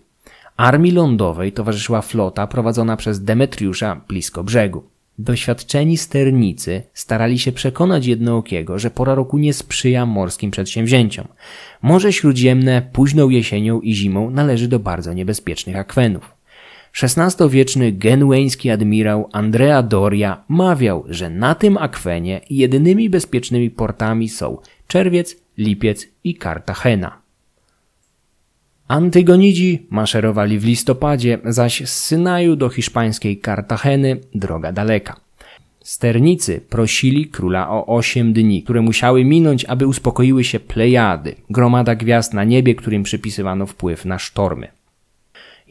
Armii 0.57 0.93
lądowej 0.93 1.53
towarzyszyła 1.53 2.03
flota 2.03 2.47
prowadzona 2.47 2.97
przez 2.97 3.25
Demetriusza 3.25 4.01
blisko 4.09 4.45
brzegu. 4.45 4.92
Doświadczeni 5.19 5.97
sternicy 5.97 6.83
starali 6.95 7.39
się 7.39 7.53
przekonać 7.53 8.07
jednookiego, 8.07 8.79
że 8.79 8.91
pora 8.91 9.15
roku 9.15 9.39
nie 9.39 9.53
sprzyja 9.53 10.07
morskim 10.07 10.51
przedsięwzięciom. 10.51 11.29
Morze 11.83 12.13
Śródziemne 12.13 12.83
późną 12.93 13.29
jesienią 13.29 13.81
i 13.81 13.95
zimą 13.95 14.31
należy 14.31 14.69
do 14.69 14.79
bardzo 14.79 15.13
niebezpiecznych 15.13 15.77
akwenów. 15.77 16.35
XVI-wieczny 17.03 17.93
genueński 17.93 18.71
admirał 18.71 19.29
Andrea 19.33 19.83
Doria 19.83 20.45
mawiał, 20.49 21.05
że 21.09 21.31
na 21.31 21.55
tym 21.55 21.79
akwenie 21.79 22.41
jedynymi 22.51 23.11
bezpiecznymi 23.11 23.71
portami 23.71 24.29
są 24.29 24.59
Czerwiec, 24.87 25.37
Lipiec 25.59 26.09
i 26.25 26.39
Cartagena. 26.39 27.22
Antygonidzi 28.89 29.87
maszerowali 29.91 30.59
w 30.59 30.65
listopadzie, 30.65 31.39
zaś 31.45 31.89
z 31.89 32.05
Synaju 32.05 32.57
do 32.57 32.69
hiszpańskiej 32.69 33.39
Kartageny 33.39 34.21
droga 34.35 34.73
daleka. 34.73 35.21
Sternicy 35.81 36.61
prosili 36.69 37.27
króla 37.27 37.71
o 37.71 37.87
osiem 37.87 38.33
dni, 38.33 38.63
które 38.63 38.81
musiały 38.81 39.25
minąć, 39.25 39.65
aby 39.65 39.87
uspokoiły 39.87 40.45
się 40.45 40.61
plejady, 40.61 41.35
gromada 41.51 41.95
gwiazd 41.95 42.35
na 42.35 42.45
niebie, 42.45 42.75
którym 42.75 43.03
przypisywano 43.03 43.67
wpływ 43.67 44.05
na 44.05 44.19
sztormy. 44.19 44.69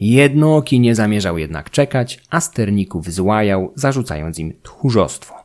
Jednooki 0.00 0.80
nie 0.80 0.94
zamierzał 0.94 1.38
jednak 1.38 1.70
czekać, 1.70 2.20
a 2.30 2.40
sterników 2.40 3.10
złajał, 3.10 3.72
zarzucając 3.74 4.38
im 4.38 4.52
tchórzostwo. 4.62 5.41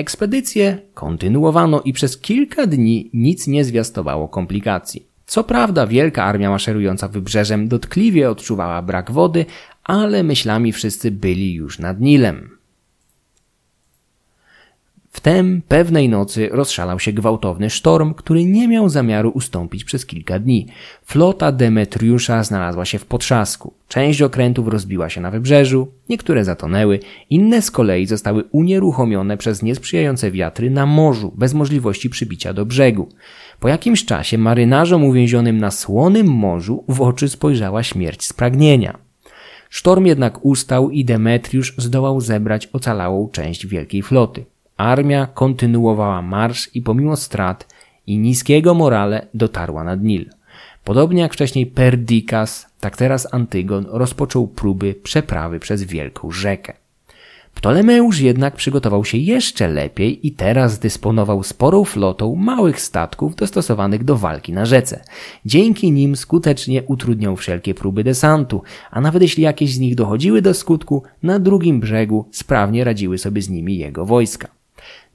Ekspedycję 0.00 0.78
kontynuowano 0.94 1.80
i 1.80 1.92
przez 1.92 2.18
kilka 2.18 2.66
dni 2.66 3.10
nic 3.14 3.46
nie 3.46 3.64
zwiastowało 3.64 4.28
komplikacji. 4.28 5.06
Co 5.26 5.44
prawda 5.44 5.86
wielka 5.86 6.24
armia 6.24 6.50
maszerująca 6.50 7.08
wybrzeżem 7.08 7.68
dotkliwie 7.68 8.30
odczuwała 8.30 8.82
brak 8.82 9.10
wody, 9.10 9.46
ale 9.84 10.22
myślami 10.22 10.72
wszyscy 10.72 11.10
byli 11.10 11.54
już 11.54 11.78
nad 11.78 12.00
Nilem. 12.00 12.59
Wtem 15.12 15.62
pewnej 15.68 16.08
nocy 16.08 16.48
rozszalał 16.52 16.98
się 16.98 17.12
gwałtowny 17.12 17.70
sztorm, 17.70 18.14
który 18.14 18.44
nie 18.44 18.68
miał 18.68 18.88
zamiaru 18.88 19.30
ustąpić 19.30 19.84
przez 19.84 20.06
kilka 20.06 20.38
dni. 20.38 20.66
Flota 21.04 21.52
Demetriusza 21.52 22.44
znalazła 22.44 22.84
się 22.84 22.98
w 22.98 23.06
potrzasku. 23.06 23.72
Część 23.88 24.22
okrętów 24.22 24.68
rozbiła 24.68 25.08
się 25.08 25.20
na 25.20 25.30
wybrzeżu, 25.30 25.88
niektóre 26.08 26.44
zatonęły, 26.44 27.00
inne 27.30 27.62
z 27.62 27.70
kolei 27.70 28.06
zostały 28.06 28.44
unieruchomione 28.52 29.36
przez 29.36 29.62
niesprzyjające 29.62 30.30
wiatry 30.30 30.70
na 30.70 30.86
morzu, 30.86 31.32
bez 31.36 31.54
możliwości 31.54 32.10
przybicia 32.10 32.52
do 32.52 32.66
brzegu. 32.66 33.08
Po 33.60 33.68
jakimś 33.68 34.04
czasie 34.04 34.38
marynarzom 34.38 35.04
uwięzionym 35.04 35.58
na 35.58 35.70
słonym 35.70 36.26
morzu 36.26 36.84
w 36.88 37.00
oczy 37.00 37.28
spojrzała 37.28 37.82
śmierć 37.82 38.26
z 38.26 38.32
pragnienia. 38.32 38.98
Sztorm 39.70 40.06
jednak 40.06 40.44
ustał 40.44 40.90
i 40.90 41.04
Demetriusz 41.04 41.74
zdołał 41.78 42.20
zebrać 42.20 42.68
ocalałą 42.72 43.28
część 43.32 43.66
wielkiej 43.66 44.02
floty. 44.02 44.44
Armia 44.80 45.26
kontynuowała 45.26 46.22
marsz 46.22 46.70
i 46.74 46.82
pomimo 46.82 47.16
strat 47.16 47.74
i 48.06 48.18
niskiego 48.18 48.74
morale 48.74 49.26
dotarła 49.34 49.84
nad 49.84 50.02
Nil. 50.02 50.30
Podobnie 50.84 51.22
jak 51.22 51.32
wcześniej 51.32 51.66
Perdikas, 51.66 52.66
tak 52.80 52.96
teraz 52.96 53.34
Antygon 53.34 53.86
rozpoczął 53.88 54.48
próby 54.48 54.94
przeprawy 54.94 55.60
przez 55.60 55.82
wielką 55.82 56.30
rzekę. 56.30 56.72
Ptolemeusz 57.54 58.20
jednak 58.20 58.56
przygotował 58.56 59.04
się 59.04 59.18
jeszcze 59.18 59.68
lepiej 59.68 60.26
i 60.26 60.32
teraz 60.32 60.78
dysponował 60.78 61.42
sporą 61.42 61.84
flotą 61.84 62.34
małych 62.34 62.80
statków 62.80 63.36
dostosowanych 63.36 64.04
do 64.04 64.16
walki 64.16 64.52
na 64.52 64.66
rzece. 64.66 65.04
Dzięki 65.46 65.92
nim 65.92 66.16
skutecznie 66.16 66.82
utrudniał 66.82 67.36
wszelkie 67.36 67.74
próby 67.74 68.04
desantu, 68.04 68.62
a 68.90 69.00
nawet 69.00 69.22
jeśli 69.22 69.42
jakieś 69.42 69.74
z 69.74 69.78
nich 69.78 69.94
dochodziły 69.94 70.42
do 70.42 70.54
skutku, 70.54 71.02
na 71.22 71.38
drugim 71.38 71.80
brzegu 71.80 72.28
sprawnie 72.32 72.84
radziły 72.84 73.18
sobie 73.18 73.42
z 73.42 73.48
nimi 73.48 73.78
jego 73.78 74.06
wojska. 74.06 74.59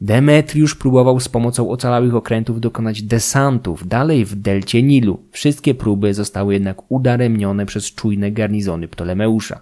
Demetriusz 0.01 0.75
próbował 0.75 1.19
z 1.19 1.29
pomocą 1.29 1.69
ocalałych 1.69 2.15
okrętów 2.15 2.61
dokonać 2.61 3.01
desantów 3.01 3.87
dalej 3.87 4.25
w 4.25 4.35
delcie 4.35 4.83
Nilu. 4.83 5.19
Wszystkie 5.31 5.75
próby 5.75 6.13
zostały 6.13 6.53
jednak 6.53 6.91
udaremnione 6.91 7.65
przez 7.65 7.95
czujne 7.95 8.31
garnizony 8.31 8.87
Ptolemeusza. 8.87 9.61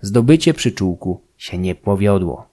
Zdobycie 0.00 0.54
przyczółku 0.54 1.20
się 1.38 1.58
nie 1.58 1.74
powiodło. 1.74 2.46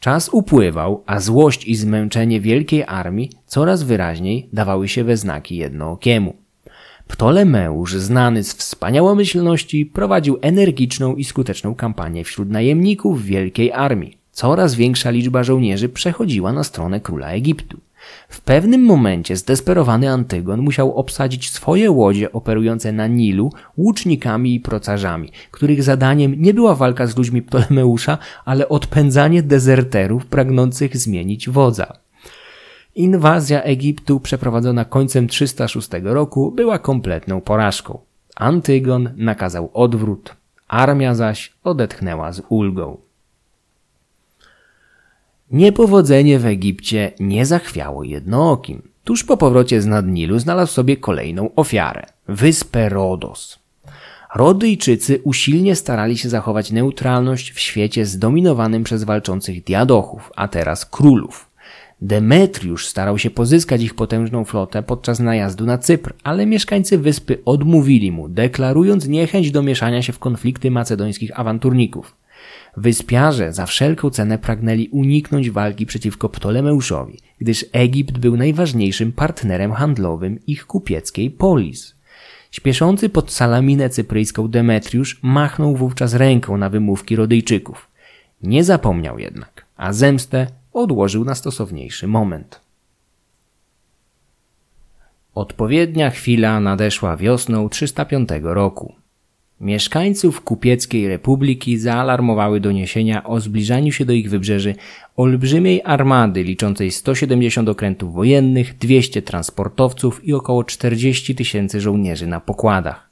Czas 0.00 0.28
upływał, 0.32 1.02
a 1.06 1.20
złość 1.20 1.64
i 1.64 1.76
zmęczenie 1.76 2.40
wielkiej 2.40 2.84
armii 2.86 3.30
coraz 3.46 3.82
wyraźniej 3.82 4.48
dawały 4.52 4.88
się 4.88 5.04
we 5.04 5.16
znaki 5.16 5.56
jednookiemu. 5.56 6.36
Ptolemeusz, 7.08 7.94
znany 7.94 8.44
z 8.44 8.54
wspaniałomyślności, 8.54 9.86
prowadził 9.86 10.38
energiczną 10.42 11.16
i 11.16 11.24
skuteczną 11.24 11.74
kampanię 11.74 12.24
wśród 12.24 12.50
najemników 12.50 13.24
wielkiej 13.24 13.72
armii. 13.72 14.19
Coraz 14.32 14.74
większa 14.74 15.10
liczba 15.10 15.42
żołnierzy 15.42 15.88
przechodziła 15.88 16.52
na 16.52 16.64
stronę 16.64 17.00
króla 17.00 17.28
Egiptu. 17.28 17.78
W 18.28 18.40
pewnym 18.40 18.82
momencie 18.82 19.36
zdesperowany 19.36 20.10
Antygon 20.10 20.60
musiał 20.60 20.94
obsadzić 20.94 21.50
swoje 21.50 21.90
łodzie 21.90 22.32
operujące 22.32 22.92
na 22.92 23.06
Nilu 23.06 23.52
łucznikami 23.76 24.54
i 24.54 24.60
procarzami, 24.60 25.32
których 25.50 25.82
zadaniem 25.82 26.34
nie 26.38 26.54
była 26.54 26.74
walka 26.74 27.06
z 27.06 27.16
ludźmi 27.16 27.42
Ptolemeusza, 27.42 28.18
ale 28.44 28.68
odpędzanie 28.68 29.42
dezerterów 29.42 30.26
pragnących 30.26 30.96
zmienić 30.96 31.48
wodza. 31.48 31.96
Inwazja 32.94 33.62
Egiptu 33.62 34.20
przeprowadzona 34.20 34.84
końcem 34.84 35.28
306 35.28 35.88
roku 36.02 36.52
była 36.52 36.78
kompletną 36.78 37.40
porażką. 37.40 37.98
Antygon 38.36 39.10
nakazał 39.16 39.70
odwrót, 39.74 40.36
armia 40.68 41.14
zaś 41.14 41.52
odetchnęła 41.64 42.32
z 42.32 42.42
ulgą. 42.48 43.09
Niepowodzenie 45.50 46.38
w 46.38 46.46
Egipcie 46.46 47.12
nie 47.20 47.46
zachwiało 47.46 48.04
jednookim. 48.04 48.82
Tuż 49.04 49.24
po 49.24 49.36
powrocie 49.36 49.82
z 49.82 49.86
Nadnilu 49.86 50.38
znalazł 50.38 50.72
sobie 50.72 50.96
kolejną 50.96 51.54
ofiarę 51.54 52.06
wyspę 52.28 52.88
Rodos. 52.88 53.58
Rodyjczycy 54.34 55.20
usilnie 55.24 55.76
starali 55.76 56.18
się 56.18 56.28
zachować 56.28 56.70
neutralność 56.70 57.52
w 57.52 57.60
świecie 57.60 58.06
zdominowanym 58.06 58.84
przez 58.84 59.04
walczących 59.04 59.64
diadochów, 59.64 60.32
a 60.36 60.48
teraz 60.48 60.86
królów. 60.86 61.50
Demetriusz 62.02 62.86
starał 62.86 63.18
się 63.18 63.30
pozyskać 63.30 63.82
ich 63.82 63.94
potężną 63.94 64.44
flotę 64.44 64.82
podczas 64.82 65.20
najazdu 65.20 65.66
na 65.66 65.78
Cypr, 65.78 66.14
ale 66.22 66.46
mieszkańcy 66.46 66.98
wyspy 66.98 67.38
odmówili 67.44 68.12
mu, 68.12 68.28
deklarując 68.28 69.06
niechęć 69.06 69.50
do 69.50 69.62
mieszania 69.62 70.02
się 70.02 70.12
w 70.12 70.18
konflikty 70.18 70.70
macedońskich 70.70 71.40
awanturników. 71.40 72.14
Wyspiarze 72.76 73.52
za 73.52 73.66
wszelką 73.66 74.10
cenę 74.10 74.38
pragnęli 74.38 74.88
uniknąć 74.88 75.50
walki 75.50 75.86
przeciwko 75.86 76.28
Ptolemeuszowi, 76.28 77.18
gdyż 77.38 77.66
Egipt 77.72 78.18
był 78.18 78.36
najważniejszym 78.36 79.12
partnerem 79.12 79.72
handlowym 79.72 80.38
ich 80.46 80.66
kupieckiej 80.66 81.30
polis. 81.30 81.94
Śpieszący 82.50 83.08
pod 83.08 83.32
Salaminę 83.32 83.90
cypryjską 83.90 84.48
Demetriusz 84.48 85.18
machnął 85.22 85.76
wówczas 85.76 86.14
ręką 86.14 86.56
na 86.56 86.70
wymówki 86.70 87.16
Rodyjczyków. 87.16 87.88
Nie 88.42 88.64
zapomniał 88.64 89.18
jednak, 89.18 89.64
a 89.76 89.92
zemstę 89.92 90.46
odłożył 90.72 91.24
na 91.24 91.34
stosowniejszy 91.34 92.06
moment. 92.06 92.60
Odpowiednia 95.34 96.10
chwila 96.10 96.60
nadeszła 96.60 97.16
wiosną 97.16 97.68
305 97.68 98.28
roku. 98.42 98.99
Mieszkańców 99.60 100.40
Kupieckiej 100.40 101.08
Republiki 101.08 101.78
zaalarmowały 101.78 102.60
doniesienia 102.60 103.24
o 103.24 103.40
zbliżaniu 103.40 103.92
się 103.92 104.04
do 104.04 104.12
ich 104.12 104.30
wybrzeży 104.30 104.74
olbrzymiej 105.16 105.82
armady 105.84 106.42
liczącej 106.42 106.90
170 106.90 107.68
okrętów 107.68 108.14
wojennych, 108.14 108.78
200 108.78 109.22
transportowców 109.22 110.24
i 110.24 110.32
około 110.32 110.64
40 110.64 111.34
tysięcy 111.34 111.80
żołnierzy 111.80 112.26
na 112.26 112.40
pokładach. 112.40 113.10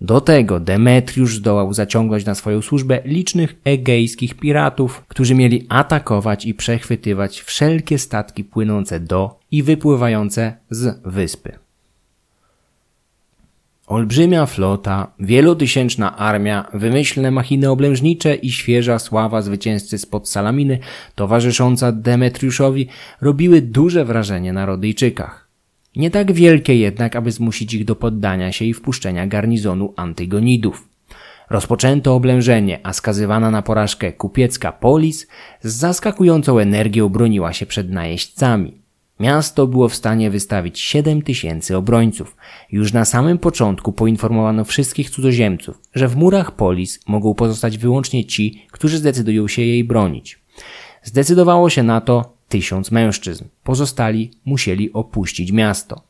Do 0.00 0.20
tego 0.20 0.60
Demetriusz 0.60 1.36
zdołał 1.36 1.72
zaciągnąć 1.72 2.24
na 2.24 2.34
swoją 2.34 2.62
służbę 2.62 3.00
licznych 3.04 3.56
egejskich 3.64 4.34
piratów, 4.34 5.04
którzy 5.08 5.34
mieli 5.34 5.66
atakować 5.68 6.46
i 6.46 6.54
przechwytywać 6.54 7.40
wszelkie 7.40 7.98
statki 7.98 8.44
płynące 8.44 9.00
do 9.00 9.38
i 9.50 9.62
wypływające 9.62 10.56
z 10.70 11.00
wyspy. 11.04 11.67
Olbrzymia 13.88 14.46
flota, 14.46 15.12
wielotysięczna 15.20 16.16
armia, 16.16 16.68
wymyślne 16.74 17.30
machiny 17.30 17.70
oblężnicze 17.70 18.34
i 18.34 18.50
świeża 18.50 18.98
sława 18.98 19.42
zwycięzcy 19.42 19.98
spod 19.98 20.28
Salaminy, 20.28 20.78
towarzysząca 21.14 21.92
Demetriuszowi, 21.92 22.88
robiły 23.20 23.62
duże 23.62 24.04
wrażenie 24.04 24.52
na 24.52 24.66
Rodyjczykach. 24.66 25.48
Nie 25.96 26.10
tak 26.10 26.32
wielkie 26.32 26.76
jednak, 26.76 27.16
aby 27.16 27.32
zmusić 27.32 27.74
ich 27.74 27.84
do 27.84 27.96
poddania 27.96 28.52
się 28.52 28.64
i 28.64 28.74
wpuszczenia 28.74 29.26
garnizonu 29.26 29.94
Antygonidów. 29.96 30.88
Rozpoczęto 31.50 32.14
oblężenie, 32.14 32.80
a 32.82 32.92
skazywana 32.92 33.50
na 33.50 33.62
porażkę 33.62 34.12
kupiecka 34.12 34.72
Polis 34.72 35.26
z 35.62 35.74
zaskakującą 35.74 36.58
energią 36.58 37.08
broniła 37.08 37.52
się 37.52 37.66
przed 37.66 37.90
najeźdźcami. 37.90 38.87
Miasto 39.20 39.66
było 39.66 39.88
w 39.88 39.94
stanie 39.94 40.30
wystawić 40.30 40.80
7 40.80 41.22
tysięcy 41.22 41.76
obrońców. 41.76 42.36
Już 42.72 42.92
na 42.92 43.04
samym 43.04 43.38
początku 43.38 43.92
poinformowano 43.92 44.64
wszystkich 44.64 45.10
cudzoziemców, 45.10 45.78
że 45.94 46.08
w 46.08 46.16
murach 46.16 46.52
polis 46.52 47.00
mogą 47.06 47.34
pozostać 47.34 47.78
wyłącznie 47.78 48.24
ci, 48.24 48.66
którzy 48.70 48.98
zdecydują 48.98 49.48
się 49.48 49.62
jej 49.62 49.84
bronić. 49.84 50.38
Zdecydowało 51.02 51.70
się 51.70 51.82
na 51.82 52.00
to 52.00 52.38
tysiąc 52.48 52.90
mężczyzn. 52.90 53.44
Pozostali 53.64 54.30
musieli 54.44 54.92
opuścić 54.92 55.52
miasto. 55.52 56.02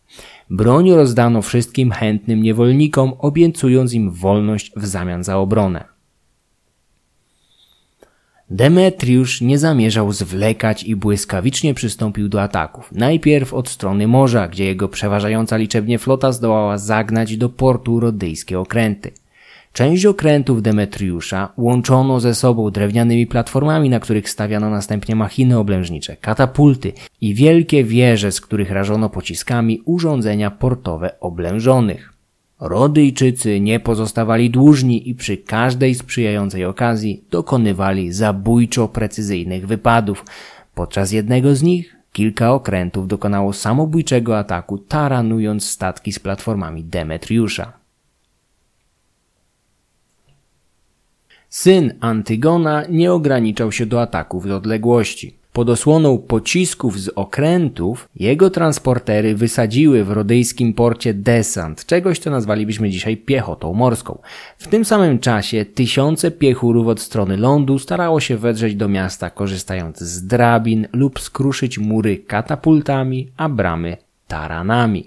Broń 0.51 0.91
rozdano 0.91 1.43
wszystkim 1.43 1.91
chętnym 1.91 2.43
niewolnikom, 2.43 3.13
obiecując 3.19 3.95
im 3.95 4.11
wolność 4.11 4.73
w 4.77 4.87
zamian 4.87 5.25
za 5.25 5.39
obronę. 5.39 5.98
Demetriusz 8.51 9.41
nie 9.41 9.59
zamierzał 9.59 10.13
zwlekać 10.13 10.85
i 10.85 10.97
błyskawicznie 10.97 11.75
przystąpił 11.75 12.29
do 12.29 12.43
ataków. 12.43 12.93
Najpierw 12.93 13.55
od 13.55 13.69
strony 13.69 14.07
morza, 14.07 14.49
gdzie 14.49 14.65
jego 14.65 14.89
przeważająca 14.89 15.57
liczebnie 15.57 15.99
flota 15.99 16.33
zdołała 16.33 16.79
zagnać 16.79 17.37
do 17.37 17.49
portu 17.49 18.01
rodyjskie 18.01 18.59
okręty. 18.59 19.13
Część 19.73 20.07
okrętów 20.07 20.63
Demetriusza 20.63 21.53
łączono 21.57 22.21
ze 22.21 22.35
sobą 22.35 22.71
drewnianymi 22.71 23.27
platformami, 23.27 23.91
na 23.91 24.01
których 24.01 24.31
stawiano 24.31 24.71
następnie 24.71 25.17
machiny 25.17 25.59
oblężnicze, 25.59 26.17
katapulty 26.17 26.93
i 27.21 27.35
wielkie 27.35 27.85
wieże, 27.85 28.33
z 28.33 28.41
których 28.41 28.71
rażono 28.71 29.11
pociskami 29.11 29.83
urządzenia 29.85 30.51
portowe 30.51 31.21
oblężonych. 31.21 32.08
Rodyjczycy 32.61 33.61
nie 33.61 33.81
pozostawali 33.81 34.51
dłużni 34.51 35.09
i 35.09 35.15
przy 35.15 35.37
każdej 35.37 35.95
sprzyjającej 35.95 36.65
okazji 36.65 37.25
dokonywali 37.31 38.13
zabójczo 38.13 38.89
precyzyjnych 38.89 39.67
wypadów. 39.67 40.25
Podczas 40.75 41.13
jednego 41.13 41.55
z 41.55 41.63
nich 41.63 41.97
kilka 42.13 42.53
okrętów 42.53 43.09
dokonało 43.09 43.53
samobójczego 43.53 44.39
ataku, 44.39 44.79
taranując 44.79 45.65
statki 45.65 46.13
z 46.13 46.19
platformami 46.19 46.85
Demetriusza. 46.85 47.73
Syn 51.49 51.95
Antygona 52.01 52.85
nie 52.89 53.13
ograniczał 53.13 53.73
się 53.73 53.87
do 53.87 54.03
ataków 54.03 54.45
z 54.47 54.51
odległości. 54.51 55.38
Pod 55.53 55.71
osłoną 55.71 56.19
pocisków 56.19 57.01
z 57.01 57.09
okrętów 57.09 58.09
jego 58.17 58.51
transportery 58.51 59.35
wysadziły 59.35 60.05
w 60.05 60.11
rodyjskim 60.11 60.75
porcie 60.75 61.15
desant, 61.15 61.87
czegoś 61.87 62.19
co 62.19 62.31
nazwalibyśmy 62.31 62.91
dzisiaj 62.91 63.17
piechotą 63.17 63.73
morską. 63.73 64.19
W 64.59 64.69
tym 64.69 64.85
samym 64.85 65.19
czasie 65.19 65.65
tysiące 65.65 66.31
piechurów 66.31 66.87
od 66.87 67.01
strony 67.01 67.37
lądu 67.37 67.79
starało 67.79 68.21
się 68.21 68.37
wedrzeć 68.37 68.75
do 68.75 68.89
miasta 68.89 69.31
korzystając 69.31 69.99
z 69.99 70.27
drabin 70.27 70.89
lub 70.93 71.21
skruszyć 71.21 71.79
mury 71.79 72.17
katapultami, 72.17 73.29
a 73.37 73.49
bramy 73.49 73.97
taranami. 74.29 75.07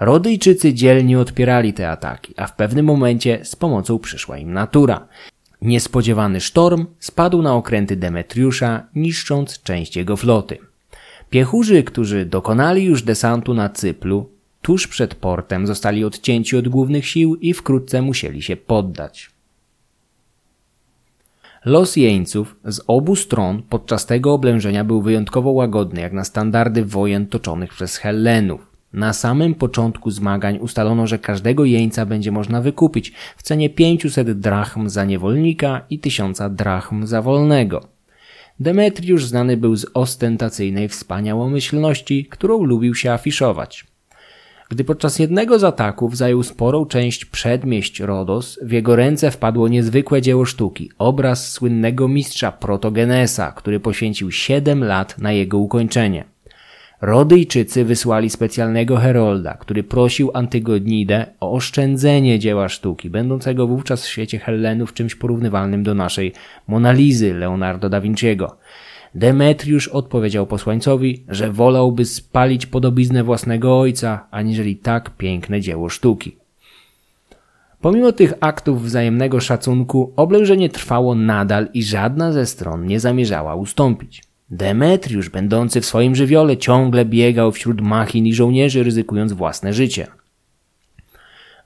Rodyjczycy 0.00 0.74
dzielnie 0.74 1.20
odpierali 1.20 1.72
te 1.72 1.90
ataki, 1.90 2.34
a 2.36 2.46
w 2.46 2.56
pewnym 2.56 2.86
momencie 2.86 3.40
z 3.42 3.56
pomocą 3.56 3.98
przyszła 3.98 4.38
im 4.38 4.52
natura. 4.52 5.08
Niespodziewany 5.62 6.40
sztorm 6.40 6.86
spadł 6.98 7.42
na 7.42 7.54
okręty 7.54 7.96
Demetriusza, 7.96 8.86
niszcząc 8.94 9.62
część 9.62 9.96
jego 9.96 10.16
floty. 10.16 10.58
Piechurzy, 11.30 11.82
którzy 11.82 12.24
dokonali 12.24 12.84
już 12.84 13.02
desantu 13.02 13.54
na 13.54 13.68
Cyplu, 13.68 14.30
tuż 14.62 14.86
przed 14.86 15.14
portem 15.14 15.66
zostali 15.66 16.04
odcięci 16.04 16.56
od 16.56 16.68
głównych 16.68 17.06
sił 17.06 17.34
i 17.34 17.52
wkrótce 17.52 18.02
musieli 18.02 18.42
się 18.42 18.56
poddać. 18.56 19.30
Los 21.64 21.96
jeńców 21.96 22.56
z 22.64 22.80
obu 22.86 23.16
stron 23.16 23.62
podczas 23.62 24.06
tego 24.06 24.32
oblężenia 24.32 24.84
był 24.84 25.02
wyjątkowo 25.02 25.50
łagodny, 25.50 26.00
jak 26.00 26.12
na 26.12 26.24
standardy 26.24 26.84
wojen 26.84 27.26
toczonych 27.26 27.74
przez 27.74 27.96
Hellenów. 27.96 28.75
Na 28.96 29.12
samym 29.12 29.54
początku 29.54 30.10
zmagań 30.10 30.58
ustalono, 30.58 31.06
że 31.06 31.18
każdego 31.18 31.64
jeńca 31.64 32.06
będzie 32.06 32.32
można 32.32 32.60
wykupić 32.60 33.12
w 33.36 33.42
cenie 33.42 33.70
500 33.70 34.32
drachm 34.40 34.88
za 34.88 35.04
niewolnika 35.04 35.80
i 35.90 35.98
1000 35.98 36.40
drachm 36.50 37.06
za 37.06 37.22
wolnego. 37.22 37.88
Demetriusz 38.60 39.24
znany 39.24 39.56
był 39.56 39.76
z 39.76 39.86
ostentacyjnej 39.94 40.88
wspaniałomyślności, 40.88 42.26
którą 42.30 42.64
lubił 42.64 42.94
się 42.94 43.12
afiszować. 43.12 43.86
Gdy 44.68 44.84
podczas 44.84 45.18
jednego 45.18 45.58
z 45.58 45.64
ataków 45.64 46.16
zajął 46.16 46.42
sporą 46.42 46.86
część 46.86 47.24
przedmieść 47.24 48.00
Rodos, 48.00 48.58
w 48.62 48.72
jego 48.72 48.96
ręce 48.96 49.30
wpadło 49.30 49.68
niezwykłe 49.68 50.22
dzieło 50.22 50.44
sztuki, 50.44 50.90
obraz 50.98 51.52
słynnego 51.52 52.08
mistrza 52.08 52.52
Protogenesa, 52.52 53.52
który 53.52 53.80
poświęcił 53.80 54.30
7 54.30 54.84
lat 54.84 55.18
na 55.18 55.32
jego 55.32 55.58
ukończenie. 55.58 56.35
Rodyjczycy 57.00 57.84
wysłali 57.84 58.30
specjalnego 58.30 58.96
herolda, 58.96 59.54
który 59.54 59.82
prosił 59.82 60.30
Antygonidę 60.34 61.26
o 61.40 61.52
oszczędzenie 61.52 62.38
dzieła 62.38 62.68
sztuki, 62.68 63.10
będącego 63.10 63.66
wówczas 63.66 64.04
w 64.04 64.08
świecie 64.08 64.38
Hellenów 64.38 64.94
czymś 64.94 65.14
porównywalnym 65.14 65.82
do 65.82 65.94
naszej 65.94 66.32
Monalizy 66.68 67.34
Leonardo 67.34 67.88
da 67.88 68.00
Vinciego. 68.00 68.56
Demetriusz 69.14 69.88
odpowiedział 69.88 70.46
posłańcowi, 70.46 71.24
że 71.28 71.52
wolałby 71.52 72.04
spalić 72.04 72.66
podobiznę 72.66 73.24
własnego 73.24 73.80
ojca, 73.80 74.26
aniżeli 74.30 74.76
tak 74.76 75.10
piękne 75.10 75.60
dzieło 75.60 75.88
sztuki. 75.88 76.36
Pomimo 77.80 78.12
tych 78.12 78.32
aktów 78.40 78.82
wzajemnego 78.82 79.40
szacunku, 79.40 80.12
oblężenie 80.16 80.68
trwało 80.68 81.14
nadal 81.14 81.68
i 81.74 81.82
żadna 81.82 82.32
ze 82.32 82.46
stron 82.46 82.86
nie 82.86 83.00
zamierzała 83.00 83.54
ustąpić. 83.54 84.22
Demetriusz, 84.50 85.28
będący 85.28 85.80
w 85.80 85.86
swoim 85.86 86.14
żywiole, 86.14 86.56
ciągle 86.56 87.04
biegał 87.04 87.52
wśród 87.52 87.80
machin 87.80 88.26
i 88.26 88.34
żołnierzy, 88.34 88.82
ryzykując 88.82 89.32
własne 89.32 89.72
życie. 89.72 90.06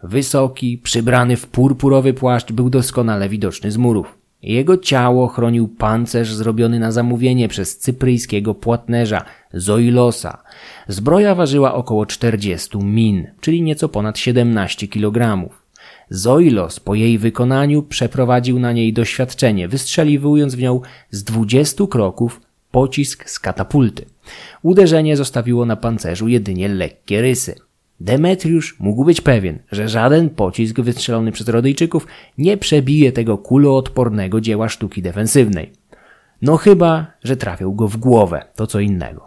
Wysoki, 0.02 0.78
przybrany 0.78 1.36
w 1.36 1.47
purpurowy 1.47 2.15
płaszcz, 2.15 2.52
był 2.52 2.70
doskonale 2.70 3.28
widoczny 3.28 3.70
z 3.70 3.77
murów. 3.77 4.19
Jego 4.43 4.78
ciało 4.78 5.28
chronił 5.28 5.69
pancerz 5.69 6.35
zrobiony 6.35 6.78
na 6.78 6.93
zamówienie 6.93 7.48
przez 7.48 7.78
cypryjskiego 7.78 8.55
płatnerza 8.55 9.24
Zoilosa. 9.55 10.43
Zbroja 10.89 11.35
ważyła 11.35 11.74
około 11.74 12.07
40 12.07 12.78
min, 12.78 13.27
czyli 13.40 13.62
nieco 13.62 13.89
ponad 13.89 14.19
17 14.19 14.89
kg. 14.89 15.48
Zoilos 16.11 16.81
po 16.81 16.94
jej 16.94 17.19
wykonaniu 17.19 17.82
przeprowadził 17.82 18.59
na 18.59 18.73
niej 18.73 18.93
doświadczenie, 18.93 19.69
wystrzeliwując 19.69 20.55
w 20.55 20.62
nią 20.62 20.81
z 21.11 21.24
20 21.24 21.86
kroków 21.86 22.40
pocisk 22.71 23.31
z 23.31 23.39
katapulty. 23.39 24.05
Uderzenie 24.63 25.17
zostawiło 25.17 25.67
na 25.67 25.77
pancerzu 25.77 26.29
jedynie 26.29 26.69
lekkie 26.69 27.23
rysy. 27.23 27.55
Demetriusz 28.01 28.77
mógł 28.81 29.05
być 29.05 29.21
pewien, 29.21 29.59
że 29.73 29.89
żaden 29.89 30.31
pocisk 30.31 30.81
wystrzelony 30.81 31.33
przez 31.33 31.49
Rodyjczyków 31.49 32.07
nie 32.39 32.57
przebije 32.57 33.13
tego 33.13 33.39
kuloodpornego 33.39 34.41
dzieła 34.41 34.69
sztuki 34.69 35.03
defensywnej. 35.03 35.73
No 36.43 36.57
chyba, 36.57 37.07
że 37.25 37.37
trafił 37.37 37.75
go 37.75 37.89
w 37.89 37.97
głowę, 37.97 38.45
to 38.55 38.67
co 38.67 38.81
innego. 38.81 39.27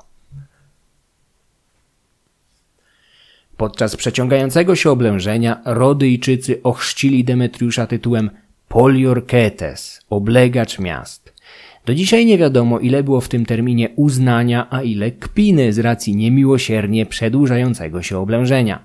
Podczas 3.58 3.96
przeciągającego 3.96 4.76
się 4.76 4.92
oblężenia 4.92 5.62
Rodyjczycy 5.66 6.64
ochrzcili 6.64 7.24
Demetriusza 7.24 7.88
tytułem 7.88 8.30
Poliorketes, 8.68 10.02
oblegacz 10.10 10.80
miast. 10.80 11.33
Do 11.86 11.96
dzisiaj 11.96 12.26
nie 12.26 12.38
wiadomo, 12.38 12.80
ile 12.80 13.04
było 13.04 13.22
w 13.22 13.30
tym 13.30 13.46
terminie 13.46 13.90
uznania, 13.96 14.68
a 14.70 14.82
ile 14.82 15.12
kpiny 15.12 15.74
z 15.74 15.80
racji 15.80 16.16
niemiłosiernie 16.16 17.06
przedłużającego 17.06 18.02
się 18.02 18.18
oblężenia. 18.18 18.80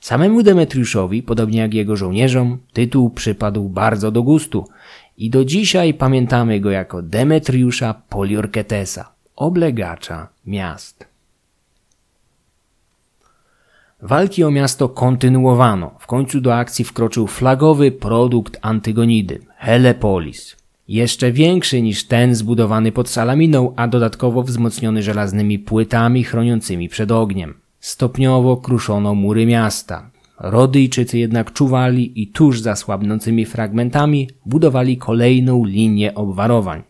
Samemu 0.00 0.42
Demetriuszowi, 0.42 1.22
podobnie 1.22 1.60
jak 1.60 1.74
jego 1.74 1.96
żołnierzom, 1.96 2.58
tytuł 2.72 3.10
przypadł 3.10 3.68
bardzo 3.68 4.10
do 4.10 4.22
gustu 4.22 4.68
i 5.18 5.30
do 5.30 5.44
dzisiaj 5.44 5.94
pamiętamy 5.94 6.60
go 6.60 6.70
jako 6.70 7.02
Demetriusza 7.02 7.94
Poliorketesa, 8.08 9.12
oblegacza 9.36 10.28
miast. 10.46 11.06
Walki 14.02 14.44
o 14.44 14.50
miasto 14.50 14.88
kontynuowano. 14.88 15.94
W 15.98 16.06
końcu 16.06 16.40
do 16.40 16.54
akcji 16.54 16.84
wkroczył 16.84 17.26
flagowy 17.26 17.92
produkt 17.92 18.58
Antygonidy, 18.62 19.40
Helepolis. 19.56 20.61
Jeszcze 20.88 21.32
większy 21.32 21.82
niż 21.82 22.04
ten 22.04 22.34
zbudowany 22.34 22.92
pod 22.92 23.08
Salaminą, 23.08 23.72
a 23.76 23.88
dodatkowo 23.88 24.42
wzmocniony 24.42 25.02
żelaznymi 25.02 25.58
płytami 25.58 26.24
chroniącymi 26.24 26.88
przed 26.88 27.12
ogniem. 27.12 27.54
Stopniowo 27.80 28.56
kruszono 28.56 29.14
mury 29.14 29.46
miasta. 29.46 30.10
Rodyjczycy 30.40 31.18
jednak 31.18 31.52
czuwali 31.52 32.22
i 32.22 32.26
tuż 32.26 32.60
za 32.60 32.76
słabnącymi 32.76 33.46
fragmentami 33.46 34.28
budowali 34.46 34.96
kolejną 34.96 35.64
linię 35.64 36.14
obwarowań. 36.14 36.82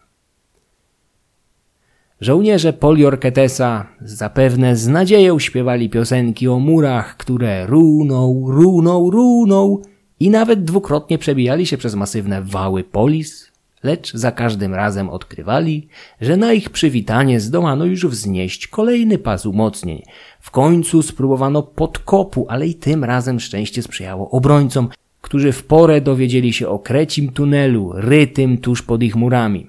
Żołnierze 2.21 2.73
Poliorketesa 2.73 3.87
zapewne 4.01 4.77
z 4.77 4.89
nadzieją 4.89 5.39
śpiewali 5.39 5.91
piosenki 5.91 6.49
o 6.49 6.59
murach, 6.59 7.17
które 7.17 7.67
runą, 7.67 8.45
runą, 8.49 9.11
runą 9.11 9.79
i 10.21 10.31
nawet 10.31 10.65
dwukrotnie 10.65 11.19
przebijali 11.19 11.67
się 11.67 11.77
przez 11.77 11.95
masywne 11.95 12.43
wały 12.43 12.85
polis, 12.85 13.52
lecz 13.83 14.13
za 14.15 14.33
każdym 14.33 14.75
razem 14.75 15.11
odkrywali, 15.11 15.89
że 16.21 16.37
na 16.37 16.53
ich 16.53 16.71
przywitanie 16.71 17.41
zdołano 17.41 17.85
już 17.85 18.07
wznieść 18.07 18.67
kolejny 18.67 19.19
pas 19.19 19.47
umocnień. 19.47 20.03
W 20.41 20.51
końcu 20.51 21.03
spróbowano 21.03 21.63
podkopu, 21.63 22.47
ale 22.49 22.67
i 22.67 22.75
tym 22.75 23.05
razem 23.05 23.41
szczęście 23.41 23.83
sprzyjało 23.83 24.31
obrońcom, 24.31 24.89
którzy 25.21 25.53
w 25.53 25.65
porę 25.65 26.01
dowiedzieli 26.01 26.53
się 26.53 26.69
o 26.69 26.79
krecim 26.79 27.33
tunelu, 27.33 27.93
rytym 27.95 28.59
tuż 28.59 28.83
pod 28.83 29.03
ich 29.03 29.17
murami. 29.17 29.67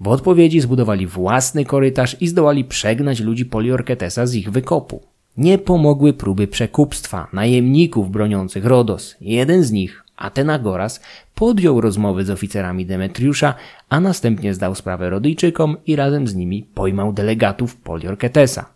W 0.00 0.08
odpowiedzi 0.08 0.60
zbudowali 0.60 1.06
własny 1.06 1.64
korytarz 1.64 2.16
i 2.20 2.28
zdołali 2.28 2.64
przegnać 2.64 3.20
ludzi 3.20 3.44
Poliorketesa 3.44 4.26
z 4.26 4.34
ich 4.34 4.50
wykopu. 4.50 5.02
Nie 5.36 5.58
pomogły 5.58 6.12
próby 6.12 6.46
przekupstwa 6.46 7.28
najemników 7.32 8.10
broniących 8.10 8.64
Rodos. 8.64 9.16
Jeden 9.20 9.62
z 9.62 9.72
nich, 9.72 10.04
Atenagoras, 10.16 11.00
podjął 11.34 11.80
rozmowy 11.80 12.24
z 12.24 12.30
oficerami 12.30 12.86
Demetriusza, 12.86 13.54
a 13.88 14.00
następnie 14.00 14.54
zdał 14.54 14.74
sprawę 14.74 15.10
Rodyjczykom 15.10 15.76
i 15.86 15.96
razem 15.96 16.28
z 16.28 16.34
nimi 16.34 16.62
pojmał 16.62 17.12
delegatów 17.12 17.76
Poliorketesa. 17.76 18.74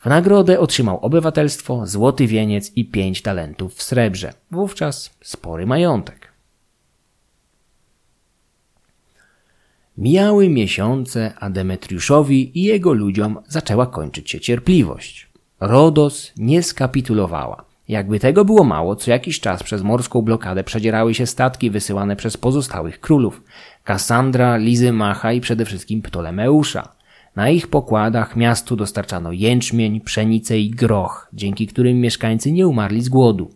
W 0.00 0.06
nagrodę 0.06 0.60
otrzymał 0.60 0.98
obywatelstwo, 1.00 1.86
złoty 1.86 2.26
wieniec 2.26 2.72
i 2.76 2.84
pięć 2.84 3.22
talentów 3.22 3.74
w 3.74 3.82
srebrze. 3.82 4.32
Wówczas 4.50 5.14
spory 5.20 5.66
majątek. 5.66 6.32
Mijały 9.98 10.48
miesiące, 10.48 11.32
a 11.40 11.50
Demetriuszowi 11.50 12.58
i 12.58 12.62
jego 12.62 12.92
ludziom 12.92 13.38
zaczęła 13.48 13.86
kończyć 13.86 14.30
się 14.30 14.40
cierpliwość. 14.40 15.28
Rodos 15.60 16.32
nie 16.36 16.62
skapitulowała. 16.62 17.71
Jakby 17.92 18.20
tego 18.20 18.44
było 18.44 18.64
mało, 18.64 18.96
co 18.96 19.10
jakiś 19.10 19.40
czas 19.40 19.62
przez 19.62 19.82
morską 19.82 20.22
blokadę 20.22 20.64
przedzierały 20.64 21.14
się 21.14 21.26
statki 21.26 21.70
wysyłane 21.70 22.16
przez 22.16 22.36
pozostałych 22.36 23.00
królów. 23.00 23.42
Kassandra, 23.84 24.56
Lizymacha 24.56 25.32
i 25.32 25.40
przede 25.40 25.64
wszystkim 25.64 26.02
Ptolemeusza. 26.02 26.88
Na 27.36 27.50
ich 27.50 27.68
pokładach 27.68 28.36
miastu 28.36 28.76
dostarczano 28.76 29.32
jęczmień, 29.32 30.00
pszenicę 30.00 30.58
i 30.58 30.70
groch, 30.70 31.28
dzięki 31.32 31.66
którym 31.66 32.00
mieszkańcy 32.00 32.52
nie 32.52 32.68
umarli 32.68 33.02
z 33.02 33.08
głodu. 33.08 33.50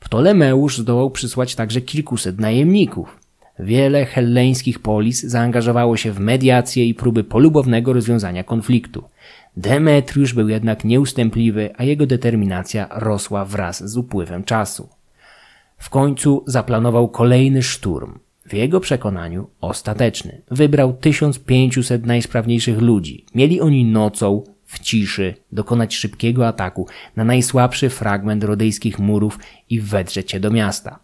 Ptolemeusz 0.00 0.78
zdołał 0.78 1.10
przysłać 1.10 1.54
także 1.54 1.80
kilkuset 1.80 2.40
najemników. 2.40 3.18
Wiele 3.58 4.06
helleńskich 4.06 4.78
polis 4.78 5.22
zaangażowało 5.22 5.96
się 5.96 6.12
w 6.12 6.20
mediację 6.20 6.86
i 6.86 6.94
próby 6.94 7.24
polubownego 7.24 7.92
rozwiązania 7.92 8.44
konfliktu. 8.44 9.04
Demetriusz 9.56 10.34
był 10.34 10.48
jednak 10.48 10.84
nieustępliwy, 10.84 11.70
a 11.76 11.84
jego 11.84 12.06
determinacja 12.06 12.88
rosła 12.90 13.44
wraz 13.44 13.90
z 13.90 13.96
upływem 13.96 14.44
czasu. 14.44 14.88
W 15.78 15.90
końcu 15.90 16.44
zaplanował 16.46 17.08
kolejny 17.08 17.62
szturm. 17.62 18.18
W 18.46 18.54
jego 18.54 18.80
przekonaniu 18.80 19.50
ostateczny. 19.60 20.42
Wybrał 20.50 20.92
1500 20.92 22.06
najsprawniejszych 22.06 22.78
ludzi. 22.78 23.26
Mieli 23.34 23.60
oni 23.60 23.84
nocą, 23.84 24.42
w 24.64 24.78
ciszy, 24.78 25.34
dokonać 25.52 25.94
szybkiego 25.94 26.48
ataku 26.48 26.86
na 27.16 27.24
najsłabszy 27.24 27.90
fragment 27.90 28.44
rodyjskich 28.44 28.98
murów 28.98 29.38
i 29.70 29.80
wedrzeć 29.80 30.30
się 30.30 30.40
do 30.40 30.50
miasta. 30.50 30.98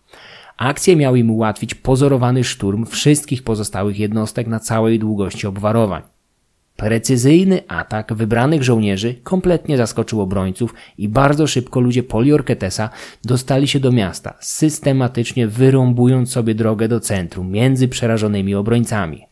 Akcje 0.56 0.96
miały 0.96 1.18
im 1.18 1.30
ułatwić 1.30 1.74
pozorowany 1.74 2.44
szturm 2.44 2.86
wszystkich 2.86 3.42
pozostałych 3.42 3.98
jednostek 3.98 4.46
na 4.46 4.60
całej 4.60 4.98
długości 4.98 5.46
obwarowań. 5.46 6.02
Precyzyjny 6.78 7.62
atak 7.68 8.14
wybranych 8.14 8.62
żołnierzy 8.62 9.14
kompletnie 9.14 9.76
zaskoczył 9.76 10.20
obrońców 10.20 10.74
i 10.98 11.08
bardzo 11.08 11.46
szybko 11.46 11.80
ludzie 11.80 12.02
Poliorketesa 12.02 12.90
dostali 13.24 13.68
się 13.68 13.80
do 13.80 13.92
miasta, 13.92 14.34
systematycznie 14.40 15.48
wyrąbując 15.48 16.30
sobie 16.30 16.54
drogę 16.54 16.88
do 16.88 17.00
centrum 17.00 17.50
między 17.50 17.88
przerażonymi 17.88 18.54
obrońcami. 18.54 19.26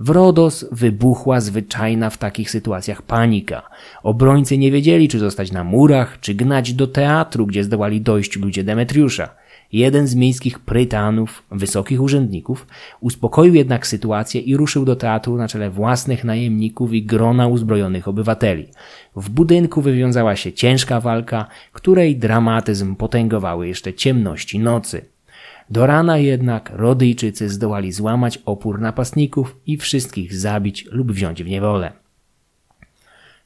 W 0.00 0.10
Rodos 0.10 0.66
wybuchła 0.72 1.40
zwyczajna 1.40 2.10
w 2.10 2.18
takich 2.18 2.50
sytuacjach 2.50 3.02
panika. 3.02 3.62
Obrońcy 4.02 4.58
nie 4.58 4.70
wiedzieli, 4.70 5.08
czy 5.08 5.18
zostać 5.18 5.52
na 5.52 5.64
murach, 5.64 6.20
czy 6.20 6.34
gnać 6.34 6.72
do 6.72 6.86
teatru, 6.86 7.46
gdzie 7.46 7.64
zdołali 7.64 8.00
dojść 8.00 8.36
ludzie 8.36 8.64
Demetriusza. 8.64 9.39
Jeden 9.72 10.06
z 10.06 10.14
miejskich 10.14 10.58
prytanów, 10.58 11.42
wysokich 11.50 12.02
urzędników, 12.02 12.66
uspokoił 13.00 13.54
jednak 13.54 13.86
sytuację 13.86 14.40
i 14.40 14.56
ruszył 14.56 14.84
do 14.84 14.96
teatru 14.96 15.36
na 15.36 15.48
czele 15.48 15.70
własnych 15.70 16.24
najemników 16.24 16.92
i 16.92 17.02
grona 17.02 17.46
uzbrojonych 17.46 18.08
obywateli. 18.08 18.68
W 19.16 19.30
budynku 19.30 19.82
wywiązała 19.82 20.36
się 20.36 20.52
ciężka 20.52 21.00
walka, 21.00 21.46
której 21.72 22.16
dramatyzm 22.16 22.96
potęgowały 22.96 23.68
jeszcze 23.68 23.94
ciemności 23.94 24.58
nocy. 24.58 25.04
Do 25.70 25.86
rana 25.86 26.18
jednak 26.18 26.70
Rodyjczycy 26.74 27.48
zdołali 27.48 27.92
złamać 27.92 28.38
opór 28.44 28.80
napastników 28.80 29.56
i 29.66 29.76
wszystkich 29.76 30.36
zabić 30.36 30.86
lub 30.90 31.12
wziąć 31.12 31.42
w 31.42 31.48
niewolę. 31.48 31.92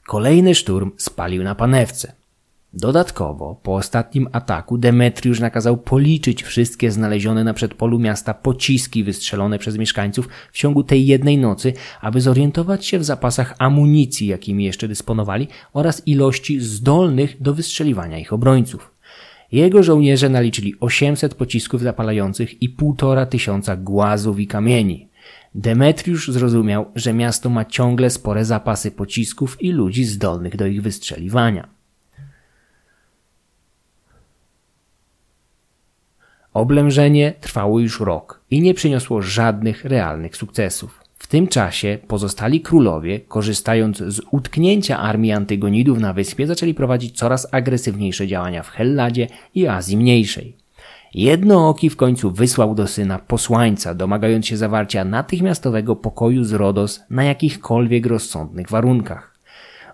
Kolejny 0.05 0.55
szturm 0.55 0.91
spalił 0.97 1.43
na 1.43 1.55
panewce. 1.55 2.24
Dodatkowo, 2.77 3.59
po 3.63 3.75
ostatnim 3.75 4.27
ataku 4.31 4.77
Demetriusz 4.77 5.39
nakazał 5.39 5.77
policzyć 5.77 6.43
wszystkie 6.43 6.91
znalezione 6.91 7.43
na 7.43 7.53
przedpolu 7.53 7.99
miasta 7.99 8.33
pociski 8.33 9.03
wystrzelone 9.03 9.59
przez 9.59 9.77
mieszkańców 9.77 10.29
w 10.51 10.57
ciągu 10.57 10.83
tej 10.83 11.05
jednej 11.05 11.37
nocy, 11.37 11.73
aby 12.01 12.21
zorientować 12.21 12.85
się 12.85 12.99
w 12.99 13.03
zapasach 13.03 13.55
amunicji, 13.59 14.27
jakimi 14.27 14.63
jeszcze 14.63 14.87
dysponowali, 14.87 15.47
oraz 15.73 16.07
ilości 16.07 16.59
zdolnych 16.59 17.41
do 17.41 17.53
wystrzeliwania 17.53 18.19
ich 18.19 18.33
obrońców. 18.33 18.91
Jego 19.51 19.83
żołnierze 19.83 20.29
naliczyli 20.29 20.75
800 20.79 21.35
pocisków 21.35 21.81
zapalających 21.81 22.61
i 22.61 22.69
półtora 22.69 23.25
tysiąca 23.25 23.75
głazów 23.75 24.39
i 24.39 24.47
kamieni. 24.47 25.09
Demetriusz 25.55 26.31
zrozumiał, 26.31 26.85
że 26.95 27.13
miasto 27.13 27.49
ma 27.49 27.65
ciągle 27.65 28.09
spore 28.09 28.45
zapasy 28.45 28.91
pocisków 28.91 29.61
i 29.61 29.71
ludzi 29.71 30.05
zdolnych 30.05 30.55
do 30.55 30.65
ich 30.65 30.81
wystrzeliwania. 30.81 31.74
Oblężenie 36.55 37.33
trwało 37.41 37.79
już 37.79 37.99
rok 37.99 38.41
i 38.51 38.61
nie 38.61 38.73
przyniosło 38.73 39.21
żadnych 39.21 39.85
realnych 39.85 40.37
sukcesów. 40.37 40.99
W 41.17 41.27
tym 41.27 41.47
czasie 41.47 41.97
pozostali 42.07 42.61
królowie, 42.61 43.19
korzystając 43.19 43.97
z 43.97 44.21
utknięcia 44.31 44.99
armii 44.99 45.31
Antygonidów 45.31 45.99
na 45.99 46.13
wyspie, 46.13 46.47
zaczęli 46.47 46.73
prowadzić 46.73 47.17
coraz 47.17 47.47
agresywniejsze 47.51 48.27
działania 48.27 48.63
w 48.63 48.69
Helladzie 48.69 49.27
i 49.55 49.67
Azji 49.67 49.97
Mniejszej. 49.97 50.55
Jednooki 51.13 51.89
w 51.89 51.95
końcu 51.95 52.31
wysłał 52.31 52.75
do 52.75 52.87
syna 52.87 53.19
posłańca, 53.19 53.93
domagając 53.93 54.47
się 54.47 54.57
zawarcia 54.57 55.05
natychmiastowego 55.05 55.95
pokoju 55.95 56.43
z 56.43 56.53
Rodos 56.53 57.03
na 57.09 57.23
jakichkolwiek 57.23 58.05
rozsądnych 58.05 58.69
warunkach. 58.69 59.34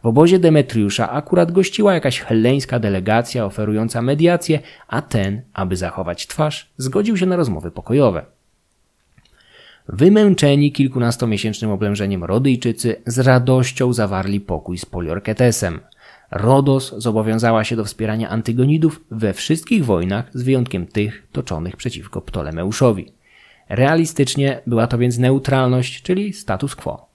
W 0.03 0.05
obozie 0.05 0.39
Demetriusza 0.39 1.09
akurat 1.09 1.51
gościła 1.51 1.93
jakaś 1.93 2.19
helleńska 2.19 2.79
delegacja 2.79 3.45
oferująca 3.45 4.01
mediację, 4.01 4.59
a 4.87 5.01
ten, 5.01 5.41
aby 5.53 5.75
zachować 5.75 6.27
twarz, 6.27 6.69
zgodził 6.77 7.17
się 7.17 7.25
na 7.25 7.35
rozmowy 7.35 7.71
pokojowe. 7.71 8.25
Wymęczeni 9.87 10.71
kilkunastomiesięcznym 10.71 11.71
oblężeniem 11.71 12.23
Rodyjczycy 12.23 12.95
z 13.05 13.19
radością 13.19 13.93
zawarli 13.93 14.39
pokój 14.39 14.77
z 14.77 14.85
Poliorketesem. 14.85 15.79
Rodos 16.31 16.93
zobowiązała 16.97 17.63
się 17.63 17.75
do 17.75 17.85
wspierania 17.85 18.29
Antygonidów 18.29 19.01
we 19.11 19.33
wszystkich 19.33 19.85
wojnach, 19.85 20.29
z 20.33 20.43
wyjątkiem 20.43 20.87
tych 20.87 21.27
toczonych 21.31 21.75
przeciwko 21.75 22.21
Ptolemeuszowi. 22.21 23.11
Realistycznie 23.69 24.61
była 24.67 24.87
to 24.87 24.97
więc 24.97 25.17
neutralność, 25.17 26.01
czyli 26.01 26.33
status 26.33 26.75
quo. 26.75 27.10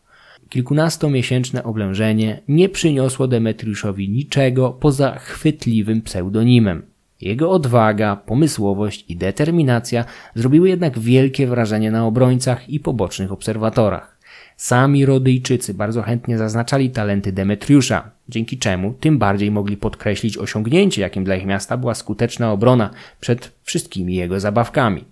Kilkunastomiesięczne 0.48 1.64
oblężenie 1.64 2.42
nie 2.48 2.68
przyniosło 2.68 3.28
Demetriuszowi 3.28 4.08
niczego 4.08 4.70
poza 4.70 5.18
chwytliwym 5.18 6.02
pseudonimem. 6.02 6.82
Jego 7.20 7.50
odwaga, 7.50 8.16
pomysłowość 8.16 9.04
i 9.08 9.16
determinacja 9.16 10.04
zrobiły 10.34 10.68
jednak 10.68 10.98
wielkie 10.98 11.46
wrażenie 11.46 11.90
na 11.90 12.06
obrońcach 12.06 12.68
i 12.68 12.80
pobocznych 12.80 13.32
obserwatorach. 13.32 14.16
Sami 14.56 15.06
Rodyjczycy 15.06 15.74
bardzo 15.74 16.02
chętnie 16.02 16.38
zaznaczali 16.38 16.90
talenty 16.90 17.32
Demetriusza, 17.32 18.10
dzięki 18.28 18.58
czemu 18.58 18.94
tym 19.00 19.18
bardziej 19.18 19.50
mogli 19.50 19.76
podkreślić 19.76 20.38
osiągnięcie, 20.38 21.02
jakim 21.02 21.24
dla 21.24 21.36
ich 21.36 21.46
miasta 21.46 21.76
była 21.76 21.94
skuteczna 21.94 22.52
obrona 22.52 22.90
przed 23.20 23.52
wszystkimi 23.62 24.14
jego 24.14 24.40
zabawkami. 24.40 25.04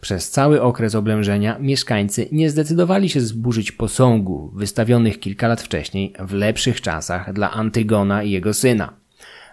Przez 0.00 0.30
cały 0.30 0.62
okres 0.62 0.94
oblężenia 0.94 1.58
mieszkańcy 1.58 2.28
nie 2.32 2.50
zdecydowali 2.50 3.08
się 3.08 3.20
zburzyć 3.20 3.72
posągu 3.72 4.50
wystawionych 4.54 5.20
kilka 5.20 5.48
lat 5.48 5.62
wcześniej 5.62 6.14
w 6.18 6.32
lepszych 6.32 6.80
czasach 6.80 7.32
dla 7.32 7.50
Antygona 7.50 8.22
i 8.22 8.30
jego 8.30 8.54
syna. 8.54 8.92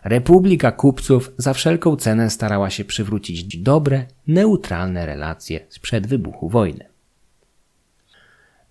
Republika 0.03 0.71
kupców 0.71 1.31
za 1.37 1.53
wszelką 1.53 1.95
cenę 1.95 2.29
starała 2.29 2.69
się 2.69 2.85
przywrócić 2.85 3.57
dobre, 3.57 4.05
neutralne 4.27 5.05
relacje 5.05 5.59
sprzed 5.69 6.07
wybuchu 6.07 6.49
wojny. 6.49 6.85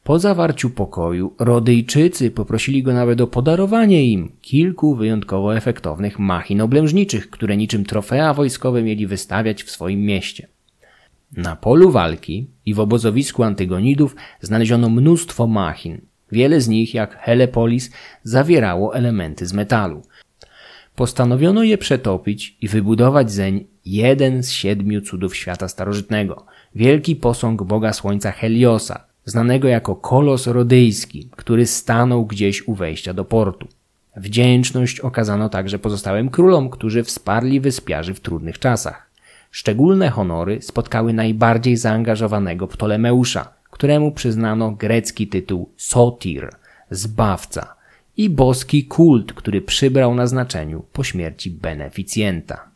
Po 0.04 0.18
zawarciu 0.18 0.70
pokoju 0.70 1.34
Rodyjczycy 1.38 2.30
poprosili 2.30 2.82
go 2.82 2.92
nawet 2.92 3.20
o 3.20 3.26
podarowanie 3.26 4.06
im 4.06 4.32
kilku 4.42 4.94
wyjątkowo 4.94 5.56
efektownych 5.56 6.18
machin 6.18 6.60
oblężniczych, 6.60 7.30
które 7.30 7.56
niczym 7.56 7.84
trofea 7.84 8.34
wojskowe 8.34 8.82
mieli 8.82 9.06
wystawiać 9.06 9.62
w 9.62 9.70
swoim 9.70 10.00
mieście. 10.00 10.48
Na 11.36 11.56
polu 11.56 11.90
walki 11.90 12.50
i 12.66 12.74
w 12.74 12.80
obozowisku 12.80 13.42
Antygonidów 13.42 14.16
znaleziono 14.40 14.88
mnóstwo 14.88 15.46
machin. 15.46 16.00
Wiele 16.32 16.60
z 16.60 16.68
nich, 16.68 16.94
jak 16.94 17.18
Helepolis, 17.18 17.90
zawierało 18.22 18.94
elementy 18.94 19.46
z 19.46 19.52
metalu. 19.52 20.02
Postanowiono 20.94 21.62
je 21.62 21.78
przetopić 21.78 22.56
i 22.60 22.68
wybudować 22.68 23.32
zeń 23.32 23.66
jeden 23.84 24.42
z 24.42 24.50
siedmiu 24.50 25.00
cudów 25.00 25.36
świata 25.36 25.68
starożytnego, 25.68 26.46
wielki 26.74 27.16
posąg 27.16 27.62
boga 27.62 27.92
słońca 27.92 28.32
Heliosa, 28.32 29.04
znanego 29.24 29.68
jako 29.68 29.96
kolos 29.96 30.46
rodyjski, 30.46 31.28
który 31.36 31.66
stanął 31.66 32.26
gdzieś 32.26 32.68
u 32.68 32.74
wejścia 32.74 33.14
do 33.14 33.24
portu. 33.24 33.68
Wdzięczność 34.16 35.00
okazano 35.00 35.48
także 35.48 35.78
pozostałym 35.78 36.28
królom, 36.28 36.70
którzy 36.70 37.04
wsparli 37.04 37.60
wyspiarzy 37.60 38.14
w 38.14 38.20
trudnych 38.20 38.58
czasach. 38.58 39.05
Szczególne 39.56 40.10
honory 40.10 40.62
spotkały 40.62 41.12
najbardziej 41.12 41.76
zaangażowanego 41.76 42.68
Ptolemeusza, 42.68 43.52
któremu 43.70 44.12
przyznano 44.12 44.70
grecki 44.70 45.28
tytuł 45.28 45.70
Sotir, 45.76 46.50
zbawca, 46.90 47.74
i 48.16 48.30
boski 48.30 48.84
kult, 48.84 49.32
który 49.32 49.60
przybrał 49.60 50.14
na 50.14 50.26
znaczeniu 50.26 50.84
po 50.92 51.04
śmierci 51.04 51.50
beneficjenta. 51.50 52.70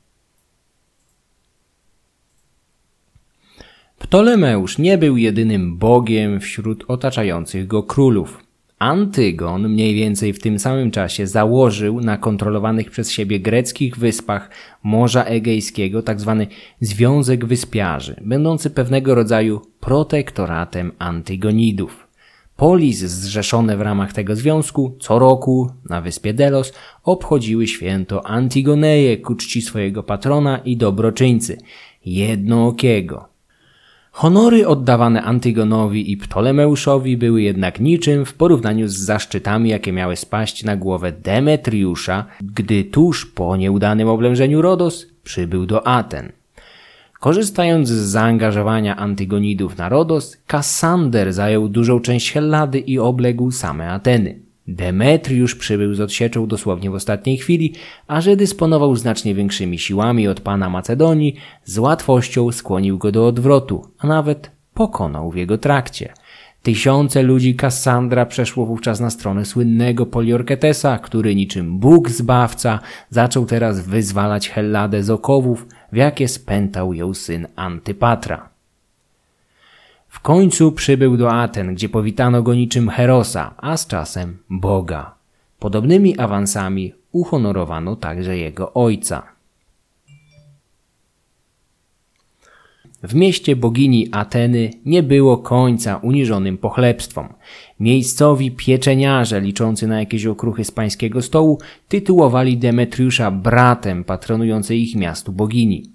Ptolemeusz 3.98 4.78
nie 4.78 4.98
był 4.98 5.16
jedynym 5.16 5.78
bogiem 5.78 6.40
wśród 6.40 6.84
otaczających 6.88 7.66
go 7.66 7.82
królów. 7.82 8.44
Antygon 8.80 9.68
mniej 9.68 9.94
więcej 9.94 10.32
w 10.32 10.40
tym 10.40 10.58
samym 10.58 10.90
czasie 10.90 11.26
założył 11.26 12.00
na 12.00 12.16
kontrolowanych 12.16 12.90
przez 12.90 13.10
siebie 13.10 13.40
greckich 13.40 13.98
wyspach 13.98 14.50
Morza 14.82 15.24
Egejskiego 15.24 16.02
tzw. 16.02 16.36
Tak 16.38 16.58
Związek 16.80 17.44
Wyspiarzy, 17.44 18.16
będący 18.24 18.70
pewnego 18.70 19.14
rodzaju 19.14 19.60
protektoratem 19.80 20.92
Antygonidów. 20.98 22.08
Polis 22.56 22.98
zrzeszone 22.98 23.76
w 23.76 23.80
ramach 23.80 24.12
tego 24.12 24.36
związku 24.36 24.96
co 25.00 25.18
roku 25.18 25.70
na 25.90 26.00
wyspie 26.00 26.34
Delos 26.34 26.72
obchodziły 27.04 27.66
święto 27.66 28.26
Antigoneje 28.26 29.16
ku 29.16 29.34
czci 29.34 29.62
swojego 29.62 30.02
patrona 30.02 30.58
i 30.58 30.76
dobroczyńcy, 30.76 31.58
jednookiego, 32.04 33.29
Honory 34.12 34.66
oddawane 34.66 35.22
Antygonowi 35.22 36.12
i 36.12 36.16
Ptolemeuszowi 36.16 37.16
były 37.16 37.42
jednak 37.42 37.80
niczym 37.80 38.24
w 38.24 38.34
porównaniu 38.34 38.88
z 38.88 38.96
zaszczytami, 38.96 39.70
jakie 39.70 39.92
miały 39.92 40.16
spaść 40.16 40.64
na 40.64 40.76
głowę 40.76 41.12
Demetriusza, 41.12 42.24
gdy 42.40 42.84
tuż 42.84 43.26
po 43.26 43.56
nieudanym 43.56 44.08
oblężeniu 44.08 44.62
Rodos 44.62 45.06
przybył 45.24 45.66
do 45.66 45.86
Aten. 45.86 46.32
Korzystając 47.20 47.88
z 47.88 48.10
zaangażowania 48.10 48.96
Antygonidów 48.96 49.78
na 49.78 49.88
Rodos, 49.88 50.36
Kassander 50.46 51.32
zajął 51.32 51.68
dużą 51.68 52.00
część 52.00 52.32
Hellady 52.32 52.78
i 52.78 52.98
obległ 52.98 53.50
same 53.50 53.90
Ateny. 53.92 54.49
Demetriusz 54.70 55.54
przybył 55.54 55.94
z 55.94 56.00
odsieczą 56.00 56.46
dosłownie 56.46 56.90
w 56.90 56.94
ostatniej 56.94 57.38
chwili, 57.38 57.74
a 58.06 58.20
że 58.20 58.36
dysponował 58.36 58.96
znacznie 58.96 59.34
większymi 59.34 59.78
siłami 59.78 60.28
od 60.28 60.40
pana 60.40 60.70
Macedonii, 60.70 61.36
z 61.64 61.78
łatwością 61.78 62.52
skłonił 62.52 62.98
go 62.98 63.12
do 63.12 63.26
odwrotu, 63.26 63.86
a 63.98 64.06
nawet 64.06 64.50
pokonał 64.74 65.30
w 65.30 65.36
jego 65.36 65.58
trakcie. 65.58 66.12
Tysiące 66.62 67.22
ludzi 67.22 67.54
Kassandra 67.54 68.26
przeszło 68.26 68.66
wówczas 68.66 69.00
na 69.00 69.10
stronę 69.10 69.44
słynnego 69.44 70.06
Poliorketesa, 70.06 70.98
który 70.98 71.34
niczym 71.34 71.78
Bóg 71.78 72.10
zbawca 72.10 72.78
zaczął 73.10 73.46
teraz 73.46 73.80
wyzwalać 73.80 74.50
Helladę 74.50 75.02
z 75.02 75.10
okowów, 75.10 75.66
w 75.92 75.96
jakie 75.96 76.28
spętał 76.28 76.94
ją 76.94 77.14
syn 77.14 77.46
Antypatra. 77.56 78.49
W 80.10 80.20
końcu 80.20 80.72
przybył 80.72 81.16
do 81.16 81.32
Aten, 81.32 81.74
gdzie 81.74 81.88
powitano 81.88 82.42
go 82.42 82.54
niczym 82.54 82.88
Herosa, 82.88 83.54
a 83.56 83.76
z 83.76 83.86
czasem 83.86 84.38
Boga. 84.50 85.14
Podobnymi 85.58 86.18
awansami 86.18 86.92
uhonorowano 87.12 87.96
także 87.96 88.38
jego 88.38 88.72
ojca. 88.72 89.22
W 93.02 93.14
mieście 93.14 93.56
bogini 93.56 94.08
Ateny 94.12 94.70
nie 94.84 95.02
było 95.02 95.38
końca 95.38 95.96
uniżonym 95.96 96.58
pochlebstwom. 96.58 97.28
Miejscowi 97.80 98.50
pieczeniarze, 98.50 99.40
liczący 99.40 99.86
na 99.86 100.00
jakieś 100.00 100.26
okruchy 100.26 100.64
z 100.64 100.70
pańskiego 100.70 101.22
stołu, 101.22 101.58
tytułowali 101.88 102.56
Demetriusza 102.56 103.30
bratem 103.30 104.04
patronującej 104.04 104.82
ich 104.82 104.96
miastu 104.96 105.32
bogini. 105.32 105.90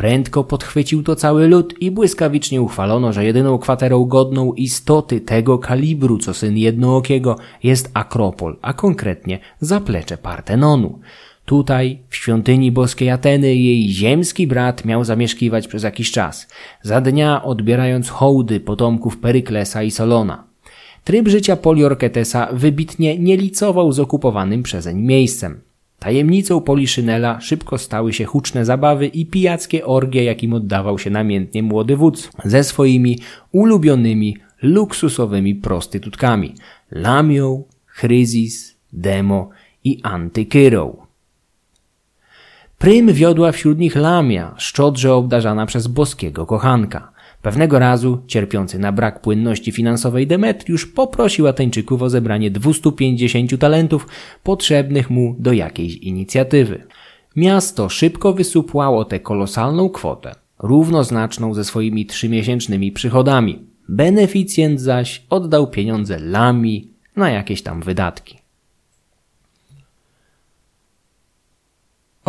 Prędko 0.00 0.44
podchwycił 0.44 1.02
to 1.02 1.16
cały 1.16 1.48
lud 1.48 1.74
i 1.80 1.90
błyskawicznie 1.90 2.62
uchwalono, 2.62 3.12
że 3.12 3.24
jedyną 3.24 3.58
kwaterą 3.58 4.04
godną 4.04 4.52
istoty 4.52 5.20
tego 5.20 5.58
kalibru, 5.58 6.18
co 6.18 6.34
syn 6.34 6.56
jednookiego, 6.56 7.36
jest 7.62 7.90
Akropol, 7.94 8.56
a 8.62 8.72
konkretnie 8.72 9.38
zaplecze 9.60 10.18
Partenonu. 10.18 10.98
Tutaj, 11.44 11.98
w 12.08 12.16
świątyni 12.16 12.72
boskiej 12.72 13.10
Ateny, 13.10 13.54
jej 13.54 13.88
ziemski 13.88 14.46
brat 14.46 14.84
miał 14.84 15.04
zamieszkiwać 15.04 15.68
przez 15.68 15.82
jakiś 15.82 16.10
czas, 16.10 16.48
za 16.82 17.00
dnia 17.00 17.42
odbierając 17.44 18.08
hołdy 18.08 18.60
potomków 18.60 19.18
Peryklesa 19.18 19.82
i 19.82 19.90
Solona. 19.90 20.44
Tryb 21.04 21.28
życia 21.28 21.56
Poliorketesa 21.56 22.48
wybitnie 22.52 23.18
nie 23.18 23.36
licował 23.36 23.92
z 23.92 24.00
okupowanym 24.00 24.62
przezeń 24.62 25.00
miejscem. 25.00 25.60
Tajemnicą 26.00 26.60
Poliszynela 26.60 27.40
szybko 27.40 27.78
stały 27.78 28.12
się 28.12 28.24
huczne 28.24 28.64
zabawy 28.64 29.06
i 29.06 29.26
pijackie 29.26 29.86
orgie, 29.86 30.24
jakim 30.24 30.52
oddawał 30.52 30.98
się 30.98 31.10
namiętnie 31.10 31.62
młody 31.62 31.96
wódz 31.96 32.30
ze 32.44 32.64
swoimi 32.64 33.18
ulubionymi, 33.52 34.36
luksusowymi 34.62 35.54
prostytutkami 35.54 36.54
Lamią, 36.90 37.64
Chryzis, 37.86 38.76
Demo 38.92 39.50
i 39.84 40.00
Antykyrą. 40.02 40.96
Prym 42.78 43.12
wiodła 43.12 43.52
wśród 43.52 43.78
nich 43.78 43.96
Lamia, 43.96 44.54
szczodrze 44.56 45.14
obdarzana 45.14 45.66
przez 45.66 45.86
boskiego 45.86 46.46
kochanka. 46.46 47.12
Pewnego 47.42 47.78
razu, 47.78 48.22
cierpiący 48.26 48.78
na 48.78 48.92
brak 48.92 49.20
płynności 49.20 49.72
finansowej 49.72 50.26
Demetriusz 50.26 50.86
poprosił 50.86 51.48
Ateńczyków 51.48 52.02
o 52.02 52.10
zebranie 52.10 52.50
250 52.50 53.58
talentów 53.58 54.06
potrzebnych 54.42 55.10
mu 55.10 55.36
do 55.38 55.52
jakiejś 55.52 55.96
inicjatywy. 55.96 56.86
Miasto 57.36 57.88
szybko 57.88 58.32
wysupłało 58.32 59.04
tę 59.04 59.20
kolosalną 59.20 59.88
kwotę, 59.88 60.34
równoznaczną 60.58 61.54
ze 61.54 61.64
swoimi 61.64 62.06
trzymiesięcznymi 62.06 62.92
przychodami. 62.92 63.58
Beneficjent 63.88 64.80
zaś 64.80 65.22
oddał 65.30 65.66
pieniądze 65.66 66.18
Lami 66.18 66.90
na 67.16 67.30
jakieś 67.30 67.62
tam 67.62 67.82
wydatki. 67.82 68.39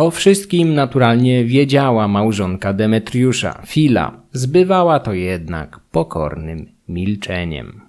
O 0.02 0.10
wszystkim 0.10 0.74
naturalnie 0.74 1.44
wiedziała 1.44 2.08
małżonka 2.08 2.72
Demetriusza, 2.72 3.62
Fila. 3.66 4.20
Zbywała 4.32 5.00
to 5.00 5.12
jednak 5.12 5.80
pokornym 5.90 6.68
milczeniem. 6.88 7.80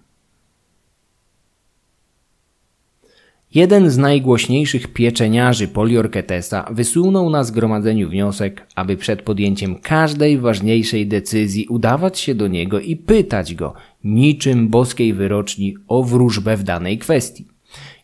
Jeden 3.53 3.89
z 3.89 3.97
najgłośniejszych 3.97 4.93
pieczeniarzy 4.93 5.67
Poliorketesa 5.67 6.65
wysunął 6.71 7.29
na 7.29 7.43
zgromadzeniu 7.43 8.09
wniosek, 8.09 8.67
aby 8.75 8.97
przed 8.97 9.21
podjęciem 9.21 9.75
każdej 9.75 10.37
ważniejszej 10.37 11.07
decyzji 11.07 11.67
udawać 11.67 12.19
się 12.19 12.35
do 12.35 12.47
niego 12.47 12.79
i 12.79 12.95
pytać 12.95 13.55
go, 13.55 13.73
niczym 14.03 14.69
boskiej 14.69 15.13
wyroczni, 15.13 15.75
o 15.87 16.03
wróżbę 16.03 16.57
w 16.57 16.63
danej 16.63 16.97
kwestii. 16.97 17.52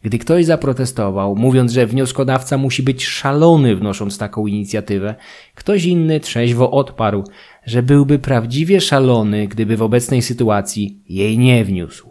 Gdy 0.02 0.20
ktoś 0.20 0.46
zaprotestował, 0.46 1.36
mówiąc, 1.36 1.72
że 1.72 1.88
wnioskodawca 1.88 2.58
musi 2.58 2.84
być 2.84 3.06
szalony 3.06 3.76
wnosząc 3.76 4.18
taką 4.18 4.48
inicjatywę, 4.48 5.16
ktoś 5.56 5.86
inny 5.86 6.20
trzeźwo 6.20 6.72
odparł, 6.72 7.24
że 7.66 7.84
byłby 7.84 8.20
prawdziwie 8.20 8.82
szalony, 8.82 9.48
gdyby 9.48 9.78
w 9.78 9.82
obecnej 9.82 10.22
sytuacji 10.22 11.00
jej 11.10 11.38
nie 11.38 11.66
wniósł. 11.66 12.10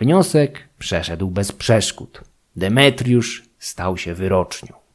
Wniosek 0.00 0.68
przeszedł 0.78 1.30
bez 1.30 1.52
przeszkód. 1.52 2.20
Demetriusz 2.56 3.44
stał 3.58 3.96
się 3.96 4.14
wyrocznią. 4.14 4.87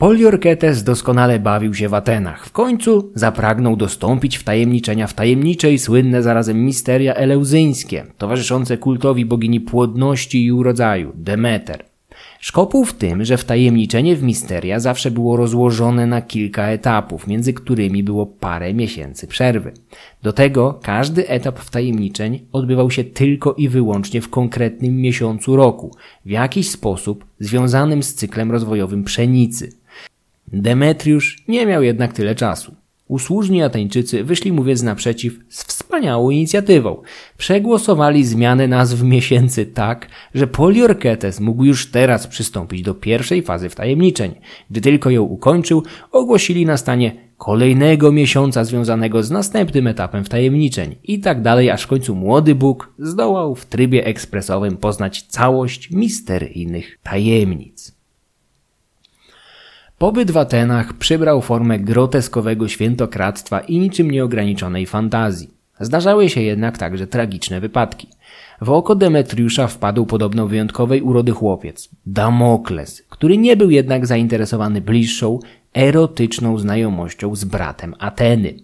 Poliorketes 0.00 0.84
doskonale 0.84 1.38
bawił 1.38 1.74
się 1.74 1.88
w 1.88 1.94
Atenach. 1.94 2.46
W 2.46 2.52
końcu 2.52 3.12
zapragnął 3.14 3.76
dostąpić 3.76 4.38
wtajemniczenia 4.38 5.06
w 5.06 5.14
tajemnicze 5.14 5.72
i 5.72 5.78
słynne 5.78 6.22
zarazem 6.22 6.64
misteria 6.64 7.14
eleuzyńskie, 7.14 8.04
towarzyszące 8.18 8.78
kultowi 8.78 9.24
bogini 9.26 9.60
płodności 9.60 10.44
i 10.44 10.52
urodzaju, 10.52 11.12
Demeter. 11.14 11.84
Szkopuł 12.40 12.84
w 12.84 12.92
tym, 12.92 13.24
że 13.24 13.36
wtajemniczenie 13.36 14.16
w 14.16 14.22
misteria 14.22 14.80
zawsze 14.80 15.10
było 15.10 15.36
rozłożone 15.36 16.06
na 16.06 16.22
kilka 16.22 16.66
etapów, 16.66 17.26
między 17.26 17.52
którymi 17.52 18.02
było 18.02 18.26
parę 18.26 18.74
miesięcy 18.74 19.26
przerwy. 19.26 19.72
Do 20.22 20.32
tego 20.32 20.78
każdy 20.82 21.28
etap 21.28 21.58
wtajemniczeń 21.58 22.40
odbywał 22.52 22.90
się 22.90 23.04
tylko 23.04 23.54
i 23.54 23.68
wyłącznie 23.68 24.20
w 24.20 24.30
konkretnym 24.30 24.96
miesiącu 24.96 25.56
roku, 25.56 25.96
w 26.26 26.30
jakiś 26.30 26.70
sposób 26.70 27.24
związanym 27.40 28.02
z 28.02 28.14
cyklem 28.14 28.50
rozwojowym 28.50 29.04
pszenicy. 29.04 29.79
Demetriusz 30.52 31.44
nie 31.48 31.66
miał 31.66 31.82
jednak 31.82 32.12
tyle 32.12 32.34
czasu. 32.34 32.74
Usłużni 33.08 33.62
Ateńczycy 33.62 34.24
wyszli 34.24 34.52
mu 34.52 34.64
więc 34.64 34.82
naprzeciw 34.82 35.38
z 35.48 35.64
wspaniałą 35.64 36.30
inicjatywą. 36.30 37.02
Przegłosowali 37.38 38.24
zmianę 38.24 38.68
nazw 38.68 39.02
miesięcy 39.02 39.66
tak, 39.66 40.08
że 40.34 40.46
Poliorketes 40.46 41.40
mógł 41.40 41.64
już 41.64 41.90
teraz 41.90 42.26
przystąpić 42.26 42.82
do 42.82 42.94
pierwszej 42.94 43.42
fazy 43.42 43.68
wtajemniczeń. 43.68 44.34
Gdy 44.70 44.80
tylko 44.80 45.10
ją 45.10 45.22
ukończył, 45.22 45.82
ogłosili 46.12 46.66
nastanie 46.66 47.12
kolejnego 47.38 48.12
miesiąca 48.12 48.64
związanego 48.64 49.22
z 49.22 49.30
następnym 49.30 49.86
etapem 49.86 50.24
wtajemniczeń 50.24 50.96
i 51.04 51.20
tak 51.20 51.42
dalej, 51.42 51.70
aż 51.70 51.82
w 51.82 51.86
końcu 51.86 52.14
młody 52.14 52.54
Bóg 52.54 52.94
zdołał 52.98 53.54
w 53.54 53.66
trybie 53.66 54.04
ekspresowym 54.04 54.76
poznać 54.76 55.22
całość 55.22 55.90
misteryjnych 55.90 56.98
tajemnic. 57.02 57.99
Pobyt 60.00 60.30
w 60.30 60.36
Atenach 60.36 60.92
przybrał 60.92 61.42
formę 61.42 61.78
groteskowego 61.78 62.68
świętokradztwa 62.68 63.60
i 63.60 63.78
niczym 63.78 64.10
nieograniczonej 64.10 64.86
fantazji. 64.86 65.50
Zdarzały 65.80 66.28
się 66.28 66.42
jednak 66.42 66.78
także 66.78 67.06
tragiczne 67.06 67.60
wypadki. 67.60 68.08
W 68.60 68.70
oko 68.70 68.94
Demetriusza 68.94 69.66
wpadł 69.66 70.06
podobno 70.06 70.46
wyjątkowej 70.46 71.02
urody 71.02 71.32
chłopiec, 71.32 71.88
Damokles, 72.06 73.02
który 73.08 73.38
nie 73.38 73.56
był 73.56 73.70
jednak 73.70 74.06
zainteresowany 74.06 74.80
bliższą, 74.80 75.38
erotyczną 75.74 76.58
znajomością 76.58 77.36
z 77.36 77.44
bratem 77.44 77.94
Ateny. 77.98 78.54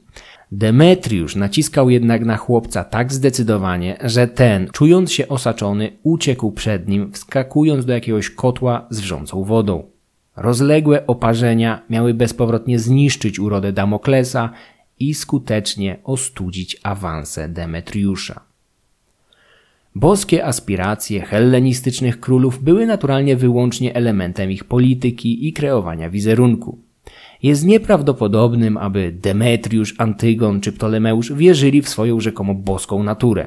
Demetriusz 0.52 1.36
naciskał 1.36 1.90
jednak 1.90 2.24
na 2.24 2.36
chłopca 2.36 2.84
tak 2.84 3.12
zdecydowanie, 3.12 3.96
że 4.04 4.28
ten, 4.28 4.68
czując 4.72 5.12
się 5.12 5.28
osaczony, 5.28 5.92
uciekł 6.02 6.52
przed 6.52 6.88
nim, 6.88 7.12
wskakując 7.12 7.86
do 7.86 7.92
jakiegoś 7.92 8.30
kotła 8.30 8.86
z 8.90 9.00
wrzącą 9.00 9.44
wodą. 9.44 9.95
Rozległe 10.36 11.06
oparzenia 11.06 11.82
miały 11.90 12.14
bezpowrotnie 12.14 12.78
zniszczyć 12.78 13.38
urodę 13.38 13.72
Damoklesa 13.72 14.50
i 14.98 15.14
skutecznie 15.14 15.96
ostudzić 16.04 16.76
awanse 16.82 17.48
Demetriusza. 17.48 18.40
Boskie 19.94 20.46
aspiracje 20.46 21.20
hellenistycznych 21.20 22.20
królów 22.20 22.62
były 22.62 22.86
naturalnie 22.86 23.36
wyłącznie 23.36 23.94
elementem 23.94 24.50
ich 24.50 24.64
polityki 24.64 25.48
i 25.48 25.52
kreowania 25.52 26.10
wizerunku. 26.10 26.78
Jest 27.42 27.64
nieprawdopodobnym, 27.64 28.76
aby 28.76 29.12
Demetriusz, 29.12 29.94
Antygon 29.98 30.60
czy 30.60 30.72
Ptolemeusz 30.72 31.32
wierzyli 31.32 31.82
w 31.82 31.88
swoją 31.88 32.20
rzekomo 32.20 32.54
boską 32.54 33.02
naturę. 33.02 33.46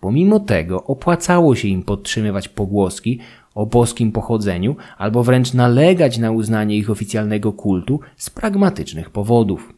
Pomimo 0.00 0.40
tego 0.40 0.84
opłacało 0.84 1.54
się 1.54 1.68
im 1.68 1.82
podtrzymywać 1.82 2.48
pogłoski 2.48 3.18
o 3.54 3.66
boskim 3.66 4.12
pochodzeniu 4.12 4.76
albo 4.98 5.22
wręcz 5.22 5.54
nalegać 5.54 6.18
na 6.18 6.30
uznanie 6.30 6.76
ich 6.76 6.90
oficjalnego 6.90 7.52
kultu 7.52 8.00
z 8.16 8.30
pragmatycznych 8.30 9.10
powodów. 9.10 9.72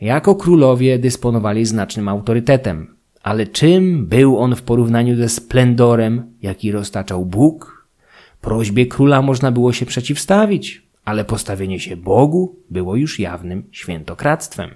Jako 0.00 0.34
królowie 0.34 0.98
dysponowali 0.98 1.66
znacznym 1.66 2.08
autorytetem, 2.08 2.94
ale 3.22 3.46
czym 3.46 4.06
był 4.06 4.38
on 4.38 4.56
w 4.56 4.62
porównaniu 4.62 5.16
ze 5.16 5.28
splendorem, 5.28 6.32
jaki 6.42 6.72
roztaczał 6.72 7.26
Bóg? 7.26 7.86
Prośbie 8.40 8.86
króla 8.86 9.22
można 9.22 9.52
było 9.52 9.72
się 9.72 9.86
przeciwstawić, 9.86 10.86
ale 11.04 11.24
postawienie 11.24 11.80
się 11.80 11.96
Bogu 11.96 12.56
było 12.70 12.96
już 12.96 13.18
jawnym 13.18 13.64
świętokradztwem. 13.70 14.70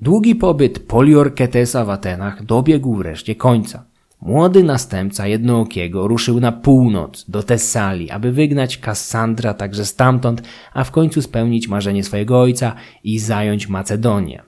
Długi 0.00 0.34
pobyt 0.34 0.78
Poliorketesa 0.78 1.84
w 1.84 1.90
Atenach 1.90 2.44
dobiegł 2.44 2.94
wreszcie 2.94 3.34
końca. 3.34 3.84
Młody 4.24 4.62
następca 4.62 5.26
Jednookiego 5.26 6.08
ruszył 6.08 6.40
na 6.40 6.52
północ 6.52 7.24
do 7.28 7.42
Tessalii, 7.42 8.10
aby 8.10 8.32
wygnać 8.32 8.78
Kassandra 8.78 9.54
także 9.54 9.84
stamtąd, 9.84 10.42
a 10.72 10.84
w 10.84 10.90
końcu 10.90 11.22
spełnić 11.22 11.68
marzenie 11.68 12.04
swojego 12.04 12.40
ojca 12.40 12.74
i 13.04 13.18
zająć 13.18 13.68
Macedonię. 13.68 14.42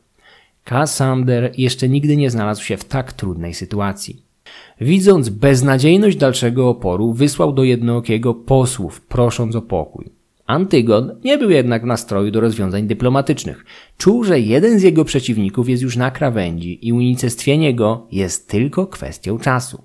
Kassander 0.64 1.52
jeszcze 1.58 1.88
nigdy 1.88 2.16
nie 2.16 2.30
znalazł 2.30 2.64
się 2.64 2.76
w 2.76 2.84
tak 2.84 3.12
trudnej 3.12 3.54
sytuacji. 3.54 4.22
Widząc 4.80 5.28
beznadziejność 5.28 6.16
dalszego 6.16 6.68
oporu, 6.68 7.12
wysłał 7.12 7.52
do 7.52 7.64
Jednookiego 7.64 8.34
posłów, 8.34 9.00
prosząc 9.00 9.56
o 9.56 9.62
pokój. 9.62 10.15
Antygon 10.46 11.20
nie 11.24 11.38
był 11.38 11.50
jednak 11.50 11.82
w 11.82 11.86
nastroju 11.86 12.30
do 12.30 12.40
rozwiązań 12.40 12.86
dyplomatycznych. 12.86 13.64
Czuł, 13.98 14.24
że 14.24 14.40
jeden 14.40 14.78
z 14.78 14.82
jego 14.82 15.04
przeciwników 15.04 15.68
jest 15.68 15.82
już 15.82 15.96
na 15.96 16.10
krawędzi 16.10 16.88
i 16.88 16.92
unicestwienie 16.92 17.74
go 17.74 18.06
jest 18.12 18.48
tylko 18.48 18.86
kwestią 18.86 19.38
czasu. 19.38 19.82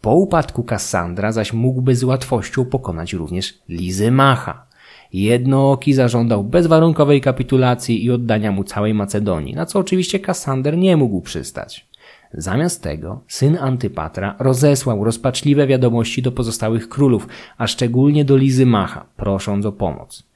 Po 0.00 0.14
upadku 0.14 0.62
Kassandra 0.62 1.32
zaś 1.32 1.52
mógłby 1.52 1.96
z 1.96 2.04
łatwością 2.04 2.64
pokonać 2.64 3.12
również 3.12 3.58
Lizymacha. 3.68 4.66
Jednooki 5.12 5.92
zażądał 5.92 6.44
bezwarunkowej 6.44 7.20
kapitulacji 7.20 8.04
i 8.04 8.10
oddania 8.10 8.52
mu 8.52 8.64
całej 8.64 8.94
Macedonii, 8.94 9.54
na 9.54 9.66
co 9.66 9.78
oczywiście 9.78 10.18
Kassander 10.18 10.78
nie 10.78 10.96
mógł 10.96 11.20
przystać. 11.20 11.89
Zamiast 12.32 12.82
tego 12.82 13.20
syn 13.28 13.58
Antypatra 13.60 14.36
rozesłał 14.38 15.04
rozpaczliwe 15.04 15.66
wiadomości 15.66 16.22
do 16.22 16.32
pozostałych 16.32 16.88
królów, 16.88 17.28
a 17.58 17.66
szczególnie 17.66 18.24
do 18.24 18.36
Lizymacha, 18.36 19.06
prosząc 19.16 19.66
o 19.66 19.72
pomoc. 19.72 20.30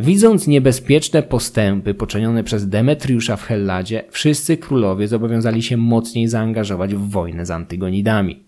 Widząc 0.00 0.46
niebezpieczne 0.46 1.22
postępy 1.22 1.94
poczynione 1.94 2.44
przez 2.44 2.68
Demetriusza 2.68 3.36
w 3.36 3.42
Helladzie, 3.42 4.04
wszyscy 4.10 4.56
królowie 4.56 5.08
zobowiązali 5.08 5.62
się 5.62 5.76
mocniej 5.76 6.28
zaangażować 6.28 6.94
w 6.94 7.10
wojnę 7.10 7.46
z 7.46 7.50
Antygonidami. 7.50 8.44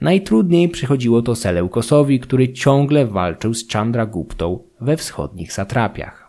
Najtrudniej 0.00 0.68
przychodziło 0.68 1.22
to 1.22 1.34
Seleukosowi, 1.34 2.20
który 2.20 2.52
ciągle 2.52 3.06
walczył 3.06 3.54
z 3.54 3.68
Chandraguptą 3.68 4.58
we 4.80 4.96
wschodnich 4.96 5.52
satrapiach. 5.52 6.25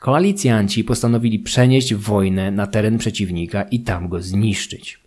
Koalicjanci 0.00 0.84
postanowili 0.84 1.38
przenieść 1.38 1.94
wojnę 1.94 2.50
na 2.50 2.66
teren 2.66 2.98
przeciwnika 2.98 3.62
i 3.62 3.80
tam 3.80 4.08
go 4.08 4.22
zniszczyć. 4.22 5.00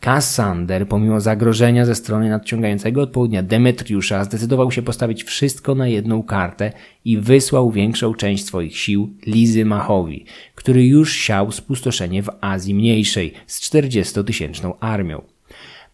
Kassander, 0.00 0.88
pomimo 0.88 1.20
zagrożenia 1.20 1.86
ze 1.86 1.94
strony 1.94 2.30
nadciągającego 2.30 3.02
od 3.02 3.10
południa 3.10 3.42
Demetriusza, 3.42 4.24
zdecydował 4.24 4.70
się 4.70 4.82
postawić 4.82 5.24
wszystko 5.24 5.74
na 5.74 5.88
jedną 5.88 6.22
kartę 6.22 6.72
i 7.04 7.18
wysłał 7.18 7.70
większą 7.70 8.14
część 8.14 8.46
swoich 8.46 8.78
sił 8.78 9.16
Lizymachowi, 9.26 10.24
który 10.54 10.86
już 10.86 11.16
siał 11.16 11.52
spustoszenie 11.52 12.22
w 12.22 12.30
Azji 12.40 12.74
Mniejszej 12.74 13.32
z 13.46 13.70
40-tysięczną 13.70 14.72
armią. 14.80 15.22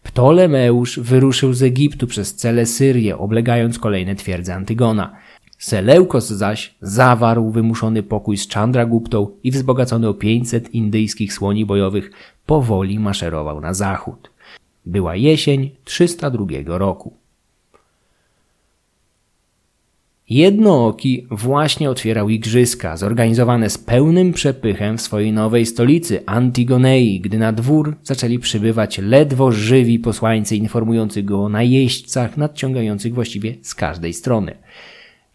Ptolemeusz 0.03 0.99
wyruszył 0.99 1.53
z 1.53 1.63
Egiptu 1.63 2.07
przez 2.07 2.35
cele 2.35 2.65
Syrię, 2.65 3.17
oblegając 3.17 3.79
kolejne 3.79 4.15
twierdze 4.15 4.55
Antygona– 4.55 5.11
Seleukos 5.61 6.27
zaś 6.29 6.75
zawarł 6.81 7.51
wymuszony 7.51 8.03
pokój 8.03 8.37
z 8.37 8.49
Chandraguptą 8.49 9.27
i 9.43 9.51
wzbogacony 9.51 10.07
o 10.07 10.13
500 10.13 10.75
indyjskich 10.75 11.33
słoni 11.33 11.65
bojowych 11.65 12.11
powoli 12.45 12.99
maszerował 12.99 13.61
na 13.61 13.73
zachód. 13.73 14.31
Była 14.85 15.15
jesień 15.15 15.71
302 15.83 16.45
roku. 16.65 17.13
Jednooki 20.29 21.27
właśnie 21.31 21.89
otwierał 21.89 22.29
igrzyska, 22.29 22.97
zorganizowane 22.97 23.69
z 23.69 23.77
pełnym 23.77 24.33
przepychem 24.33 24.97
w 24.97 25.01
swojej 25.01 25.33
nowej 25.33 25.65
stolicy, 25.65 26.25
Antigonei, 26.25 27.19
gdy 27.19 27.37
na 27.37 27.53
dwór 27.53 27.95
zaczęli 28.03 28.39
przybywać 28.39 28.97
ledwo 28.97 29.51
żywi 29.51 29.99
posłańcy 29.99 30.55
informujący 30.55 31.23
go 31.23 31.43
o 31.43 31.49
najeźdźcach 31.49 32.37
nadciągających 32.37 33.13
właściwie 33.13 33.55
z 33.61 33.75
każdej 33.75 34.13
strony. 34.13 34.55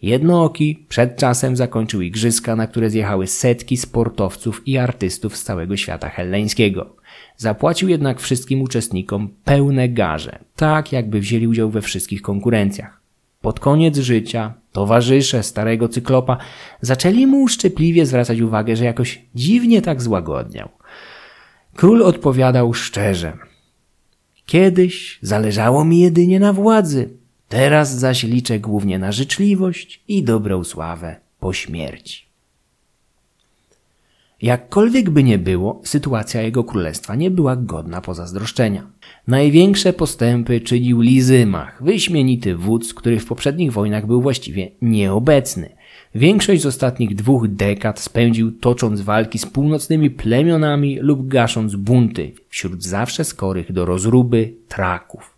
Jednooki 0.06 0.86
przed 0.88 1.16
czasem 1.16 1.56
zakończył 1.56 2.00
igrzyska, 2.00 2.56
na 2.56 2.66
które 2.66 2.90
zjechały 2.90 3.26
setki 3.26 3.76
sportowców 3.76 4.68
i 4.68 4.78
artystów 4.78 5.36
z 5.36 5.42
całego 5.42 5.76
świata 5.76 6.08
helleńskiego. 6.08 6.96
Zapłacił 7.36 7.88
jednak 7.88 8.20
wszystkim 8.20 8.62
uczestnikom 8.62 9.28
pełne 9.44 9.88
garze, 9.88 10.38
tak 10.56 10.92
jakby 10.92 11.20
wzięli 11.20 11.46
udział 11.46 11.70
we 11.70 11.82
wszystkich 11.82 12.22
konkurencjach. 12.22 13.00
Pod 13.40 13.60
koniec 13.60 13.98
życia 13.98 14.54
towarzysze 14.72 15.42
starego 15.42 15.88
cyklopa 15.88 16.36
zaczęli 16.80 17.26
mu 17.26 17.42
uszczypliwie 17.42 18.06
zwracać 18.06 18.40
uwagę, 18.40 18.76
że 18.76 18.84
jakoś 18.84 19.22
dziwnie 19.34 19.82
tak 19.82 20.02
złagodniał. 20.02 20.68
Król 21.74 22.02
odpowiadał 22.02 22.74
szczerze. 22.74 23.32
Kiedyś 24.44 25.18
zależało 25.22 25.84
mi 25.84 26.00
jedynie 26.00 26.40
na 26.40 26.52
władzy, 26.52 27.10
teraz 27.48 27.98
zaś 27.98 28.22
liczę 28.22 28.58
głównie 28.60 28.98
na 28.98 29.12
życzliwość 29.12 30.00
i 30.08 30.22
dobrą 30.22 30.64
sławę 30.64 31.16
po 31.40 31.52
śmierci. 31.52 32.26
Jakkolwiek 34.42 35.10
by 35.10 35.22
nie 35.22 35.38
było, 35.38 35.80
sytuacja 35.84 36.42
jego 36.42 36.64
królestwa 36.64 37.14
nie 37.14 37.30
była 37.30 37.56
godna 37.56 38.00
pozazdroszczenia. 38.00 38.86
Największe 39.26 39.92
postępy 39.92 40.60
czynił 40.60 41.00
Lizymach, 41.00 41.84
wyśmienity 41.84 42.56
wódz, 42.56 42.94
który 42.94 43.20
w 43.20 43.26
poprzednich 43.26 43.72
wojnach 43.72 44.06
był 44.06 44.22
właściwie 44.22 44.70
nieobecny. 44.82 45.76
Większość 46.14 46.62
z 46.62 46.66
ostatnich 46.66 47.14
dwóch 47.14 47.48
dekad 47.48 48.00
spędził 48.00 48.52
tocząc 48.52 49.00
walki 49.00 49.38
z 49.38 49.46
północnymi 49.46 50.10
plemionami 50.10 50.98
lub 50.98 51.28
gasząc 51.28 51.76
bunty 51.76 52.32
wśród 52.48 52.84
zawsze 52.84 53.24
skorych 53.24 53.72
do 53.72 53.84
rozruby 53.84 54.54
Traków. 54.68 55.35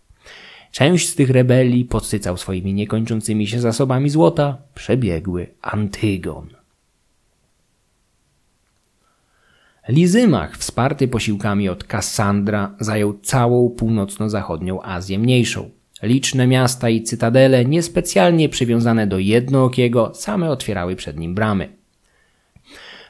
Część 0.79 1.09
z 1.09 1.15
tych 1.15 1.31
rebelii 1.31 1.85
podsycał 1.85 2.37
swoimi 2.37 2.75
niekończącymi 2.75 3.47
się 3.47 3.61
zasobami 3.61 4.11
złota 4.11 4.57
przebiegły 4.75 5.47
Antygon. 5.63 6.49
Lizymach, 9.89 10.57
wsparty 10.57 11.09
posiłkami 11.09 11.69
od 11.69 11.85
Kassandra, 11.85 12.75
zajął 12.81 13.19
całą 13.19 13.71
północno-zachodnią 13.71 14.83
Azję 14.83 15.19
Mniejszą. 15.19 15.71
Liczne 16.03 16.47
miasta 16.47 16.89
i 16.89 17.03
cytadele, 17.03 17.65
niespecjalnie 17.65 18.49
przywiązane 18.49 19.07
do 19.07 19.19
jednookiego, 19.19 20.13
same 20.15 20.51
otwierały 20.51 20.97
przed 20.97 21.19
nim 21.19 21.35
bramy. 21.35 21.69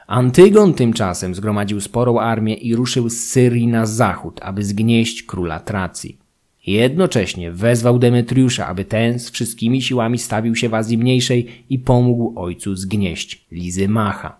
Antygon 0.07 0.73
tymczasem 0.73 1.35
zgromadził 1.35 1.81
sporą 1.81 2.19
armię 2.19 2.53
i 2.53 2.75
ruszył 2.75 3.09
z 3.09 3.17
Syrii 3.17 3.67
na 3.67 3.85
zachód, 3.85 4.39
aby 4.43 4.63
zgnieść 4.63 5.23
króla 5.23 5.59
Tracji. 5.59 6.28
Jednocześnie 6.67 7.51
wezwał 7.51 7.99
Demetriusza, 7.99 8.67
aby 8.67 8.85
ten 8.85 9.19
z 9.19 9.31
wszystkimi 9.31 9.81
siłami 9.81 10.17
stawił 10.17 10.55
się 10.55 10.69
w 10.69 10.73
Azji 10.73 10.97
Mniejszej 10.97 11.47
i 11.69 11.79
pomógł 11.79 12.39
ojcu 12.39 12.75
zgnieść 12.75 13.45
Lizymacha. 13.51 14.37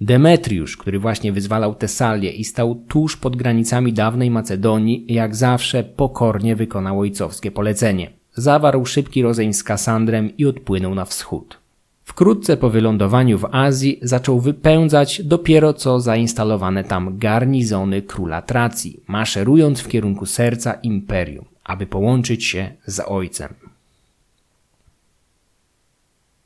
Demetriusz, 0.00 0.76
który 0.76 0.98
właśnie 0.98 1.32
wyzwalał 1.32 1.74
Tesalię 1.74 2.30
i 2.30 2.44
stał 2.44 2.74
tuż 2.88 3.16
pod 3.16 3.36
granicami 3.36 3.92
dawnej 3.92 4.30
Macedonii, 4.30 5.04
jak 5.08 5.36
zawsze 5.36 5.84
pokornie 5.84 6.56
wykonał 6.56 7.00
ojcowskie 7.00 7.50
polecenie. 7.50 8.10
Zawarł 8.34 8.86
szybki 8.86 9.22
rozejm 9.22 9.52
z 9.52 9.62
Kasandrem 9.64 10.36
i 10.36 10.46
odpłynął 10.46 10.94
na 10.94 11.04
wschód. 11.04 11.65
Wkrótce 12.06 12.56
po 12.56 12.70
wylądowaniu 12.70 13.38
w 13.38 13.48
Azji 13.52 13.98
zaczął 14.02 14.40
wypędzać 14.40 15.22
dopiero 15.22 15.72
co 15.72 16.00
zainstalowane 16.00 16.84
tam 16.84 17.18
garnizony 17.18 18.02
króla 18.02 18.42
Tracji, 18.42 19.00
maszerując 19.06 19.80
w 19.80 19.88
kierunku 19.88 20.26
serca 20.26 20.72
imperium, 20.72 21.44
aby 21.64 21.86
połączyć 21.86 22.44
się 22.44 22.70
z 22.86 23.00
ojcem. 23.00 23.54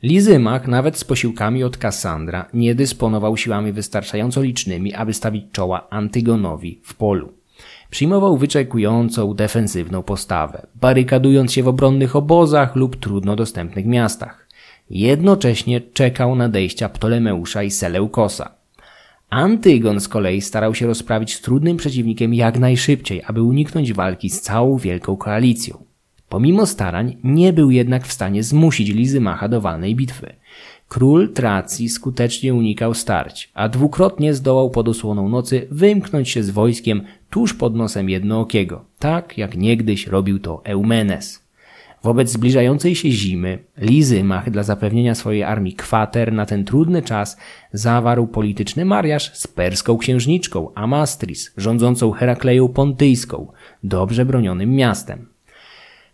Lizymach, 0.02 0.68
nawet 0.68 0.98
z 0.98 1.04
posiłkami 1.04 1.64
od 1.64 1.76
Kassandra, 1.76 2.48
nie 2.54 2.74
dysponował 2.74 3.36
siłami 3.36 3.72
wystarczająco 3.72 4.42
licznymi, 4.42 4.94
aby 4.94 5.14
stawić 5.14 5.44
czoła 5.52 5.90
Antygonowi 5.90 6.80
w 6.82 6.94
polu. 6.94 7.32
Przyjmował 7.90 8.36
wyczekującą, 8.36 9.34
defensywną 9.34 10.02
postawę, 10.02 10.66
barykadując 10.74 11.52
się 11.52 11.62
w 11.62 11.68
obronnych 11.68 12.16
obozach 12.16 12.76
lub 12.76 12.96
trudno 12.96 13.36
dostępnych 13.36 13.86
miastach. 13.86 14.39
Jednocześnie 14.90 15.80
czekał 15.80 16.36
nadejścia 16.36 16.88
Ptolemeusza 16.88 17.62
i 17.62 17.70
Seleukosa. 17.70 18.54
Antygon 19.30 20.00
z 20.00 20.08
kolei 20.08 20.40
starał 20.40 20.74
się 20.74 20.86
rozprawić 20.86 21.34
z 21.34 21.40
trudnym 21.40 21.76
przeciwnikiem 21.76 22.34
jak 22.34 22.58
najszybciej, 22.58 23.22
aby 23.26 23.42
uniknąć 23.42 23.92
walki 23.92 24.30
z 24.30 24.40
całą 24.40 24.78
wielką 24.78 25.16
koalicją. 25.16 25.84
Pomimo 26.28 26.66
starań 26.66 27.16
nie 27.24 27.52
był 27.52 27.70
jednak 27.70 28.06
w 28.06 28.12
stanie 28.12 28.42
zmusić 28.42 28.88
Lizymacha 28.88 29.48
do 29.48 29.60
walnej 29.60 29.96
bitwy. 29.96 30.32
Król 30.88 31.32
Tracji 31.32 31.88
skutecznie 31.88 32.54
unikał 32.54 32.94
starć, 32.94 33.50
a 33.54 33.68
dwukrotnie 33.68 34.34
zdołał 34.34 34.70
pod 34.70 34.88
osłoną 34.88 35.28
nocy 35.28 35.66
wymknąć 35.70 36.28
się 36.28 36.42
z 36.42 36.50
wojskiem 36.50 37.02
tuż 37.30 37.54
pod 37.54 37.74
nosem 37.74 38.10
jednookiego, 38.10 38.84
tak 38.98 39.38
jak 39.38 39.56
niegdyś 39.56 40.06
robił 40.06 40.38
to 40.38 40.62
Eumenes. 40.64 41.39
Wobec 42.02 42.30
zbliżającej 42.30 42.94
się 42.94 43.10
zimy, 43.10 43.58
Lizymach 43.78 44.50
dla 44.50 44.62
zapewnienia 44.62 45.14
swojej 45.14 45.42
armii 45.42 45.74
kwater 45.74 46.32
na 46.32 46.46
ten 46.46 46.64
trudny 46.64 47.02
czas 47.02 47.36
zawarł 47.72 48.26
polityczny 48.26 48.84
mariaż 48.84 49.36
z 49.38 49.46
perską 49.46 49.98
księżniczką 49.98 50.74
Amastris, 50.74 51.52
rządzącą 51.56 52.10
Herakleją 52.10 52.68
Pontyjską, 52.68 53.46
dobrze 53.84 54.24
bronionym 54.24 54.74
miastem. 54.74 55.26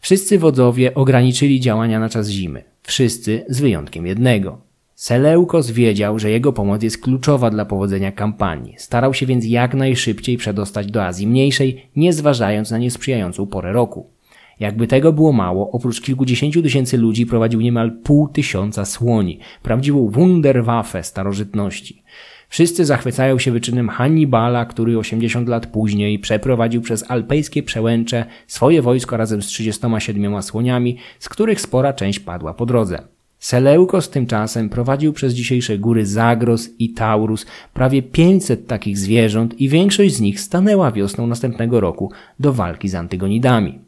Wszyscy 0.01 0.39
wodzowie 0.39 0.95
ograniczyli 0.95 1.61
działania 1.61 2.01
na 2.01 2.09
czas 2.09 2.29
zimy. 2.29 2.65
Wszyscy 2.83 3.45
z 3.49 3.61
wyjątkiem 3.61 4.07
jednego. 4.07 4.61
Seleukos 4.95 5.71
wiedział, 5.71 6.19
że 6.19 6.31
jego 6.31 6.53
pomoc 6.53 6.83
jest 6.83 7.03
kluczowa 7.03 7.51
dla 7.51 7.65
powodzenia 7.65 8.13
kampanii. 8.13 8.75
Starał 8.79 9.15
się 9.15 9.27
więc 9.27 9.45
jak 9.45 9.75
najszybciej 9.75 10.37
przedostać 10.37 10.91
do 10.91 11.05
Azji 11.05 11.27
Mniejszej, 11.27 11.87
nie 11.97 12.13
zważając 12.13 12.71
na 12.71 12.79
niesprzyjającą 12.79 13.47
porę 13.47 13.73
roku. 13.73 14.16
Jakby 14.61 14.87
tego 14.87 15.13
było 15.13 15.33
mało, 15.33 15.71
oprócz 15.71 16.01
kilkudziesięciu 16.01 16.63
tysięcy 16.63 16.99
ludzi 16.99 17.27
prowadził 17.27 17.61
niemal 17.61 17.93
pół 18.05 18.29
tysiąca 18.29 18.85
słoni, 18.85 19.39
prawdziwą 19.63 20.09
wunderwaffe 20.09 21.03
starożytności. 21.03 22.03
Wszyscy 22.49 22.85
zachwycają 22.85 23.39
się 23.39 23.51
wyczynem 23.53 23.89
Hannibala, 23.89 24.65
który 24.65 24.99
80 24.99 25.49
lat 25.49 25.67
później 25.67 26.19
przeprowadził 26.19 26.83
przez 26.83 27.11
alpejskie 27.11 27.63
przełęcze 27.63 28.25
swoje 28.47 28.83
wojsko 28.83 29.17
razem 29.17 29.43
z 29.43 29.47
37 29.47 30.43
słoniami, 30.43 30.97
z 31.19 31.29
których 31.29 31.61
spora 31.61 31.93
część 31.93 32.21
padła 32.21 32.55
po 32.55 32.67
drodze. 32.67 32.99
Seleukos 33.39 34.11
tymczasem 34.11 34.69
prowadził 34.69 35.13
przez 35.13 35.35
dzisiejsze 35.35 35.79
góry 35.79 36.07
Zagros 36.07 36.69
i 36.79 36.93
Taurus 36.93 37.47
prawie 37.75 38.03
500 38.03 38.67
takich 38.67 38.99
zwierząt 38.99 39.61
i 39.61 39.69
większość 39.69 40.15
z 40.15 40.21
nich 40.21 40.41
stanęła 40.41 40.93
wiosną 40.93 41.27
następnego 41.27 41.81
roku 41.81 42.13
do 42.41 42.53
walki 42.53 42.89
z 42.89 42.95
Antygonidami. 42.95 43.86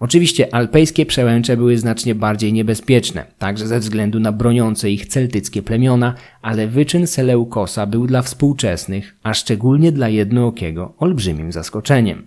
Oczywiście 0.00 0.54
alpejskie 0.54 1.06
przełęcze 1.06 1.56
były 1.56 1.78
znacznie 1.78 2.14
bardziej 2.14 2.52
niebezpieczne, 2.52 3.26
także 3.38 3.66
ze 3.66 3.80
względu 3.80 4.20
na 4.20 4.32
broniące 4.32 4.90
ich 4.90 5.06
celtyckie 5.06 5.62
plemiona, 5.62 6.14
ale 6.42 6.68
wyczyn 6.68 7.06
Seleukosa 7.06 7.86
był 7.86 8.06
dla 8.06 8.22
współczesnych, 8.22 9.16
a 9.22 9.34
szczególnie 9.34 9.92
dla 9.92 10.08
jednookiego, 10.08 10.94
olbrzymim 10.98 11.52
zaskoczeniem. 11.52 12.26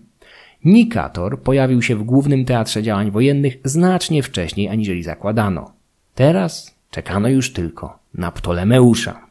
Nikator 0.65 1.41
pojawił 1.41 1.81
się 1.81 1.95
w 1.95 2.03
głównym 2.03 2.45
teatrze 2.45 2.83
działań 2.83 3.11
wojennych 3.11 3.57
znacznie 3.63 4.23
wcześniej 4.23 4.69
aniżeli 4.69 5.03
zakładano. 5.03 5.71
Teraz 6.15 6.75
czekano 6.91 7.29
już 7.29 7.53
tylko 7.53 7.99
na 8.13 8.31
Ptolemeusza. 8.31 9.27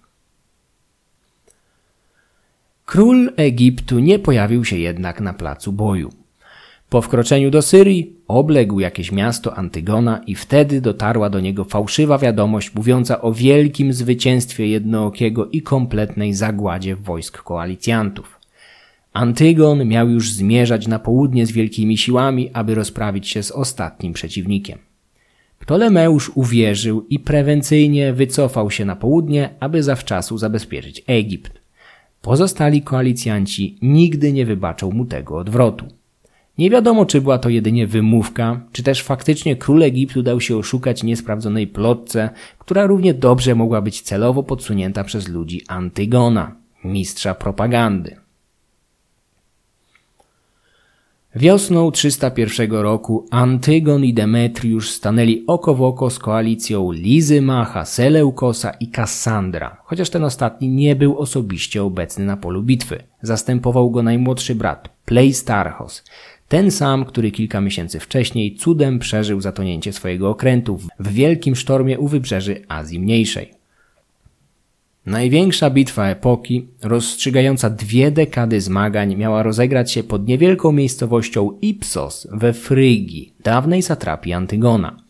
Król 2.84 3.32
Egiptu 3.36 3.98
nie 3.98 4.18
pojawił 4.18 4.64
się 4.64 4.76
jednak 4.76 5.20
na 5.20 5.32
placu 5.32 5.72
boju. 5.72 6.25
Po 6.88 7.02
wkroczeniu 7.02 7.50
do 7.50 7.62
Syrii 7.62 8.12
obległ 8.28 8.80
jakieś 8.80 9.12
miasto 9.12 9.56
Antygona 9.56 10.20
i 10.26 10.34
wtedy 10.34 10.80
dotarła 10.80 11.30
do 11.30 11.40
niego 11.40 11.64
fałszywa 11.64 12.18
wiadomość 12.18 12.74
mówiąca 12.74 13.20
o 13.20 13.32
wielkim 13.32 13.92
zwycięstwie 13.92 14.66
jednookiego 14.66 15.46
i 15.46 15.62
kompletnej 15.62 16.34
zagładzie 16.34 16.96
wojsk 16.96 17.42
koalicjantów. 17.42 18.40
Antygon 19.12 19.84
miał 19.88 20.10
już 20.10 20.30
zmierzać 20.32 20.86
na 20.86 20.98
południe 20.98 21.46
z 21.46 21.52
wielkimi 21.52 21.98
siłami, 21.98 22.50
aby 22.52 22.74
rozprawić 22.74 23.28
się 23.28 23.42
z 23.42 23.50
ostatnim 23.50 24.12
przeciwnikiem. 24.12 24.78
Ptolemeusz 25.58 26.30
uwierzył 26.34 27.06
i 27.10 27.18
prewencyjnie 27.18 28.12
wycofał 28.12 28.70
się 28.70 28.84
na 28.84 28.96
południe, 28.96 29.50
aby 29.60 29.82
zawczasu 29.82 30.38
zabezpieczyć 30.38 31.02
Egipt. 31.06 31.58
Pozostali 32.22 32.82
koalicjanci 32.82 33.78
nigdy 33.82 34.32
nie 34.32 34.46
wybaczą 34.46 34.90
mu 34.90 35.04
tego 35.04 35.38
odwrotu. 35.38 35.86
Nie 36.58 36.70
wiadomo, 36.70 37.06
czy 37.06 37.20
była 37.20 37.38
to 37.38 37.48
jedynie 37.48 37.86
wymówka, 37.86 38.60
czy 38.72 38.82
też 38.82 39.02
faktycznie 39.02 39.56
król 39.56 39.82
Egiptu 39.82 40.22
dał 40.22 40.40
się 40.40 40.56
oszukać 40.56 41.02
niesprawdzonej 41.02 41.66
plotce, 41.66 42.30
która 42.58 42.86
równie 42.86 43.14
dobrze 43.14 43.54
mogła 43.54 43.82
być 43.82 44.00
celowo 44.00 44.42
podsunięta 44.42 45.04
przez 45.04 45.28
ludzi 45.28 45.62
Antygona, 45.68 46.56
mistrza 46.84 47.34
propagandy. 47.34 48.16
Wiosną 51.36 51.90
301 51.90 52.72
roku 52.72 53.26
Antygon 53.30 54.04
i 54.04 54.14
Demetriusz 54.14 54.90
stanęli 54.90 55.44
oko 55.46 55.74
w 55.74 55.82
oko 55.82 56.10
z 56.10 56.18
koalicją 56.18 56.92
Lizymacha, 56.92 57.84
Seleukosa 57.84 58.70
i 58.70 58.88
Kassandra, 58.88 59.76
chociaż 59.84 60.10
ten 60.10 60.24
ostatni 60.24 60.68
nie 60.68 60.96
był 60.96 61.18
osobiście 61.18 61.82
obecny 61.82 62.24
na 62.24 62.36
polu 62.36 62.62
bitwy. 62.62 63.02
Zastępował 63.22 63.90
go 63.90 64.02
najmłodszy 64.02 64.54
brat, 64.54 64.88
Pleistarchos, 65.04 66.04
ten 66.48 66.70
sam, 66.70 67.04
który 67.04 67.30
kilka 67.30 67.60
miesięcy 67.60 68.00
wcześniej 68.00 68.54
cudem 68.54 68.98
przeżył 68.98 69.40
zatonięcie 69.40 69.92
swojego 69.92 70.30
okrętu 70.30 70.78
w 70.98 71.12
wielkim 71.12 71.56
sztormie 71.56 71.98
u 71.98 72.08
wybrzeży 72.08 72.62
Azji 72.68 73.00
Mniejszej. 73.00 73.56
Największa 75.06 75.70
bitwa 75.70 76.06
epoki, 76.08 76.66
rozstrzygająca 76.82 77.70
dwie 77.70 78.10
dekady 78.10 78.60
zmagań, 78.60 79.16
miała 79.16 79.42
rozegrać 79.42 79.92
się 79.92 80.02
pod 80.02 80.28
niewielką 80.28 80.72
miejscowością 80.72 81.58
Ipsos 81.60 82.28
we 82.32 82.52
Frygii, 82.52 83.32
dawnej 83.44 83.82
satrapii 83.82 84.32
Antygona. 84.32 85.05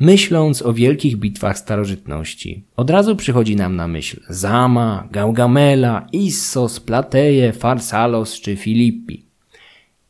Myśląc 0.00 0.62
o 0.62 0.72
wielkich 0.72 1.16
bitwach 1.16 1.58
starożytności, 1.58 2.64
od 2.76 2.90
razu 2.90 3.16
przychodzi 3.16 3.56
nam 3.56 3.76
na 3.76 3.88
myśl 3.88 4.20
Zama, 4.28 5.08
Gaugamela, 5.10 6.06
Issos, 6.12 6.80
Plateje, 6.80 7.52
Farsalos 7.52 8.40
czy 8.40 8.56
Filippi. 8.56 9.26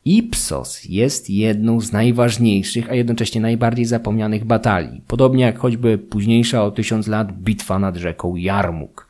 Ipsos 0.05 0.85
jest 0.85 1.29
jedną 1.29 1.81
z 1.81 1.91
najważniejszych, 1.91 2.89
a 2.89 2.93
jednocześnie 2.93 3.41
najbardziej 3.41 3.85
zapomnianych 3.85 4.45
batalii, 4.45 5.01
podobnie 5.07 5.43
jak 5.43 5.59
choćby 5.59 5.97
późniejsza 5.97 6.63
o 6.63 6.71
tysiąc 6.71 7.07
lat 7.07 7.31
bitwa 7.31 7.79
nad 7.79 7.95
rzeką 7.95 8.35
Jarmuk. 8.35 9.07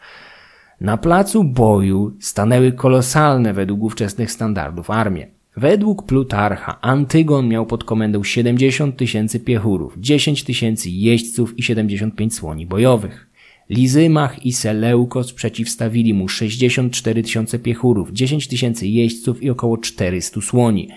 Na 0.81 0.97
placu 0.97 1.43
boju 1.43 2.15
stanęły 2.19 2.71
kolosalne 2.71 3.53
według 3.53 3.83
ówczesnych 3.83 4.31
standardów 4.31 4.89
armie. 4.89 5.36
Według 5.57 6.05
Plutarcha 6.05 6.81
Antygon 6.81 7.47
miał 7.47 7.65
pod 7.65 7.83
komendą 7.83 8.23
70 8.23 8.97
tysięcy 8.97 9.39
piechurów, 9.39 9.93
10 9.97 10.43
tysięcy 10.43 10.89
jeźdźców 10.89 11.59
i 11.59 11.63
75 11.63 12.35
słoni 12.35 12.65
bojowych. 12.65 13.27
Lizymach 13.69 14.45
i 14.45 14.53
Seleukos 14.53 15.33
przeciwstawili 15.33 16.13
mu 16.13 16.27
64 16.27 17.23
tysiące 17.23 17.59
piechurów, 17.59 18.11
10 18.11 18.47
tysięcy 18.47 18.87
jeźdźców 18.87 19.43
i 19.43 19.49
około 19.49 19.77
400 19.77 20.41
słoni. 20.41 20.89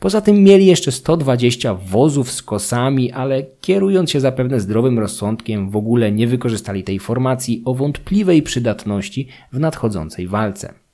Poza 0.00 0.20
tym 0.20 0.42
mieli 0.42 0.66
jeszcze 0.66 0.92
120 0.92 1.74
wozów 1.74 2.30
z 2.30 2.42
kosami, 2.42 3.12
ale 3.12 3.42
kierując 3.60 4.10
się 4.10 4.20
zapewne 4.20 4.60
zdrowym 4.60 4.98
rozsądkiem 4.98 5.70
w 5.70 5.76
ogóle 5.76 6.12
nie 6.12 6.26
wykorzystali 6.26 6.84
tej 6.84 6.98
formacji 6.98 7.62
o 7.64 7.74
wątpliwej 7.74 8.42
przydatności 8.42 9.28
w 9.52 9.60
nadchodzącej 9.60 10.28
walce. 10.28 10.87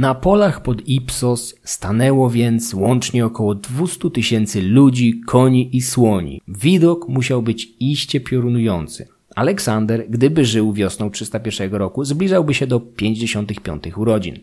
Na 0.00 0.14
polach 0.14 0.62
pod 0.62 0.88
Ipsos 0.88 1.54
stanęło 1.64 2.30
więc 2.30 2.74
łącznie 2.74 3.26
około 3.26 3.54
200 3.54 4.10
tysięcy 4.10 4.62
ludzi, 4.62 5.20
koni 5.26 5.76
i 5.76 5.82
słoni. 5.82 6.40
Widok 6.48 7.08
musiał 7.08 7.42
być 7.42 7.68
iście 7.80 8.20
piorunujący. 8.20 9.08
Aleksander, 9.36 10.10
gdyby 10.10 10.44
żył 10.44 10.72
wiosną 10.72 11.10
301 11.10 11.74
roku, 11.74 12.04
zbliżałby 12.04 12.54
się 12.54 12.66
do 12.66 12.80
55 12.80 13.96
urodzin. 13.96 14.38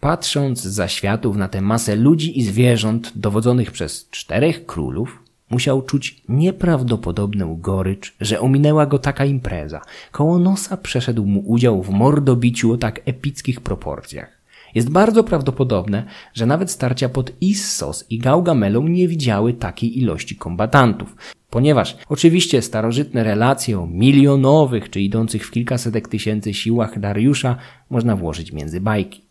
Patrząc 0.00 0.62
za 0.62 0.88
światów 0.88 1.36
na 1.36 1.48
tę 1.48 1.60
masę 1.60 1.96
ludzi 1.96 2.38
i 2.38 2.42
zwierząt 2.42 3.12
dowodzonych 3.16 3.70
przez 3.70 4.08
czterech 4.10 4.66
królów, 4.66 5.22
musiał 5.50 5.82
czuć 5.82 6.22
nieprawdopodobną 6.28 7.56
gorycz, 7.60 8.14
że 8.20 8.40
ominęła 8.40 8.86
go 8.86 8.98
taka 8.98 9.24
impreza. 9.24 9.80
Koło 10.12 10.38
nosa 10.38 10.76
przeszedł 10.76 11.26
mu 11.26 11.40
udział 11.40 11.82
w 11.82 11.90
mordobiciu 11.90 12.72
o 12.72 12.76
tak 12.76 13.00
epickich 13.04 13.60
proporcjach. 13.60 14.39
Jest 14.74 14.90
bardzo 14.90 15.24
prawdopodobne, 15.24 16.04
że 16.34 16.46
nawet 16.46 16.70
starcia 16.70 17.08
pod 17.08 17.32
Issos 17.40 18.04
i 18.10 18.18
Gaugamelą 18.18 18.88
nie 18.88 19.08
widziały 19.08 19.52
takiej 19.52 19.98
ilości 19.98 20.36
kombatantów. 20.36 21.16
Ponieważ 21.50 21.96
oczywiście 22.08 22.62
starożytne 22.62 23.24
relacje 23.24 23.80
o 23.80 23.86
milionowych 23.86 24.90
czy 24.90 25.00
idących 25.00 25.46
w 25.46 25.50
kilkasetek 25.50 26.08
tysięcy 26.08 26.54
siłach 26.54 26.98
Dariusza 26.98 27.56
można 27.90 28.16
włożyć 28.16 28.52
między 28.52 28.80
bajki. 28.80 29.22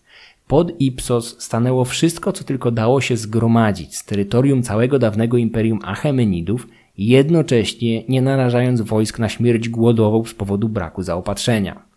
Pod 0.48 0.82
Ipsos 0.82 1.36
stanęło 1.40 1.86
wszystko, 1.86 2.32
co 2.32 2.44
tylko 2.44 2.72
dało 2.72 3.02
się 3.02 3.18
zgromadzić 3.18 3.98
z 3.98 4.06
terytorium 4.06 4.64
całego 4.64 5.00
dawnego 5.00 5.38
imperium 5.38 5.80
Achemenidów, 5.84 6.68
jednocześnie 6.98 8.04
nie 8.04 8.22
narażając 8.22 8.82
wojsk 8.82 9.20
na 9.20 9.30
śmierć 9.30 9.70
głodową 9.70 10.26
z 10.26 10.34
powodu 10.34 10.70
braku 10.70 11.04
zaopatrzenia. 11.04 11.89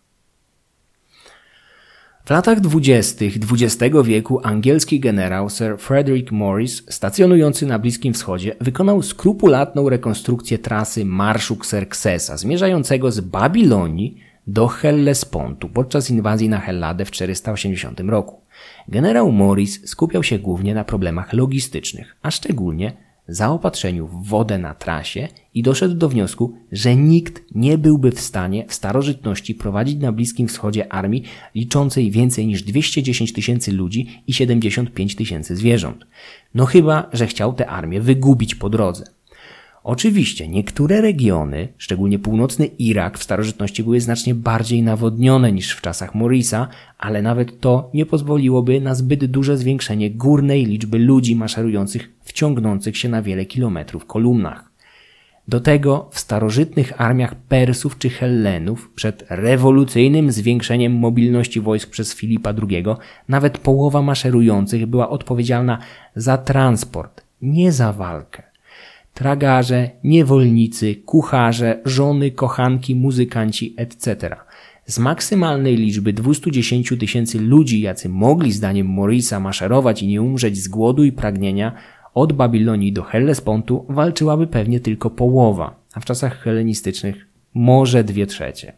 W 2.24 2.30
latach 2.30 2.60
dwudziestych 2.60 3.34
XX 3.36 3.96
wieku 4.04 4.40
angielski 4.42 5.00
generał 5.00 5.50
Sir 5.50 5.78
Frederick 5.78 6.32
Morris, 6.32 6.82
stacjonujący 6.88 7.66
na 7.66 7.78
Bliskim 7.78 8.14
Wschodzie, 8.14 8.56
wykonał 8.60 9.02
skrupulatną 9.02 9.88
rekonstrukcję 9.88 10.58
trasy 10.58 11.04
marszu 11.04 11.54
Xerxesa, 11.54 12.36
zmierzającego 12.36 13.12
z 13.12 13.20
Babilonii 13.20 14.16
do 14.46 14.66
Hellespontu 14.66 15.68
podczas 15.68 16.10
inwazji 16.10 16.48
na 16.48 16.60
Helladę 16.60 17.04
w 17.04 17.10
480 17.10 18.00
roku. 18.00 18.40
Generał 18.88 19.32
Morris 19.32 19.88
skupiał 19.88 20.22
się 20.22 20.38
głównie 20.38 20.74
na 20.74 20.84
problemach 20.84 21.32
logistycznych, 21.32 22.16
a 22.22 22.30
szczególnie 22.30 22.92
zaopatrzeniu 23.34 24.06
w 24.06 24.28
wodę 24.28 24.58
na 24.58 24.74
trasie 24.74 25.28
i 25.54 25.62
doszedł 25.62 25.94
do 25.94 26.08
wniosku, 26.08 26.54
że 26.72 26.96
nikt 26.96 27.42
nie 27.54 27.78
byłby 27.78 28.10
w 28.10 28.20
stanie 28.20 28.64
w 28.68 28.74
starożytności 28.74 29.54
prowadzić 29.54 30.00
na 30.00 30.12
Bliskim 30.12 30.48
Wschodzie 30.48 30.92
armii 30.92 31.22
liczącej 31.54 32.10
więcej 32.10 32.46
niż 32.46 32.62
210 32.62 33.32
tysięcy 33.32 33.72
ludzi 33.72 34.08
i 34.26 34.32
75 34.32 35.16
tysięcy 35.16 35.56
zwierząt. 35.56 36.06
No 36.54 36.66
chyba, 36.66 37.10
że 37.12 37.26
chciał 37.26 37.52
tę 37.52 37.66
armię 37.66 38.00
wygubić 38.00 38.54
po 38.54 38.70
drodze. 38.70 39.04
Oczywiście 39.84 40.48
niektóre 40.48 41.00
regiony, 41.00 41.68
szczególnie 41.78 42.18
północny 42.18 42.66
Irak 42.66 43.18
w 43.18 43.22
starożytności 43.22 43.82
były 43.82 44.00
znacznie 44.00 44.34
bardziej 44.34 44.82
nawodnione 44.82 45.52
niż 45.52 45.72
w 45.72 45.80
czasach 45.80 46.14
Morisa, 46.14 46.68
ale 46.98 47.22
nawet 47.22 47.60
to 47.60 47.90
nie 47.94 48.06
pozwoliłoby 48.06 48.80
na 48.80 48.94
zbyt 48.94 49.24
duże 49.24 49.56
zwiększenie 49.56 50.10
górnej 50.10 50.66
liczby 50.66 50.98
ludzi 50.98 51.36
maszerujących 51.36 52.12
ciągnących 52.32 52.98
się 52.98 53.08
na 53.08 53.22
wiele 53.22 53.44
kilometrów 53.44 54.06
kolumnach. 54.06 54.72
Do 55.48 55.60
tego 55.60 56.08
w 56.12 56.18
starożytnych 56.18 57.00
armiach 57.00 57.34
Persów 57.34 57.98
czy 57.98 58.10
Hellenów 58.10 58.90
przed 58.94 59.24
rewolucyjnym 59.28 60.32
zwiększeniem 60.32 60.92
mobilności 60.92 61.60
wojsk 61.60 61.90
przez 61.90 62.14
Filipa 62.14 62.54
II 62.70 62.84
nawet 63.28 63.58
połowa 63.58 64.02
maszerujących 64.02 64.86
była 64.86 65.08
odpowiedzialna 65.08 65.78
za 66.16 66.38
transport, 66.38 67.24
nie 67.42 67.72
za 67.72 67.92
walkę 67.92 68.52
tragarze, 69.14 69.90
niewolnicy, 70.04 70.94
kucharze, 70.94 71.80
żony, 71.84 72.30
kochanki, 72.30 72.94
muzykanci, 72.94 73.74
etc. 73.76 74.36
Z 74.86 74.98
maksymalnej 74.98 75.76
liczby 75.76 76.12
210 76.12 76.94
tysięcy 77.00 77.40
ludzi, 77.40 77.80
jacy 77.80 78.08
mogli 78.08 78.52
zdaniem 78.52 78.86
Morisa 78.86 79.40
maszerować 79.40 80.02
i 80.02 80.06
nie 80.06 80.22
umrzeć 80.22 80.58
z 80.58 80.68
głodu 80.68 81.04
i 81.04 81.12
pragnienia, 81.12 81.72
od 82.14 82.32
Babilonii 82.32 82.92
do 82.92 83.02
Hellespontu 83.02 83.86
walczyłaby 83.88 84.46
pewnie 84.46 84.80
tylko 84.80 85.10
połowa, 85.10 85.74
a 85.94 86.00
w 86.00 86.04
czasach 86.04 86.38
helenistycznych 86.38 87.26
może 87.54 88.04
dwie 88.04 88.26
trzecie. 88.26 88.72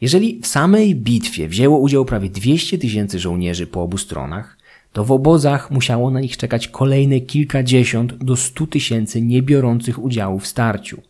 Jeżeli 0.00 0.40
w 0.40 0.46
samej 0.46 0.94
bitwie 0.94 1.48
wzięło 1.48 1.78
udział 1.78 2.04
prawie 2.04 2.30
200 2.30 2.78
tysięcy 2.78 3.18
żołnierzy 3.18 3.66
po 3.66 3.82
obu 3.82 3.98
stronach, 3.98 4.58
to 4.92 5.04
w 5.04 5.12
obozach 5.12 5.70
musiało 5.70 6.10
na 6.10 6.20
nich 6.20 6.36
czekać 6.36 6.68
kolejne 6.68 7.20
kilkadziesiąt 7.20 8.14
do 8.24 8.36
stu 8.36 8.66
tysięcy 8.66 9.22
niebiorących 9.22 9.98
udziału 9.98 10.38
w 10.38 10.46
starciu. 10.46 11.02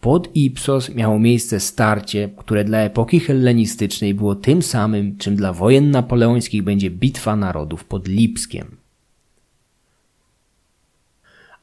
Pod 0.00 0.36
Ipsos 0.36 0.94
miało 0.94 1.18
miejsce 1.18 1.60
starcie, 1.60 2.28
które 2.36 2.64
dla 2.64 2.78
epoki 2.78 3.20
hellenistycznej 3.20 4.14
było 4.14 4.34
tym 4.34 4.62
samym, 4.62 5.16
czym 5.18 5.36
dla 5.36 5.52
wojen 5.52 5.90
napoleońskich 5.90 6.62
będzie 6.62 6.90
bitwa 6.90 7.36
narodów 7.36 7.84
pod 7.84 8.08
Lipskiem. 8.08 8.81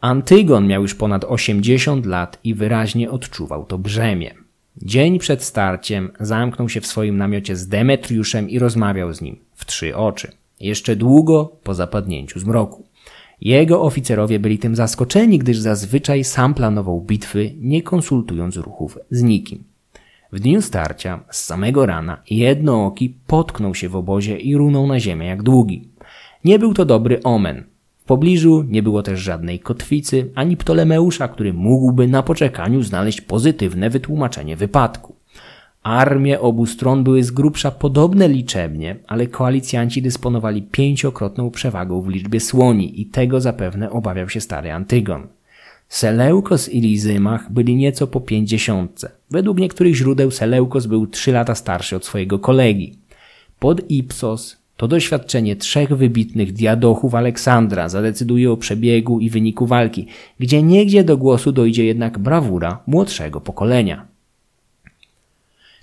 Antygon 0.01 0.67
miał 0.67 0.81
już 0.81 0.95
ponad 0.95 1.25
80 1.25 2.05
lat 2.05 2.39
i 2.43 2.53
wyraźnie 2.53 3.11
odczuwał 3.11 3.65
to 3.65 3.77
brzemię. 3.77 4.33
Dzień 4.77 5.19
przed 5.19 5.43
starciem 5.43 6.11
zamknął 6.19 6.69
się 6.69 6.81
w 6.81 6.87
swoim 6.87 7.17
namiocie 7.17 7.55
z 7.55 7.67
Demetriuszem 7.67 8.49
i 8.49 8.59
rozmawiał 8.59 9.13
z 9.13 9.21
nim 9.21 9.39
w 9.53 9.65
trzy 9.65 9.95
oczy 9.95 10.31
jeszcze 10.59 10.95
długo 10.95 11.51
po 11.63 11.73
zapadnięciu 11.73 12.39
zmroku. 12.39 12.85
Jego 13.41 13.81
oficerowie 13.81 14.39
byli 14.39 14.57
tym 14.57 14.75
zaskoczeni, 14.75 15.39
gdyż 15.39 15.57
zazwyczaj 15.57 16.23
sam 16.23 16.53
planował 16.53 17.01
bitwy, 17.01 17.51
nie 17.59 17.83
konsultując 17.83 18.57
ruchów 18.57 18.97
z 19.11 19.23
nikim. 19.23 19.63
W 20.31 20.39
dniu 20.39 20.61
starcia, 20.61 21.19
z 21.31 21.43
samego 21.43 21.85
rana, 21.85 22.21
jednooki 22.29 23.15
potknął 23.27 23.75
się 23.75 23.89
w 23.89 23.95
obozie 23.95 24.37
i 24.37 24.55
runął 24.55 24.87
na 24.87 24.99
ziemię 24.99 25.27
jak 25.27 25.43
długi. 25.43 25.87
Nie 26.45 26.59
był 26.59 26.73
to 26.73 26.85
dobry 26.85 27.23
omen. 27.23 27.63
Pobliżu 28.09 28.65
nie 28.67 28.83
było 28.83 29.03
też 29.03 29.19
żadnej 29.19 29.59
kotwicy, 29.59 30.31
ani 30.35 30.57
Ptolemeusza, 30.57 31.27
który 31.27 31.53
mógłby 31.53 32.07
na 32.07 32.23
poczekaniu 32.23 32.83
znaleźć 32.83 33.21
pozytywne 33.21 33.89
wytłumaczenie 33.89 34.55
wypadku. 34.55 35.15
Armie 35.83 36.39
obu 36.39 36.65
stron 36.65 37.03
były 37.03 37.23
z 37.23 37.31
grubsza 37.31 37.71
podobne 37.71 38.27
liczebnie, 38.27 38.95
ale 39.07 39.27
koalicjanci 39.27 40.01
dysponowali 40.01 40.61
pięciokrotną 40.61 41.51
przewagą 41.51 42.01
w 42.01 42.09
liczbie 42.09 42.39
słoni 42.39 43.01
i 43.01 43.05
tego 43.05 43.41
zapewne 43.41 43.89
obawiał 43.89 44.29
się 44.29 44.41
stary 44.41 44.71
Antygon. 44.71 45.27
Seleukos 45.89 46.69
i 46.69 46.81
Lizymach 46.81 47.51
byli 47.51 47.75
nieco 47.75 48.07
po 48.07 48.21
pięćdziesiątce. 48.21 49.11
Według 49.31 49.59
niektórych 49.59 49.95
źródeł 49.95 50.31
Seleukos 50.31 50.85
był 50.85 51.07
trzy 51.07 51.31
lata 51.31 51.55
starszy 51.55 51.95
od 51.95 52.05
swojego 52.05 52.39
kolegi. 52.39 52.95
Pod 53.59 53.91
Ipsos 53.91 54.58
to 54.79 54.87
doświadczenie 54.87 55.55
trzech 55.55 55.89
wybitnych 55.89 56.53
diadochów 56.53 57.15
Aleksandra 57.15 57.89
zadecyduje 57.89 58.51
o 58.51 58.57
przebiegu 58.57 59.19
i 59.19 59.29
wyniku 59.29 59.65
walki, 59.65 60.07
gdzie 60.39 60.63
niegdzie 60.63 61.03
do 61.03 61.17
głosu 61.17 61.51
dojdzie 61.51 61.85
jednak 61.85 62.19
brawura 62.19 62.83
młodszego 62.87 63.41
pokolenia. 63.41 64.05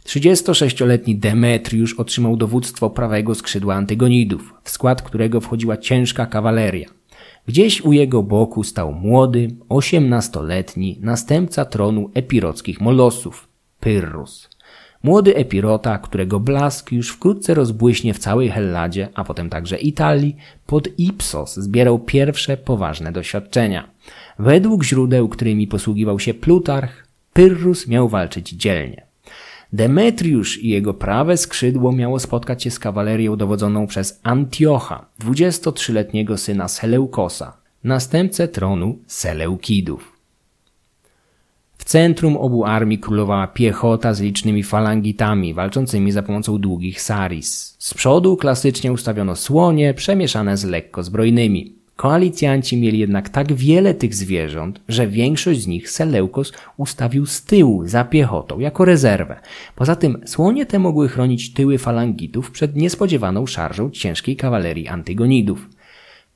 36-letni 0.05 1.17
Demetriusz 1.17 1.95
otrzymał 1.95 2.37
dowództwo 2.37 2.91
prawego 2.91 3.35
skrzydła 3.35 3.75
Antygonidów, 3.75 4.55
w 4.65 4.71
skład 4.71 5.03
którego 5.03 5.41
wchodziła 5.41 5.77
ciężka 5.77 6.27
kawaleria. 6.27 6.89
Gdzieś 7.47 7.81
u 7.81 7.93
jego 7.93 8.23
boku 8.23 8.65
stał 8.65 8.93
młody, 8.93 9.49
osiemnastoletni 9.69 10.99
następca 11.01 11.65
tronu 11.65 12.11
epirockich 12.15 12.81
molosów, 12.81 13.49
Pyrrhus. 13.81 14.56
Młody 15.07 15.37
epirota, 15.37 15.99
którego 15.99 16.41
blask 16.41 16.93
już 16.93 17.11
wkrótce 17.11 17.55
rozbłyśnie 17.55 18.15
w 18.15 18.19
całej 18.19 18.51
Helladzie, 18.51 19.09
a 19.15 19.25
potem 19.25 19.51
także 19.51 19.79
Italii, 19.79 20.37
pod 20.67 20.89
Ipsos 20.99 21.57
zbierał 21.57 21.99
pierwsze 21.99 22.57
poważne 22.57 23.13
doświadczenia. 23.13 23.91
Według 24.39 24.85
źródeł, 24.85 25.29
którymi 25.29 25.67
posługiwał 25.67 26.21
się 26.21 26.35
Plutarch, 26.35 27.07
Pyrrhus 27.33 27.89
miał 27.89 28.09
walczyć 28.09 28.51
dzielnie. 28.51 29.07
Demetriusz 29.73 30.59
i 30.63 30.69
jego 30.69 30.95
prawe 30.95 31.37
skrzydło 31.37 31.93
miało 31.93 32.19
spotkać 32.19 32.63
się 32.63 32.71
z 32.71 32.79
kawalerią 32.79 33.37
dowodzoną 33.37 33.87
przez 33.87 34.21
Antiocha, 34.23 35.07
23-letniego 35.21 36.37
syna 36.37 36.69
Seleukosa, 36.69 37.57
następcę 37.85 38.49
tronu 38.49 38.99
Seleukidów. 39.07 40.16
Centrum 41.87 42.37
obu 42.37 42.65
armii 42.65 42.99
królowała 42.99 43.47
piechota 43.47 44.15
z 44.15 44.21
licznymi 44.21 44.63
falangitami 44.63 45.55
walczącymi 45.55 46.13
za 46.13 46.23
pomocą 46.23 46.59
długich 46.59 47.03
saris. 47.03 47.77
Z 47.79 47.95
przodu 47.95 48.37
klasycznie 48.37 48.93
ustawiono 48.93 49.37
słonie 49.37 49.95
przemieszane 49.95 50.57
z 50.57 50.65
lekko 50.65 51.03
zbrojnymi. 51.03 51.73
Koalicjanci 51.97 52.77
mieli 52.77 52.99
jednak 52.99 53.29
tak 53.29 53.53
wiele 53.53 53.95
tych 53.95 54.15
zwierząt, 54.15 54.81
że 54.89 55.07
większość 55.07 55.61
z 55.61 55.67
nich 55.67 55.91
Seleukos 55.91 56.53
ustawił 56.77 57.27
z 57.27 57.43
tyłu 57.43 57.87
za 57.87 58.05
piechotą 58.05 58.59
jako 58.59 58.85
rezerwę. 58.85 59.41
Poza 59.77 59.97
tym 59.97 60.23
słonie 60.27 60.67
te 60.67 60.79
mogły 60.79 61.09
chronić 61.09 61.53
tyły 61.53 61.79
falangitów 61.79 62.51
przed 62.51 62.77
niespodziewaną 62.77 63.47
szarżą 63.47 63.91
ciężkiej 63.91 64.37
kawalerii 64.37 64.89
antygonidów. 64.89 65.69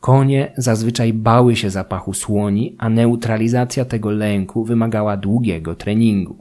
Konie 0.01 0.53
zazwyczaj 0.57 1.13
bały 1.13 1.57
się 1.57 1.71
zapachu 1.71 2.15
słoni, 2.15 2.77
a 2.79 2.89
neutralizacja 2.89 3.85
tego 3.85 4.11
lęku 4.11 4.65
wymagała 4.65 5.17
długiego 5.17 5.75
treningu. 5.75 6.37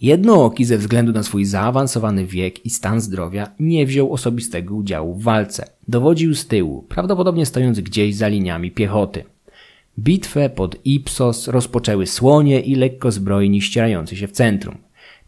Jednooki 0.00 0.64
ze 0.64 0.78
względu 0.78 1.12
na 1.12 1.22
swój 1.22 1.44
zaawansowany 1.44 2.26
wiek 2.26 2.66
i 2.66 2.70
stan 2.70 3.00
zdrowia 3.00 3.50
nie 3.60 3.86
wziął 3.86 4.12
osobistego 4.12 4.74
udziału 4.74 5.14
w 5.14 5.22
walce. 5.22 5.66
Dowodził 5.88 6.34
z 6.34 6.46
tyłu, 6.46 6.84
prawdopodobnie 6.88 7.46
stojąc 7.46 7.80
gdzieś 7.80 8.16
za 8.16 8.28
liniami 8.28 8.70
piechoty. 8.70 9.24
Bitwę 9.98 10.50
pod 10.50 10.86
Ipsos 10.86 11.48
rozpoczęły 11.48 12.06
słonie 12.06 12.60
i 12.60 12.74
lekkozbrojni 12.74 13.62
ścierający 13.62 14.16
się 14.16 14.28
w 14.28 14.32
centrum. 14.32 14.78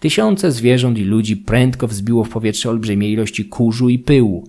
Tysiące 0.01 0.53
zwierząt 0.53 0.99
i 0.99 1.05
ludzi 1.05 1.37
prędko 1.37 1.89
wzbiło 1.89 2.25
w 2.25 2.29
powietrze 2.29 2.71
olbrzymie 2.71 3.13
ilości 3.13 3.45
kurzu 3.45 3.89
i 3.89 3.99
pyłu. 3.99 4.49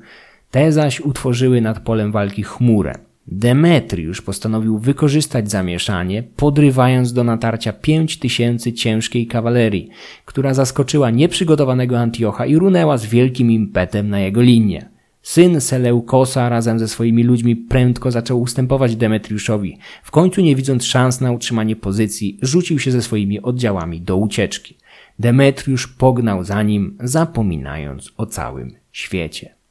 Te 0.54 0.72
zaś 0.72 1.02
utworzyły 1.02 1.62
nad 1.62 1.80
polem 1.80 2.12
walki 2.12 2.44
chmurę. 2.44 2.94
Demetriusz 3.28 4.22
postanowił 4.22 4.78
wykorzystać 4.78 5.52
zamieszanie, 5.52 6.24
podrywając 6.36 7.14
do 7.14 7.24
natarcia 7.24 7.74
pięć 7.74 8.20
tysięcy 8.20 8.74
ciężkiej 8.74 9.28
kawalerii, 9.28 9.90
która 10.26 10.54
zaskoczyła 10.54 11.10
nieprzygotowanego 11.10 12.00
Antiocha 12.00 12.46
i 12.46 12.56
runęła 12.56 12.98
z 12.98 13.06
wielkim 13.06 13.52
impetem 13.52 14.10
na 14.10 14.20
jego 14.20 14.42
linię. 14.42 14.90
Syn 15.22 15.62
Seleukosa 15.62 16.50
razem 16.50 16.80
ze 16.80 16.88
swoimi 16.88 17.24
ludźmi 17.24 17.56
prędko 17.56 18.12
zaczął 18.12 18.42
ustępować 18.42 18.96
Demetriuszowi. 18.96 19.78
W 20.04 20.12
końcu 20.12 20.42
nie 20.42 20.56
widząc 20.56 20.86
szans 20.86 21.22
na 21.22 21.32
utrzymanie 21.32 21.76
pozycji, 21.76 22.40
rzucił 22.42 22.80
się 22.80 22.92
ze 22.92 23.02
swoimi 23.02 23.42
oddziałami 23.42 24.02
do 24.02 24.18
ucieczki. 24.18 24.78
Demetriusz 25.20 25.88
pognał 25.88 26.44
za 26.44 26.64
nim, 26.64 26.98
zapominając 27.00 28.14
o 28.18 28.26
całym 28.26 28.72
świecie. 28.92 29.63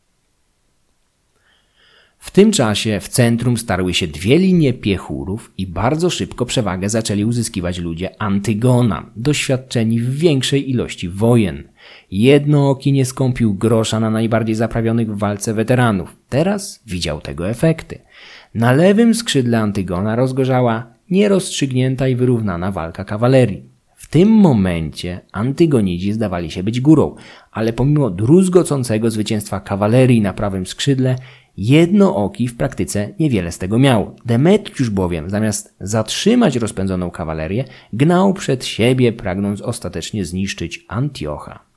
W 2.23 2.31
tym 2.31 2.53
czasie 2.53 3.01
w 3.01 3.09
centrum 3.09 3.57
starły 3.57 3.95
się 3.95 4.07
dwie 4.07 4.39
linie 4.39 4.73
piechurów 4.73 5.53
i 5.59 5.67
bardzo 5.67 6.11
szybko 6.11 6.47
przewagę 6.47 6.89
zaczęli 6.89 7.25
uzyskiwać 7.25 7.79
ludzie 7.79 8.23
Antygona, 8.23 9.11
doświadczeni 9.17 10.01
w 10.01 10.15
większej 10.19 10.71
ilości 10.71 11.09
wojen. 11.09 11.69
Jednooki 12.11 12.93
nie 12.93 13.05
skąpił 13.05 13.55
grosza 13.55 14.01
na 14.01 14.11
najbardziej 14.11 14.55
zaprawionych 14.55 15.15
w 15.15 15.19
walce 15.19 15.55
weteranów. 15.55 16.17
Teraz 16.29 16.83
widział 16.87 17.21
tego 17.21 17.49
efekty. 17.49 17.99
Na 18.55 18.73
lewym 18.73 19.15
skrzydle 19.15 19.61
Antygona 19.61 20.17
rozgorzała 20.17 20.87
nierozstrzygnięta 21.11 22.09
i 22.09 22.17
wyrównana 22.17 22.73
walka 22.73 23.05
kawalerii. 23.05 23.73
W 24.03 24.09
tym 24.09 24.29
momencie 24.29 25.21
Antygonidzi 25.33 26.13
zdawali 26.13 26.51
się 26.51 26.63
być 26.63 26.81
górą, 26.81 27.15
ale 27.53 27.73
pomimo 27.73 28.11
druzgocącego 28.11 29.11
zwycięstwa 29.11 29.61
kawalerii 29.61 30.21
na 30.21 30.33
prawym 30.33 30.67
skrzydle, 30.67 31.17
Jednooki 31.57 32.49
w 32.49 32.57
praktyce 32.57 33.15
niewiele 33.21 33.53
z 33.53 33.59
tego 33.59 33.79
miał. 33.79 34.17
Demetriusz 34.25 34.91
bowiem, 34.91 35.31
zamiast 35.31 35.75
zatrzymać 35.81 36.57
rozpędzoną 36.57 37.11
kawalerię, 37.11 37.65
gnał 37.93 38.35
przed 38.35 38.65
siebie, 38.65 39.13
pragnąc 39.13 39.61
ostatecznie 39.61 40.25
zniszczyć 40.25 40.85
Antiocha. 40.89 41.73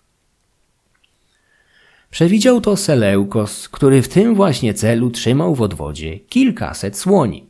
Przewidział 2.11 2.61
to 2.61 2.77
Seleukos, 2.77 3.69
który 3.69 4.01
w 4.01 4.07
tym 4.07 4.35
właśnie 4.35 4.73
celu 4.73 5.11
trzymał 5.11 5.55
w 5.55 5.61
odwodzie 5.61 6.19
kilkaset 6.19 6.97
słoni. 6.97 7.45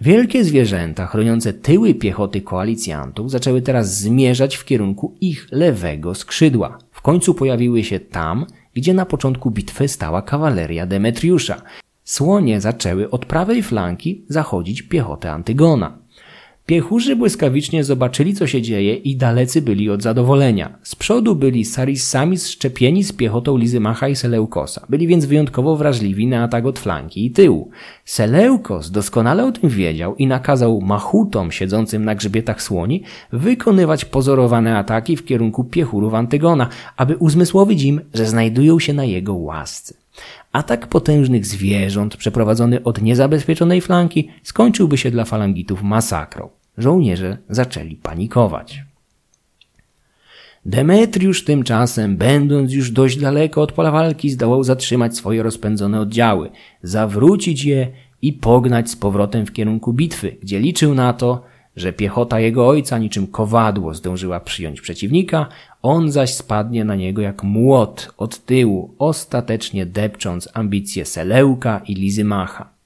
Wielkie 0.00 0.44
zwierzęta 0.44 1.06
chroniące 1.06 1.52
tyły 1.52 1.94
piechoty 1.94 2.40
koalicjantów 2.40 3.30
zaczęły 3.30 3.62
teraz 3.62 3.98
zmierzać 3.98 4.56
w 4.56 4.64
kierunku 4.64 5.16
ich 5.20 5.46
lewego 5.50 6.14
skrzydła. 6.14 6.78
W 6.92 7.02
końcu 7.02 7.34
pojawiły 7.34 7.84
się 7.84 8.00
tam, 8.00 8.46
gdzie 8.74 8.94
na 8.94 9.06
początku 9.06 9.50
bitwy 9.50 9.88
stała 9.88 10.22
kawaleria 10.22 10.86
Demetriusza. 10.86 11.62
Słonie 12.04 12.60
zaczęły 12.60 13.10
od 13.10 13.26
prawej 13.26 13.62
flanki 13.62 14.24
zachodzić 14.28 14.82
piechotę 14.82 15.32
Antygona. 15.32 15.98
Piechurzy 16.70 17.16
błyskawicznie 17.16 17.84
zobaczyli, 17.84 18.34
co 18.34 18.46
się 18.46 18.62
dzieje 18.62 18.94
i 18.94 19.16
dalecy 19.16 19.62
byli 19.62 19.90
od 19.90 20.02
zadowolenia. 20.02 20.78
Z 20.82 20.96
przodu 20.96 21.36
byli 21.36 21.64
Sarissami 21.64 22.38
szczepieni 22.38 23.04
z 23.04 23.12
piechotą 23.12 23.56
Lizymacha 23.56 24.08
i 24.08 24.16
Seleukosa. 24.16 24.86
Byli 24.88 25.06
więc 25.06 25.26
wyjątkowo 25.26 25.76
wrażliwi 25.76 26.26
na 26.26 26.42
atak 26.42 26.66
od 26.66 26.78
flanki 26.78 27.26
i 27.26 27.30
tyłu. 27.30 27.70
Seleukos 28.04 28.90
doskonale 28.90 29.46
o 29.46 29.52
tym 29.52 29.70
wiedział 29.70 30.16
i 30.16 30.26
nakazał 30.26 30.80
machutom 30.80 31.52
siedzącym 31.52 32.04
na 32.04 32.14
grzbietach 32.14 32.62
słoni 32.62 33.02
wykonywać 33.32 34.04
pozorowane 34.04 34.78
ataki 34.78 35.16
w 35.16 35.24
kierunku 35.24 35.64
piechurów 35.64 36.14
Antygona, 36.14 36.68
aby 36.96 37.16
uzmysłowić 37.16 37.82
im, 37.82 38.00
że 38.14 38.26
znajdują 38.26 38.78
się 38.78 38.92
na 38.92 39.04
jego 39.04 39.34
łasce. 39.34 39.94
Atak 40.52 40.86
potężnych 40.86 41.46
zwierząt 41.46 42.16
przeprowadzony 42.16 42.84
od 42.84 43.02
niezabezpieczonej 43.02 43.80
flanki 43.80 44.28
skończyłby 44.42 44.98
się 44.98 45.10
dla 45.10 45.24
falangitów 45.24 45.82
masakrą 45.82 46.59
żołnierze 46.78 47.36
zaczęli 47.48 47.96
panikować. 47.96 48.82
Demetriusz 50.66 51.44
tymczasem, 51.44 52.16
będąc 52.16 52.72
już 52.72 52.90
dość 52.90 53.16
daleko 53.16 53.62
od 53.62 53.72
pola 53.72 53.90
walki, 53.90 54.30
zdołał 54.30 54.64
zatrzymać 54.64 55.16
swoje 55.16 55.42
rozpędzone 55.42 56.00
oddziały, 56.00 56.50
zawrócić 56.82 57.64
je 57.64 57.88
i 58.22 58.32
pognać 58.32 58.90
z 58.90 58.96
powrotem 58.96 59.46
w 59.46 59.52
kierunku 59.52 59.92
bitwy, 59.92 60.36
gdzie 60.42 60.60
liczył 60.60 60.94
na 60.94 61.12
to, 61.12 61.42
że 61.76 61.92
piechota 61.92 62.40
jego 62.40 62.68
ojca 62.68 62.98
niczym 62.98 63.26
kowadło 63.26 63.94
zdążyła 63.94 64.40
przyjąć 64.40 64.80
przeciwnika, 64.80 65.46
on 65.82 66.10
zaś 66.12 66.34
spadnie 66.34 66.84
na 66.84 66.96
niego 66.96 67.22
jak 67.22 67.42
młot 67.42 68.14
od 68.16 68.44
tyłu, 68.44 68.94
ostatecznie 68.98 69.86
depcząc 69.86 70.48
ambicje 70.54 71.04
Seleuka 71.04 71.80
i 71.86 71.94
Lizymacha. 71.94 72.79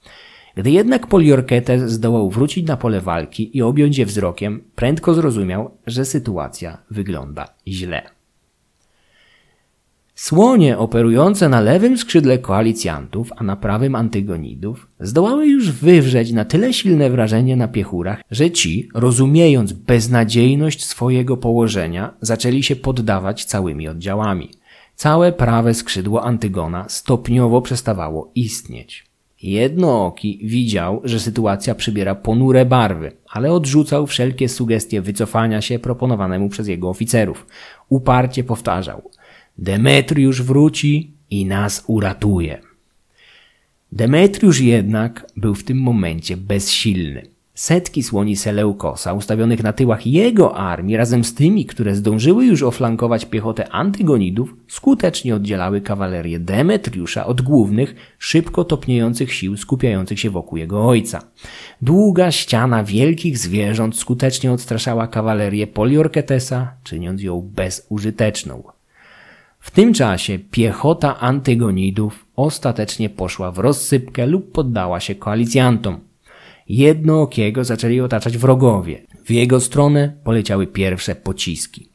Gdy 0.57 0.71
jednak 0.71 1.07
Poliorketes 1.07 1.93
zdołał 1.93 2.31
wrócić 2.31 2.67
na 2.67 2.77
pole 2.77 3.01
walki 3.01 3.57
i 3.57 3.63
objąć 3.63 3.99
je 3.99 4.07
wzrokiem, 4.07 4.65
prędko 4.75 5.15
zrozumiał, 5.15 5.71
że 5.87 6.05
sytuacja 6.05 6.79
wygląda 6.91 7.49
źle. 7.69 8.03
Słonie 10.15 10.79
operujące 10.79 11.49
na 11.49 11.61
lewym 11.61 11.99
skrzydle 11.99 12.39
koalicjantów, 12.39 13.31
a 13.37 13.45
na 13.45 13.57
prawym 13.57 13.95
antygonidów, 13.95 14.89
zdołały 15.01 15.47
już 15.47 15.71
wywrzeć 15.73 16.33
na 16.33 16.45
tyle 16.45 16.73
silne 16.73 17.11
wrażenie 17.11 17.57
na 17.57 17.69
piechurach, 17.69 18.21
że 18.31 18.51
ci, 18.51 18.89
rozumiejąc 18.95 19.73
beznadziejność 19.73 20.85
swojego 20.85 21.37
położenia, 21.37 22.15
zaczęli 22.21 22.63
się 22.63 22.77
poddawać 22.77 23.45
całymi 23.45 23.89
oddziałami. 23.89 24.51
Całe 24.97 25.33
prawe 25.33 25.75
skrzydło 25.75 26.25
Antygona 26.25 26.89
stopniowo 26.89 27.63
przestawało 27.63 28.31
istnieć. 28.35 29.14
Jednooki 29.47 30.41
widział, 30.43 31.01
że 31.05 31.21
sytuacja 31.21 31.75
przybiera 31.75 32.15
ponure 32.15 32.65
barwy, 32.65 33.13
ale 33.31 33.53
odrzucał 33.53 34.07
wszelkie 34.07 34.49
sugestie 34.49 35.03
wycofania 35.03 35.61
się 35.61 35.79
proponowanemu 35.79 36.49
przez 36.49 36.69
jego 36.69 36.89
oficerów. 36.89 37.47
Uparcie 37.89 38.45
powtarzał– 38.45 39.03
Demetriusz 39.59 40.43
wróci 40.43 41.13
i 41.31 41.47
nas 41.47 41.85
uratuje. 41.87 42.61
Demetriusz 43.93 44.61
jednak 44.61 45.27
był 45.37 45.55
w 45.55 45.65
tym 45.65 45.79
momencie 45.79 46.37
bezsilny. 46.37 47.34
Setki 47.55 48.03
słoni 48.03 48.37
Seleukosa 48.37 49.13
ustawionych 49.13 49.63
na 49.63 49.73
tyłach 49.73 50.07
jego 50.07 50.57
armii 50.57 50.97
razem 50.97 51.25
z 51.25 51.35
tymi, 51.35 51.67
które 51.67 51.95
zdążyły 51.95 52.47
już 52.47 52.63
oflankować 52.63 53.25
piechotę 53.25 53.73
antygonidów, 53.73 54.57
skutecznie 54.69 55.35
oddzielały 55.35 55.81
kawalerię 55.81 56.39
Demetriusza 56.39 57.27
od 57.27 57.43
głównych, 57.43 57.95
szybko 58.19 58.65
topniejących 58.65 59.33
sił 59.33 59.57
skupiających 59.57 60.21
się 60.21 60.31
wokół 60.31 60.59
jego 60.59 60.89
ojca. 60.89 61.23
Długa 61.83 62.31
ściana 62.31 62.85
wielkich 62.85 63.39
zwierząt 63.39 63.97
skutecznie 63.97 64.53
odstraszała 64.53 65.07
kawalerię 65.07 65.67
Poliorketesa, 65.67 66.73
czyniąc 66.85 67.23
ją 67.23 67.51
bezużyteczną. 67.55 68.63
W 69.61 69.71
tym 69.71 69.95
czasie 69.95 70.39
piechota 70.39 71.21
antygonidów 71.21 72.27
ostatecznie 72.37 73.11
poszła 73.11 73.53
w 73.53 73.59
rozsypkę 73.59 74.27
lub 74.27 74.53
poddała 74.53 75.01
się 75.01 75.15
koalicjantom. 75.15 76.14
Jednookiego 76.69 77.65
zaczęli 77.65 78.01
otaczać 78.01 78.39
wrogowie. 78.39 79.01
W 79.25 79.31
jego 79.31 79.61
stronę 79.61 80.13
poleciały 80.25 80.67
pierwsze 80.67 81.15
pociski. 81.15 81.89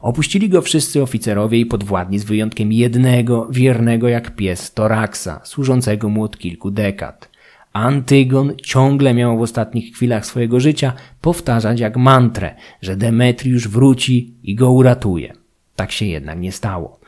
Opuścili 0.00 0.48
go 0.48 0.62
wszyscy 0.62 1.02
oficerowie 1.02 1.58
i 1.58 1.66
podwładni 1.66 2.18
z 2.18 2.24
wyjątkiem 2.24 2.72
jednego, 2.72 3.48
wiernego 3.50 4.08
jak 4.08 4.36
pies 4.36 4.74
Toraksa, 4.74 5.40
służącego 5.44 6.08
mu 6.08 6.22
od 6.22 6.38
kilku 6.38 6.70
dekad. 6.70 7.36
Antygon 7.72 8.52
ciągle 8.62 9.14
miał 9.14 9.38
w 9.38 9.42
ostatnich 9.42 9.94
chwilach 9.94 10.26
swojego 10.26 10.60
życia 10.60 10.92
powtarzać 11.20 11.80
jak 11.80 11.96
mantrę, 11.96 12.54
że 12.82 12.96
Demetriusz 12.96 13.68
wróci 13.68 14.34
i 14.42 14.54
go 14.54 14.70
uratuje. 14.70 15.32
Tak 15.76 15.92
się 15.92 16.06
jednak 16.06 16.38
nie 16.38 16.52
stało. 16.52 17.00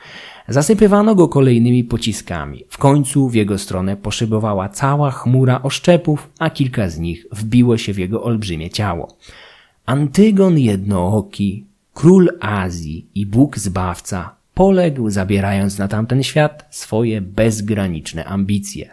Zasypywano 0.49 1.15
go 1.15 1.27
kolejnymi 1.27 1.83
pociskami. 1.83 2.63
W 2.69 2.77
końcu 2.77 3.29
w 3.29 3.35
jego 3.35 3.57
stronę 3.57 3.97
poszybowała 3.97 4.69
cała 4.69 5.11
chmura 5.11 5.61
oszczepów, 5.61 6.29
a 6.39 6.49
kilka 6.49 6.89
z 6.89 6.99
nich 6.99 7.25
wbiło 7.31 7.77
się 7.77 7.93
w 7.93 7.97
jego 7.97 8.23
olbrzymie 8.23 8.69
ciało. 8.69 9.17
Antygon 9.85 10.59
Jednooki, 10.59 11.65
król 11.93 12.29
Azji 12.39 13.05
i 13.15 13.25
Bóg 13.25 13.57
Zbawca, 13.57 14.35
poległ, 14.53 15.09
zabierając 15.09 15.77
na 15.77 15.87
tamten 15.87 16.23
świat 16.23 16.67
swoje 16.69 17.21
bezgraniczne 17.21 18.25
ambicje. 18.25 18.89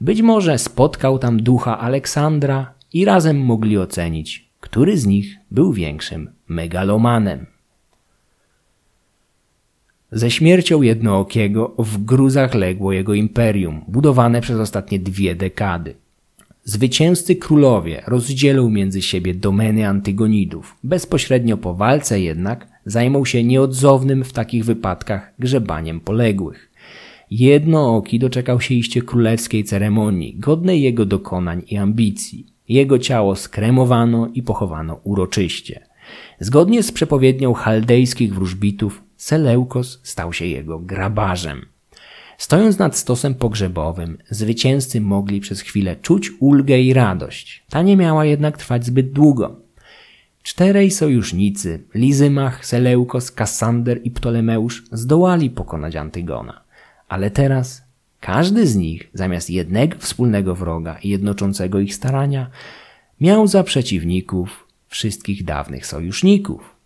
Być 0.00 0.22
może 0.22 0.58
spotkał 0.58 1.18
tam 1.18 1.42
ducha 1.42 1.78
Aleksandra 1.78 2.74
i 2.92 3.04
razem 3.04 3.40
mogli 3.40 3.78
ocenić, 3.78 4.48
który 4.60 4.98
z 4.98 5.06
nich 5.06 5.36
był 5.50 5.72
większym 5.72 6.30
megalomanem. 6.48 7.51
Ze 10.12 10.30
śmiercią 10.30 10.82
jednookiego 10.82 11.74
w 11.78 12.04
gruzach 12.04 12.54
legło 12.54 12.92
jego 12.92 13.14
imperium, 13.14 13.80
budowane 13.88 14.40
przez 14.40 14.58
ostatnie 14.58 14.98
dwie 14.98 15.34
dekady. 15.34 15.94
Zwycięzcy 16.64 17.36
królowie 17.36 18.02
rozdzielą 18.06 18.70
między 18.70 19.02
siebie 19.02 19.34
domeny 19.34 19.88
antygonidów. 19.88 20.76
Bezpośrednio 20.84 21.56
po 21.56 21.74
walce 21.74 22.20
jednak 22.20 22.68
zajmą 22.86 23.24
się 23.24 23.44
nieodzownym 23.44 24.24
w 24.24 24.32
takich 24.32 24.64
wypadkach 24.64 25.32
grzebaniem 25.38 26.00
poległych. 26.00 26.70
Jednooki 27.30 28.18
doczekał 28.18 28.60
się 28.60 28.74
iście 28.74 29.02
królewskiej 29.02 29.64
ceremonii, 29.64 30.34
godnej 30.38 30.82
jego 30.82 31.06
dokonań 31.06 31.62
i 31.68 31.76
ambicji. 31.76 32.46
Jego 32.68 32.98
ciało 32.98 33.36
skremowano 33.36 34.28
i 34.34 34.42
pochowano 34.42 35.00
uroczyście. 35.04 35.80
Zgodnie 36.40 36.82
z 36.82 36.92
przepowiednią 36.92 37.52
chaldejskich 37.52 38.34
wróżbitów, 38.34 39.02
Seleukos 39.22 40.00
stał 40.02 40.32
się 40.32 40.46
jego 40.46 40.78
grabarzem. 40.78 41.66
Stojąc 42.38 42.78
nad 42.78 42.96
stosem 42.96 43.34
pogrzebowym, 43.34 44.18
zwycięzcy 44.30 45.00
mogli 45.00 45.40
przez 45.40 45.60
chwilę 45.60 45.96
czuć 45.96 46.30
ulgę 46.40 46.80
i 46.80 46.92
radość. 46.92 47.64
Ta 47.70 47.82
nie 47.82 47.96
miała 47.96 48.24
jednak 48.24 48.58
trwać 48.58 48.86
zbyt 48.86 49.12
długo. 49.12 49.56
Czterej 50.42 50.90
sojusznicy, 50.90 51.82
Lizymach, 51.94 52.66
Seleukos, 52.66 53.30
Kassander 53.30 54.00
i 54.04 54.10
Ptolemeusz, 54.10 54.84
zdołali 54.92 55.50
pokonać 55.50 55.96
Antygona. 55.96 56.60
Ale 57.08 57.30
teraz 57.30 57.82
każdy 58.20 58.66
z 58.66 58.76
nich, 58.76 59.10
zamiast 59.14 59.50
jednego 59.50 59.98
wspólnego 59.98 60.54
wroga 60.54 60.98
i 61.02 61.08
jednoczącego 61.08 61.80
ich 61.80 61.94
starania, 61.94 62.50
miał 63.20 63.46
za 63.46 63.62
przeciwników 63.62 64.66
wszystkich 64.88 65.44
dawnych 65.44 65.86
sojuszników. 65.86 66.76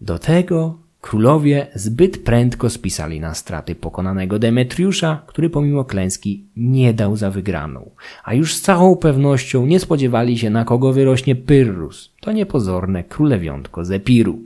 Do 0.00 0.18
tego 0.18 0.79
Królowie 1.00 1.66
zbyt 1.74 2.24
prędko 2.24 2.70
spisali 2.70 3.20
na 3.20 3.34
straty 3.34 3.74
pokonanego 3.74 4.38
Demetriusza, 4.38 5.22
który 5.26 5.50
pomimo 5.50 5.84
klęski 5.84 6.44
nie 6.56 6.94
dał 6.94 7.16
za 7.16 7.30
wygraną, 7.30 7.90
a 8.24 8.34
już 8.34 8.54
z 8.54 8.60
całą 8.60 8.96
pewnością 8.96 9.66
nie 9.66 9.80
spodziewali 9.80 10.38
się 10.38 10.50
na 10.50 10.64
kogo 10.64 10.92
wyrośnie 10.92 11.36
Pyrrhus, 11.36 12.12
to 12.20 12.32
niepozorne 12.32 13.04
królewiątko 13.04 13.84
Zepiru. 13.84 14.38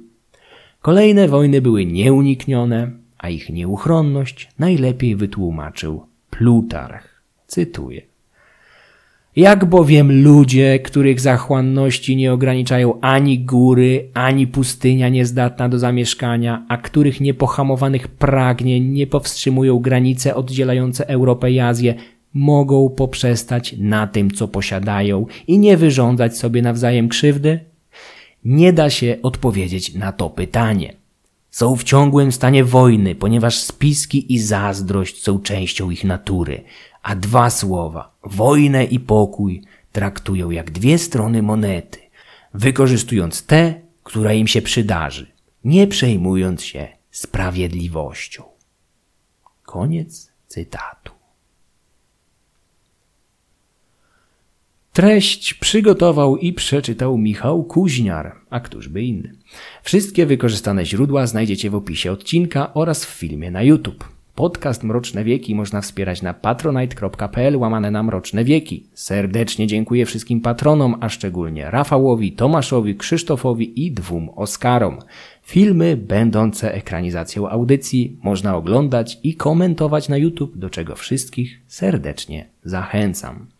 Kolejne 0.82 1.28
wojny 1.28 1.60
były 1.60 1.86
nieuniknione, 1.86 2.90
a 3.18 3.28
ich 3.28 3.50
nieuchronność 3.50 4.48
najlepiej 4.58 5.16
wytłumaczył 5.16 6.06
Plutarch. 6.30 7.22
Cytuję. 7.46 8.13
Jak 9.36 9.64
bowiem 9.64 10.22
ludzie, 10.22 10.78
których 10.78 11.20
zachłanności 11.20 12.16
nie 12.16 12.32
ograniczają 12.32 13.00
ani 13.00 13.38
góry, 13.38 14.08
ani 14.14 14.46
pustynia 14.46 15.08
niezdatna 15.08 15.68
do 15.68 15.78
zamieszkania, 15.78 16.66
a 16.68 16.76
których 16.76 17.20
niepohamowanych 17.20 18.08
pragnień 18.08 18.84
nie 18.84 19.06
powstrzymują 19.06 19.78
granice 19.78 20.34
oddzielające 20.34 21.08
Europę 21.08 21.50
i 21.50 21.60
Azję, 21.60 21.94
mogą 22.34 22.90
poprzestać 22.90 23.74
na 23.78 24.06
tym, 24.06 24.30
co 24.30 24.48
posiadają 24.48 25.26
i 25.46 25.58
nie 25.58 25.76
wyrządzać 25.76 26.38
sobie 26.38 26.62
nawzajem 26.62 27.08
krzywdy? 27.08 27.60
Nie 28.44 28.72
da 28.72 28.90
się 28.90 29.16
odpowiedzieć 29.22 29.94
na 29.94 30.12
to 30.12 30.30
pytanie. 30.30 30.94
Są 31.50 31.76
w 31.76 31.84
ciągłym 31.84 32.32
stanie 32.32 32.64
wojny, 32.64 33.14
ponieważ 33.14 33.58
spiski 33.58 34.34
i 34.34 34.38
zazdrość 34.38 35.22
są 35.22 35.38
częścią 35.38 35.90
ich 35.90 36.04
natury, 36.04 36.62
a 37.04 37.14
dwa 37.14 37.50
słowa, 37.50 38.14
wojnę 38.22 38.84
i 38.84 39.00
pokój, 39.00 39.62
traktują 39.92 40.50
jak 40.50 40.70
dwie 40.70 40.98
strony 40.98 41.42
monety, 41.42 41.98
wykorzystując 42.54 43.46
te, 43.46 43.80
która 44.02 44.32
im 44.32 44.46
się 44.46 44.62
przydarzy, 44.62 45.26
nie 45.64 45.86
przejmując 45.86 46.62
się 46.62 46.88
sprawiedliwością. 47.10 48.42
Koniec 49.62 50.32
cytatu. 50.46 51.12
Treść 54.92 55.54
przygotował 55.54 56.36
i 56.36 56.52
przeczytał 56.52 57.18
Michał 57.18 57.64
Kuźniar, 57.64 58.40
a 58.50 58.60
któż 58.60 58.88
by 58.88 59.02
inny. 59.02 59.34
Wszystkie 59.82 60.26
wykorzystane 60.26 60.86
źródła 60.86 61.26
znajdziecie 61.26 61.70
w 61.70 61.74
opisie 61.74 62.12
odcinka 62.12 62.74
oraz 62.74 63.04
w 63.04 63.08
filmie 63.08 63.50
na 63.50 63.62
YouTube. 63.62 64.13
Podcast 64.34 64.82
Mroczne 64.82 65.24
Wieki 65.24 65.54
można 65.54 65.80
wspierać 65.80 66.22
na 66.22 66.34
patronite.pl 66.34 67.56
łamane 67.56 67.90
na 67.90 68.02
Mroczne 68.02 68.44
Wieki. 68.44 68.86
Serdecznie 68.94 69.66
dziękuję 69.66 70.06
wszystkim 70.06 70.40
patronom, 70.40 70.96
a 71.00 71.08
szczególnie 71.08 71.70
Rafałowi, 71.70 72.32
Tomaszowi, 72.32 72.96
Krzysztofowi 72.96 73.86
i 73.86 73.92
dwóm 73.92 74.30
Oskarom. 74.36 74.98
Filmy 75.42 75.96
będące 75.96 76.74
ekranizacją 76.74 77.48
audycji 77.48 78.16
można 78.22 78.56
oglądać 78.56 79.18
i 79.22 79.34
komentować 79.34 80.08
na 80.08 80.16
YouTube, 80.16 80.56
do 80.56 80.70
czego 80.70 80.96
wszystkich 80.96 81.60
serdecznie 81.66 82.46
zachęcam. 82.64 83.53